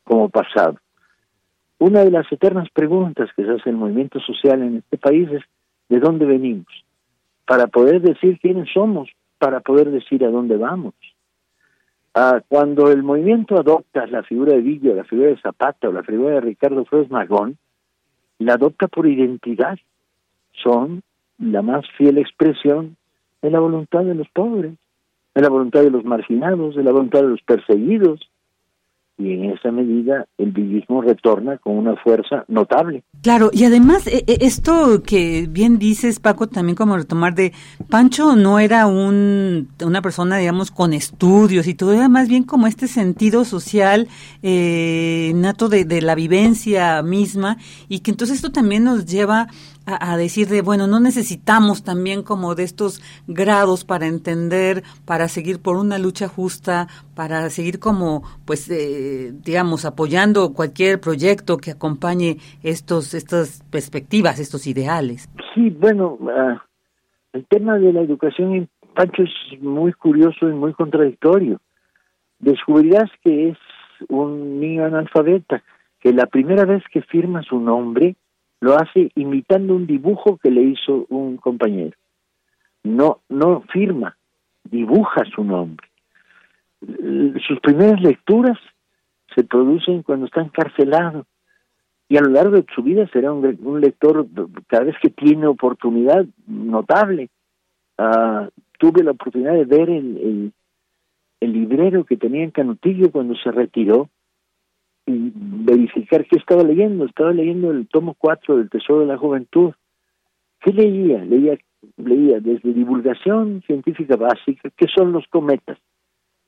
como 0.05 0.28
pasado? 0.28 0.78
Una 1.78 2.05
de 2.05 2.11
las 2.11 2.31
eternas 2.32 2.69
preguntas 2.70 3.31
que 3.36 3.44
se 3.44 3.52
hace 3.52 3.70
el 3.70 3.77
movimiento 3.77 4.19
social 4.20 4.62
en 4.62 4.78
este 4.78 4.98
país 4.98 5.28
es, 5.31 5.43
¿de 5.89 6.01
dónde 6.01 6.27
venimos? 6.27 6.66
Para 7.47 7.66
poder 7.66 8.01
decir 8.01 8.39
quiénes 8.40 8.69
somos, 8.73 9.09
para 9.39 9.61
poder 9.61 9.90
decir 9.90 10.24
a 10.24 10.31
dónde 10.31 10.57
vamos. 10.57 10.94
Ah, 12.15 12.41
cuando 12.49 12.91
el 12.91 13.03
movimiento 13.03 13.55
adopta 13.57 14.07
la 14.07 14.23
figura 14.24 14.55
de 14.55 14.61
Villa, 14.61 14.95
la 14.95 15.05
figura 15.05 15.28
de 15.28 15.41
Zapata 15.41 15.89
o 15.89 15.93
la 15.93 16.03
figura 16.03 16.35
de 16.35 16.41
Ricardo 16.41 16.85
Flores 16.85 17.11
Magón, 17.11 17.57
la 18.39 18.55
adopta 18.55 18.89
por 18.89 19.07
identidad. 19.07 19.78
Son 20.62 21.03
la 21.39 21.62
más 21.62 21.85
fiel 21.97 22.19
expresión 22.19 22.97
de 23.43 23.51
la 23.51 23.61
voluntad 23.61 24.05
de 24.05 24.15
los 24.15 24.28
pobres, 24.31 24.74
de 25.35 25.43
la 25.43 25.49
voluntad 25.49 25.82
de 25.82 25.91
los 25.91 26.05
marginados, 26.05 26.74
de 26.74 26.82
la 26.82 26.93
voluntad 26.93 27.23
de 27.23 27.28
los 27.28 27.43
perseguidos, 27.43 28.30
y 29.20 29.34
en 29.34 29.44
esa 29.51 29.70
medida 29.70 30.26
el 30.38 30.51
villismo 30.51 31.02
retorna 31.02 31.59
con 31.59 31.76
una 31.76 31.94
fuerza 31.97 32.44
notable. 32.48 33.05
Claro, 33.22 33.51
y 33.52 33.64
además 33.64 34.06
e, 34.06 34.24
e, 34.26 34.38
esto 34.40 35.02
que 35.02 35.47
bien 35.48 35.78
dices, 35.78 36.20
Paco, 36.20 36.48
también 36.48 36.74
como 36.74 36.97
retomar 36.97 37.34
de 37.34 37.52
Pancho 37.90 38.34
no 38.34 38.59
era 38.59 38.86
un, 38.86 39.68
una 39.84 40.01
persona, 40.01 40.38
digamos, 40.38 40.70
con 40.70 40.94
estudios 40.94 41.66
y 41.66 41.74
todo, 41.74 41.92
era 41.92 42.09
más 42.09 42.28
bien 42.28 42.44
como 42.44 42.66
este 42.66 42.88
sentido 42.88 43.44
social 43.44 44.09
eh, 44.42 45.32
nato 45.34 45.68
de, 45.68 45.84
de 45.84 46.01
la 46.01 46.14
vivencia 46.14 47.02
misma 47.02 47.59
y 47.88 48.01
que 48.01 48.10
entonces 48.10 48.36
esto 48.36 48.51
también 48.51 48.84
nos 48.84 49.05
lleva 49.05 49.48
a, 49.86 50.16
decir 50.16 50.48
de, 50.48 50.62
bueno, 50.62 50.86
no 50.86 51.01
necesitamos 51.01 51.82
también 51.82 52.23
como 52.23 52.55
de 52.55 52.65
estos 52.65 53.02
grados 53.27 53.85
para 53.85 54.07
entender, 54.07 54.82
para 55.05 55.28
seguir 55.28 55.61
por 55.61 55.77
una 55.77 55.98
lucha 55.98 56.28
justa, 56.28 56.86
para 57.15 57.51
seguir 57.51 57.81
como, 57.81 58.23
pues, 58.44 58.70
eh, 58.70 59.32
digamos, 59.44 59.85
apoyando 59.85 60.52
cualquier 60.52 61.01
proyecto 61.01 61.57
que 61.57 61.73
acompañe 61.73 62.36
estos, 62.62 63.15
estas 63.15 63.62
perspectivas, 63.70 64.39
estos 64.39 64.66
ideales. 64.66 65.28
Sí, 65.55 65.70
bueno, 65.70 66.19
ah, 66.28 66.62
el 67.32 67.47
tema 67.47 67.78
de 67.78 67.93
la 67.93 68.01
educación 68.01 68.55
en 68.55 68.69
Pancho 68.94 69.23
es 69.23 69.62
muy 69.62 69.93
curioso 69.93 70.48
y 70.48 70.52
muy 70.52 70.73
contradictorio. 70.73 71.61
Descubrirás 72.39 73.11
que 73.23 73.51
es 73.51 73.59
un 74.09 74.61
niño 74.61 74.85
analfabeta, 74.85 75.62
que 76.01 76.12
la 76.12 76.27
primera 76.27 76.65
vez 76.65 76.82
que 76.93 77.02
firma 77.02 77.43
su 77.43 77.61
nombre, 77.61 78.16
lo 78.61 78.77
hace 78.77 79.11
imitando 79.15 79.74
un 79.74 79.87
dibujo 79.87 80.39
que 80.39 80.51
le 80.51 80.62
hizo 80.62 81.07
un 81.09 81.39
compañero. 81.39 81.97
No, 82.82 83.20
no 83.28 83.62
firma, 83.73 84.16
dibuja 84.65 85.24
su 85.35 85.45
nombre. 85.45 85.87
Sus 87.47 87.61
primeras 87.61 88.01
lecturas 88.01 88.59
se 89.35 89.45
producen 89.45 90.03
cuando 90.03 90.27
está 90.27 90.41
encarcelado 90.41 91.27
y 92.09 92.16
a 92.16 92.23
lo 92.23 92.31
largo 92.31 92.57
de 92.57 92.66
su 92.74 92.82
vida 92.82 93.07
será 93.12 93.32
un, 93.32 93.81
lector 93.81 94.27
cada 94.66 94.85
vez 94.85 94.97
que 95.01 95.11
tiene 95.11 95.47
oportunidad 95.47 96.27
notable. 96.47 97.28
Ah, 97.99 98.49
tuve 98.78 99.05
la 99.05 99.12
oportunidad 99.12 99.53
de 99.53 99.65
ver 99.65 99.91
el, 99.91 100.53
el 101.41 101.53
librero 101.53 102.05
que 102.05 102.16
tenía 102.16 102.43
en 102.43 102.51
Canutillo 102.51 103.11
cuando 103.12 103.35
se 103.37 103.51
retiró 103.53 104.09
y 105.06 105.32
verificar 105.35 106.27
qué 106.27 106.39
estaba 106.39 106.62
leyendo. 106.62 107.05
Estaba 107.05 107.32
leyendo 107.32 107.70
el 107.70 107.89
tomo 107.89 108.14
4 108.18 108.59
del 108.59 108.70
Tesoro 108.70 109.01
de 109.01 109.06
la 109.06 109.18
Juventud. 109.18 109.72
¿Qué 110.60 110.72
leía? 110.72 111.24
Leía, 111.24 111.59
leía 111.97 112.40
desde 112.40 112.72
divulgación 112.72 113.62
científica 113.66 114.16
básica, 114.16 114.70
qué 114.77 114.86
son 114.94 115.12
los 115.12 115.27
cometas, 115.28 115.78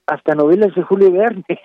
hasta 0.06 0.34
novelas 0.34 0.74
de 0.74 0.82
Julio 0.82 1.12
Verne. 1.12 1.44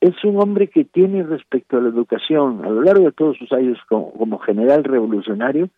Es 0.00 0.14
un 0.22 0.40
hombre 0.40 0.68
que 0.68 0.84
tiene 0.84 1.24
respecto 1.24 1.76
a 1.76 1.80
la 1.80 1.88
educación, 1.88 2.64
a 2.64 2.68
lo 2.68 2.82
largo 2.82 3.06
de 3.06 3.10
todos 3.10 3.36
sus 3.36 3.50
años 3.50 3.78
como, 3.88 4.38
general 4.38 4.84
revolucionario, 4.84 5.70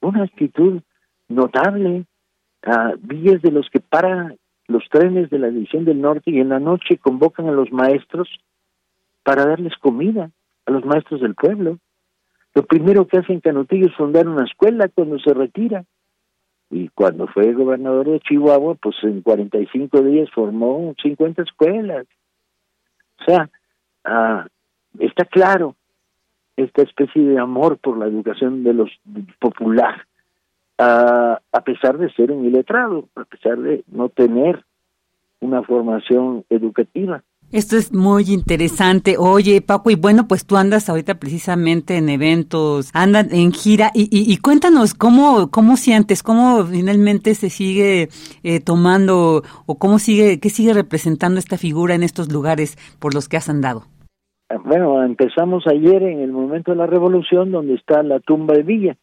una 0.00 0.22
actitud 0.22 0.80
notable. 1.28 2.04
a 2.62 2.94
vías 2.96 3.42
de 3.42 3.50
los 3.50 3.68
que 3.70 3.80
para 3.80 4.32
los 4.68 4.84
trenes 4.90 5.28
de 5.28 5.40
la 5.40 5.48
División 5.48 5.84
del 5.84 6.00
Norte 6.00 6.30
y 6.30 6.38
en 6.38 6.50
la 6.50 6.60
noche 6.60 6.98
convocan 6.98 7.48
a 7.48 7.52
los 7.52 7.72
maestros 7.72 8.28
para 9.24 9.46
darles 9.46 9.76
comida 9.78 10.30
a 10.66 10.70
los 10.70 10.84
maestros 10.84 11.20
del 11.20 11.34
pueblo. 11.34 11.78
Lo 12.54 12.64
primero 12.64 13.06
que 13.08 13.18
hacen 13.18 13.40
Canutillo 13.40 13.86
es 13.88 13.96
fundar 13.96 14.28
una 14.28 14.44
escuela 14.44 14.88
cuando 14.88 15.18
se 15.18 15.34
retira. 15.34 15.84
Y 16.70 16.88
cuando 16.88 17.26
fue 17.26 17.52
gobernador 17.52 18.08
de 18.08 18.20
Chihuahua, 18.20 18.76
pues 18.76 18.96
en 19.02 19.22
45 19.22 20.02
días 20.02 20.30
formó 20.32 20.94
50 21.02 21.42
escuelas. 21.42 22.06
O 23.20 23.24
sea, 23.24 23.50
ah, 24.04 24.46
está 24.98 25.24
claro 25.24 25.74
esta 26.56 26.82
especie 26.82 27.22
de 27.22 27.38
amor 27.38 27.78
por 27.78 27.98
la 27.98 28.06
educación 28.06 28.62
de 28.62 28.74
los 28.74 28.90
popular, 29.40 30.06
ah, 30.78 31.40
a 31.52 31.60
pesar 31.62 31.98
de 31.98 32.12
ser 32.12 32.30
un 32.30 32.44
iletrado, 32.44 33.08
a 33.16 33.24
pesar 33.24 33.58
de 33.58 33.84
no 33.88 34.08
tener 34.08 34.64
una 35.40 35.62
formación 35.62 36.44
educativa. 36.48 37.22
Esto 37.54 37.76
es 37.76 37.92
muy 37.92 38.24
interesante. 38.30 39.14
Oye, 39.16 39.62
Paco, 39.62 39.88
y 39.88 39.94
bueno, 39.94 40.26
pues 40.26 40.44
tú 40.44 40.56
andas 40.56 40.88
ahorita 40.88 41.20
precisamente 41.20 41.96
en 41.96 42.08
eventos, 42.08 42.90
andas 42.92 43.32
en 43.32 43.52
gira 43.52 43.92
y, 43.94 44.08
y, 44.10 44.36
cuéntanos 44.38 44.92
cómo, 44.92 45.52
cómo 45.52 45.76
sientes, 45.76 46.24
cómo 46.24 46.64
finalmente 46.64 47.32
se 47.36 47.50
sigue 47.50 48.08
eh, 48.42 48.58
tomando 48.58 49.44
o 49.66 49.78
cómo 49.78 50.00
sigue, 50.00 50.40
qué 50.40 50.50
sigue 50.50 50.74
representando 50.74 51.38
esta 51.38 51.56
figura 51.56 51.94
en 51.94 52.02
estos 52.02 52.32
lugares 52.32 52.76
por 52.98 53.14
los 53.14 53.28
que 53.28 53.36
has 53.36 53.48
andado. 53.48 53.84
Bueno, 54.64 55.04
empezamos 55.04 55.64
ayer 55.68 56.02
en 56.02 56.22
el 56.22 56.32
momento 56.32 56.72
de 56.72 56.78
la 56.78 56.88
revolución 56.88 57.52
donde 57.52 57.74
está 57.74 58.02
la 58.02 58.18
tumba 58.18 58.54
de 58.54 58.64
Villa. 58.64 58.96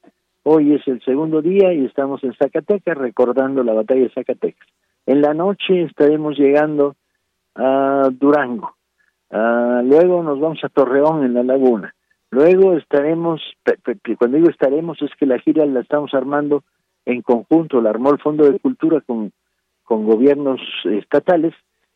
Hoy 0.43 0.73
es 0.73 0.85
el 0.89 1.01
segundo 1.05 1.41
día 1.41 1.71
y 1.71 1.85
estamos 1.85 2.21
en 2.25 2.33
Zacatecas 2.33 2.97
recordando 2.97 3.63
la 3.63 3.71
batalla 3.71 4.01
de 4.01 4.09
Zacatecas. 4.09 4.67
En 5.05 5.21
la 5.21 5.33
noche 5.33 5.83
estaremos 5.83 6.37
llegando 6.37 6.97
a 7.55 8.09
Durango. 8.11 8.75
Uh, 9.29 9.81
luego 9.83 10.23
nos 10.23 10.39
vamos 10.39 10.59
a 10.63 10.69
Torreón 10.69 11.23
en 11.23 11.33
la 11.33 11.43
laguna. 11.43 11.93
Luego 12.31 12.77
estaremos, 12.77 13.41
cuando 14.17 14.37
digo 14.37 14.49
estaremos, 14.49 15.01
es 15.01 15.11
que 15.19 15.25
la 15.25 15.39
gira 15.39 15.65
la 15.65 15.81
estamos 15.81 16.13
armando 16.13 16.63
en 17.05 17.21
conjunto, 17.21 17.81
la 17.81 17.89
armó 17.89 18.11
el 18.11 18.19
Fondo 18.19 18.49
de 18.49 18.59
Cultura 18.59 19.01
con, 19.01 19.31
con 19.83 20.05
gobiernos 20.05 20.61
estatales, 20.85 21.53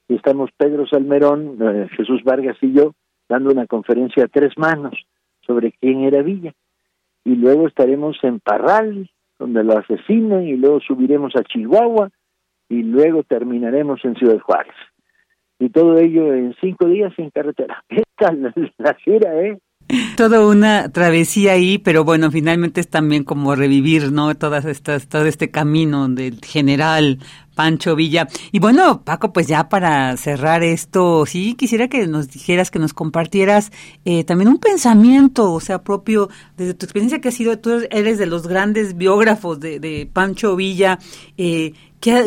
y 0.07 0.15
estamos 0.15 0.49
Pedro 0.57 0.86
Salmerón, 0.88 1.57
eh, 1.61 1.88
Jesús 1.95 2.23
Vargas 2.23 2.57
y 2.61 2.73
yo 2.73 2.94
dando 3.27 3.52
una 3.52 3.65
conferencia 3.65 4.26
a 4.26 4.27
tres 4.27 4.57
manos 4.57 4.94
sobre 5.41 5.72
quién 5.72 6.03
era 6.03 6.22
Villa. 6.22 6.53
Y 7.23 7.36
luego 7.36 7.68
estaremos 7.68 8.18
en 8.23 8.40
Parral, 8.40 9.10
donde 9.40 9.64
lo 9.64 9.77
asesinan, 9.77 10.44
y 10.44 10.57
luego 10.57 10.80
subiremos 10.82 11.36
a 11.36 11.44
Chihuahua, 11.44 12.11
y 12.69 12.84
luego 12.84 13.23
terminaremos 13.23 14.03
en 14.03 14.15
Ciudad 14.15 14.40
Juárez 14.40 14.76
y 15.60 15.69
todo 15.69 15.98
ello 15.98 16.34
en 16.34 16.56
cinco 16.61 16.88
días 16.88 17.14
en 17.18 17.30
carretera. 17.30 17.84
Esta 17.90 18.32
la, 18.77 18.94
gira, 19.03 19.41
¿eh? 19.41 19.57
Toda 20.18 20.45
una 20.48 20.90
travesía 20.90 21.52
ahí, 21.52 21.77
pero 21.77 22.03
bueno, 22.03 22.32
finalmente 22.32 22.82
es 22.82 22.90
también 22.90 23.23
como 23.23 23.56
revivir, 23.56 24.11
¿no? 24.11 24.34
Todas 24.36 24.65
estas, 24.65 25.07
todo 25.07 25.26
este 25.26 25.52
camino 25.52 26.07
del 26.10 26.40
general 26.44 27.19
Pancho 27.56 27.95
Villa. 27.95 28.27
Y 28.52 28.57
bueno, 28.57 29.03
Paco, 29.03 29.32
pues 29.32 29.48
ya 29.48 29.69
para 29.69 30.18
cerrar 30.18 30.64
esto, 30.64 31.26
sí 31.27 31.53
quisiera 31.53 31.88
que 31.88 32.07
nos 32.07 32.30
dijeras, 32.30 32.72
que 32.72 32.80
nos 32.80 32.94
compartieras 32.94 33.72
eh, 34.06 34.23
también 34.23 34.49
un 34.49 34.57
pensamiento, 34.57 35.52
o 35.53 35.60
sea, 35.60 35.84
propio, 35.84 36.30
desde 36.57 36.73
tu 36.73 36.86
experiencia 36.86 37.22
que 37.22 37.30
has 37.30 37.36
sido, 37.36 37.60
tú 37.60 37.82
eres 37.91 38.18
de 38.18 38.26
los 38.26 38.48
grandes 38.48 38.98
biógrafos 38.98 39.60
de, 39.60 39.80
de 39.80 40.10
Pancho 40.11 40.56
Villa, 40.56 40.98
eh, 41.38 41.73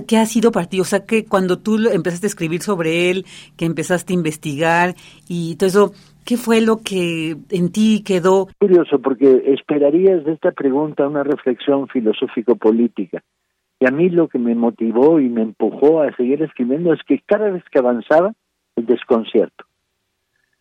¿Qué 0.07 0.17
ha, 0.17 0.27
sido 0.27 0.51
para 0.51 0.67
ti? 0.67 0.81
O 0.81 0.85
sea, 0.85 1.07
que 1.07 1.25
cuando 1.25 1.61
tú 1.61 1.79
empezaste 1.89 2.27
a 2.27 2.29
escribir 2.29 2.63
sobre 2.63 3.11
él, 3.11 3.25
que 3.57 3.65
empezaste 3.65 4.13
a 4.13 4.17
investigar 4.17 4.95
y 5.29 5.57
todo 5.57 5.69
eso, 5.69 5.93
¿Qué 6.29 6.37
fue 6.37 6.61
lo 6.61 6.83
que 6.85 7.39
en 7.49 7.73
ti 7.73 8.03
quedó? 8.05 8.49
Curioso, 8.59 8.99
porque 8.99 9.45
esperarías 9.47 10.27
de 10.27 10.33
esta 10.33 10.53
pregunta 10.53 11.09
una 11.09 11.23
reflexión 11.23 11.89
filosófico-política. 11.89 13.23
Y 13.81 13.87
a 13.87 13.91
mí 13.91 14.11
lo 14.11 14.29
que 14.29 14.39
me 14.39 14.55
motivó 14.55 15.21
y 15.21 15.31
me 15.31 15.41
empujó 15.41 16.03
a 16.03 16.15
seguir 16.17 16.43
escribiendo 16.43 16.93
es 16.93 17.01
que 17.09 17.23
cada 17.25 17.49
vez 17.49 17.65
que 17.73 17.79
avanzaba, 17.79 18.35
el 18.77 18.85
desconcierto. 18.85 19.65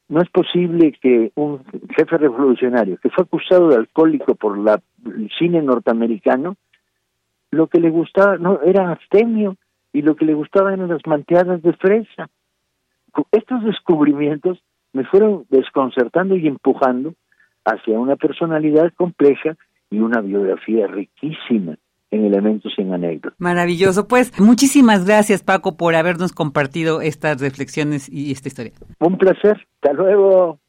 No 0.08 0.22
es 0.22 0.30
posible 0.30 0.94
que 1.02 1.34
un 1.36 1.66
jefe 1.98 2.18
revolucionario 2.18 2.98
que 3.04 3.10
fue 3.10 3.26
acusado 3.26 3.68
de 3.68 3.76
alcohólico 3.76 4.36
por 4.36 4.58
la, 4.58 4.82
el 5.06 5.30
cine 5.38 5.62
norteamericano, 5.62 6.56
lo 7.52 7.68
que 7.68 7.80
le 7.80 7.90
gustaba 7.90 8.38
no 8.38 8.62
era 8.62 8.92
abstemio 8.92 9.56
y 9.94 10.02
lo 10.02 10.16
que 10.16 10.26
le 10.26 10.34
gustaba 10.34 10.74
eran 10.74 10.90
las 10.90 11.02
manteadas 11.06 11.62
de 11.62 11.74
fresa. 11.74 12.30
Estos 13.32 13.64
descubrimientos 13.64 14.60
me 14.94 15.06
fueron 15.06 15.46
desconcertando 15.50 16.36
y 16.36 16.48
empujando 16.48 17.14
hacia 17.66 18.00
una 18.00 18.16
personalidad 18.16 18.94
compleja 18.96 19.56
y 19.90 20.00
una 20.00 20.22
biografía 20.22 20.88
riquísima 20.88 21.78
en 22.12 22.26
elementos 22.26 22.74
y 22.78 22.82
en 22.82 22.94
anécdotas. 22.94 23.40
Maravilloso. 23.40 24.08
Pues 24.08 24.40
muchísimas 24.40 25.06
gracias 25.06 25.44
Paco 25.44 25.78
por 25.78 25.96
habernos 25.96 26.32
compartido 26.32 27.02
estas 27.02 27.42
reflexiones 27.42 28.10
y 28.10 28.32
esta 28.32 28.48
historia. 28.48 28.74
Un 29.00 29.18
placer. 29.18 29.68
Hasta 29.82 29.94
luego. 29.94 30.60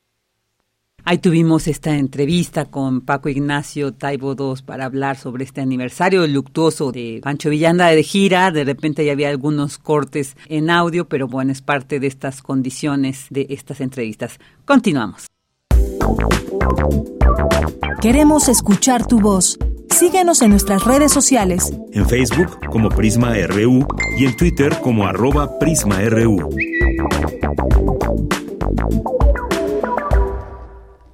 Ahí 1.04 1.18
tuvimos 1.18 1.68
esta 1.68 1.96
entrevista 1.96 2.66
con 2.66 3.00
Paco 3.00 3.28
Ignacio 3.28 3.92
Taibo 3.92 4.34
II 4.38 4.62
para 4.64 4.84
hablar 4.84 5.16
sobre 5.16 5.44
este 5.44 5.60
aniversario 5.60 6.26
luctuoso 6.26 6.92
de 6.92 7.20
Pancho 7.22 7.50
Villanda 7.50 7.86
de 7.86 8.02
gira. 8.02 8.50
De 8.50 8.64
repente 8.64 9.04
ya 9.04 9.12
había 9.12 9.30
algunos 9.30 9.78
cortes 9.78 10.36
en 10.48 10.68
audio, 10.68 11.08
pero 11.08 11.26
bueno, 11.26 11.52
es 11.52 11.62
parte 11.62 11.98
de 11.98 12.08
estas 12.08 12.42
condiciones 12.42 13.26
de 13.30 13.46
estas 13.48 13.80
entrevistas. 13.80 14.38
Continuamos. 14.64 15.26
Queremos 18.02 18.48
escuchar 18.48 19.06
tu 19.06 19.18
voz. 19.20 19.58
Síguenos 19.90 20.42
en 20.42 20.50
nuestras 20.50 20.84
redes 20.84 21.10
sociales. 21.10 21.72
En 21.92 22.08
Facebook 22.08 22.58
como 22.70 22.88
Prisma 22.88 23.34
RU 23.48 23.86
y 24.18 24.26
en 24.26 24.36
Twitter 24.36 24.78
como 24.80 25.06
arroba 25.06 25.58
PrismaRU. 25.58 26.50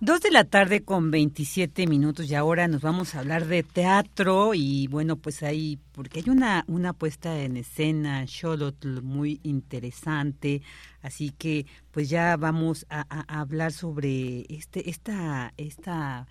Dos 0.05 0.21
de 0.21 0.31
la 0.31 0.45
tarde 0.45 0.85
con 0.85 1.11
27 1.11 1.87
minutos 1.87 2.31
y 2.31 2.35
ahora 2.35 2.69
nos 2.69 2.83
vamos 2.83 3.15
a 3.15 3.21
hablar 3.21 3.47
de 3.47 3.63
teatro 3.63 4.53
y 4.53 4.87
bueno, 4.89 5.17
pues 5.17 5.43
ahí, 5.43 5.79
porque 5.93 6.19
hay 6.19 6.29
una, 6.29 6.63
una 6.67 6.93
puesta 6.93 7.41
en 7.41 7.57
escena, 7.57 8.27
Xolotl, 8.27 9.01
muy 9.01 9.41
interesante, 9.45 10.61
así 11.01 11.31
que 11.31 11.65
pues 11.91 12.11
ya 12.11 12.37
vamos 12.37 12.85
a, 12.91 13.07
a 13.09 13.41
hablar 13.41 13.73
sobre 13.73 14.45
este, 14.51 14.91
esta, 14.91 15.55
esta 15.57 16.27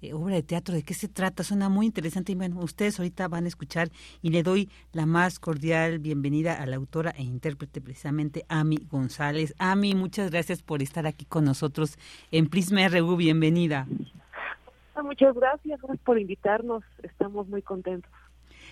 eh, 0.00 0.14
obra 0.14 0.34
de 0.34 0.42
teatro, 0.42 0.74
¿de 0.74 0.82
qué 0.82 0.94
se 0.94 1.08
trata? 1.08 1.42
Suena 1.42 1.68
muy 1.68 1.86
interesante 1.86 2.32
y 2.32 2.34
bueno, 2.34 2.60
ustedes 2.60 2.98
ahorita 2.98 3.28
van 3.28 3.44
a 3.44 3.48
escuchar 3.48 3.88
y 4.22 4.30
le 4.30 4.42
doy 4.42 4.68
la 4.92 5.06
más 5.06 5.38
cordial 5.38 5.98
bienvenida 5.98 6.54
a 6.54 6.66
la 6.66 6.76
autora 6.76 7.10
e 7.16 7.22
intérprete 7.22 7.80
precisamente, 7.80 8.44
Ami 8.48 8.76
González. 8.90 9.54
Ami, 9.58 9.94
muchas 9.94 10.30
gracias 10.30 10.62
por 10.62 10.82
estar 10.82 11.06
aquí 11.06 11.24
con 11.24 11.44
nosotros 11.44 11.98
en 12.30 12.48
Prisma 12.48 12.86
RU, 12.88 13.16
bienvenida. 13.16 13.86
Ah, 14.94 15.02
muchas 15.02 15.34
gracias, 15.34 15.80
gracias 15.80 16.04
por 16.04 16.18
invitarnos, 16.18 16.84
estamos 17.02 17.48
muy 17.48 17.62
contentos. 17.62 18.10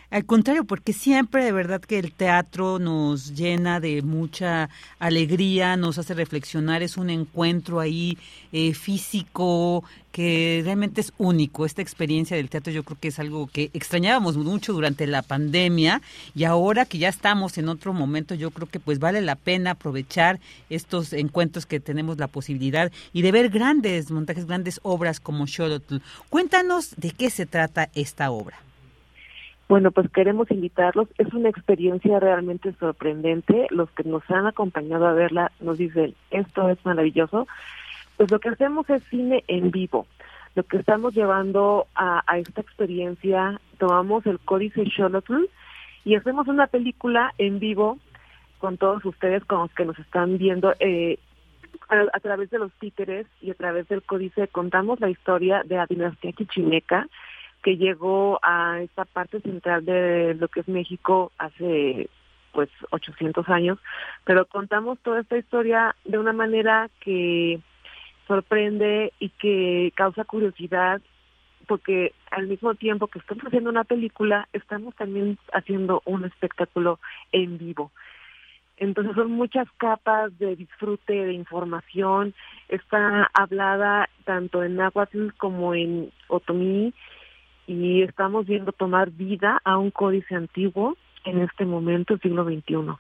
Al 0.09 0.25
contrario, 0.25 0.65
porque 0.65 0.93
siempre 0.93 1.45
de 1.45 1.51
verdad 1.51 1.81
que 1.81 1.99
el 1.99 2.13
teatro 2.13 2.79
nos 2.79 3.35
llena 3.35 3.81
de 3.81 4.03
mucha 4.03 4.71
alegría, 5.01 5.77
nos 5.77 5.99
hace 5.99 6.15
reflexionar, 6.15 6.83
es 6.85 6.97
un 6.97 7.11
encuentro 7.11 7.81
ahí 7.81 8.17
eh, 8.53 8.73
físico 8.73 9.83
que 10.13 10.63
realmente 10.65 11.01
es 11.01 11.13
único. 11.19 11.67
Esta 11.67 11.83
experiencia 11.83 12.37
del 12.37 12.49
teatro 12.49 12.73
yo 12.73 12.85
creo 12.85 12.97
que 13.01 13.09
es 13.09 13.19
algo 13.19 13.49
que 13.49 13.71
extrañábamos 13.75 14.37
mucho 14.37 14.73
durante 14.73 15.09
la 15.09 15.23
pandemia 15.23 16.01
y 16.37 16.45
ahora 16.45 16.87
que 16.87 16.99
ya 16.99 17.09
estamos 17.09 17.59
en 17.59 17.69
otro 17.69 17.93
momento, 17.93 18.37
yo 18.37 18.53
creo 18.53 18.69
que 18.69 18.79
pues 18.79 19.01
vale 19.01 19.21
la 19.21 19.35
pena 19.35 19.73
aprovechar 19.73 20.39
estos 20.71 21.13
encuentros 21.13 21.67
que 21.67 21.81
tenemos 21.81 22.17
la 22.17 22.29
posibilidad 22.29 22.93
y 23.13 23.23
de 23.23 23.33
ver 23.33 23.49
grandes 23.51 24.13
montajes, 24.13 24.47
grandes 24.47 24.79
obras 24.85 25.19
como 25.19 25.49
Xolotl. 25.49 25.97
Cuéntanos 26.31 26.95
de 26.97 27.11
qué 27.11 27.29
se 27.29 27.45
trata 27.45 27.91
esta 27.93 28.31
obra. 28.31 28.66
Bueno, 29.69 29.91
pues 29.91 30.09
queremos 30.11 30.51
invitarlos. 30.51 31.09
Es 31.19 31.33
una 31.35 31.49
experiencia 31.49 32.21
realmente 32.21 32.73
sorprendente. 32.79 33.67
Los 33.71 33.91
que 33.91 34.05
nos 34.05 34.23
han 34.31 34.47
acompañado 34.47 35.07
a 35.07 35.13
verla 35.13 35.51
nos 35.61 35.79
dicen, 35.79 36.15
esto 36.31 36.69
es 36.69 36.79
maravilloso. 36.85 37.49
Pues 38.17 38.31
lo 38.31 38.39
que 38.39 38.51
hacemos 38.51 38.89
es 38.89 39.03
cine 39.05 39.43
en 39.49 39.73
vivo. 39.73 40.07
Lo 40.55 40.63
que 40.63 40.79
estamos 40.79 41.15
llevando 41.15 41.87
a, 41.95 42.23
esta 42.39 42.61
experiencia, 42.61 43.61
tomamos 43.79 44.25
el 44.25 44.39
códice 44.39 44.85
Xolotl 44.89 45.45
y 46.05 46.15
hacemos 46.15 46.49
una 46.49 46.69
película 46.69 47.35
en 47.37 47.59
vivo 47.59 47.99
con 48.59 48.79
todos 48.79 49.05
ustedes, 49.05 49.45
con 49.45 49.59
los 49.59 49.73
que 49.73 49.85
nos 49.85 49.99
están 49.99 50.39
viendo 50.39 50.73
eh, 50.79 51.19
a, 51.91 52.05
a, 52.11 52.21
través 52.21 52.49
de 52.49 52.59
los 52.59 52.73
títeres 52.75 53.27
y 53.43 53.51
a 53.51 53.55
través 53.55 53.87
del 53.89 54.03
códice. 54.03 54.49
Contamos 54.49 54.99
la 55.01 55.11
historia 55.11 55.63
de 55.63 55.77
la 55.77 55.87
dinastía 55.87 56.33
Chichimeca, 56.33 57.07
que 57.63 57.77
llegó 57.77 58.39
a 58.43 58.81
esta 58.81 59.05
parte 59.05 59.41
central 59.41 59.85
de 59.85 60.35
lo 60.35 60.49
que 60.49 60.61
es 60.61 60.69
México 60.69 61.33
hace 61.39 62.09
pues 62.53 62.71
800 62.91 63.49
años, 63.51 63.79
pero 64.25 64.47
contamos 64.47 64.99
toda 65.01 65.21
esta 65.21 65.37
historia 65.37 65.95
de 66.05 66.19
una 66.19 66.33
manera 66.33 66.89
que 67.01 67.61
sorprende 68.27 69.13
y 69.19 69.29
que 69.31 69.93
causa 69.95 70.25
curiosidad 70.25 71.01
porque 71.67 72.13
al 72.31 72.47
mismo 72.47 72.75
tiempo 72.75 73.09
que 73.09 73.19
estamos 73.19 73.45
haciendo 73.45 73.71
una 73.71 73.85
película, 73.85 74.49
estamos 74.53 74.95
también 74.95 75.39
haciendo 75.53 76.03
un 76.05 76.25
espectáculo 76.25 76.99
en 77.33 77.59
vivo. 77.59 77.91
Entonces 78.79 79.15
son 79.15 79.33
muchas 79.33 79.67
capas 79.79 80.39
de 80.39 80.55
disfrute, 80.55 81.13
de 81.13 81.33
información. 81.33 82.35
Está 82.69 83.31
hablada 83.33 84.09
tanto 84.25 84.63
en 84.63 84.77
náhuatl 84.77 85.31
como 85.39 85.75
en 85.75 86.13
otomí 86.29 86.93
y 87.67 88.03
estamos 88.03 88.47
viendo 88.47 88.73
tomar 88.73 89.11
vida 89.11 89.61
a 89.65 89.79
un 89.79 89.91
códice 89.91 90.35
antiguo 90.35 90.97
en 91.25 91.41
este 91.41 91.65
momento, 91.65 92.17
siglo 92.19 92.45
XXI. 92.45 92.97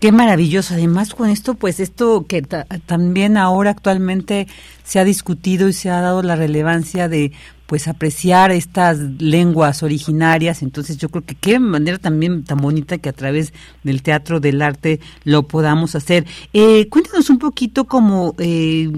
Qué 0.00 0.12
maravilloso. 0.12 0.74
Además, 0.74 1.14
con 1.14 1.30
esto, 1.30 1.54
pues 1.54 1.80
esto 1.80 2.26
que 2.28 2.42
también 2.42 3.36
ahora 3.36 3.70
actualmente 3.70 4.46
se 4.82 4.98
ha 4.98 5.04
discutido 5.04 5.68
y 5.68 5.72
se 5.72 5.90
ha 5.90 6.00
dado 6.00 6.22
la 6.22 6.36
relevancia 6.36 7.08
de 7.08 7.32
pues 7.66 7.88
apreciar 7.88 8.50
estas 8.50 8.98
lenguas 8.98 9.82
originarias. 9.82 10.62
Entonces 10.62 10.98
yo 10.98 11.08
creo 11.08 11.24
que 11.24 11.34
qué 11.34 11.58
manera 11.58 11.98
también 11.98 12.44
tan 12.44 12.58
bonita 12.58 12.98
que 12.98 13.08
a 13.08 13.12
través 13.12 13.52
del 13.82 14.02
teatro 14.02 14.40
del 14.40 14.62
arte 14.62 15.00
lo 15.24 15.44
podamos 15.44 15.94
hacer. 15.94 16.24
Eh, 16.52 16.88
cuéntanos 16.88 17.30
un 17.30 17.38
poquito 17.38 17.84
como 17.84 18.34
eh, 18.38 18.90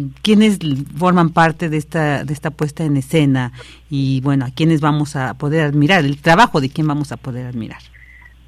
forman 0.96 1.30
parte 1.30 1.68
de 1.68 1.76
esta, 1.76 2.24
de 2.24 2.32
esta 2.32 2.50
puesta 2.50 2.84
en 2.84 2.96
escena 2.96 3.52
y 3.90 4.20
bueno, 4.22 4.46
a 4.46 4.50
quiénes 4.50 4.80
vamos 4.80 5.16
a 5.16 5.34
poder 5.34 5.62
admirar, 5.62 6.04
el 6.04 6.20
trabajo 6.20 6.60
de 6.60 6.70
quién 6.70 6.86
vamos 6.86 7.12
a 7.12 7.16
poder 7.16 7.46
admirar. 7.46 7.80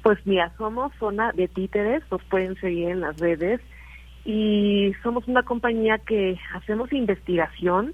Pues 0.03 0.17
mira, 0.25 0.51
somos 0.57 0.91
zona 0.99 1.31
de 1.33 1.47
títeres, 1.47 2.03
nos 2.11 2.23
pueden 2.23 2.59
seguir 2.59 2.89
en 2.89 3.01
las 3.01 3.17
redes 3.17 3.61
y 4.25 4.93
somos 5.03 5.27
una 5.27 5.43
compañía 5.43 5.97
que 5.99 6.37
hacemos 6.53 6.91
investigación, 6.93 7.93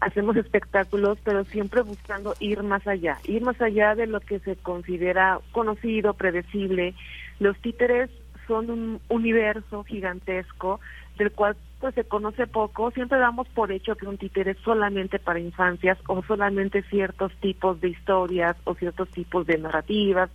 hacemos 0.00 0.36
espectáculos, 0.36 1.18
pero 1.24 1.44
siempre 1.44 1.82
buscando 1.82 2.34
ir 2.40 2.62
más 2.62 2.86
allá, 2.86 3.18
ir 3.24 3.42
más 3.42 3.60
allá 3.60 3.94
de 3.94 4.06
lo 4.06 4.20
que 4.20 4.38
se 4.40 4.56
considera 4.56 5.40
conocido, 5.52 6.14
predecible. 6.14 6.94
Los 7.38 7.58
títeres 7.58 8.10
son 8.46 8.70
un 8.70 9.00
universo 9.08 9.84
gigantesco 9.84 10.80
del 11.18 11.32
cual 11.32 11.56
pues 11.80 11.94
se 11.94 12.04
conoce 12.04 12.46
poco, 12.46 12.90
siempre 12.90 13.18
damos 13.18 13.48
por 13.48 13.70
hecho 13.70 13.96
que 13.96 14.06
un 14.06 14.16
títere 14.16 14.52
es 14.52 14.58
solamente 14.58 15.18
para 15.18 15.40
infancias 15.40 15.98
o 16.06 16.22
solamente 16.22 16.82
ciertos 16.84 17.32
tipos 17.40 17.80
de 17.80 17.88
historias 17.90 18.56
o 18.64 18.74
ciertos 18.74 19.10
tipos 19.10 19.46
de 19.46 19.58
narrativas 19.58 20.30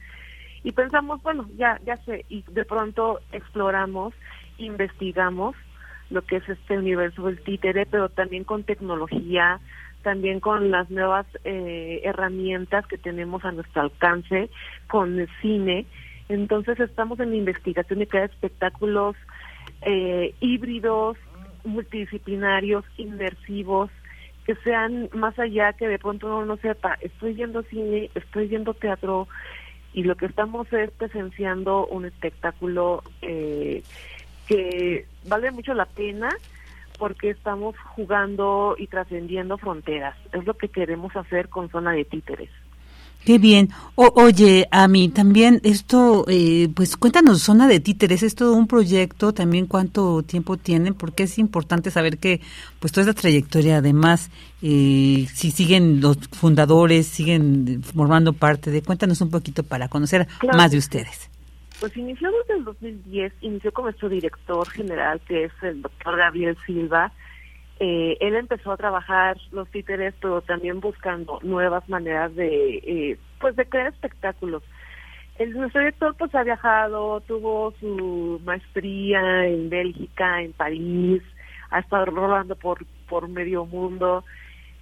y 0.63 0.71
pensamos, 0.71 1.21
bueno, 1.23 1.47
ya 1.57 1.79
ya 1.83 1.97
sé 1.97 2.25
y 2.29 2.43
de 2.51 2.65
pronto 2.65 3.19
exploramos, 3.31 4.13
investigamos 4.59 5.55
lo 6.11 6.21
que 6.21 6.38
es 6.38 6.49
este 6.49 6.77
universo 6.77 7.25
del 7.25 7.41
títere, 7.41 7.85
pero 7.85 8.09
también 8.09 8.43
con 8.43 8.63
tecnología, 8.63 9.59
también 10.03 10.39
con 10.39 10.71
las 10.71 10.89
nuevas 10.91 11.25
eh, 11.43 12.01
herramientas 12.03 12.85
que 12.88 12.97
tenemos 12.97 13.43
a 13.45 13.51
nuestro 13.51 13.83
alcance, 13.83 14.49
con 14.88 15.19
el 15.19 15.29
cine. 15.41 15.85
Entonces 16.29 16.79
estamos 16.79 17.19
en 17.19 17.33
investigación 17.33 17.99
de 17.99 18.07
crear 18.07 18.29
espectáculos 18.29 19.15
eh, 19.81 20.33
híbridos, 20.39 21.17
multidisciplinarios, 21.63 22.85
inmersivos, 22.97 23.89
que 24.45 24.55
sean 24.55 25.09
más 25.13 25.38
allá 25.39 25.73
que 25.73 25.88
de 25.88 25.99
pronto 25.99 26.27
uno 26.27 26.45
no 26.45 26.57
sepa, 26.57 26.97
estoy 27.01 27.33
viendo 27.33 27.61
cine, 27.63 28.09
estoy 28.15 28.47
viendo 28.47 28.73
teatro 28.73 29.27
y 29.93 30.03
lo 30.03 30.15
que 30.15 30.25
estamos 30.25 30.71
es 30.73 30.89
presenciando 30.91 31.85
un 31.88 32.05
espectáculo 32.05 33.03
eh, 33.21 33.83
que 34.52 35.06
vale 35.28 35.52
mucho 35.52 35.73
la 35.73 35.86
pena 35.86 36.30
porque 36.99 37.32
estamos 37.32 37.76
jugando 37.95 38.76
y 38.78 38.88
trascendiendo 38.88 39.57
fronteras. 39.57 40.15
Es 40.34 40.45
lo 40.45 40.56
que 40.56 40.68
queremos 40.68 41.15
hacer 41.15 41.49
con 41.49 41.69
Zona 41.69 41.94
de 41.94 42.06
Títeres. 42.06 42.49
Qué 43.26 43.38
bien. 43.38 43.69
oye, 43.95 44.68
a 44.72 44.88
mí 44.88 45.10
también 45.10 45.61
esto, 45.64 46.26
eh, 46.28 46.69
pues 46.76 46.98
cuéntanos, 46.98 47.44
Zona 47.44 47.68
de 47.68 47.80
Títeres, 47.80 48.23
es 48.23 48.34
todo 48.34 48.53
un 48.53 48.68
proyecto, 48.68 49.32
también 49.32 49.68
cuánto 49.68 50.23
tiempo 50.23 50.57
tienen, 50.57 50.95
porque 50.95 51.23
es 51.23 51.38
importante 51.38 51.91
saber 51.91 52.18
que, 52.18 52.41
pues 52.80 52.91
toda 52.91 53.07
esta 53.07 53.22
trayectoria, 53.22 53.78
además, 53.78 54.32
eh, 54.64 55.28
si 55.34 55.52
siguen 55.52 56.02
los 56.02 56.18
fundadores, 56.32 57.06
siguen 57.07 57.84
formando 57.84 58.34
parte 58.34 58.72
de, 58.72 58.82
cuéntanos 58.82 59.22
un 59.22 59.30
poquito 59.30 59.61
para 59.64 59.88
conocer 59.88 60.28
más 60.52 60.72
de 60.72 60.80
ustedes. 60.80 61.31
Pues 61.82 61.98
inició 61.98 62.30
desde 62.32 62.60
el 62.60 62.64
2010, 62.64 63.34
inició 63.41 63.74
con 63.74 63.86
nuestro 63.86 64.08
director 64.08 64.70
general, 64.70 65.20
que 65.22 65.45
es 65.45 65.52
el 65.64 65.82
doctor 65.82 66.16
Gabriel 66.16 66.56
Silva, 66.64 67.12
eh, 67.80 68.18
él 68.20 68.36
empezó 68.36 68.72
a 68.72 68.78
trabajar 68.78 69.36
los 69.52 69.68
títeres, 69.70 70.14
pero 70.22 70.41
también 70.41 70.80
buscando 70.80 71.40
nuevas 71.41 71.90
maneras 71.90 72.36
de, 72.36 72.76
eh, 72.76 73.18
pues, 73.40 73.56
de 73.56 73.66
crear 73.66 73.88
espectáculos. 73.88 74.62
El, 75.40 75.53
nuestro 75.53 75.82
director 75.82 76.16
pues 76.20 76.36
ha 76.36 76.44
viajado, 76.44 77.20
tuvo 77.22 77.74
su 77.80 78.40
maestría 78.45 79.48
en 79.48 79.72
Bélgica, 79.72 80.44
en 80.44 80.53
París, 80.53 81.24
ha 81.72 81.80
estado 81.80 82.06
rolando 82.06 82.56
por, 82.56 82.86
por 83.10 83.28
medio 83.28 83.66
mundo, 83.66 84.24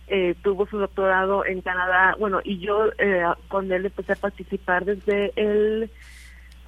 eh, 0.10 0.36
tuvo 0.44 0.68
su 0.68 0.78
doctorado 0.78 1.46
en 1.46 1.62
Canadá, 1.62 2.18
bueno, 2.20 2.42
y 2.44 2.60
yo 2.60 2.88
eh, 2.98 3.24
con 3.48 3.72
él 3.72 3.86
empecé 3.86 4.12
a 4.12 4.18
participar 4.18 4.84
desde 4.84 5.32
el, 5.38 5.90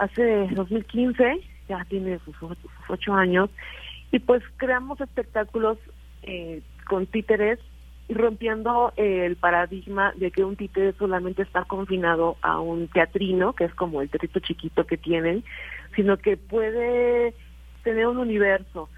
hace 0.01 0.47
2015, 0.55 1.39
ya 1.69 1.85
tiene 1.87 2.19
sus 2.25 2.35
ocho 2.89 3.13
años, 3.13 3.49
y 4.11 4.19
pues 4.19 4.43
creamos 4.57 4.99
espectáculos 4.99 5.77
eh, 6.23 6.61
con 6.87 7.05
títeres 7.05 7.59
y 8.07 8.13
rompiendo 8.13 8.91
el 8.97 9.37
paradigma 9.37 10.11
de 10.17 10.31
que 10.31 10.43
un 10.43 10.57
títere 10.57 10.93
solamente 10.93 11.43
está 11.43 11.63
confinado 11.63 12.35
a 12.41 12.59
un 12.59 12.87
teatrino, 12.89 13.53
que 13.53 13.65
es 13.65 13.73
como 13.75 14.01
el 14.01 14.09
teatrito 14.09 14.39
chiquito 14.39 14.85
que 14.85 14.97
tienen, 14.97 15.43
sino 15.95 16.17
que 16.17 16.35
puede 16.35 17.33
tener 17.83 18.07
un 18.07 18.17
universo. 18.17 18.89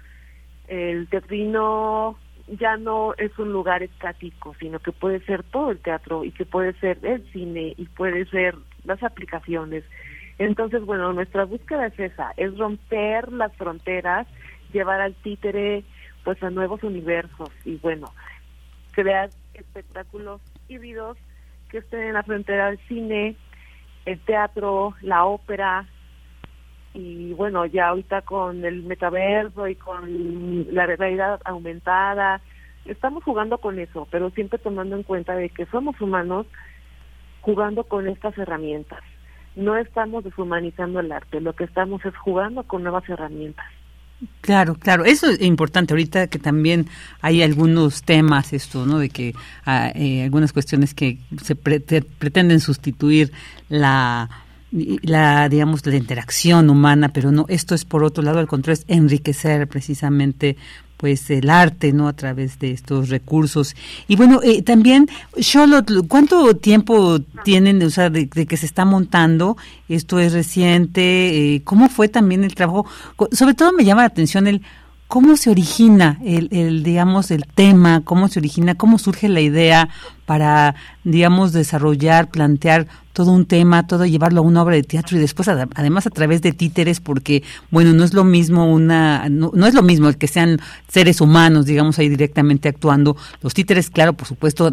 El 0.66 1.06
teatrino 1.08 2.18
ya 2.48 2.76
no 2.76 3.14
es 3.16 3.38
un 3.38 3.52
lugar 3.52 3.82
estático, 3.82 4.54
sino 4.58 4.80
que 4.80 4.90
puede 4.90 5.20
ser 5.26 5.44
todo 5.44 5.70
el 5.70 5.78
teatro 5.78 6.24
y 6.24 6.32
que 6.32 6.44
puede 6.44 6.72
ser 6.80 6.98
el 7.02 7.22
cine 7.30 7.74
y 7.76 7.84
puede 7.84 8.24
ser 8.26 8.56
las 8.84 9.02
aplicaciones. 9.02 9.84
Entonces, 10.38 10.84
bueno, 10.84 11.12
nuestra 11.12 11.44
búsqueda 11.44 11.86
es 11.86 11.98
esa, 11.98 12.32
es 12.36 12.56
romper 12.58 13.32
las 13.32 13.54
fronteras, 13.56 14.26
llevar 14.72 15.00
al 15.00 15.14
títere 15.14 15.84
pues 16.24 16.42
a 16.42 16.50
nuevos 16.50 16.82
universos 16.82 17.50
y 17.64 17.76
bueno, 17.76 18.12
crear 18.92 19.30
espectáculos 19.52 20.40
híbridos 20.68 21.18
que 21.70 21.78
estén 21.78 22.00
en 22.00 22.14
la 22.14 22.22
frontera 22.22 22.66
del 22.66 22.78
cine, 22.88 23.36
el 24.06 24.18
teatro, 24.20 24.94
la 25.02 25.24
ópera 25.24 25.86
y 26.94 27.32
bueno, 27.34 27.66
ya 27.66 27.88
ahorita 27.88 28.22
con 28.22 28.64
el 28.64 28.84
metaverso 28.84 29.66
y 29.68 29.74
con 29.74 30.72
la 30.72 30.86
realidad 30.86 31.40
aumentada, 31.44 32.40
estamos 32.84 33.24
jugando 33.24 33.58
con 33.58 33.78
eso, 33.78 34.06
pero 34.10 34.30
siempre 34.30 34.58
tomando 34.58 34.96
en 34.96 35.02
cuenta 35.02 35.34
de 35.34 35.48
que 35.50 35.66
somos 35.66 36.00
humanos 36.00 36.46
jugando 37.40 37.84
con 37.84 38.08
estas 38.08 38.36
herramientas. 38.38 39.00
No 39.56 39.76
estamos 39.76 40.24
deshumanizando 40.24 41.00
el 41.00 41.12
arte, 41.12 41.40
lo 41.40 41.54
que 41.54 41.64
estamos 41.64 42.04
es 42.04 42.16
jugando 42.16 42.62
con 42.64 42.82
nuevas 42.82 43.08
herramientas. 43.08 43.66
Claro, 44.40 44.74
claro, 44.76 45.04
eso 45.04 45.28
es 45.28 45.40
importante 45.42 45.92
ahorita 45.92 46.28
que 46.28 46.38
también 46.38 46.86
hay 47.20 47.42
algunos 47.42 48.02
temas 48.02 48.52
esto, 48.52 48.86
¿no? 48.86 48.98
De 48.98 49.10
que 49.10 49.34
ah, 49.66 49.90
eh, 49.94 50.22
algunas 50.22 50.52
cuestiones 50.52 50.94
que 50.94 51.18
se 51.42 51.56
pretenden 51.56 52.60
sustituir 52.60 53.32
la 53.68 54.30
la 55.02 55.48
digamos 55.48 55.86
la 55.86 55.96
interacción 55.96 56.68
humana, 56.68 57.10
pero 57.10 57.30
no 57.30 57.46
esto 57.48 57.74
es 57.74 57.84
por 57.84 58.02
otro 58.02 58.24
lado 58.24 58.40
al 58.40 58.48
contrario 58.48 58.82
es 58.82 58.96
enriquecer 58.96 59.68
precisamente 59.68 60.56
pues 61.04 61.28
el 61.28 61.50
arte, 61.50 61.92
¿no? 61.92 62.08
A 62.08 62.14
través 62.14 62.58
de 62.58 62.70
estos 62.70 63.10
recursos. 63.10 63.76
Y 64.08 64.16
bueno, 64.16 64.40
eh, 64.42 64.62
también, 64.62 65.06
Charlotte, 65.38 65.92
¿cuánto 66.08 66.56
tiempo 66.56 67.18
tienen, 67.44 67.82
o 67.82 67.90
sea, 67.90 68.08
de, 68.08 68.26
que 68.26 68.56
se 68.56 68.64
está 68.64 68.86
montando? 68.86 69.58
Esto 69.86 70.18
es 70.18 70.32
reciente. 70.32 71.56
Eh, 71.56 71.62
¿Cómo 71.62 71.90
fue 71.90 72.08
también 72.08 72.42
el 72.42 72.54
trabajo? 72.54 72.86
Sobre 73.32 73.52
todo 73.52 73.74
me 73.74 73.84
llama 73.84 74.00
la 74.00 74.06
atención 74.06 74.46
el 74.46 74.62
cómo 75.06 75.36
se 75.36 75.50
origina 75.50 76.18
el, 76.24 76.48
el, 76.52 76.82
digamos, 76.82 77.30
el 77.30 77.44
tema, 77.54 78.00
cómo 78.02 78.28
se 78.28 78.38
origina, 78.38 78.74
cómo 78.74 78.98
surge 78.98 79.28
la 79.28 79.42
idea 79.42 79.90
para, 80.26 80.74
digamos, 81.04 81.52
desarrollar, 81.52 82.30
plantear 82.30 82.86
todo 83.14 83.30
un 83.30 83.46
tema, 83.46 83.86
todo 83.86 84.04
llevarlo 84.04 84.40
a 84.40 84.42
una 84.42 84.62
obra 84.62 84.74
de 84.74 84.82
teatro 84.82 85.16
y 85.16 85.20
después 85.20 85.48
además 85.48 86.06
a 86.06 86.10
través 86.10 86.42
de 86.42 86.52
títeres 86.52 86.98
porque 86.98 87.44
bueno, 87.70 87.92
no 87.92 88.02
es 88.02 88.12
lo 88.12 88.24
mismo 88.24 88.66
una 88.66 89.28
no, 89.30 89.52
es 89.66 89.72
lo 89.72 89.82
mismo 89.82 90.08
el 90.08 90.18
que 90.18 90.26
sean 90.26 90.60
seres 90.88 91.20
humanos, 91.20 91.64
digamos 91.64 91.98
ahí 91.98 92.08
directamente 92.08 92.68
actuando. 92.68 93.16
Los 93.40 93.54
títeres, 93.54 93.88
claro, 93.88 94.14
por 94.14 94.26
supuesto, 94.26 94.70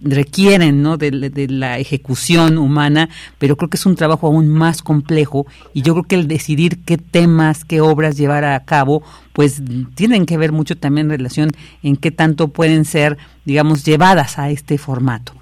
requieren, 0.00 0.82
¿no? 0.82 0.96
de, 0.96 1.10
de 1.10 1.48
la 1.48 1.78
ejecución 1.78 2.56
humana, 2.56 3.10
pero 3.38 3.56
creo 3.56 3.68
que 3.68 3.76
es 3.76 3.84
un 3.84 3.96
trabajo 3.96 4.28
aún 4.28 4.48
más 4.48 4.80
complejo 4.80 5.46
y 5.74 5.82
yo 5.82 5.92
creo 5.92 6.04
que 6.04 6.14
el 6.14 6.26
decidir 6.26 6.78
qué 6.86 6.96
temas, 6.96 7.66
qué 7.66 7.82
obras 7.82 8.16
llevar 8.16 8.46
a 8.46 8.58
cabo, 8.60 9.02
pues 9.34 9.62
tienen 9.94 10.24
que 10.24 10.38
ver 10.38 10.52
mucho 10.52 10.76
también 10.78 11.08
en 11.08 11.18
relación 11.18 11.50
en 11.82 11.96
qué 11.96 12.10
tanto 12.10 12.48
pueden 12.48 12.86
ser, 12.86 13.18
digamos, 13.44 13.84
llevadas 13.84 14.38
a 14.38 14.50
este 14.50 14.78
formato. 14.78 15.32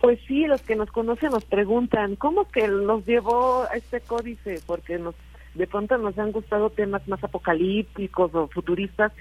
Pues 0.00 0.18
sí, 0.26 0.46
los 0.46 0.62
que 0.62 0.76
nos 0.76 0.90
conocen 0.90 1.30
nos 1.30 1.44
preguntan, 1.44 2.16
¿cómo 2.16 2.48
que 2.48 2.66
nos 2.68 3.04
llevó 3.04 3.64
a 3.64 3.76
este 3.76 4.00
códice? 4.00 4.60
Porque 4.66 4.98
nos 4.98 5.14
de 5.54 5.66
pronto 5.66 5.98
nos 5.98 6.18
han 6.18 6.32
gustado 6.32 6.70
temas 6.70 7.06
más 7.08 7.22
apocalípticos 7.24 8.34
o 8.34 8.48
futuristas. 8.48 9.12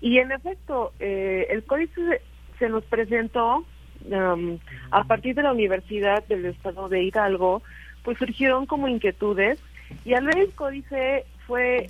Y 0.00 0.18
en 0.18 0.32
efecto, 0.32 0.92
eh, 1.00 1.46
el 1.50 1.64
códice 1.64 2.20
se 2.58 2.68
nos 2.68 2.84
presentó 2.84 3.64
um, 4.10 4.58
a 4.90 5.04
partir 5.04 5.34
de 5.34 5.42
la 5.42 5.52
Universidad 5.52 6.24
del 6.26 6.46
Estado 6.46 6.88
de 6.88 7.02
Hidalgo, 7.02 7.62
pues 8.02 8.18
surgieron 8.18 8.66
como 8.66 8.88
inquietudes 8.88 9.58
y 10.04 10.14
al 10.14 10.26
ver 10.26 10.38
el 10.38 10.52
códice 10.52 11.24
fue, 11.46 11.88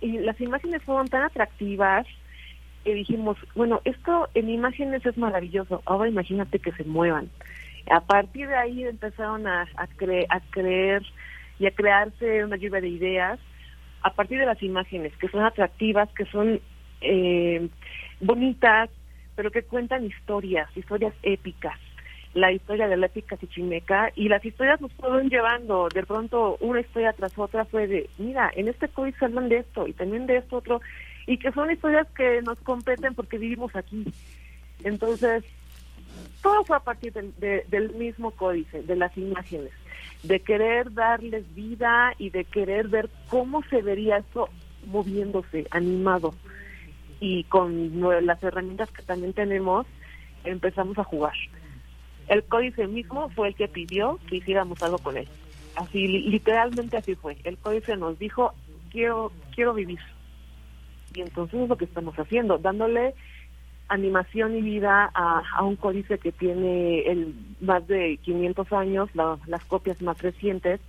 y 0.00 0.18
las 0.18 0.40
imágenes 0.40 0.82
fueron 0.82 1.08
tan 1.08 1.22
atractivas 1.22 2.06
dijimos, 2.84 3.36
bueno, 3.54 3.80
esto 3.84 4.28
en 4.34 4.48
imágenes 4.50 5.04
es 5.04 5.16
maravilloso, 5.16 5.82
ahora 5.84 6.08
imagínate 6.08 6.58
que 6.58 6.72
se 6.72 6.84
muevan. 6.84 7.30
A 7.90 8.00
partir 8.00 8.48
de 8.48 8.56
ahí 8.56 8.84
empezaron 8.84 9.46
a, 9.46 9.62
a, 9.76 9.88
a 10.28 10.40
creer 10.50 11.02
y 11.58 11.66
a 11.66 11.70
crearse 11.70 12.44
una 12.44 12.56
lluvia 12.56 12.80
de 12.80 12.88
ideas 12.88 13.38
a 14.02 14.14
partir 14.14 14.38
de 14.38 14.46
las 14.46 14.62
imágenes, 14.62 15.14
que 15.18 15.28
son 15.28 15.44
atractivas, 15.44 16.08
que 16.10 16.24
son 16.26 16.60
eh, 17.00 17.68
bonitas, 18.20 18.90
pero 19.34 19.50
que 19.50 19.62
cuentan 19.62 20.04
historias, 20.04 20.74
historias 20.76 21.14
épicas. 21.22 21.78
La 22.32 22.52
historia 22.52 22.86
de 22.86 22.96
la 22.96 23.06
épica 23.06 23.36
chichimeca 23.36 24.12
y 24.14 24.28
las 24.28 24.44
historias 24.44 24.80
nos 24.80 24.92
fueron 24.92 25.28
llevando, 25.28 25.88
de 25.92 26.04
pronto 26.04 26.56
una 26.60 26.80
historia 26.80 27.12
tras 27.12 27.36
otra 27.36 27.64
fue 27.64 27.88
de, 27.88 28.08
mira, 28.18 28.50
en 28.54 28.68
este 28.68 28.88
códice 28.88 29.24
hablan 29.24 29.48
de 29.48 29.58
esto 29.58 29.88
y 29.88 29.92
también 29.92 30.26
de 30.26 30.36
esto 30.36 30.58
otro, 30.58 30.80
y 31.26 31.38
que 31.38 31.52
son 31.52 31.70
historias 31.70 32.06
que 32.16 32.42
nos 32.42 32.58
competen 32.60 33.14
porque 33.14 33.38
vivimos 33.38 33.74
aquí. 33.76 34.04
Entonces, 34.84 35.44
todo 36.42 36.64
fue 36.64 36.76
a 36.76 36.80
partir 36.80 37.12
del, 37.12 37.34
del 37.38 37.90
mismo 37.94 38.30
códice, 38.32 38.82
de 38.82 38.96
las 38.96 39.16
imágenes, 39.16 39.72
de 40.22 40.40
querer 40.40 40.92
darles 40.92 41.54
vida 41.54 42.14
y 42.18 42.30
de 42.30 42.44
querer 42.44 42.88
ver 42.88 43.10
cómo 43.28 43.62
se 43.64 43.82
vería 43.82 44.18
esto 44.18 44.48
moviéndose, 44.86 45.66
animado. 45.70 46.34
Y 47.20 47.44
con 47.44 48.00
las 48.24 48.42
herramientas 48.42 48.90
que 48.90 49.02
también 49.02 49.34
tenemos, 49.34 49.86
empezamos 50.44 50.98
a 50.98 51.04
jugar. 51.04 51.34
El 52.28 52.44
códice 52.44 52.86
mismo 52.86 53.28
fue 53.30 53.48
el 53.48 53.54
que 53.54 53.68
pidió 53.68 54.18
que 54.28 54.36
hiciéramos 54.36 54.82
algo 54.82 54.98
con 54.98 55.16
él. 55.16 55.28
Así, 55.76 56.06
literalmente 56.08 56.96
así 56.96 57.14
fue. 57.14 57.36
El 57.44 57.58
códice 57.58 57.96
nos 57.96 58.18
dijo, 58.18 58.54
quiero, 58.90 59.32
quiero 59.54 59.74
vivir 59.74 59.98
y 61.14 61.20
entonces 61.20 61.60
es 61.60 61.68
lo 61.68 61.76
que 61.76 61.84
estamos 61.84 62.14
haciendo, 62.16 62.58
dándole 62.58 63.14
animación 63.90 64.56
y 64.56 64.62
vida 64.62 65.10
a, 65.14 65.62
un 65.64 65.74
códice 65.74 66.18
que 66.18 66.30
tiene 66.30 67.00
el 67.00 67.34
más 67.60 67.86
de 67.88 68.18
500 68.22 68.72
años, 68.72 69.10
las 69.14 69.64
copias 69.64 70.00
más 70.00 70.20
recientes, 70.22 70.80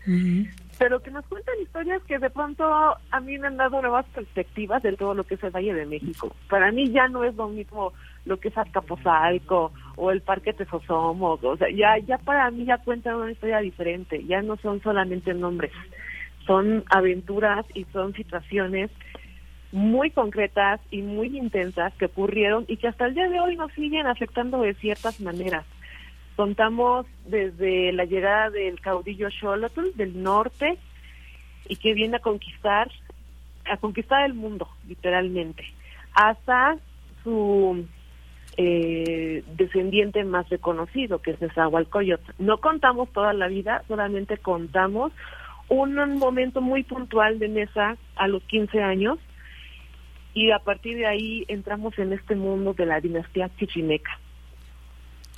pero 0.77 0.99
que 1.01 1.09
nos 1.09 1.25
cuentan 1.25 1.55
historias 1.61 2.01
que 2.03 2.19
de 2.19 2.29
pronto 2.29 2.63
a 2.63 3.19
mí 3.19 3.39
me 3.39 3.47
han 3.47 3.57
dado 3.57 3.81
nuevas 3.81 4.05
perspectivas 4.13 4.83
de 4.83 4.93
todo 4.93 5.15
lo 5.15 5.23
que 5.23 5.33
es 5.33 5.43
el 5.43 5.49
Valle 5.49 5.73
de 5.73 5.87
México. 5.87 6.33
Para 6.47 6.71
mí 6.71 6.91
ya 6.91 7.07
no 7.07 7.23
es 7.23 7.35
lo 7.35 7.49
mismo 7.49 7.91
lo 8.25 8.39
que 8.39 8.49
es 8.49 8.57
Azcapotzalco 8.57 9.71
o 9.95 10.11
el 10.11 10.21
Parque 10.21 10.53
Tesosomo, 10.53 11.39
o 11.41 11.57
sea, 11.57 11.69
ya, 11.71 11.97
ya 12.05 12.19
para 12.19 12.51
mí 12.51 12.65
ya 12.65 12.77
cuentan 12.77 13.15
una 13.15 13.31
historia 13.31 13.59
diferente, 13.59 14.23
ya 14.25 14.43
no 14.43 14.57
son 14.57 14.79
solamente 14.81 15.33
nombres, 15.33 15.71
son 16.45 16.83
aventuras 16.89 17.65
y 17.73 17.85
son 17.85 18.13
situaciones 18.13 18.91
muy 19.71 20.11
concretas 20.11 20.81
y 20.91 21.01
muy 21.01 21.37
intensas 21.37 21.93
que 21.95 22.05
ocurrieron 22.05 22.65
y 22.67 22.77
que 22.77 22.87
hasta 22.87 23.05
el 23.05 23.13
día 23.13 23.29
de 23.29 23.39
hoy 23.39 23.55
nos 23.55 23.71
siguen 23.73 24.07
afectando 24.07 24.61
de 24.61 24.73
ciertas 24.75 25.21
maneras. 25.21 25.65
Contamos 26.35 27.05
desde 27.25 27.91
la 27.93 28.05
llegada 28.05 28.49
del 28.49 28.79
caudillo 28.81 29.29
Xolotl 29.29 29.95
del 29.95 30.21
norte 30.21 30.77
y 31.67 31.75
que 31.77 31.93
viene 31.93 32.17
a 32.17 32.19
conquistar 32.19 32.89
a 33.69 33.77
conquistar 33.77 34.25
el 34.25 34.33
mundo, 34.33 34.67
literalmente, 34.87 35.63
hasta 36.13 36.77
su 37.23 37.85
eh, 38.57 39.43
descendiente 39.55 40.23
más 40.23 40.49
reconocido, 40.49 41.21
que 41.21 41.31
es 41.31 41.41
Nezahualcóyotl. 41.41 42.33
No 42.39 42.57
contamos 42.57 43.09
toda 43.13 43.33
la 43.33 43.47
vida, 43.47 43.83
solamente 43.87 44.37
contamos 44.37 45.13
un, 45.69 45.95
momento 46.17 46.59
muy 46.61 46.83
puntual 46.83 47.39
de 47.39 47.47
Neza 47.47 47.95
a 48.15 48.27
los 48.27 48.43
15 48.43 48.81
años 48.81 49.19
y 50.33 50.51
a 50.51 50.59
partir 50.59 50.97
de 50.97 51.07
ahí 51.07 51.45
entramos 51.47 51.97
en 51.99 52.13
este 52.13 52.35
mundo 52.35 52.73
de 52.73 52.85
la 52.85 52.99
dinastía 52.99 53.49
chichimeca. 53.57 54.11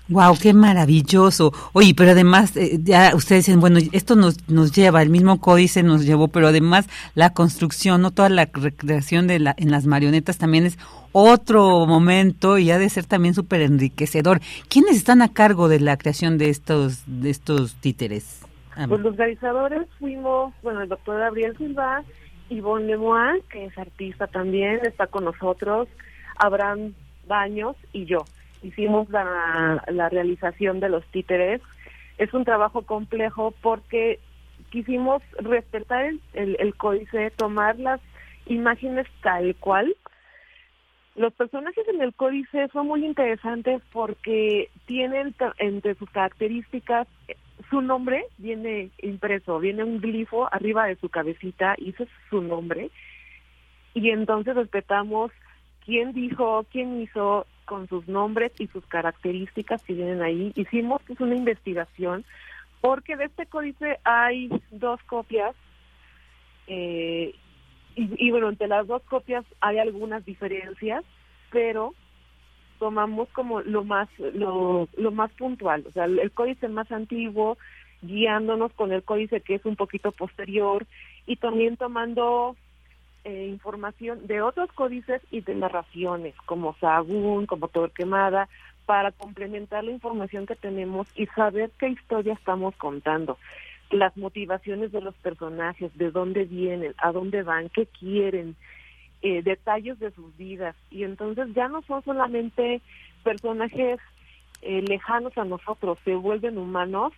Wow, 0.10 0.38
qué 0.42 0.54
maravilloso. 0.54 1.54
Oye, 1.72 1.94
pero 1.96 2.12
además, 2.12 2.58
eh, 2.58 2.78
ya 2.84 3.16
ustedes 3.16 3.46
dicen, 3.46 3.62
bueno, 3.62 3.80
esto 3.94 4.16
nos, 4.18 4.50
nos 4.50 4.74
lleva, 4.74 5.02
el 5.02 5.10
mismo 5.10 5.40
códice 5.40 5.82
nos 5.82 6.06
llevó, 6.06 6.28
pero 6.28 6.50
además 6.50 6.90
la 7.16 7.30
construcción, 7.30 8.02
no 8.02 8.12
toda 8.12 8.28
la 8.28 8.50
recreación 8.54 9.28
de 9.28 9.40
la, 9.40 9.56
en 9.58 9.72
las 9.72 9.86
marionetas 9.86 10.38
también 10.38 10.66
es 10.66 10.78
otro 11.14 11.86
momento 11.86 12.58
y 12.58 12.70
ha 12.72 12.80
de 12.80 12.90
ser 12.90 13.06
también 13.06 13.34
súper 13.34 13.62
enriquecedor. 13.62 14.42
¿Quiénes 14.68 14.98
están 14.98 15.22
a 15.22 15.32
cargo 15.32 15.70
de 15.70 15.80
la 15.80 15.96
creación 15.96 16.38
de 16.38 16.50
estos, 16.50 17.04
de 17.08 17.30
estos 17.30 17.76
títeres? 17.76 18.42
Pues 18.76 19.02
los 19.02 19.16
realizadores 19.16 19.88
fuimos, 20.00 20.54
bueno, 20.64 20.82
el 20.82 20.90
doctor 20.90 21.20
Gabriel 21.20 21.56
Silva, 21.58 22.04
Ivonne 22.50 22.88
Lemoine, 22.88 23.42
que 23.50 23.66
es 23.66 23.78
artista 23.78 24.28
también, 24.28 24.80
está 24.84 25.08
con 25.08 25.26
nosotros, 25.26 25.88
Abraham 26.38 26.94
Baños 27.28 27.76
y 27.94 28.06
yo 28.06 28.26
hicimos 28.64 29.10
la, 29.10 29.84
realización 30.10 30.80
de 30.80 30.90
los 30.90 31.06
títeres. 31.08 31.62
Es 32.18 32.34
un 32.34 32.46
trabajo 32.46 32.84
complejo 32.84 33.54
porque 33.62 34.20
quisimos 34.72 35.22
respetar 35.38 36.12
el, 36.34 36.58
el, 36.60 36.76
códice, 36.76 37.32
tomar 37.32 37.78
las 37.80 38.02
imágenes 38.46 39.08
tal 39.22 39.56
cual. 39.56 39.96
Los 41.16 41.34
personajes 41.34 41.88
en 41.88 42.02
el 42.02 42.14
códice 42.14 42.68
son 42.70 42.88
muy 42.88 43.06
interesantes 43.06 43.82
porque 43.92 44.70
tienen 44.86 45.36
entre 45.60 45.94
sus 45.96 46.10
características 46.10 47.08
su 47.74 47.82
nombre 47.82 48.28
viene 48.38 48.92
impreso, 49.02 49.58
viene 49.58 49.84
un 49.84 50.00
glifo 50.00 50.48
arriba 50.54 50.86
de 50.86 50.96
su 50.98 51.10
cabecita 51.10 51.74
y 51.80 51.90
ese 51.90 52.04
es 52.04 52.10
su 52.30 52.40
nombre. 52.40 52.92
Y 53.96 54.12
entonces 54.12 54.56
respetamos 54.56 55.32
quién 55.84 56.14
dijo, 56.14 56.68
quién 56.72 57.02
hizo, 57.02 57.48
con 57.66 57.88
sus 57.88 58.08
nombres 58.08 58.52
y 58.60 58.68
sus 58.68 58.86
características 58.86 59.82
que 59.82 59.94
vienen 59.94 60.22
ahí. 60.22 60.52
Hicimos 60.54 61.02
pues 61.08 61.20
una 61.20 61.34
investigación 61.34 62.26
porque 62.80 63.16
de 63.16 63.26
este 63.26 63.48
códice 63.48 63.98
hay 64.04 64.50
dos 64.70 65.02
copias 65.06 65.56
eh, 66.68 67.34
y, 67.96 68.30
bueno, 68.30 68.50
entre 68.50 68.68
las 68.68 68.86
dos 68.86 69.02
copias 69.02 69.46
hay 69.62 69.80
algunas 69.80 70.24
diferencias, 70.26 71.04
pero 71.50 71.96
tomamos 72.84 73.30
como 73.30 73.62
lo 73.62 73.86
más 73.86 74.10
lo, 74.20 74.90
más 75.14 75.32
puntual, 75.32 75.86
o 75.88 75.92
sea, 75.94 76.04
el 76.04 76.32
códice 76.34 76.68
más 76.68 76.92
antiguo 76.92 77.58
guiándonos 78.02 78.74
con 78.74 78.92
el 78.92 79.04
códice 79.04 79.40
que 79.40 79.56
es 79.56 79.66
un 79.66 79.78
poquito 79.78 80.12
posterior 80.12 80.86
y 81.26 81.38
también 81.38 81.78
tomando 81.78 82.58
eh, 83.24 83.48
información 83.48 84.28
de 84.28 84.42
otros 84.42 84.70
códices 84.74 85.22
y 85.32 85.40
de 85.40 85.56
narraciones, 85.56 86.36
como 86.46 86.76
Sagún, 86.82 87.46
como 87.46 87.70
Torquemada, 87.70 88.50
para 88.86 89.14
complementar 89.14 89.86
la 89.86 89.92
información 89.92 90.46
que 90.46 90.58
tenemos 90.58 91.08
y 91.16 91.28
saber 91.28 91.72
qué 91.80 91.88
historia 91.88 92.34
estamos 92.34 92.76
contando, 92.76 93.38
las 93.92 94.18
motivaciones 94.18 94.92
de 94.92 95.00
los 95.00 95.16
personajes, 95.16 95.98
de 95.98 96.12
dónde 96.12 96.44
vienen, 96.44 96.96
a 96.98 97.14
dónde 97.14 97.44
van, 97.44 97.70
qué 97.70 97.86
quieren, 97.86 98.58
eh, 99.24 99.42
detalles 99.42 99.98
de 100.00 100.12
sus 100.12 100.36
vidas. 100.38 100.76
Y 100.92 101.04
entonces 101.06 101.48
ya 101.56 101.70
no 101.70 101.82
son 101.84 102.04
solamente 102.04 102.82
personajes 103.24 104.00
eh, 104.62 104.82
lejanos 104.82 105.38
a 105.38 105.46
nosotros, 105.46 105.98
se 106.04 106.14
vuelven 106.14 106.58
humanos 106.58 107.14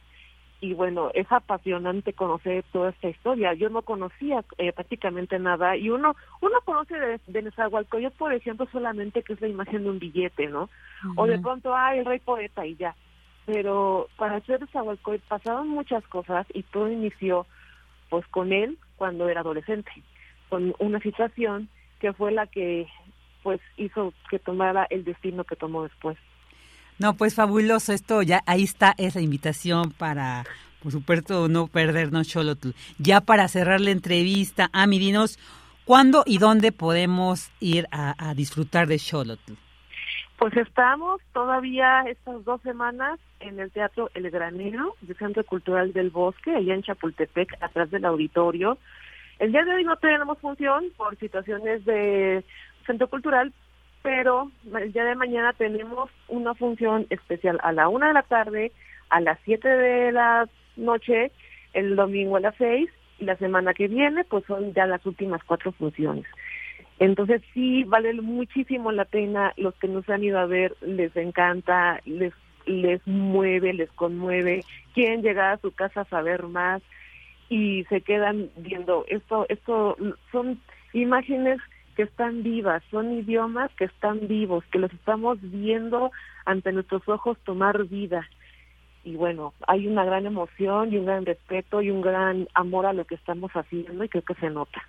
y 0.62 0.74
bueno, 0.74 1.10
es 1.16 1.26
apasionante 1.32 2.14
conocer 2.14 2.64
toda 2.72 2.92
esta 2.92 3.10
historia. 3.10 3.54
Yo 3.54 3.70
no 3.70 3.82
conocía 3.82 4.44
eh, 4.60 4.72
prácticamente 4.72 5.40
nada 5.40 5.76
y 5.76 5.90
uno 5.90 6.16
uno 6.42 6.62
conoce 6.64 6.96
de, 6.96 7.20
de 7.26 7.42
Nezahualcóyotl, 7.42 8.18
por 8.18 8.34
ejemplo, 8.34 8.68
solamente 8.72 9.24
que 9.24 9.34
es 9.34 9.42
la 9.42 9.48
imagen 9.48 9.84
de 9.84 9.90
un 9.90 10.00
billete, 10.00 10.48
¿no? 10.48 10.70
O 11.16 11.26
de 11.26 11.40
pronto, 11.40 11.76
ah, 11.76 11.96
el 11.96 12.06
rey 12.06 12.20
poeta 12.20 12.66
y 12.66 12.76
ya. 12.76 12.96
Pero 13.48 14.10
para 14.16 14.36
hacer 14.36 14.62
Nezahualcóyotl 14.62 15.28
pasaron 15.28 15.70
muchas 15.70 16.06
cosas 16.08 16.46
y 16.54 16.62
todo 16.62 16.90
inició 16.90 17.48
pues 18.10 18.28
con 18.28 18.54
él 18.54 18.78
cuando 18.96 19.28
era 19.28 19.42
adolescente, 19.42 19.92
con 20.50 20.76
una 20.78 21.00
situación 21.00 21.68
que 22.00 22.14
fue 22.14 22.32
la 22.32 22.48
que 22.48 22.88
pues 23.44 23.62
hizo 23.78 24.12
que 24.30 24.40
tomara 24.40 24.88
el 24.90 25.04
destino 25.04 25.44
que 25.44 25.56
tomó 25.56 25.84
después. 25.84 26.18
No, 26.98 27.16
pues 27.16 27.36
fabuloso 27.36 27.94
esto, 27.94 28.22
ya 28.22 28.42
ahí 28.46 28.64
está 28.64 28.96
esa 28.98 29.22
invitación 29.22 29.92
para, 29.92 30.46
por 30.82 30.92
supuesto, 30.92 31.48
no 31.50 31.68
perdernos 31.68 32.32
Xolotl. 32.32 32.70
Ya 32.98 33.22
para 33.22 33.48
cerrar 33.48 33.82
la 33.82 33.92
entrevista, 33.92 34.70
Ami, 34.72 34.98
dinos, 34.98 35.38
¿cuándo 35.84 36.24
y 36.26 36.38
dónde 36.38 36.72
podemos 36.72 37.52
ir 37.60 37.88
a, 37.92 38.34
disfrutar 38.34 38.88
de 38.88 38.98
Xolotl? 38.98 39.54
Pues 40.38 40.56
estamos 40.58 41.22
todavía 41.34 42.02
estas 42.08 42.44
dos 42.46 42.62
semanas 42.62 43.20
en 43.42 43.60
el 43.60 43.72
Teatro 43.72 44.10
El 44.14 44.30
Granero, 44.32 44.96
del 45.02 45.18
Centro 45.18 45.44
Cultural 45.44 45.94
del 45.94 46.10
Bosque, 46.10 46.56
allá 46.56 46.74
en 46.74 46.84
Chapultepec, 46.84 47.58
atrás 47.62 47.92
del 47.92 48.06
auditorio. 48.06 48.78
El 49.40 49.52
día 49.52 49.66
de 49.66 49.74
hoy 49.74 49.84
no 49.84 49.98
tenemos 49.98 50.38
función 50.40 50.86
por 50.96 51.18
situaciones 51.18 51.84
de 51.86 52.44
centro 52.86 53.08
cultural, 53.10 53.52
pero 54.02 54.52
el 54.80 54.94
día 54.94 55.04
de 55.04 55.16
mañana 55.16 55.54
tenemos 55.54 56.10
una 56.28 56.54
función 56.54 57.06
especial 57.10 57.60
a 57.64 57.72
la 57.72 57.90
una 57.90 58.08
de 58.08 58.14
la 58.14 58.24
tarde, 58.24 58.72
a 59.10 59.20
las 59.20 59.40
siete 59.44 59.68
de 59.68 60.12
la 60.12 60.48
noche, 60.78 61.32
el 61.74 61.96
domingo 61.96 62.38
a 62.38 62.42
las 62.42 62.56
seis, 62.58 62.90
y 63.20 63.26
la 63.26 63.36
semana 63.38 63.74
que 63.74 63.88
viene, 63.88 64.24
pues 64.24 64.46
son 64.46 64.74
ya 64.74 64.86
las 64.86 65.06
últimas 65.06 65.44
cuatro 65.44 65.72
funciones. 65.74 66.26
Entonces 67.00 67.42
sí 67.54 67.84
vale 67.84 68.14
muchísimo 68.14 68.92
la 68.92 69.06
pena, 69.06 69.54
los 69.58 69.74
que 69.76 69.88
nos 69.88 70.08
han 70.10 70.24
ido 70.24 70.40
a 70.40 70.46
ver 70.46 70.76
les 70.82 71.16
encanta, 71.16 72.00
les 72.06 72.34
les 72.66 73.06
mueve, 73.06 73.74
les 73.74 73.92
conmueve, 73.92 74.64
quieren 74.94 75.22
llegar 75.22 75.54
a 75.54 75.58
su 75.58 75.72
casa 75.72 76.02
a 76.02 76.06
saber 76.06 76.44
más 76.44 76.82
y 77.50 77.84
se 77.86 78.02
quedan 78.02 78.50
viendo 78.58 79.06
esto, 79.08 79.46
esto 79.50 79.98
son 80.32 80.60
imágenes 80.94 81.60
que 81.96 82.04
están 82.04 82.44
vivas, 82.44 82.84
son 82.92 83.14
idiomas 83.14 83.72
que 83.76 83.86
están 83.86 84.28
vivos, 84.28 84.64
que 84.72 84.80
los 84.80 84.92
estamos 84.94 85.38
viendo 85.42 86.12
ante 86.46 86.72
nuestros 86.72 87.08
ojos 87.08 87.38
tomar 87.46 87.86
vida. 87.86 88.28
Y 89.04 89.16
bueno, 89.16 89.54
hay 89.68 89.88
una 89.88 90.04
gran 90.04 90.26
emoción 90.26 90.92
y 90.92 90.98
un 90.98 91.06
gran 91.06 91.26
respeto 91.26 91.82
y 91.82 91.92
un 91.92 92.02
gran 92.02 92.48
amor 92.54 92.86
a 92.86 92.94
lo 92.94 93.06
que 93.06 93.16
estamos 93.16 93.52
haciendo 93.52 94.04
y 94.04 94.10
creo 94.10 94.24
que 94.24 94.34
se 94.36 94.50
nota. 94.50 94.82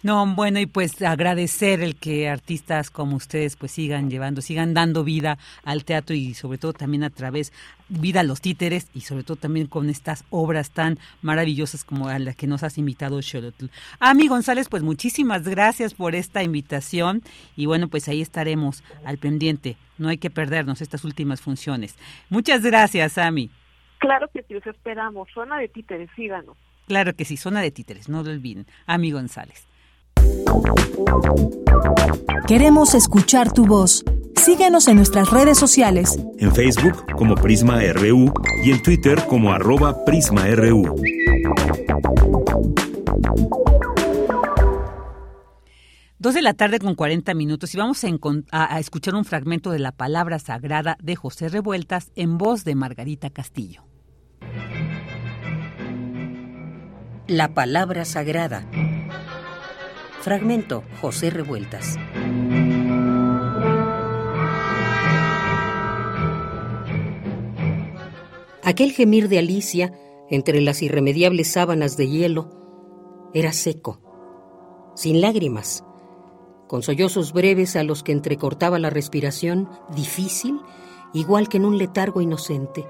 No, 0.00 0.24
bueno, 0.26 0.60
y 0.60 0.66
pues 0.66 1.02
agradecer 1.02 1.80
el 1.80 1.96
que 1.96 2.28
artistas 2.28 2.88
como 2.88 3.16
ustedes 3.16 3.56
pues 3.56 3.72
sigan 3.72 4.10
llevando, 4.10 4.42
sigan 4.42 4.72
dando 4.72 5.02
vida 5.02 5.38
al 5.64 5.84
teatro 5.84 6.14
y 6.14 6.34
sobre 6.34 6.56
todo 6.56 6.72
también 6.72 7.02
a 7.02 7.10
través 7.10 7.52
vida 7.88 8.20
a 8.20 8.22
los 8.22 8.40
títeres 8.40 8.88
y 8.94 9.00
sobre 9.00 9.24
todo 9.24 9.36
también 9.36 9.66
con 9.66 9.90
estas 9.90 10.24
obras 10.30 10.70
tan 10.70 11.00
maravillosas 11.20 11.82
como 11.82 12.08
a 12.08 12.18
las 12.20 12.36
que 12.36 12.46
nos 12.46 12.62
has 12.62 12.78
invitado 12.78 13.20
Xolotl. 13.20 13.66
Ami 13.98 14.28
González, 14.28 14.68
pues 14.68 14.84
muchísimas 14.84 15.48
gracias 15.48 15.94
por 15.94 16.14
esta 16.14 16.44
invitación 16.44 17.22
y 17.56 17.66
bueno, 17.66 17.88
pues 17.88 18.08
ahí 18.08 18.20
estaremos 18.20 18.84
al 19.04 19.18
pendiente. 19.18 19.76
No 19.98 20.10
hay 20.10 20.18
que 20.18 20.30
perdernos 20.30 20.80
estas 20.80 21.04
últimas 21.04 21.40
funciones. 21.40 21.96
Muchas 22.30 22.62
gracias, 22.62 23.18
Ami. 23.18 23.50
Claro 23.98 24.28
que 24.32 24.44
sí, 24.46 24.54
los 24.54 24.66
esperamos. 24.66 25.28
Zona 25.34 25.58
de 25.58 25.66
títeres, 25.66 26.08
síganos. 26.14 26.56
Claro 26.86 27.14
que 27.14 27.24
sí, 27.24 27.36
zona 27.36 27.60
de 27.60 27.72
títeres, 27.72 28.08
no 28.08 28.22
lo 28.22 28.30
olviden. 28.30 28.66
Ami 28.86 29.10
González. 29.10 29.67
Queremos 32.46 32.94
escuchar 32.94 33.52
tu 33.52 33.66
voz. 33.66 34.04
Síguenos 34.34 34.88
en 34.88 34.96
nuestras 34.96 35.30
redes 35.30 35.58
sociales. 35.58 36.18
En 36.38 36.54
Facebook 36.54 37.04
como 37.14 37.34
Prisma 37.34 37.80
RU 37.92 38.32
y 38.64 38.70
en 38.70 38.82
Twitter 38.82 39.22
como 39.28 39.52
arroba 39.52 40.04
PrismaRU. 40.06 40.96
Dos 46.18 46.34
de 46.34 46.40
la 46.42 46.54
tarde 46.54 46.78
con 46.78 46.94
40 46.94 47.34
minutos 47.34 47.74
y 47.74 47.78
vamos 47.78 48.02
a, 48.02 48.74
a, 48.74 48.80
escuchar 48.80 49.14
un 49.14 49.26
fragmento 49.26 49.70
de 49.70 49.78
la 49.78 49.92
palabra 49.92 50.38
sagrada 50.38 50.96
de 51.02 51.16
José 51.16 51.50
Revueltas 51.50 52.10
en 52.16 52.38
voz 52.38 52.64
de 52.64 52.74
Margarita 52.74 53.28
Castillo. 53.28 53.84
La 57.26 57.52
palabra 57.52 58.06
sagrada 58.06 58.66
Fragmento 60.20 60.82
José 61.00 61.30
Revueltas. 61.30 61.96
Aquel 68.64 68.92
gemir 68.92 69.28
de 69.28 69.38
Alicia 69.38 69.92
entre 70.28 70.60
las 70.60 70.82
irremediables 70.82 71.52
sábanas 71.52 71.96
de 71.96 72.08
hielo 72.08 73.30
era 73.32 73.52
seco, 73.52 74.92
sin 74.96 75.20
lágrimas, 75.20 75.84
con 76.66 76.82
sollozos 76.82 77.32
breves 77.32 77.76
a 77.76 77.84
los 77.84 78.02
que 78.02 78.12
entrecortaba 78.12 78.78
la 78.80 78.90
respiración, 78.90 79.70
difícil, 79.94 80.60
igual 81.14 81.48
que 81.48 81.58
en 81.58 81.64
un 81.64 81.78
letargo 81.78 82.20
inocente. 82.20 82.86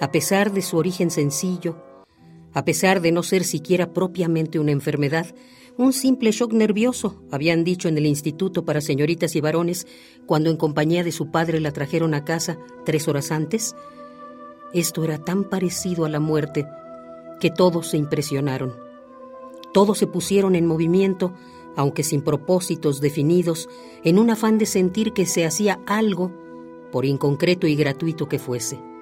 A 0.00 0.10
pesar 0.10 0.50
de 0.50 0.62
su 0.62 0.78
origen 0.78 1.10
sencillo, 1.10 1.76
a 2.54 2.64
pesar 2.64 3.00
de 3.00 3.12
no 3.12 3.22
ser 3.22 3.44
siquiera 3.44 3.92
propiamente 3.92 4.58
una 4.58 4.72
enfermedad, 4.72 5.26
un 5.76 5.92
simple 5.92 6.30
shock 6.30 6.52
nervioso, 6.52 7.22
habían 7.30 7.64
dicho 7.64 7.88
en 7.88 7.98
el 7.98 8.06
Instituto 8.06 8.64
para 8.64 8.80
Señoritas 8.80 9.34
y 9.34 9.40
Varones 9.40 9.86
cuando 10.26 10.50
en 10.50 10.56
compañía 10.56 11.02
de 11.02 11.12
su 11.12 11.30
padre 11.30 11.60
la 11.60 11.72
trajeron 11.72 12.14
a 12.14 12.24
casa 12.24 12.58
tres 12.84 13.08
horas 13.08 13.32
antes, 13.32 13.74
esto 14.72 15.04
era 15.04 15.18
tan 15.18 15.44
parecido 15.44 16.04
a 16.04 16.08
la 16.08 16.20
muerte 16.20 16.66
que 17.40 17.50
todos 17.50 17.88
se 17.90 17.96
impresionaron. 17.96 18.74
Todos 19.72 19.98
se 19.98 20.06
pusieron 20.06 20.54
en 20.54 20.66
movimiento, 20.66 21.32
aunque 21.76 22.04
sin 22.04 22.22
propósitos 22.22 23.00
definidos, 23.00 23.68
en 24.04 24.18
un 24.18 24.30
afán 24.30 24.58
de 24.58 24.66
sentir 24.66 25.12
que 25.12 25.26
se 25.26 25.44
hacía 25.44 25.80
algo, 25.86 26.32
por 26.92 27.04
inconcreto 27.04 27.66
y 27.66 27.74
gratuito 27.74 28.28
que 28.28 28.38
fuese. 28.38 28.93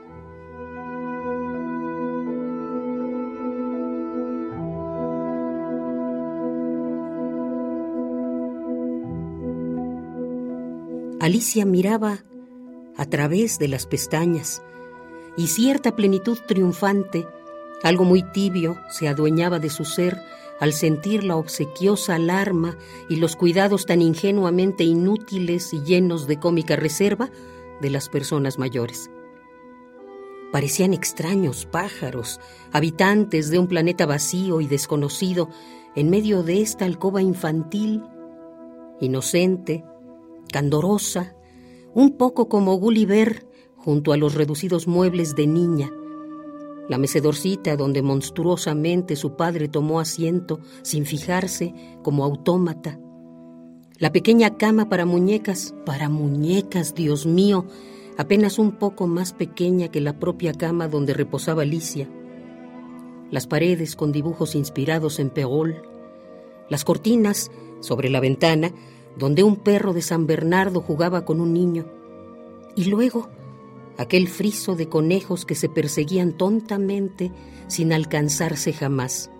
Alicia 11.22 11.64
miraba 11.64 12.24
a 12.96 13.06
través 13.06 13.60
de 13.60 13.68
las 13.68 13.86
pestañas, 13.86 14.60
y 15.36 15.46
cierta 15.46 15.94
plenitud 15.94 16.36
triunfante, 16.48 17.28
algo 17.84 18.02
muy 18.02 18.24
tibio, 18.32 18.76
se 18.90 19.06
adueñaba 19.06 19.60
de 19.60 19.70
su 19.70 19.84
ser 19.84 20.20
al 20.58 20.72
sentir 20.72 21.22
la 21.22 21.36
obsequiosa 21.36 22.16
alarma 22.16 22.76
y 23.08 23.16
los 23.16 23.36
cuidados 23.36 23.86
tan 23.86 24.02
ingenuamente 24.02 24.82
inútiles 24.82 25.72
y 25.72 25.84
llenos 25.84 26.26
de 26.26 26.40
cómica 26.40 26.74
reserva 26.74 27.30
de 27.80 27.90
las 27.90 28.08
personas 28.08 28.58
mayores. 28.58 29.08
Parecían 30.50 30.92
extraños 30.92 31.66
pájaros, 31.66 32.40
habitantes 32.72 33.48
de 33.48 33.60
un 33.60 33.68
planeta 33.68 34.06
vacío 34.06 34.60
y 34.60 34.66
desconocido, 34.66 35.50
en 35.94 36.10
medio 36.10 36.42
de 36.42 36.62
esta 36.62 36.84
alcoba 36.84 37.22
infantil, 37.22 38.02
inocente, 39.00 39.84
candorosa, 40.52 41.34
un 41.92 42.16
poco 42.16 42.48
como 42.48 42.76
Gulliver 42.76 43.44
junto 43.76 44.12
a 44.12 44.16
los 44.16 44.34
reducidos 44.34 44.86
muebles 44.86 45.34
de 45.34 45.48
niña, 45.48 45.92
la 46.88 46.98
mecedorcita 46.98 47.74
donde 47.76 48.02
monstruosamente 48.02 49.16
su 49.16 49.34
padre 49.34 49.66
tomó 49.66 49.98
asiento 49.98 50.60
sin 50.82 51.04
fijarse 51.04 51.74
como 52.04 52.24
autómata, 52.24 53.00
la 53.98 54.12
pequeña 54.12 54.56
cama 54.56 54.88
para 54.88 55.04
muñecas, 55.06 55.74
para 55.84 56.08
muñecas, 56.08 56.94
Dios 56.94 57.26
mío, 57.26 57.66
apenas 58.16 58.58
un 58.58 58.72
poco 58.72 59.06
más 59.06 59.32
pequeña 59.32 59.88
que 59.88 60.00
la 60.00 60.18
propia 60.18 60.52
cama 60.52 60.88
donde 60.88 61.14
reposaba 61.14 61.62
Alicia, 61.62 62.08
las 63.30 63.46
paredes 63.46 63.96
con 63.96 64.12
dibujos 64.12 64.54
inspirados 64.54 65.18
en 65.18 65.30
Peol, 65.30 65.82
las 66.68 66.84
cortinas 66.84 67.50
sobre 67.80 68.10
la 68.10 68.20
ventana 68.20 68.72
donde 69.16 69.42
un 69.42 69.56
perro 69.56 69.92
de 69.92 70.02
San 70.02 70.26
Bernardo 70.26 70.80
jugaba 70.80 71.24
con 71.24 71.40
un 71.40 71.52
niño, 71.52 71.86
y 72.74 72.84
luego 72.84 73.28
aquel 73.98 74.28
friso 74.28 74.74
de 74.74 74.88
conejos 74.88 75.44
que 75.44 75.54
se 75.54 75.68
perseguían 75.68 76.32
tontamente 76.32 77.30
sin 77.68 77.92
alcanzarse 77.92 78.72
jamás. 78.72 79.30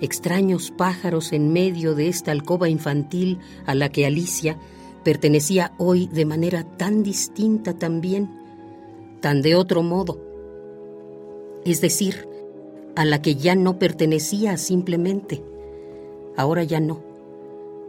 Extraños 0.00 0.70
pájaros 0.70 1.32
en 1.32 1.52
medio 1.52 1.94
de 1.94 2.08
esta 2.08 2.30
alcoba 2.30 2.68
infantil 2.68 3.38
a 3.64 3.74
la 3.74 3.88
que 3.88 4.06
Alicia 4.06 4.58
pertenecía 5.04 5.72
hoy 5.78 6.08
de 6.08 6.26
manera 6.26 6.64
tan 6.76 7.02
distinta 7.02 7.74
también, 7.74 8.28
tan 9.20 9.40
de 9.40 9.54
otro 9.54 9.82
modo. 9.82 10.20
Es 11.64 11.80
decir, 11.80 12.28
a 12.94 13.04
la 13.04 13.22
que 13.22 13.36
ya 13.36 13.54
no 13.54 13.78
pertenecía 13.78 14.56
simplemente. 14.56 15.44
Ahora 16.36 16.64
ya 16.64 16.80
no. 16.80 17.05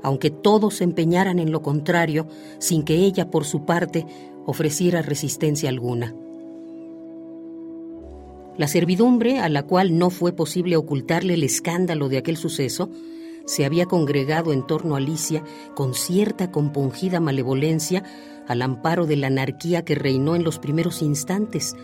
Aunque 0.03 0.29
todos 0.29 0.75
se 0.75 0.83
empeñaran 0.83 1.39
en 1.39 1.51
lo 1.51 1.61
contrario, 1.61 2.27
sin 2.59 2.83
que 2.83 2.95
ella, 2.95 3.29
por 3.31 3.45
su 3.45 3.65
parte, 3.65 4.05
ofreciera 4.45 5.01
resistencia 5.01 5.69
alguna. 5.69 6.15
La 8.57 8.67
servidumbre, 8.67 9.39
a 9.39 9.49
la 9.49 9.63
cual 9.63 9.97
no 9.99 10.09
fue 10.09 10.33
posible 10.33 10.77
ocultarle 10.77 11.35
el 11.35 11.43
escándalo 11.43 12.09
de 12.09 12.17
aquel 12.17 12.37
suceso, 12.37 12.89
se 13.45 13.65
había 13.65 13.85
congregado 13.85 14.51
en 14.51 14.65
torno 14.65 14.95
a 14.95 14.97
Alicia 14.97 15.43
con 15.75 15.93
cierta 15.93 16.51
compungida 16.51 17.19
malevolencia 17.19 18.03
al 18.47 18.61
amparo 18.61 19.05
de 19.05 19.15
la 19.15 19.27
anarquía 19.27 19.85
que 19.85 19.95
reinó 19.95 20.35
en 20.35 20.43
los 20.43 20.59
primeros 20.59 21.01
instantes, 21.01 21.75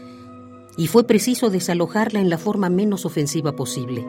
y 0.76 0.88
fue 0.88 1.06
preciso 1.06 1.50
desalojarla 1.50 2.20
en 2.20 2.30
la 2.30 2.38
forma 2.38 2.70
menos 2.70 3.06
ofensiva 3.06 3.56
posible. 3.56 4.06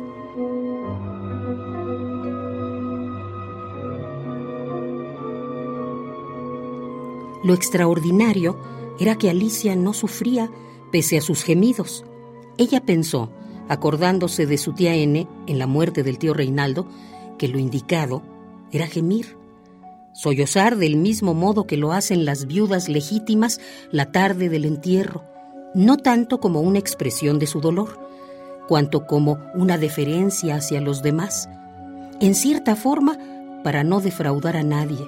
Lo 7.44 7.52
extraordinario 7.52 8.56
era 8.98 9.16
que 9.16 9.28
Alicia 9.28 9.76
no 9.76 9.92
sufría 9.92 10.50
pese 10.90 11.18
a 11.18 11.20
sus 11.20 11.44
gemidos. 11.44 12.02
Ella 12.56 12.80
pensó, 12.80 13.30
acordándose 13.68 14.46
de 14.46 14.56
su 14.56 14.72
tía 14.72 14.94
N 14.94 15.28
en 15.46 15.58
la 15.58 15.66
muerte 15.66 16.02
del 16.02 16.18
tío 16.18 16.32
Reinaldo, 16.32 16.88
que 17.36 17.48
lo 17.48 17.58
indicado 17.58 18.22
era 18.72 18.86
gemir, 18.86 19.36
sollozar 20.14 20.76
del 20.76 20.96
mismo 20.96 21.34
modo 21.34 21.66
que 21.66 21.76
lo 21.76 21.92
hacen 21.92 22.24
las 22.24 22.46
viudas 22.46 22.88
legítimas 22.88 23.60
la 23.90 24.10
tarde 24.10 24.48
del 24.48 24.64
entierro, 24.64 25.22
no 25.74 25.98
tanto 25.98 26.40
como 26.40 26.62
una 26.62 26.78
expresión 26.78 27.38
de 27.38 27.46
su 27.46 27.60
dolor, 27.60 28.00
cuanto 28.68 29.06
como 29.06 29.38
una 29.54 29.76
deferencia 29.76 30.56
hacia 30.56 30.80
los 30.80 31.02
demás, 31.02 31.50
en 32.20 32.34
cierta 32.34 32.74
forma 32.74 33.18
para 33.62 33.84
no 33.84 34.00
defraudar 34.00 34.56
a 34.56 34.62
nadie 34.62 35.06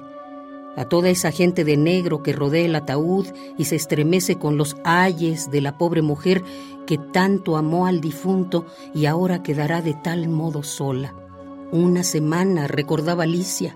a 0.77 0.85
toda 0.85 1.09
esa 1.09 1.31
gente 1.31 1.65
de 1.65 1.75
negro 1.75 2.23
que 2.23 2.31
rodea 2.31 2.65
el 2.65 2.75
ataúd 2.75 3.25
y 3.57 3.65
se 3.65 3.75
estremece 3.75 4.35
con 4.35 4.55
los 4.57 4.77
ayes 4.85 5.51
de 5.51 5.59
la 5.59 5.77
pobre 5.77 6.01
mujer 6.01 6.43
que 6.85 6.97
tanto 6.97 7.57
amó 7.57 7.87
al 7.87 7.99
difunto 7.99 8.65
y 8.93 9.07
ahora 9.07 9.43
quedará 9.43 9.81
de 9.81 9.95
tal 9.95 10.29
modo 10.29 10.63
sola. 10.63 11.13
Una 11.71 12.03
semana, 12.03 12.67
recordaba 12.67 13.23
Alicia, 13.23 13.75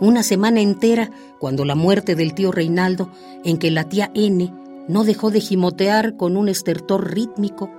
una 0.00 0.24
semana 0.24 0.60
entera 0.60 1.10
cuando 1.38 1.64
la 1.64 1.76
muerte 1.76 2.16
del 2.16 2.34
tío 2.34 2.50
Reinaldo, 2.50 3.08
en 3.44 3.56
que 3.56 3.70
la 3.70 3.88
tía 3.88 4.10
N 4.14 4.52
no 4.88 5.04
dejó 5.04 5.30
de 5.30 5.40
gimotear 5.40 6.16
con 6.16 6.36
un 6.36 6.48
estertor 6.48 7.14
rítmico, 7.14 7.70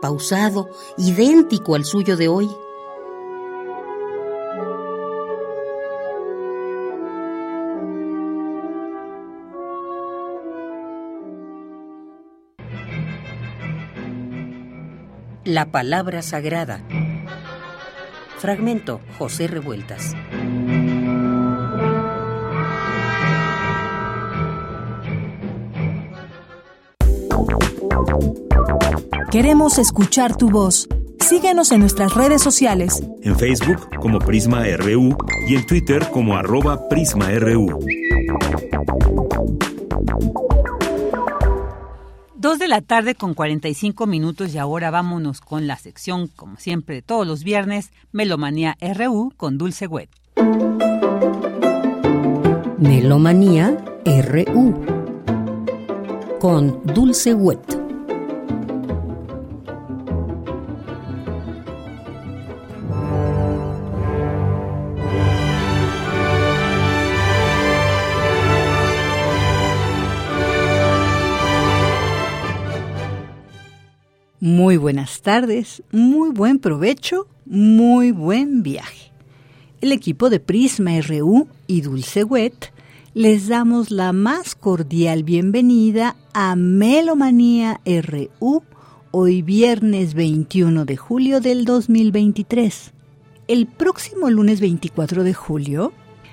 pausado, 0.00 0.68
idéntico 0.96 1.74
al 1.74 1.84
suyo 1.84 2.16
de 2.16 2.28
hoy, 2.28 2.48
La 15.48 15.70
palabra 15.70 16.20
sagrada. 16.20 16.82
Fragmento 18.36 19.00
José 19.16 19.46
Revueltas. 19.46 20.14
Queremos 29.30 29.78
escuchar 29.78 30.36
tu 30.36 30.50
voz. 30.50 30.86
Síguenos 31.18 31.72
en 31.72 31.80
nuestras 31.80 32.12
redes 32.12 32.42
sociales. 32.42 33.02
En 33.22 33.34
Facebook 33.38 33.88
como 34.02 34.18
Prisma 34.18 34.64
RU 34.76 35.16
y 35.48 35.54
en 35.54 35.64
Twitter 35.64 36.10
como 36.10 36.36
arroba 36.36 36.90
PrismaRU. 36.90 37.78
Dos 42.48 42.58
de 42.58 42.66
la 42.66 42.80
tarde 42.80 43.14
con 43.14 43.34
45 43.34 44.06
minutos 44.06 44.54
y 44.54 44.56
ahora 44.56 44.90
vámonos 44.90 45.42
con 45.42 45.66
la 45.66 45.76
sección, 45.76 46.28
como 46.28 46.56
siempre, 46.56 47.02
todos 47.02 47.26
los 47.26 47.44
viernes, 47.44 47.92
Melomanía 48.10 48.74
RU 48.80 49.34
con 49.36 49.58
Dulce 49.58 49.86
Wet. 49.86 50.08
Melomanía 52.78 53.76
RU 54.06 54.82
con 56.40 56.80
Dulce 56.86 57.34
Wet. 57.34 57.77
Muy 74.50 74.78
buenas 74.78 75.20
tardes, 75.20 75.82
muy 75.92 76.30
buen 76.30 76.58
provecho, 76.58 77.26
muy 77.44 78.12
buen 78.12 78.62
viaje. 78.62 79.12
El 79.82 79.92
equipo 79.92 80.30
de 80.30 80.40
Prisma 80.40 80.92
RU 81.02 81.48
y 81.66 81.82
Dulce 81.82 82.24
Wet 82.24 82.72
les 83.12 83.48
damos 83.48 83.90
la 83.90 84.14
más 84.14 84.54
cordial 84.54 85.22
bienvenida 85.22 86.16
a 86.32 86.56
Melomanía 86.56 87.82
RU 87.84 88.62
hoy 89.10 89.42
viernes 89.42 90.14
21 90.14 90.86
de 90.86 90.96
julio 90.96 91.42
del 91.42 91.66
2023. 91.66 92.92
El 93.48 93.66
próximo 93.66 94.30
lunes 94.30 94.62
24 94.62 95.24
de 95.24 95.34
julio 95.34 95.92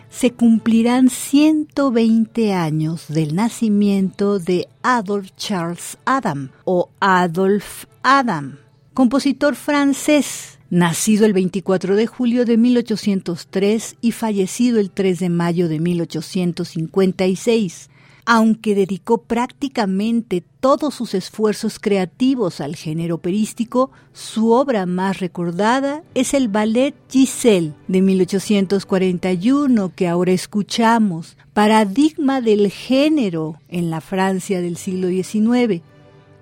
se 0.09 0.31
cumplirán 0.31 1.09
120 1.09 2.53
años 2.53 3.07
del 3.09 3.35
nacimiento 3.35 4.39
de 4.39 4.69
Adolf 4.83 5.31
Charles 5.35 5.97
Adam 6.05 6.51
o 6.63 6.87
Adolf 7.01 7.83
Adam, 8.07 8.59
compositor 8.93 9.55
francés, 9.55 10.59
nacido 10.69 11.25
el 11.25 11.33
24 11.33 11.95
de 11.95 12.05
julio 12.05 12.45
de 12.45 12.55
1803 12.55 13.95
y 13.99 14.11
fallecido 14.11 14.79
el 14.79 14.91
3 14.91 15.21
de 15.21 15.29
mayo 15.29 15.67
de 15.67 15.79
1856 15.79 17.89
aunque 18.25 18.73
dedicó 18.73 19.19
prácticamente 19.19 20.43
todos 20.59 20.95
sus 20.95 21.13
esfuerzos 21.13 21.77
creativos 21.79 22.59
al 22.59 22.75
género 22.75 23.15
operístico, 23.15 23.91
su 24.13 24.51
obra 24.51 24.87
más 24.87 25.19
recordada 25.19 26.03
es 26.15 26.33
el 26.33 26.47
ballet 26.47 26.95
Giselle 27.09 27.73
de 27.87 28.01
1841 28.01 29.93
que 29.95 30.07
ahora 30.07 30.31
escuchamos, 30.31 31.37
paradigma 31.53 32.41
del 32.41 32.71
género 32.71 33.59
en 33.69 33.91
la 33.91 34.01
Francia 34.01 34.59
del 34.59 34.77
siglo 34.77 35.07
XIX. 35.07 35.83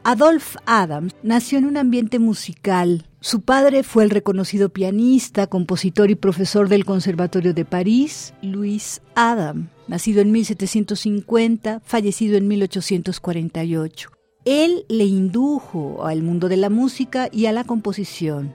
Adolphe 0.06 0.60
Adams 0.66 1.16
nació 1.24 1.58
en 1.60 1.66
un 1.66 1.78
ambiente 1.78 2.20
musical. 2.20 3.06
Su 3.22 3.40
padre 3.40 3.84
fue 3.84 4.04
el 4.04 4.10
reconocido 4.10 4.68
pianista, 4.68 5.48
compositor 5.48 6.12
y 6.12 6.16
profesor 6.16 6.68
del 6.68 6.84
Conservatorio 6.84 7.54
de 7.54 7.64
París, 7.64 8.34
Louis 8.42 9.02
Adam, 9.16 9.70
nacido 9.88 10.20
en 10.20 10.34
1750, 10.34 11.82
fallecido 11.86 12.36
en 12.36 12.50
1848. 12.50 14.10
Él 14.44 14.86
le 14.90 15.06
indujo 15.06 16.06
al 16.06 16.22
mundo 16.22 16.50
de 16.50 16.58
la 16.58 16.70
música 16.70 17.30
y 17.32 17.46
a 17.46 17.54
la 17.54 17.64
composición. 17.64 18.54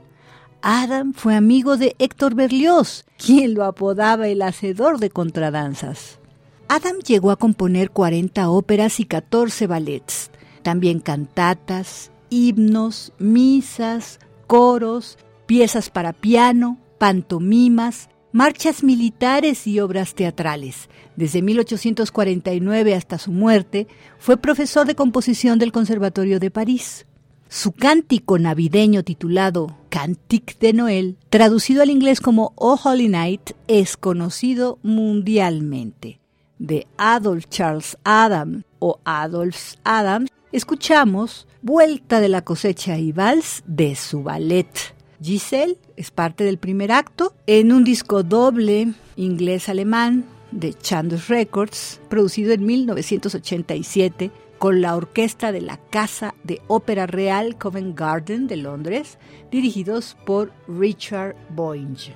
Adam 0.60 1.14
fue 1.14 1.34
amigo 1.34 1.78
de 1.78 1.96
Héctor 1.98 2.34
Berlioz, 2.34 3.06
quien 3.16 3.54
lo 3.54 3.64
apodaba 3.64 4.28
el 4.28 4.42
hacedor 4.42 4.98
de 4.98 5.08
contradanzas. 5.08 6.18
Adam 6.68 6.98
llegó 6.98 7.30
a 7.30 7.36
componer 7.36 7.90
40 7.90 8.50
óperas 8.50 9.00
y 9.00 9.06
14 9.06 9.66
ballets 9.66 10.30
también 10.62 11.00
cantatas, 11.00 12.10
himnos, 12.30 13.12
misas, 13.18 14.20
coros, 14.46 15.18
piezas 15.46 15.90
para 15.90 16.12
piano, 16.12 16.78
pantomimas, 16.98 18.08
marchas 18.32 18.82
militares 18.82 19.66
y 19.66 19.80
obras 19.80 20.14
teatrales. 20.14 20.88
Desde 21.16 21.42
1849 21.42 22.94
hasta 22.94 23.18
su 23.18 23.32
muerte, 23.32 23.86
fue 24.18 24.36
profesor 24.36 24.86
de 24.86 24.94
composición 24.94 25.58
del 25.58 25.72
Conservatorio 25.72 26.38
de 26.38 26.50
París. 26.50 27.06
Su 27.48 27.72
cántico 27.72 28.38
navideño 28.38 29.02
titulado 29.02 29.74
Cantique 29.88 30.56
de 30.60 30.74
Noël, 30.74 31.16
traducido 31.30 31.82
al 31.82 31.88
inglés 31.88 32.20
como 32.20 32.52
Oh 32.56 32.78
Holy 32.82 33.08
Night, 33.08 33.52
es 33.68 33.96
conocido 33.96 34.78
mundialmente. 34.82 36.20
De 36.58 36.86
Adolf 36.98 37.46
Charles 37.48 37.96
Adam 38.04 38.64
o 38.80 39.00
Adolf 39.04 39.74
Adams 39.84 40.28
escuchamos 40.52 41.46
Vuelta 41.60 42.20
de 42.20 42.28
la 42.28 42.42
cosecha 42.42 42.98
y 42.98 43.10
vals 43.10 43.64
de 43.66 43.96
su 43.96 44.22
ballet. 44.22 44.68
Giselle 45.20 45.76
es 45.96 46.12
parte 46.12 46.44
del 46.44 46.58
primer 46.58 46.92
acto 46.92 47.34
en 47.46 47.72
un 47.72 47.82
disco 47.82 48.22
doble 48.22 48.92
inglés-alemán 49.16 50.24
de 50.52 50.74
Chandos 50.74 51.26
Records, 51.28 52.00
producido 52.08 52.52
en 52.52 52.64
1987 52.64 54.30
con 54.58 54.80
la 54.80 54.96
orquesta 54.96 55.52
de 55.52 55.60
la 55.60 55.76
Casa 55.76 56.34
de 56.44 56.62
Ópera 56.68 57.06
Real 57.06 57.56
Covent 57.58 57.98
Garden 57.98 58.46
de 58.46 58.56
Londres, 58.56 59.18
dirigidos 59.50 60.16
por 60.24 60.52
Richard 60.68 61.36
Boynge. 61.50 62.14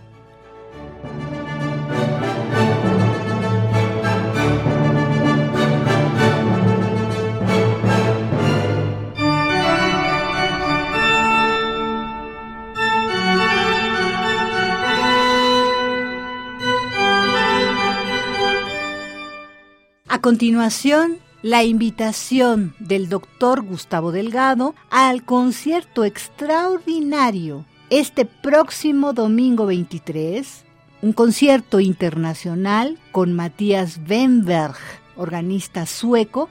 A 20.13 20.21
continuación, 20.21 21.17
la 21.41 21.65
invitación 21.65 22.75
del 22.79 23.09
doctor 23.09 23.63
Gustavo 23.63 24.13
Delgado 24.13 24.75
al 24.91 25.25
concierto 25.25 26.05
extraordinario 26.05 27.65
este 27.89 28.27
próximo 28.27 29.15
domingo 29.15 29.65
23, 29.65 30.67
un 31.01 31.15
concierto 31.15 31.81
internacional 31.81 32.99
con 33.11 33.33
Matías 33.33 34.01
Wenberg, 34.07 34.77
organista 35.17 35.87
sueco, 35.87 36.51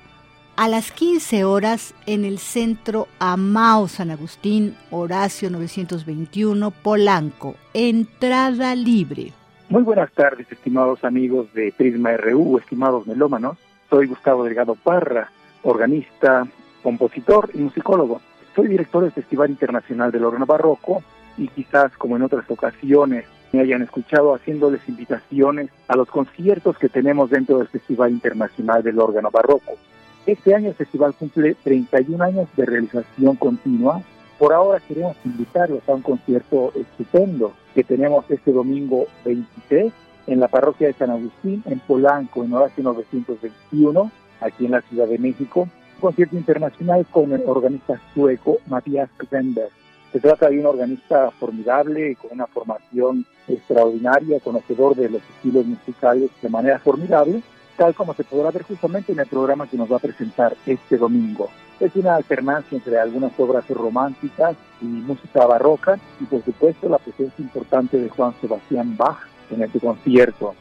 a 0.55 0.67
las 0.67 0.91
15 0.91 1.43
horas 1.43 1.93
en 2.07 2.25
el 2.25 2.39
Centro 2.39 3.09
Amao 3.19 3.87
San 3.87 4.09
Agustín, 4.09 4.75
Horacio 4.89 5.51
921, 5.51 6.71
Polanco. 6.71 7.55
Entrada 7.75 8.73
libre. 8.73 9.33
Muy 9.71 9.83
buenas 9.83 10.11
tardes, 10.11 10.51
estimados 10.51 11.05
amigos 11.05 11.53
de 11.53 11.71
Prisma 11.71 12.17
RU, 12.17 12.57
estimados 12.57 13.07
melómanos. 13.07 13.57
Soy 13.89 14.05
Gustavo 14.05 14.43
Delgado 14.43 14.75
Parra, 14.75 15.31
organista, 15.63 16.45
compositor 16.83 17.49
y 17.53 17.59
musicólogo. 17.59 18.19
Soy 18.53 18.67
director 18.67 19.01
del 19.01 19.13
Festival 19.13 19.49
Internacional 19.49 20.11
del 20.11 20.25
Órgano 20.25 20.45
Barroco 20.45 21.01
y 21.37 21.47
quizás, 21.47 21.95
como 21.95 22.17
en 22.17 22.23
otras 22.23 22.51
ocasiones, 22.51 23.23
me 23.53 23.61
hayan 23.61 23.81
escuchado 23.81 24.35
haciéndoles 24.35 24.81
invitaciones 24.89 25.69
a 25.87 25.95
los 25.95 26.09
conciertos 26.09 26.77
que 26.77 26.89
tenemos 26.89 27.29
dentro 27.29 27.57
del 27.57 27.69
Festival 27.69 28.11
Internacional 28.11 28.83
del 28.83 28.99
Órgano 28.99 29.31
Barroco. 29.31 29.77
Este 30.25 30.53
año 30.53 30.67
el 30.67 30.75
festival 30.75 31.13
cumple 31.13 31.55
31 31.63 32.21
años 32.21 32.49
de 32.57 32.65
realización 32.65 33.37
continua 33.37 34.03
por 34.41 34.53
ahora 34.53 34.79
queremos 34.79 35.15
invitarlos 35.23 35.87
a 35.87 35.93
un 35.93 36.01
concierto 36.01 36.73
estupendo 36.73 37.53
que 37.75 37.83
tenemos 37.83 38.25
este 38.27 38.51
domingo 38.51 39.05
23 39.23 39.93
en 40.25 40.39
la 40.39 40.47
parroquia 40.47 40.87
de 40.87 40.93
San 40.95 41.11
Agustín, 41.11 41.61
en 41.67 41.77
Polanco, 41.77 42.43
en 42.43 42.51
Horacio 42.51 42.83
921, 42.83 44.11
aquí 44.39 44.65
en 44.65 44.71
la 44.71 44.81
Ciudad 44.81 45.05
de 45.05 45.19
México. 45.19 45.69
Un 45.97 46.01
concierto 46.01 46.35
internacional 46.35 47.05
con 47.11 47.31
el 47.31 47.43
organista 47.45 48.01
sueco 48.15 48.57
Matías 48.65 49.11
Kvenberg. 49.15 49.69
Se 50.11 50.19
trata 50.19 50.49
de 50.49 50.59
un 50.59 50.65
organista 50.65 51.29
formidable, 51.39 52.15
con 52.15 52.31
una 52.31 52.47
formación 52.47 53.27
extraordinaria, 53.47 54.39
conocedor 54.39 54.95
de 54.95 55.11
los 55.11 55.21
estilos 55.35 55.67
musicales 55.67 56.31
de 56.41 56.49
manera 56.49 56.79
formidable, 56.79 57.43
tal 57.81 57.95
como 57.95 58.13
se 58.13 58.23
podrá 58.23 58.51
ver 58.51 58.61
justamente 58.61 59.11
en 59.11 59.19
el 59.21 59.25
programa 59.25 59.65
que 59.65 59.75
nos 59.75 59.91
va 59.91 59.95
a 59.95 59.99
presentar 59.99 60.55
este 60.67 60.99
domingo. 60.99 61.49
Es 61.79 61.95
una 61.95 62.13
alternancia 62.13 62.77
entre 62.77 62.99
algunas 62.99 63.31
obras 63.39 63.67
románticas 63.69 64.55
y 64.83 64.85
música 64.85 65.47
barroca 65.47 65.97
y 66.19 66.25
por 66.25 66.45
supuesto 66.45 66.87
la 66.87 66.99
presencia 66.99 67.41
importante 67.43 67.97
de 67.97 68.07
Juan 68.07 68.35
Sebastián 68.39 68.95
Bach 68.95 69.17
en 69.49 69.63
este 69.63 69.79
concierto. 69.79 70.53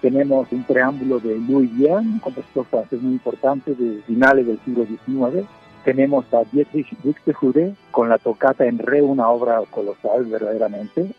Tenemos 0.00 0.52
un 0.52 0.62
preámbulo 0.62 1.18
de 1.18 1.36
Louis 1.36 1.68
Vienne, 1.76 2.12
un 2.12 2.20
compositor 2.20 2.64
francés 2.66 3.02
muy 3.02 3.14
importante 3.14 3.74
de 3.74 4.00
finales 4.02 4.46
del 4.46 4.60
siglo 4.64 4.86
XIX. 4.86 5.48
Tenemos 5.84 6.32
a 6.32 6.44
Dietrich 6.44 6.96
Buxtehude 7.02 7.74
con 7.90 8.08
la 8.08 8.18
tocata 8.18 8.66
en 8.66 8.78
re, 8.78 9.02
una 9.02 9.28
obra 9.30 9.60
colosal 9.68 10.26
verdaderamente. 10.26 11.12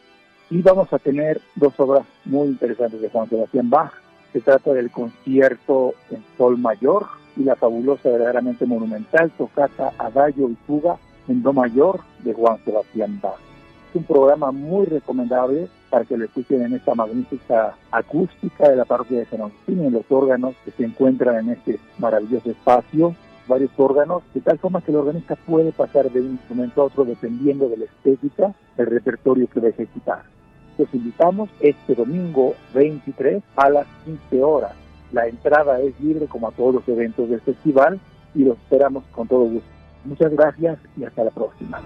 Y 0.50 0.62
vamos 0.62 0.94
a 0.94 1.00
tener 1.00 1.42
dos 1.56 1.78
obras 1.82 2.06
muy 2.24 2.48
interesantes 2.48 3.02
de 3.02 3.10
Juan 3.10 3.28
Sebastián 3.28 3.70
Bach. 3.70 3.92
Se 4.34 4.42
trata 4.42 4.74
del 4.74 4.92
concierto 4.92 5.94
en 6.12 6.24
sol 6.38 6.58
mayor, 6.58 7.08
y 7.40 7.44
la 7.44 7.56
fabulosa, 7.56 8.10
verdaderamente 8.10 8.66
monumental 8.66 9.32
tocata 9.32 9.94
Adagio 9.98 10.50
y 10.50 10.56
Fuga 10.68 10.98
en 11.28 11.42
Do 11.42 11.54
mayor 11.54 12.02
de 12.24 12.34
Juan 12.34 12.58
Sebastián 12.66 13.20
Bach. 13.22 13.40
Es 13.90 13.96
un 13.96 14.04
programa 14.04 14.52
muy 14.52 14.86
recomendable 14.86 15.68
para 15.90 16.06
que 16.06 16.18
lo 16.18 16.26
escuchen 16.26 16.62
en 16.62 16.74
esta 16.74 16.94
magnífica 16.94 17.76
acústica 17.92 18.70
de 18.70 18.76
la 18.76 18.86
parroquia 18.86 19.20
de 19.20 19.26
San 19.26 19.42
Agustín, 19.42 19.84
en 19.84 19.94
los 19.94 20.04
órganos 20.10 20.54
que 20.64 20.72
se 20.72 20.84
encuentran 20.84 21.38
en 21.38 21.54
este 21.54 21.80
maravilloso 21.98 22.52
espacio, 22.52 23.16
varios 23.48 23.72
órganos, 23.78 24.22
de 24.34 24.42
tal 24.42 24.60
forma 24.60 24.82
que 24.82 24.92
el 24.92 24.98
organista 24.98 25.36
puede 25.36 25.72
pasar 25.72 26.12
de 26.12 26.22
un 26.22 26.32
instrumento 26.32 26.82
a 26.82 26.86
otro 26.86 27.06
dependiendo 27.06 27.68
de 27.70 27.78
la 27.78 27.86
estética 27.86 28.54
del 28.78 28.88
repertorio 28.88 29.48
que 29.48 29.60
va 29.60 29.68
a 29.68 29.72
ejecutar. 29.72 30.39
Los 30.80 30.92
invitamos 30.96 31.50
este 31.60 31.94
domingo 31.94 32.56
23 32.74 33.44
a 33.56 33.70
las 33.70 33.86
15 34.06 34.42
horas 34.42 34.72
la 35.12 35.28
entrada 35.28 35.80
es 35.82 36.00
libre 36.00 36.28
como 36.28 36.48
a 36.48 36.52
todos 36.52 36.76
los 36.76 36.88
eventos 36.88 37.30
del 37.30 37.42
festival 37.42 38.00
y 38.36 38.44
los 38.44 38.58
esperamos 38.58 39.04
con 39.12 39.28
todo 39.28 39.46
gusto. 39.46 39.70
Muchas 40.06 40.32
gracias 40.32 40.78
y 40.98 41.04
hasta 41.04 41.24
la 41.24 41.32
próxima. 41.32 41.82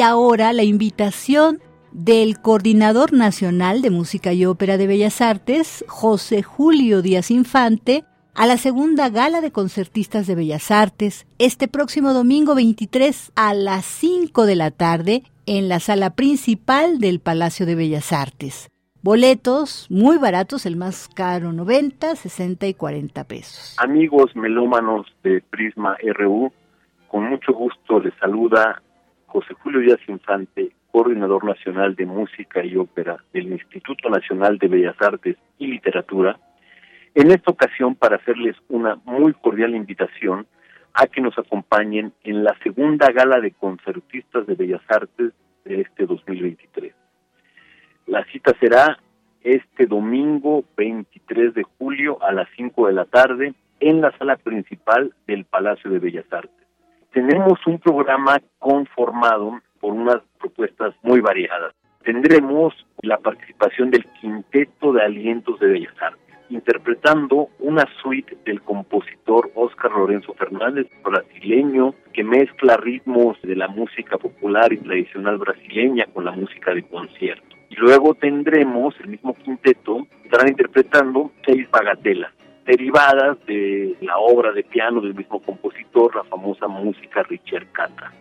Y 0.00 0.02
ahora 0.02 0.54
la 0.54 0.62
invitación 0.62 1.58
del 1.92 2.40
Coordinador 2.40 3.12
Nacional 3.12 3.82
de 3.82 3.90
Música 3.90 4.32
y 4.32 4.46
Ópera 4.46 4.78
de 4.78 4.86
Bellas 4.86 5.20
Artes, 5.20 5.84
José 5.88 6.42
Julio 6.42 7.02
Díaz 7.02 7.30
Infante, 7.30 8.04
a 8.34 8.46
la 8.46 8.56
segunda 8.56 9.10
gala 9.10 9.42
de 9.42 9.52
concertistas 9.52 10.26
de 10.26 10.36
Bellas 10.36 10.70
Artes 10.70 11.26
este 11.38 11.68
próximo 11.68 12.14
domingo 12.14 12.54
23 12.54 13.32
a 13.36 13.52
las 13.52 13.84
5 13.84 14.46
de 14.46 14.56
la 14.56 14.70
tarde 14.70 15.22
en 15.44 15.68
la 15.68 15.80
sala 15.80 16.14
principal 16.14 16.98
del 16.98 17.20
Palacio 17.20 17.66
de 17.66 17.74
Bellas 17.74 18.10
Artes. 18.14 18.70
Boletos 19.02 19.86
muy 19.90 20.16
baratos, 20.16 20.64
el 20.64 20.76
más 20.76 21.08
caro 21.08 21.52
90, 21.52 22.16
60 22.16 22.68
y 22.68 22.72
40 22.72 23.24
pesos. 23.24 23.76
Amigos 23.78 24.34
melómanos 24.34 25.04
de 25.22 25.42
Prisma 25.42 25.98
RU, 26.14 26.50
con 27.08 27.28
mucho 27.28 27.52
gusto 27.52 28.00
les 28.00 28.14
saluda 28.18 28.80
José 29.30 29.54
Julio 29.62 29.80
Díaz 29.80 30.00
Infante, 30.08 30.72
coordinador 30.90 31.44
nacional 31.44 31.94
de 31.94 32.04
música 32.04 32.64
y 32.64 32.76
ópera 32.76 33.22
del 33.32 33.52
Instituto 33.52 34.10
Nacional 34.10 34.58
de 34.58 34.66
Bellas 34.66 34.96
Artes 35.00 35.36
y 35.56 35.68
Literatura, 35.68 36.36
en 37.14 37.30
esta 37.30 37.52
ocasión 37.52 37.94
para 37.94 38.16
hacerles 38.16 38.56
una 38.68 38.96
muy 39.04 39.32
cordial 39.34 39.76
invitación 39.76 40.48
a 40.94 41.06
que 41.06 41.20
nos 41.20 41.38
acompañen 41.38 42.12
en 42.24 42.42
la 42.42 42.56
segunda 42.64 43.12
gala 43.12 43.38
de 43.40 43.52
concertistas 43.52 44.48
de 44.48 44.56
Bellas 44.56 44.82
Artes 44.88 45.32
de 45.64 45.80
este 45.80 46.06
2023. 46.06 46.92
La 48.08 48.24
cita 48.32 48.52
será 48.58 48.98
este 49.42 49.86
domingo 49.86 50.64
23 50.76 51.54
de 51.54 51.62
julio 51.78 52.20
a 52.20 52.32
las 52.32 52.48
5 52.56 52.88
de 52.88 52.92
la 52.92 53.04
tarde 53.04 53.54
en 53.78 54.00
la 54.00 54.10
sala 54.18 54.36
principal 54.36 55.14
del 55.28 55.44
Palacio 55.44 55.88
de 55.88 56.00
Bellas 56.00 56.26
Artes 56.32 56.60
tenemos 57.12 57.58
un 57.66 57.78
programa 57.78 58.40
conformado 58.58 59.60
por 59.80 59.92
unas 59.92 60.22
propuestas 60.38 60.94
muy 61.02 61.20
variadas. 61.20 61.74
Tendremos 62.04 62.74
la 63.02 63.18
participación 63.18 63.90
del 63.90 64.06
Quinteto 64.20 64.92
de 64.92 65.02
Alientos 65.02 65.58
de 65.60 65.66
Bellas 65.66 65.94
Artes, 66.00 66.34
interpretando 66.48 67.48
una 67.58 67.84
suite 68.02 68.36
del 68.44 68.62
compositor 68.62 69.50
Óscar 69.54 69.92
Lorenzo 69.92 70.34
Fernández, 70.34 70.86
brasileño, 71.04 71.94
que 72.12 72.24
mezcla 72.24 72.76
ritmos 72.76 73.40
de 73.42 73.56
la 73.56 73.68
música 73.68 74.16
popular 74.16 74.72
y 74.72 74.78
tradicional 74.78 75.38
brasileña 75.38 76.06
con 76.12 76.24
la 76.24 76.32
música 76.32 76.72
de 76.72 76.82
concierto. 76.84 77.56
Y 77.68 77.76
luego 77.76 78.14
tendremos 78.14 78.94
el 79.00 79.08
mismo 79.08 79.34
quinteto, 79.34 80.06
estarán 80.24 80.48
interpretando 80.48 81.30
seis 81.44 81.70
bagatelas 81.70 82.32
derivadas 82.66 83.38
de 83.46 83.96
la 84.00 84.18
obra 84.18 84.52
de 84.52 84.62
piano 84.62 85.00
del 85.00 85.14
mismo 85.14 85.40
compositor, 85.40 86.14
la 86.14 86.24
famosa 86.24 86.68
música 86.68 87.22
Richard 87.22 87.66
Cata. 87.72 88.12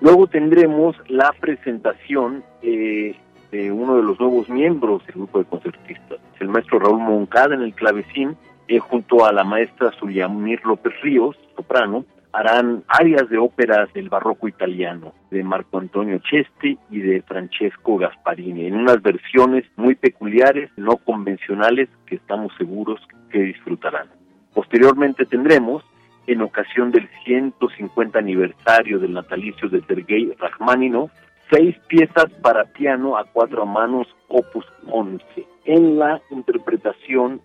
Luego 0.00 0.26
tendremos 0.26 0.96
la 1.08 1.32
presentación 1.38 2.44
eh, 2.62 3.14
de 3.50 3.70
uno 3.70 3.96
de 3.96 4.02
los 4.02 4.18
nuevos 4.18 4.48
miembros 4.48 5.06
del 5.06 5.16
grupo 5.16 5.38
de 5.38 5.44
concertistas, 5.44 6.18
el 6.40 6.48
maestro 6.48 6.78
Raúl 6.78 6.98
Moncada 6.98 7.54
en 7.54 7.62
el 7.62 7.74
clavecín, 7.74 8.36
eh, 8.66 8.78
junto 8.78 9.24
a 9.24 9.32
la 9.32 9.44
maestra 9.44 9.92
Zuliamir 9.98 10.60
López 10.64 10.92
Ríos, 11.02 11.36
soprano, 11.54 12.04
harán 12.34 12.82
áreas 12.88 13.28
de 13.30 13.38
óperas 13.38 13.92
del 13.92 14.08
barroco 14.08 14.48
italiano, 14.48 15.14
de 15.30 15.44
Marco 15.44 15.78
Antonio 15.78 16.18
Chesti 16.18 16.76
y 16.90 16.98
de 16.98 17.22
Francesco 17.22 17.96
Gasparini, 17.96 18.66
en 18.66 18.74
unas 18.74 19.00
versiones 19.02 19.64
muy 19.76 19.94
peculiares, 19.94 20.68
no 20.76 20.96
convencionales, 20.96 21.88
que 22.06 22.16
estamos 22.16 22.52
seguros 22.58 23.00
que 23.30 23.38
disfrutarán. 23.38 24.08
Posteriormente 24.52 25.26
tendremos, 25.26 25.84
en 26.26 26.42
ocasión 26.42 26.90
del 26.90 27.08
150 27.24 28.18
aniversario 28.18 28.98
del 28.98 29.12
natalicio 29.12 29.68
de 29.68 29.82
Sergei 29.82 30.32
Rachmaninoff, 30.36 31.12
seis 31.52 31.76
piezas 31.86 32.32
para 32.42 32.64
piano 32.64 33.16
a 33.16 33.24
cuatro 33.26 33.64
manos, 33.64 34.08
opus 34.26 34.66
11, 34.88 35.24
en 35.66 36.00
la 36.00 36.20
interpretación 36.30 37.40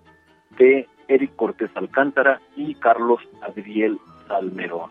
de 0.58 0.88
Eric 1.08 1.36
Cortés 1.36 1.70
Alcántara 1.76 2.42
y 2.56 2.74
Carlos 2.76 3.20
Adriel 3.42 4.00
Salmerón. 4.30 4.90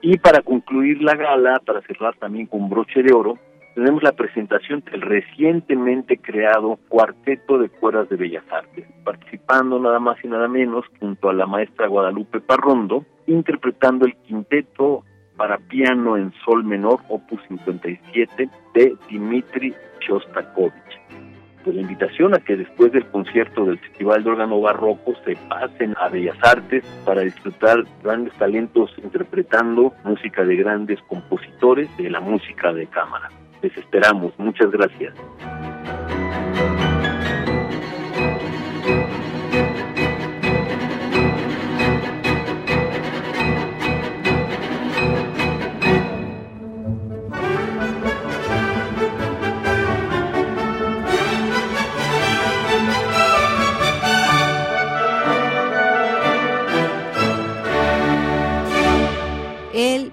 Y 0.00 0.16
para 0.18 0.40
concluir 0.40 1.02
la 1.02 1.14
gala, 1.14 1.60
para 1.66 1.82
cerrar 1.82 2.16
también 2.16 2.46
con 2.46 2.70
broche 2.70 3.02
de 3.02 3.12
oro, 3.12 3.38
tenemos 3.74 4.02
la 4.02 4.12
presentación 4.12 4.82
del 4.90 5.02
recientemente 5.02 6.16
creado 6.16 6.78
Cuarteto 6.88 7.58
de 7.58 7.68
Cuerdas 7.68 8.08
de 8.08 8.16
Bellas 8.16 8.44
Artes, 8.50 8.86
participando 9.04 9.78
nada 9.78 9.98
más 9.98 10.16
y 10.24 10.28
nada 10.28 10.48
menos 10.48 10.86
junto 10.98 11.28
a 11.28 11.34
la 11.34 11.46
maestra 11.46 11.88
Guadalupe 11.88 12.40
Parrondo, 12.40 13.04
interpretando 13.26 14.06
el 14.06 14.16
quinteto 14.22 15.04
para 15.36 15.58
piano 15.58 16.16
en 16.16 16.32
sol 16.44 16.64
menor, 16.64 17.00
opus 17.08 17.40
57, 17.48 18.48
de 18.72 18.96
Dimitri 19.10 19.74
Shostakovich 20.00 21.25
pues 21.66 21.74
la 21.74 21.82
invitación 21.82 22.32
a 22.32 22.38
que 22.38 22.56
después 22.56 22.92
del 22.92 23.04
concierto 23.06 23.64
del 23.64 23.80
Festival 23.80 24.22
de 24.22 24.30
Órgano 24.30 24.60
Barroco 24.60 25.14
se 25.24 25.34
pasen 25.48 25.96
a 26.00 26.08
Bellas 26.08 26.38
Artes 26.40 26.84
para 27.04 27.22
disfrutar 27.22 27.82
grandes 28.04 28.32
talentos 28.34 28.94
interpretando 29.02 29.92
música 30.04 30.44
de 30.44 30.54
grandes 30.54 31.00
compositores 31.08 31.88
de 31.96 32.08
la 32.08 32.20
música 32.20 32.72
de 32.72 32.86
cámara. 32.86 33.30
Les 33.62 33.76
esperamos. 33.76 34.32
Muchas 34.38 34.70
gracias. 34.70 35.12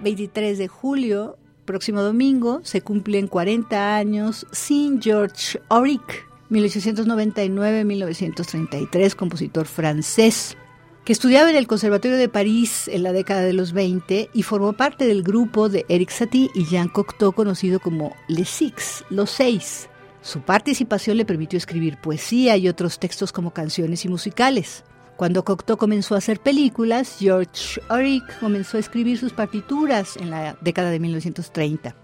23 0.03 0.57
de 0.57 0.67
julio, 0.67 1.37
próximo 1.65 2.01
domingo, 2.01 2.61
se 2.63 2.81
cumplen 2.81 3.27
40 3.27 3.95
años 3.95 4.47
sin 4.51 4.99
George 5.01 5.61
Auric, 5.69 6.27
1899-1933, 6.49 9.15
compositor 9.15 9.65
francés, 9.65 10.57
que 11.05 11.13
estudiaba 11.13 11.49
en 11.49 11.55
el 11.55 11.67
Conservatorio 11.67 12.17
de 12.17 12.27
París 12.29 12.87
en 12.87 13.01
la 13.03 13.11
década 13.11 13.41
de 13.41 13.53
los 13.53 13.73
20 13.73 14.29
y 14.33 14.43
formó 14.43 14.73
parte 14.73 15.05
del 15.05 15.23
grupo 15.23 15.69
de 15.69 15.85
Eric 15.89 16.11
Satie 16.11 16.49
y 16.53 16.65
Jean 16.65 16.89
Cocteau 16.89 17.33
conocido 17.33 17.79
como 17.79 18.15
Les 18.27 18.49
Six, 18.49 19.05
los 19.09 19.31
seis. 19.31 19.89
Su 20.21 20.41
participación 20.41 21.17
le 21.17 21.25
permitió 21.25 21.57
escribir 21.57 21.97
poesía 21.97 22.55
y 22.55 22.69
otros 22.69 22.99
textos 22.99 23.33
como 23.33 23.51
canciones 23.51 24.05
y 24.05 24.09
musicales. 24.09 24.83
Cuando 25.15 25.45
Cocteau 25.45 25.77
comenzó 25.77 26.15
a 26.15 26.17
hacer 26.17 26.39
películas, 26.39 27.17
George 27.19 27.79
Auric 27.89 28.39
comenzó 28.39 28.77
a 28.77 28.79
escribir 28.79 29.17
sus 29.19 29.31
partituras 29.31 30.17
en 30.17 30.31
la 30.31 30.57
década 30.61 30.89
de 30.89 30.99
1930 30.99 31.95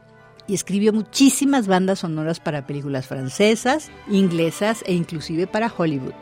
y 0.47 0.53
escribió 0.53 0.93
muchísimas 0.93 1.67
bandas 1.67 1.99
sonoras 1.99 2.39
para 2.39 2.65
películas 2.65 3.07
francesas, 3.07 3.89
inglesas 4.07 4.83
e 4.85 4.93
inclusive 4.93 5.47
para 5.47 5.71
Hollywood. 5.75 6.13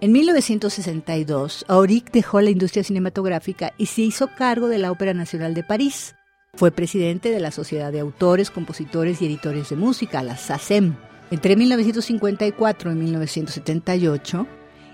En 0.00 0.12
1962, 0.12 1.64
Auric 1.66 2.12
dejó 2.12 2.40
la 2.40 2.50
industria 2.50 2.84
cinematográfica 2.84 3.72
y 3.78 3.86
se 3.86 4.02
hizo 4.02 4.28
cargo 4.36 4.68
de 4.68 4.78
la 4.78 4.92
Ópera 4.92 5.14
Nacional 5.14 5.54
de 5.54 5.64
París. 5.64 6.14
Fue 6.54 6.70
presidente 6.70 7.30
de 7.30 7.40
la 7.40 7.50
Sociedad 7.50 7.90
de 7.90 8.00
Autores, 8.00 8.50
Compositores 8.50 9.20
y 9.20 9.26
Editores 9.26 9.70
de 9.70 9.76
Música, 9.76 10.22
la 10.22 10.36
SACEM. 10.36 10.94
Entre 11.30 11.56
1954 11.56 12.92
y 12.92 12.94
1978, 12.94 14.46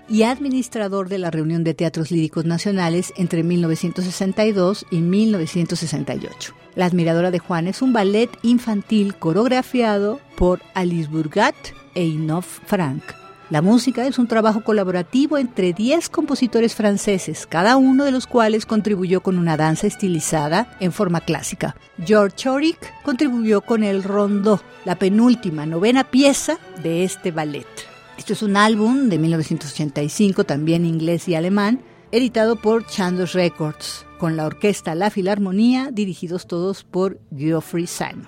y 0.07 0.23
administrador 0.23 1.09
de 1.09 1.17
la 1.17 1.31
Reunión 1.31 1.63
de 1.63 1.73
Teatros 1.73 2.11
Líricos 2.11 2.45
Nacionales 2.45 3.13
entre 3.17 3.43
1962 3.43 4.85
y 4.91 4.97
1968. 4.97 6.53
La 6.75 6.85
Admiradora 6.85 7.31
de 7.31 7.39
Juan 7.39 7.67
es 7.67 7.81
un 7.81 7.93
ballet 7.93 8.29
infantil 8.41 9.15
coreografiado 9.15 10.19
por 10.35 10.61
Alice 10.73 11.09
Burgat 11.09 11.55
e 11.95 12.05
Inoff 12.05 12.59
Frank. 12.65 13.03
La 13.51 13.61
música 13.61 14.07
es 14.07 14.17
un 14.17 14.27
trabajo 14.27 14.63
colaborativo 14.63 15.37
entre 15.37 15.71
10 15.71 16.09
compositores 16.09 16.73
franceses, 16.73 17.45
cada 17.45 17.77
uno 17.77 18.03
de 18.03 18.11
los 18.11 18.25
cuales 18.25 18.65
contribuyó 18.65 19.21
con 19.21 19.37
una 19.37 19.55
danza 19.55 19.85
estilizada 19.85 20.75
en 20.79 20.91
forma 20.91 21.21
clásica. 21.21 21.75
George 22.03 22.49
Auric 22.49 23.03
contribuyó 23.03 23.61
con 23.61 23.83
el 23.83 24.03
rondó, 24.03 24.61
la 24.83 24.95
penúltima 24.95 25.67
novena 25.67 26.03
pieza 26.05 26.57
de 26.81 27.03
este 27.03 27.31
ballet. 27.31 27.67
Esto 28.17 28.33
es 28.33 28.41
un 28.41 28.55
álbum 28.55 29.09
de 29.09 29.19
1985, 29.19 30.45
también 30.45 30.85
inglés 30.85 31.27
y 31.27 31.35
alemán, 31.35 31.81
editado 32.11 32.55
por 32.55 32.85
Chandos 32.87 33.33
Records, 33.33 34.05
con 34.17 34.37
la 34.37 34.45
orquesta 34.45 34.95
La 34.95 35.09
Filarmonía, 35.09 35.89
dirigidos 35.91 36.47
todos 36.47 36.83
por 36.83 37.19
Geoffrey 37.35 37.87
Simon. 37.87 38.27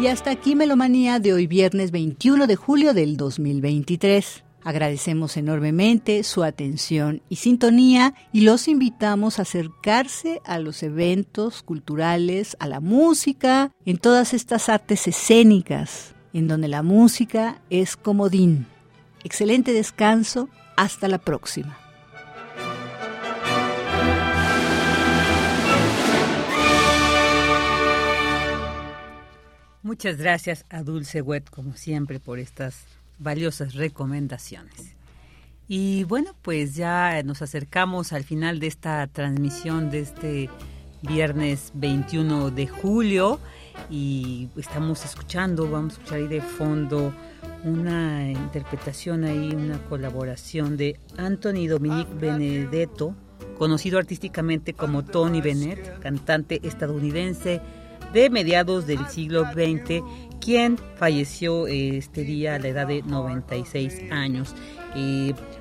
Y 0.00 0.06
hasta 0.06 0.30
aquí 0.30 0.54
Melomanía 0.54 1.18
de 1.18 1.32
hoy 1.32 1.48
viernes 1.48 1.90
21 1.90 2.46
de 2.46 2.54
julio 2.54 2.94
del 2.94 3.16
2023. 3.16 4.44
Agradecemos 4.68 5.38
enormemente 5.38 6.22
su 6.24 6.44
atención 6.44 7.22
y 7.30 7.36
sintonía 7.36 8.12
y 8.34 8.42
los 8.42 8.68
invitamos 8.68 9.38
a 9.38 9.42
acercarse 9.42 10.42
a 10.44 10.58
los 10.58 10.82
eventos 10.82 11.62
culturales, 11.62 12.54
a 12.60 12.66
la 12.66 12.78
música, 12.78 13.72
en 13.86 13.96
todas 13.96 14.34
estas 14.34 14.68
artes 14.68 15.08
escénicas, 15.08 16.14
en 16.34 16.48
donde 16.48 16.68
la 16.68 16.82
música 16.82 17.62
es 17.70 17.96
comodín. 17.96 18.66
Excelente 19.24 19.72
descanso, 19.72 20.50
hasta 20.76 21.08
la 21.08 21.16
próxima. 21.16 21.78
Muchas 29.82 30.18
gracias 30.18 30.66
a 30.68 30.82
Dulce 30.82 31.22
Wet, 31.22 31.48
como 31.48 31.74
siempre, 31.74 32.20
por 32.20 32.38
estas 32.38 32.84
valiosas 33.18 33.74
recomendaciones. 33.74 34.94
Y 35.66 36.04
bueno, 36.04 36.34
pues 36.42 36.74
ya 36.74 37.22
nos 37.24 37.42
acercamos 37.42 38.12
al 38.12 38.24
final 38.24 38.58
de 38.58 38.68
esta 38.68 39.06
transmisión 39.06 39.90
de 39.90 40.00
este 40.00 40.50
viernes 41.02 41.72
21 41.74 42.50
de 42.50 42.66
julio 42.66 43.38
y 43.90 44.48
estamos 44.56 45.04
escuchando, 45.04 45.70
vamos 45.70 45.92
a 45.92 45.96
escuchar 45.98 46.18
ahí 46.18 46.26
de 46.26 46.40
fondo 46.40 47.12
una 47.64 48.30
interpretación 48.30 49.24
ahí, 49.24 49.52
una 49.54 49.78
colaboración 49.88 50.76
de 50.76 50.98
Anthony 51.16 51.66
Dominique 51.68 52.12
Benedetto, 52.14 53.14
conocido 53.58 53.98
artísticamente 53.98 54.72
como 54.72 55.04
Tony 55.04 55.40
Bennett, 55.40 55.98
cantante 55.98 56.60
estadounidense 56.62 57.60
de 58.12 58.30
mediados 58.30 58.86
del 58.86 59.06
siglo 59.08 59.44
XX, 59.44 60.02
quien 60.40 60.78
falleció 60.96 61.66
eh, 61.66 61.98
este 61.98 62.22
día 62.24 62.54
a 62.54 62.58
la 62.58 62.68
edad 62.68 62.86
de 62.86 63.02
96 63.02 64.10
años. 64.10 64.54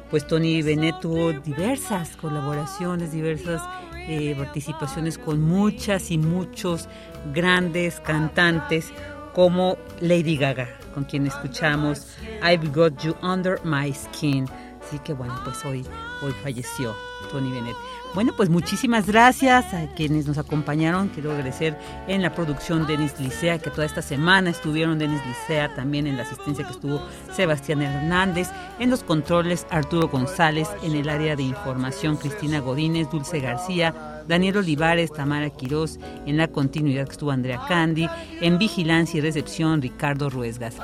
pues 0.10 0.26
Tony 0.26 0.62
Bennett 0.62 1.00
tuvo 1.02 1.34
diversas 1.34 2.16
colaboraciones, 2.16 3.12
diversas 3.12 3.62
eh, 4.10 4.34
participaciones 4.38 5.18
con 5.18 5.42
muchas 5.42 6.12
y 6.12 6.18
muchos 6.18 6.88
grandes 7.34 8.00
cantantes 8.00 8.94
como 9.34 9.78
Lady 10.00 10.38
Gaga, 10.38 10.70
con 10.94 11.04
quien 11.04 11.28
escuchamos 11.28 12.08
I've 12.42 12.70
Got 12.70 13.04
You 13.04 13.16
Under 13.22 13.60
My 13.66 13.94
Skin. 13.94 14.48
Así 14.88 15.00
que 15.00 15.14
bueno, 15.14 15.36
pues 15.44 15.66
hoy, 15.66 15.86
hoy 16.22 16.32
falleció 16.44 16.96
Tony 17.30 17.52
Bennett. 17.52 17.76
Bueno, 18.14 18.34
pues 18.38 18.50
muchísimas 18.50 19.06
gracias 19.06 19.74
a 19.74 19.88
quienes 19.88 20.28
nos 20.28 20.38
acompañaron. 20.38 21.10
Quiero 21.10 21.32
agradecer 21.32 21.78
en 22.08 22.22
la 22.22 22.34
producción 22.34 22.88
Denis 22.88 23.20
Licea, 23.20 23.60
que 23.60 23.70
toda 23.70 23.86
esta 23.86 24.02
semana 24.02 24.50
estuvieron 24.50 24.98
Denis 24.98 25.22
Licea, 25.26 25.76
también 25.76 26.08
en 26.08 26.16
la 26.16 26.24
asistencia 26.24 26.66
que 26.66 26.72
estuvo 26.72 27.02
Sebastián 27.34 27.82
Hernández, 27.82 28.50
en 28.80 28.90
los 28.90 29.04
controles 29.04 29.68
Arturo 29.70 30.08
González, 30.08 30.70
en 30.82 30.96
el 30.96 31.10
área 31.10 31.36
de 31.36 31.44
información 31.44 32.16
Cristina 32.16 32.60
Godínez, 32.60 33.10
Dulce 33.10 33.42
García, 33.42 34.17
Daniel 34.28 34.58
Olivares, 34.58 35.12
Tamara 35.12 35.50
Quirós, 35.50 36.00
en 36.26 36.38
la 36.38 36.48
continuidad 36.48 37.06
que 37.06 37.12
estuvo 37.12 37.32
Andrea 37.32 37.62
Candy, 37.68 38.10
en 38.42 38.58
vigilancia 38.58 39.18
y 39.18 39.22
recepción 39.22 39.82
Ricardo 39.82 40.30
Ruesgas. 40.30 40.76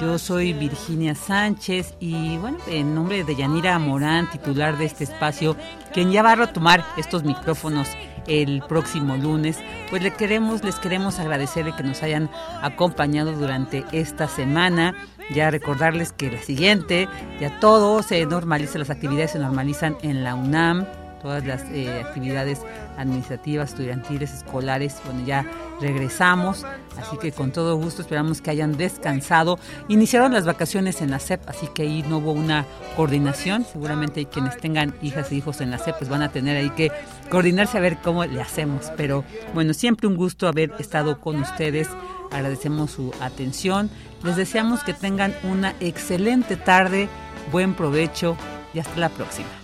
Yo 0.00 0.18
soy 0.18 0.52
Virginia 0.52 1.14
Sánchez 1.14 1.94
y 2.00 2.36
bueno, 2.38 2.58
en 2.66 2.94
nombre 2.94 3.24
de 3.24 3.34
Yanira 3.36 3.78
Morán, 3.78 4.30
titular 4.30 4.78
de 4.78 4.84
este 4.84 5.04
espacio, 5.04 5.56
quien 5.92 6.10
ya 6.10 6.22
va 6.22 6.32
a 6.32 6.36
retomar 6.36 6.84
estos 6.96 7.24
micrófonos 7.24 7.88
el 8.26 8.62
próximo 8.68 9.16
lunes, 9.16 9.58
pues 9.90 10.02
le 10.02 10.12
queremos, 10.12 10.64
les 10.64 10.76
queremos 10.76 11.18
agradecer 11.18 11.70
que 11.72 11.82
nos 11.82 12.02
hayan 12.02 12.30
acompañado 12.62 13.32
durante 13.32 13.84
esta 13.92 14.28
semana. 14.28 14.94
Ya 15.34 15.50
recordarles 15.50 16.12
que 16.12 16.30
la 16.30 16.42
siguiente, 16.42 17.08
ya 17.40 17.58
todo 17.58 18.02
se 18.02 18.24
normaliza, 18.26 18.78
las 18.78 18.90
actividades 18.90 19.30
se 19.30 19.38
normalizan 19.38 19.96
en 20.02 20.22
la 20.22 20.34
UNAM, 20.34 20.86
todas 21.24 21.46
las 21.46 21.62
eh, 21.72 22.02
actividades 22.04 22.60
administrativas, 22.98 23.70
estudiantiles, 23.70 24.30
escolares. 24.30 25.00
Bueno, 25.06 25.26
ya 25.26 25.46
regresamos, 25.80 26.66
así 26.98 27.16
que 27.16 27.32
con 27.32 27.50
todo 27.50 27.76
gusto 27.76 28.02
esperamos 28.02 28.42
que 28.42 28.50
hayan 28.50 28.76
descansado. 28.76 29.58
Iniciaron 29.88 30.34
las 30.34 30.44
vacaciones 30.44 31.00
en 31.00 31.10
la 31.10 31.18
SEP, 31.18 31.40
así 31.48 31.66
que 31.74 31.82
ahí 31.82 32.04
no 32.06 32.18
hubo 32.18 32.32
una 32.32 32.66
coordinación. 32.94 33.64
Seguramente 33.64 34.26
quienes 34.26 34.58
tengan 34.58 34.94
hijas 35.00 35.32
e 35.32 35.36
hijos 35.36 35.62
en 35.62 35.70
la 35.70 35.78
SEP, 35.78 35.96
pues 35.96 36.10
van 36.10 36.20
a 36.20 36.30
tener 36.30 36.58
ahí 36.58 36.68
que 36.68 36.92
coordinarse 37.30 37.78
a 37.78 37.80
ver 37.80 37.96
cómo 38.02 38.22
le 38.26 38.42
hacemos. 38.42 38.92
Pero 38.94 39.24
bueno, 39.54 39.72
siempre 39.72 40.06
un 40.06 40.16
gusto 40.16 40.46
haber 40.46 40.74
estado 40.78 41.20
con 41.20 41.40
ustedes. 41.40 41.88
Agradecemos 42.32 42.90
su 42.90 43.14
atención. 43.22 43.88
Les 44.22 44.36
deseamos 44.36 44.84
que 44.84 44.92
tengan 44.92 45.34
una 45.42 45.74
excelente 45.80 46.56
tarde, 46.56 47.08
buen 47.50 47.72
provecho 47.72 48.36
y 48.74 48.80
hasta 48.80 49.00
la 49.00 49.08
próxima. 49.08 49.63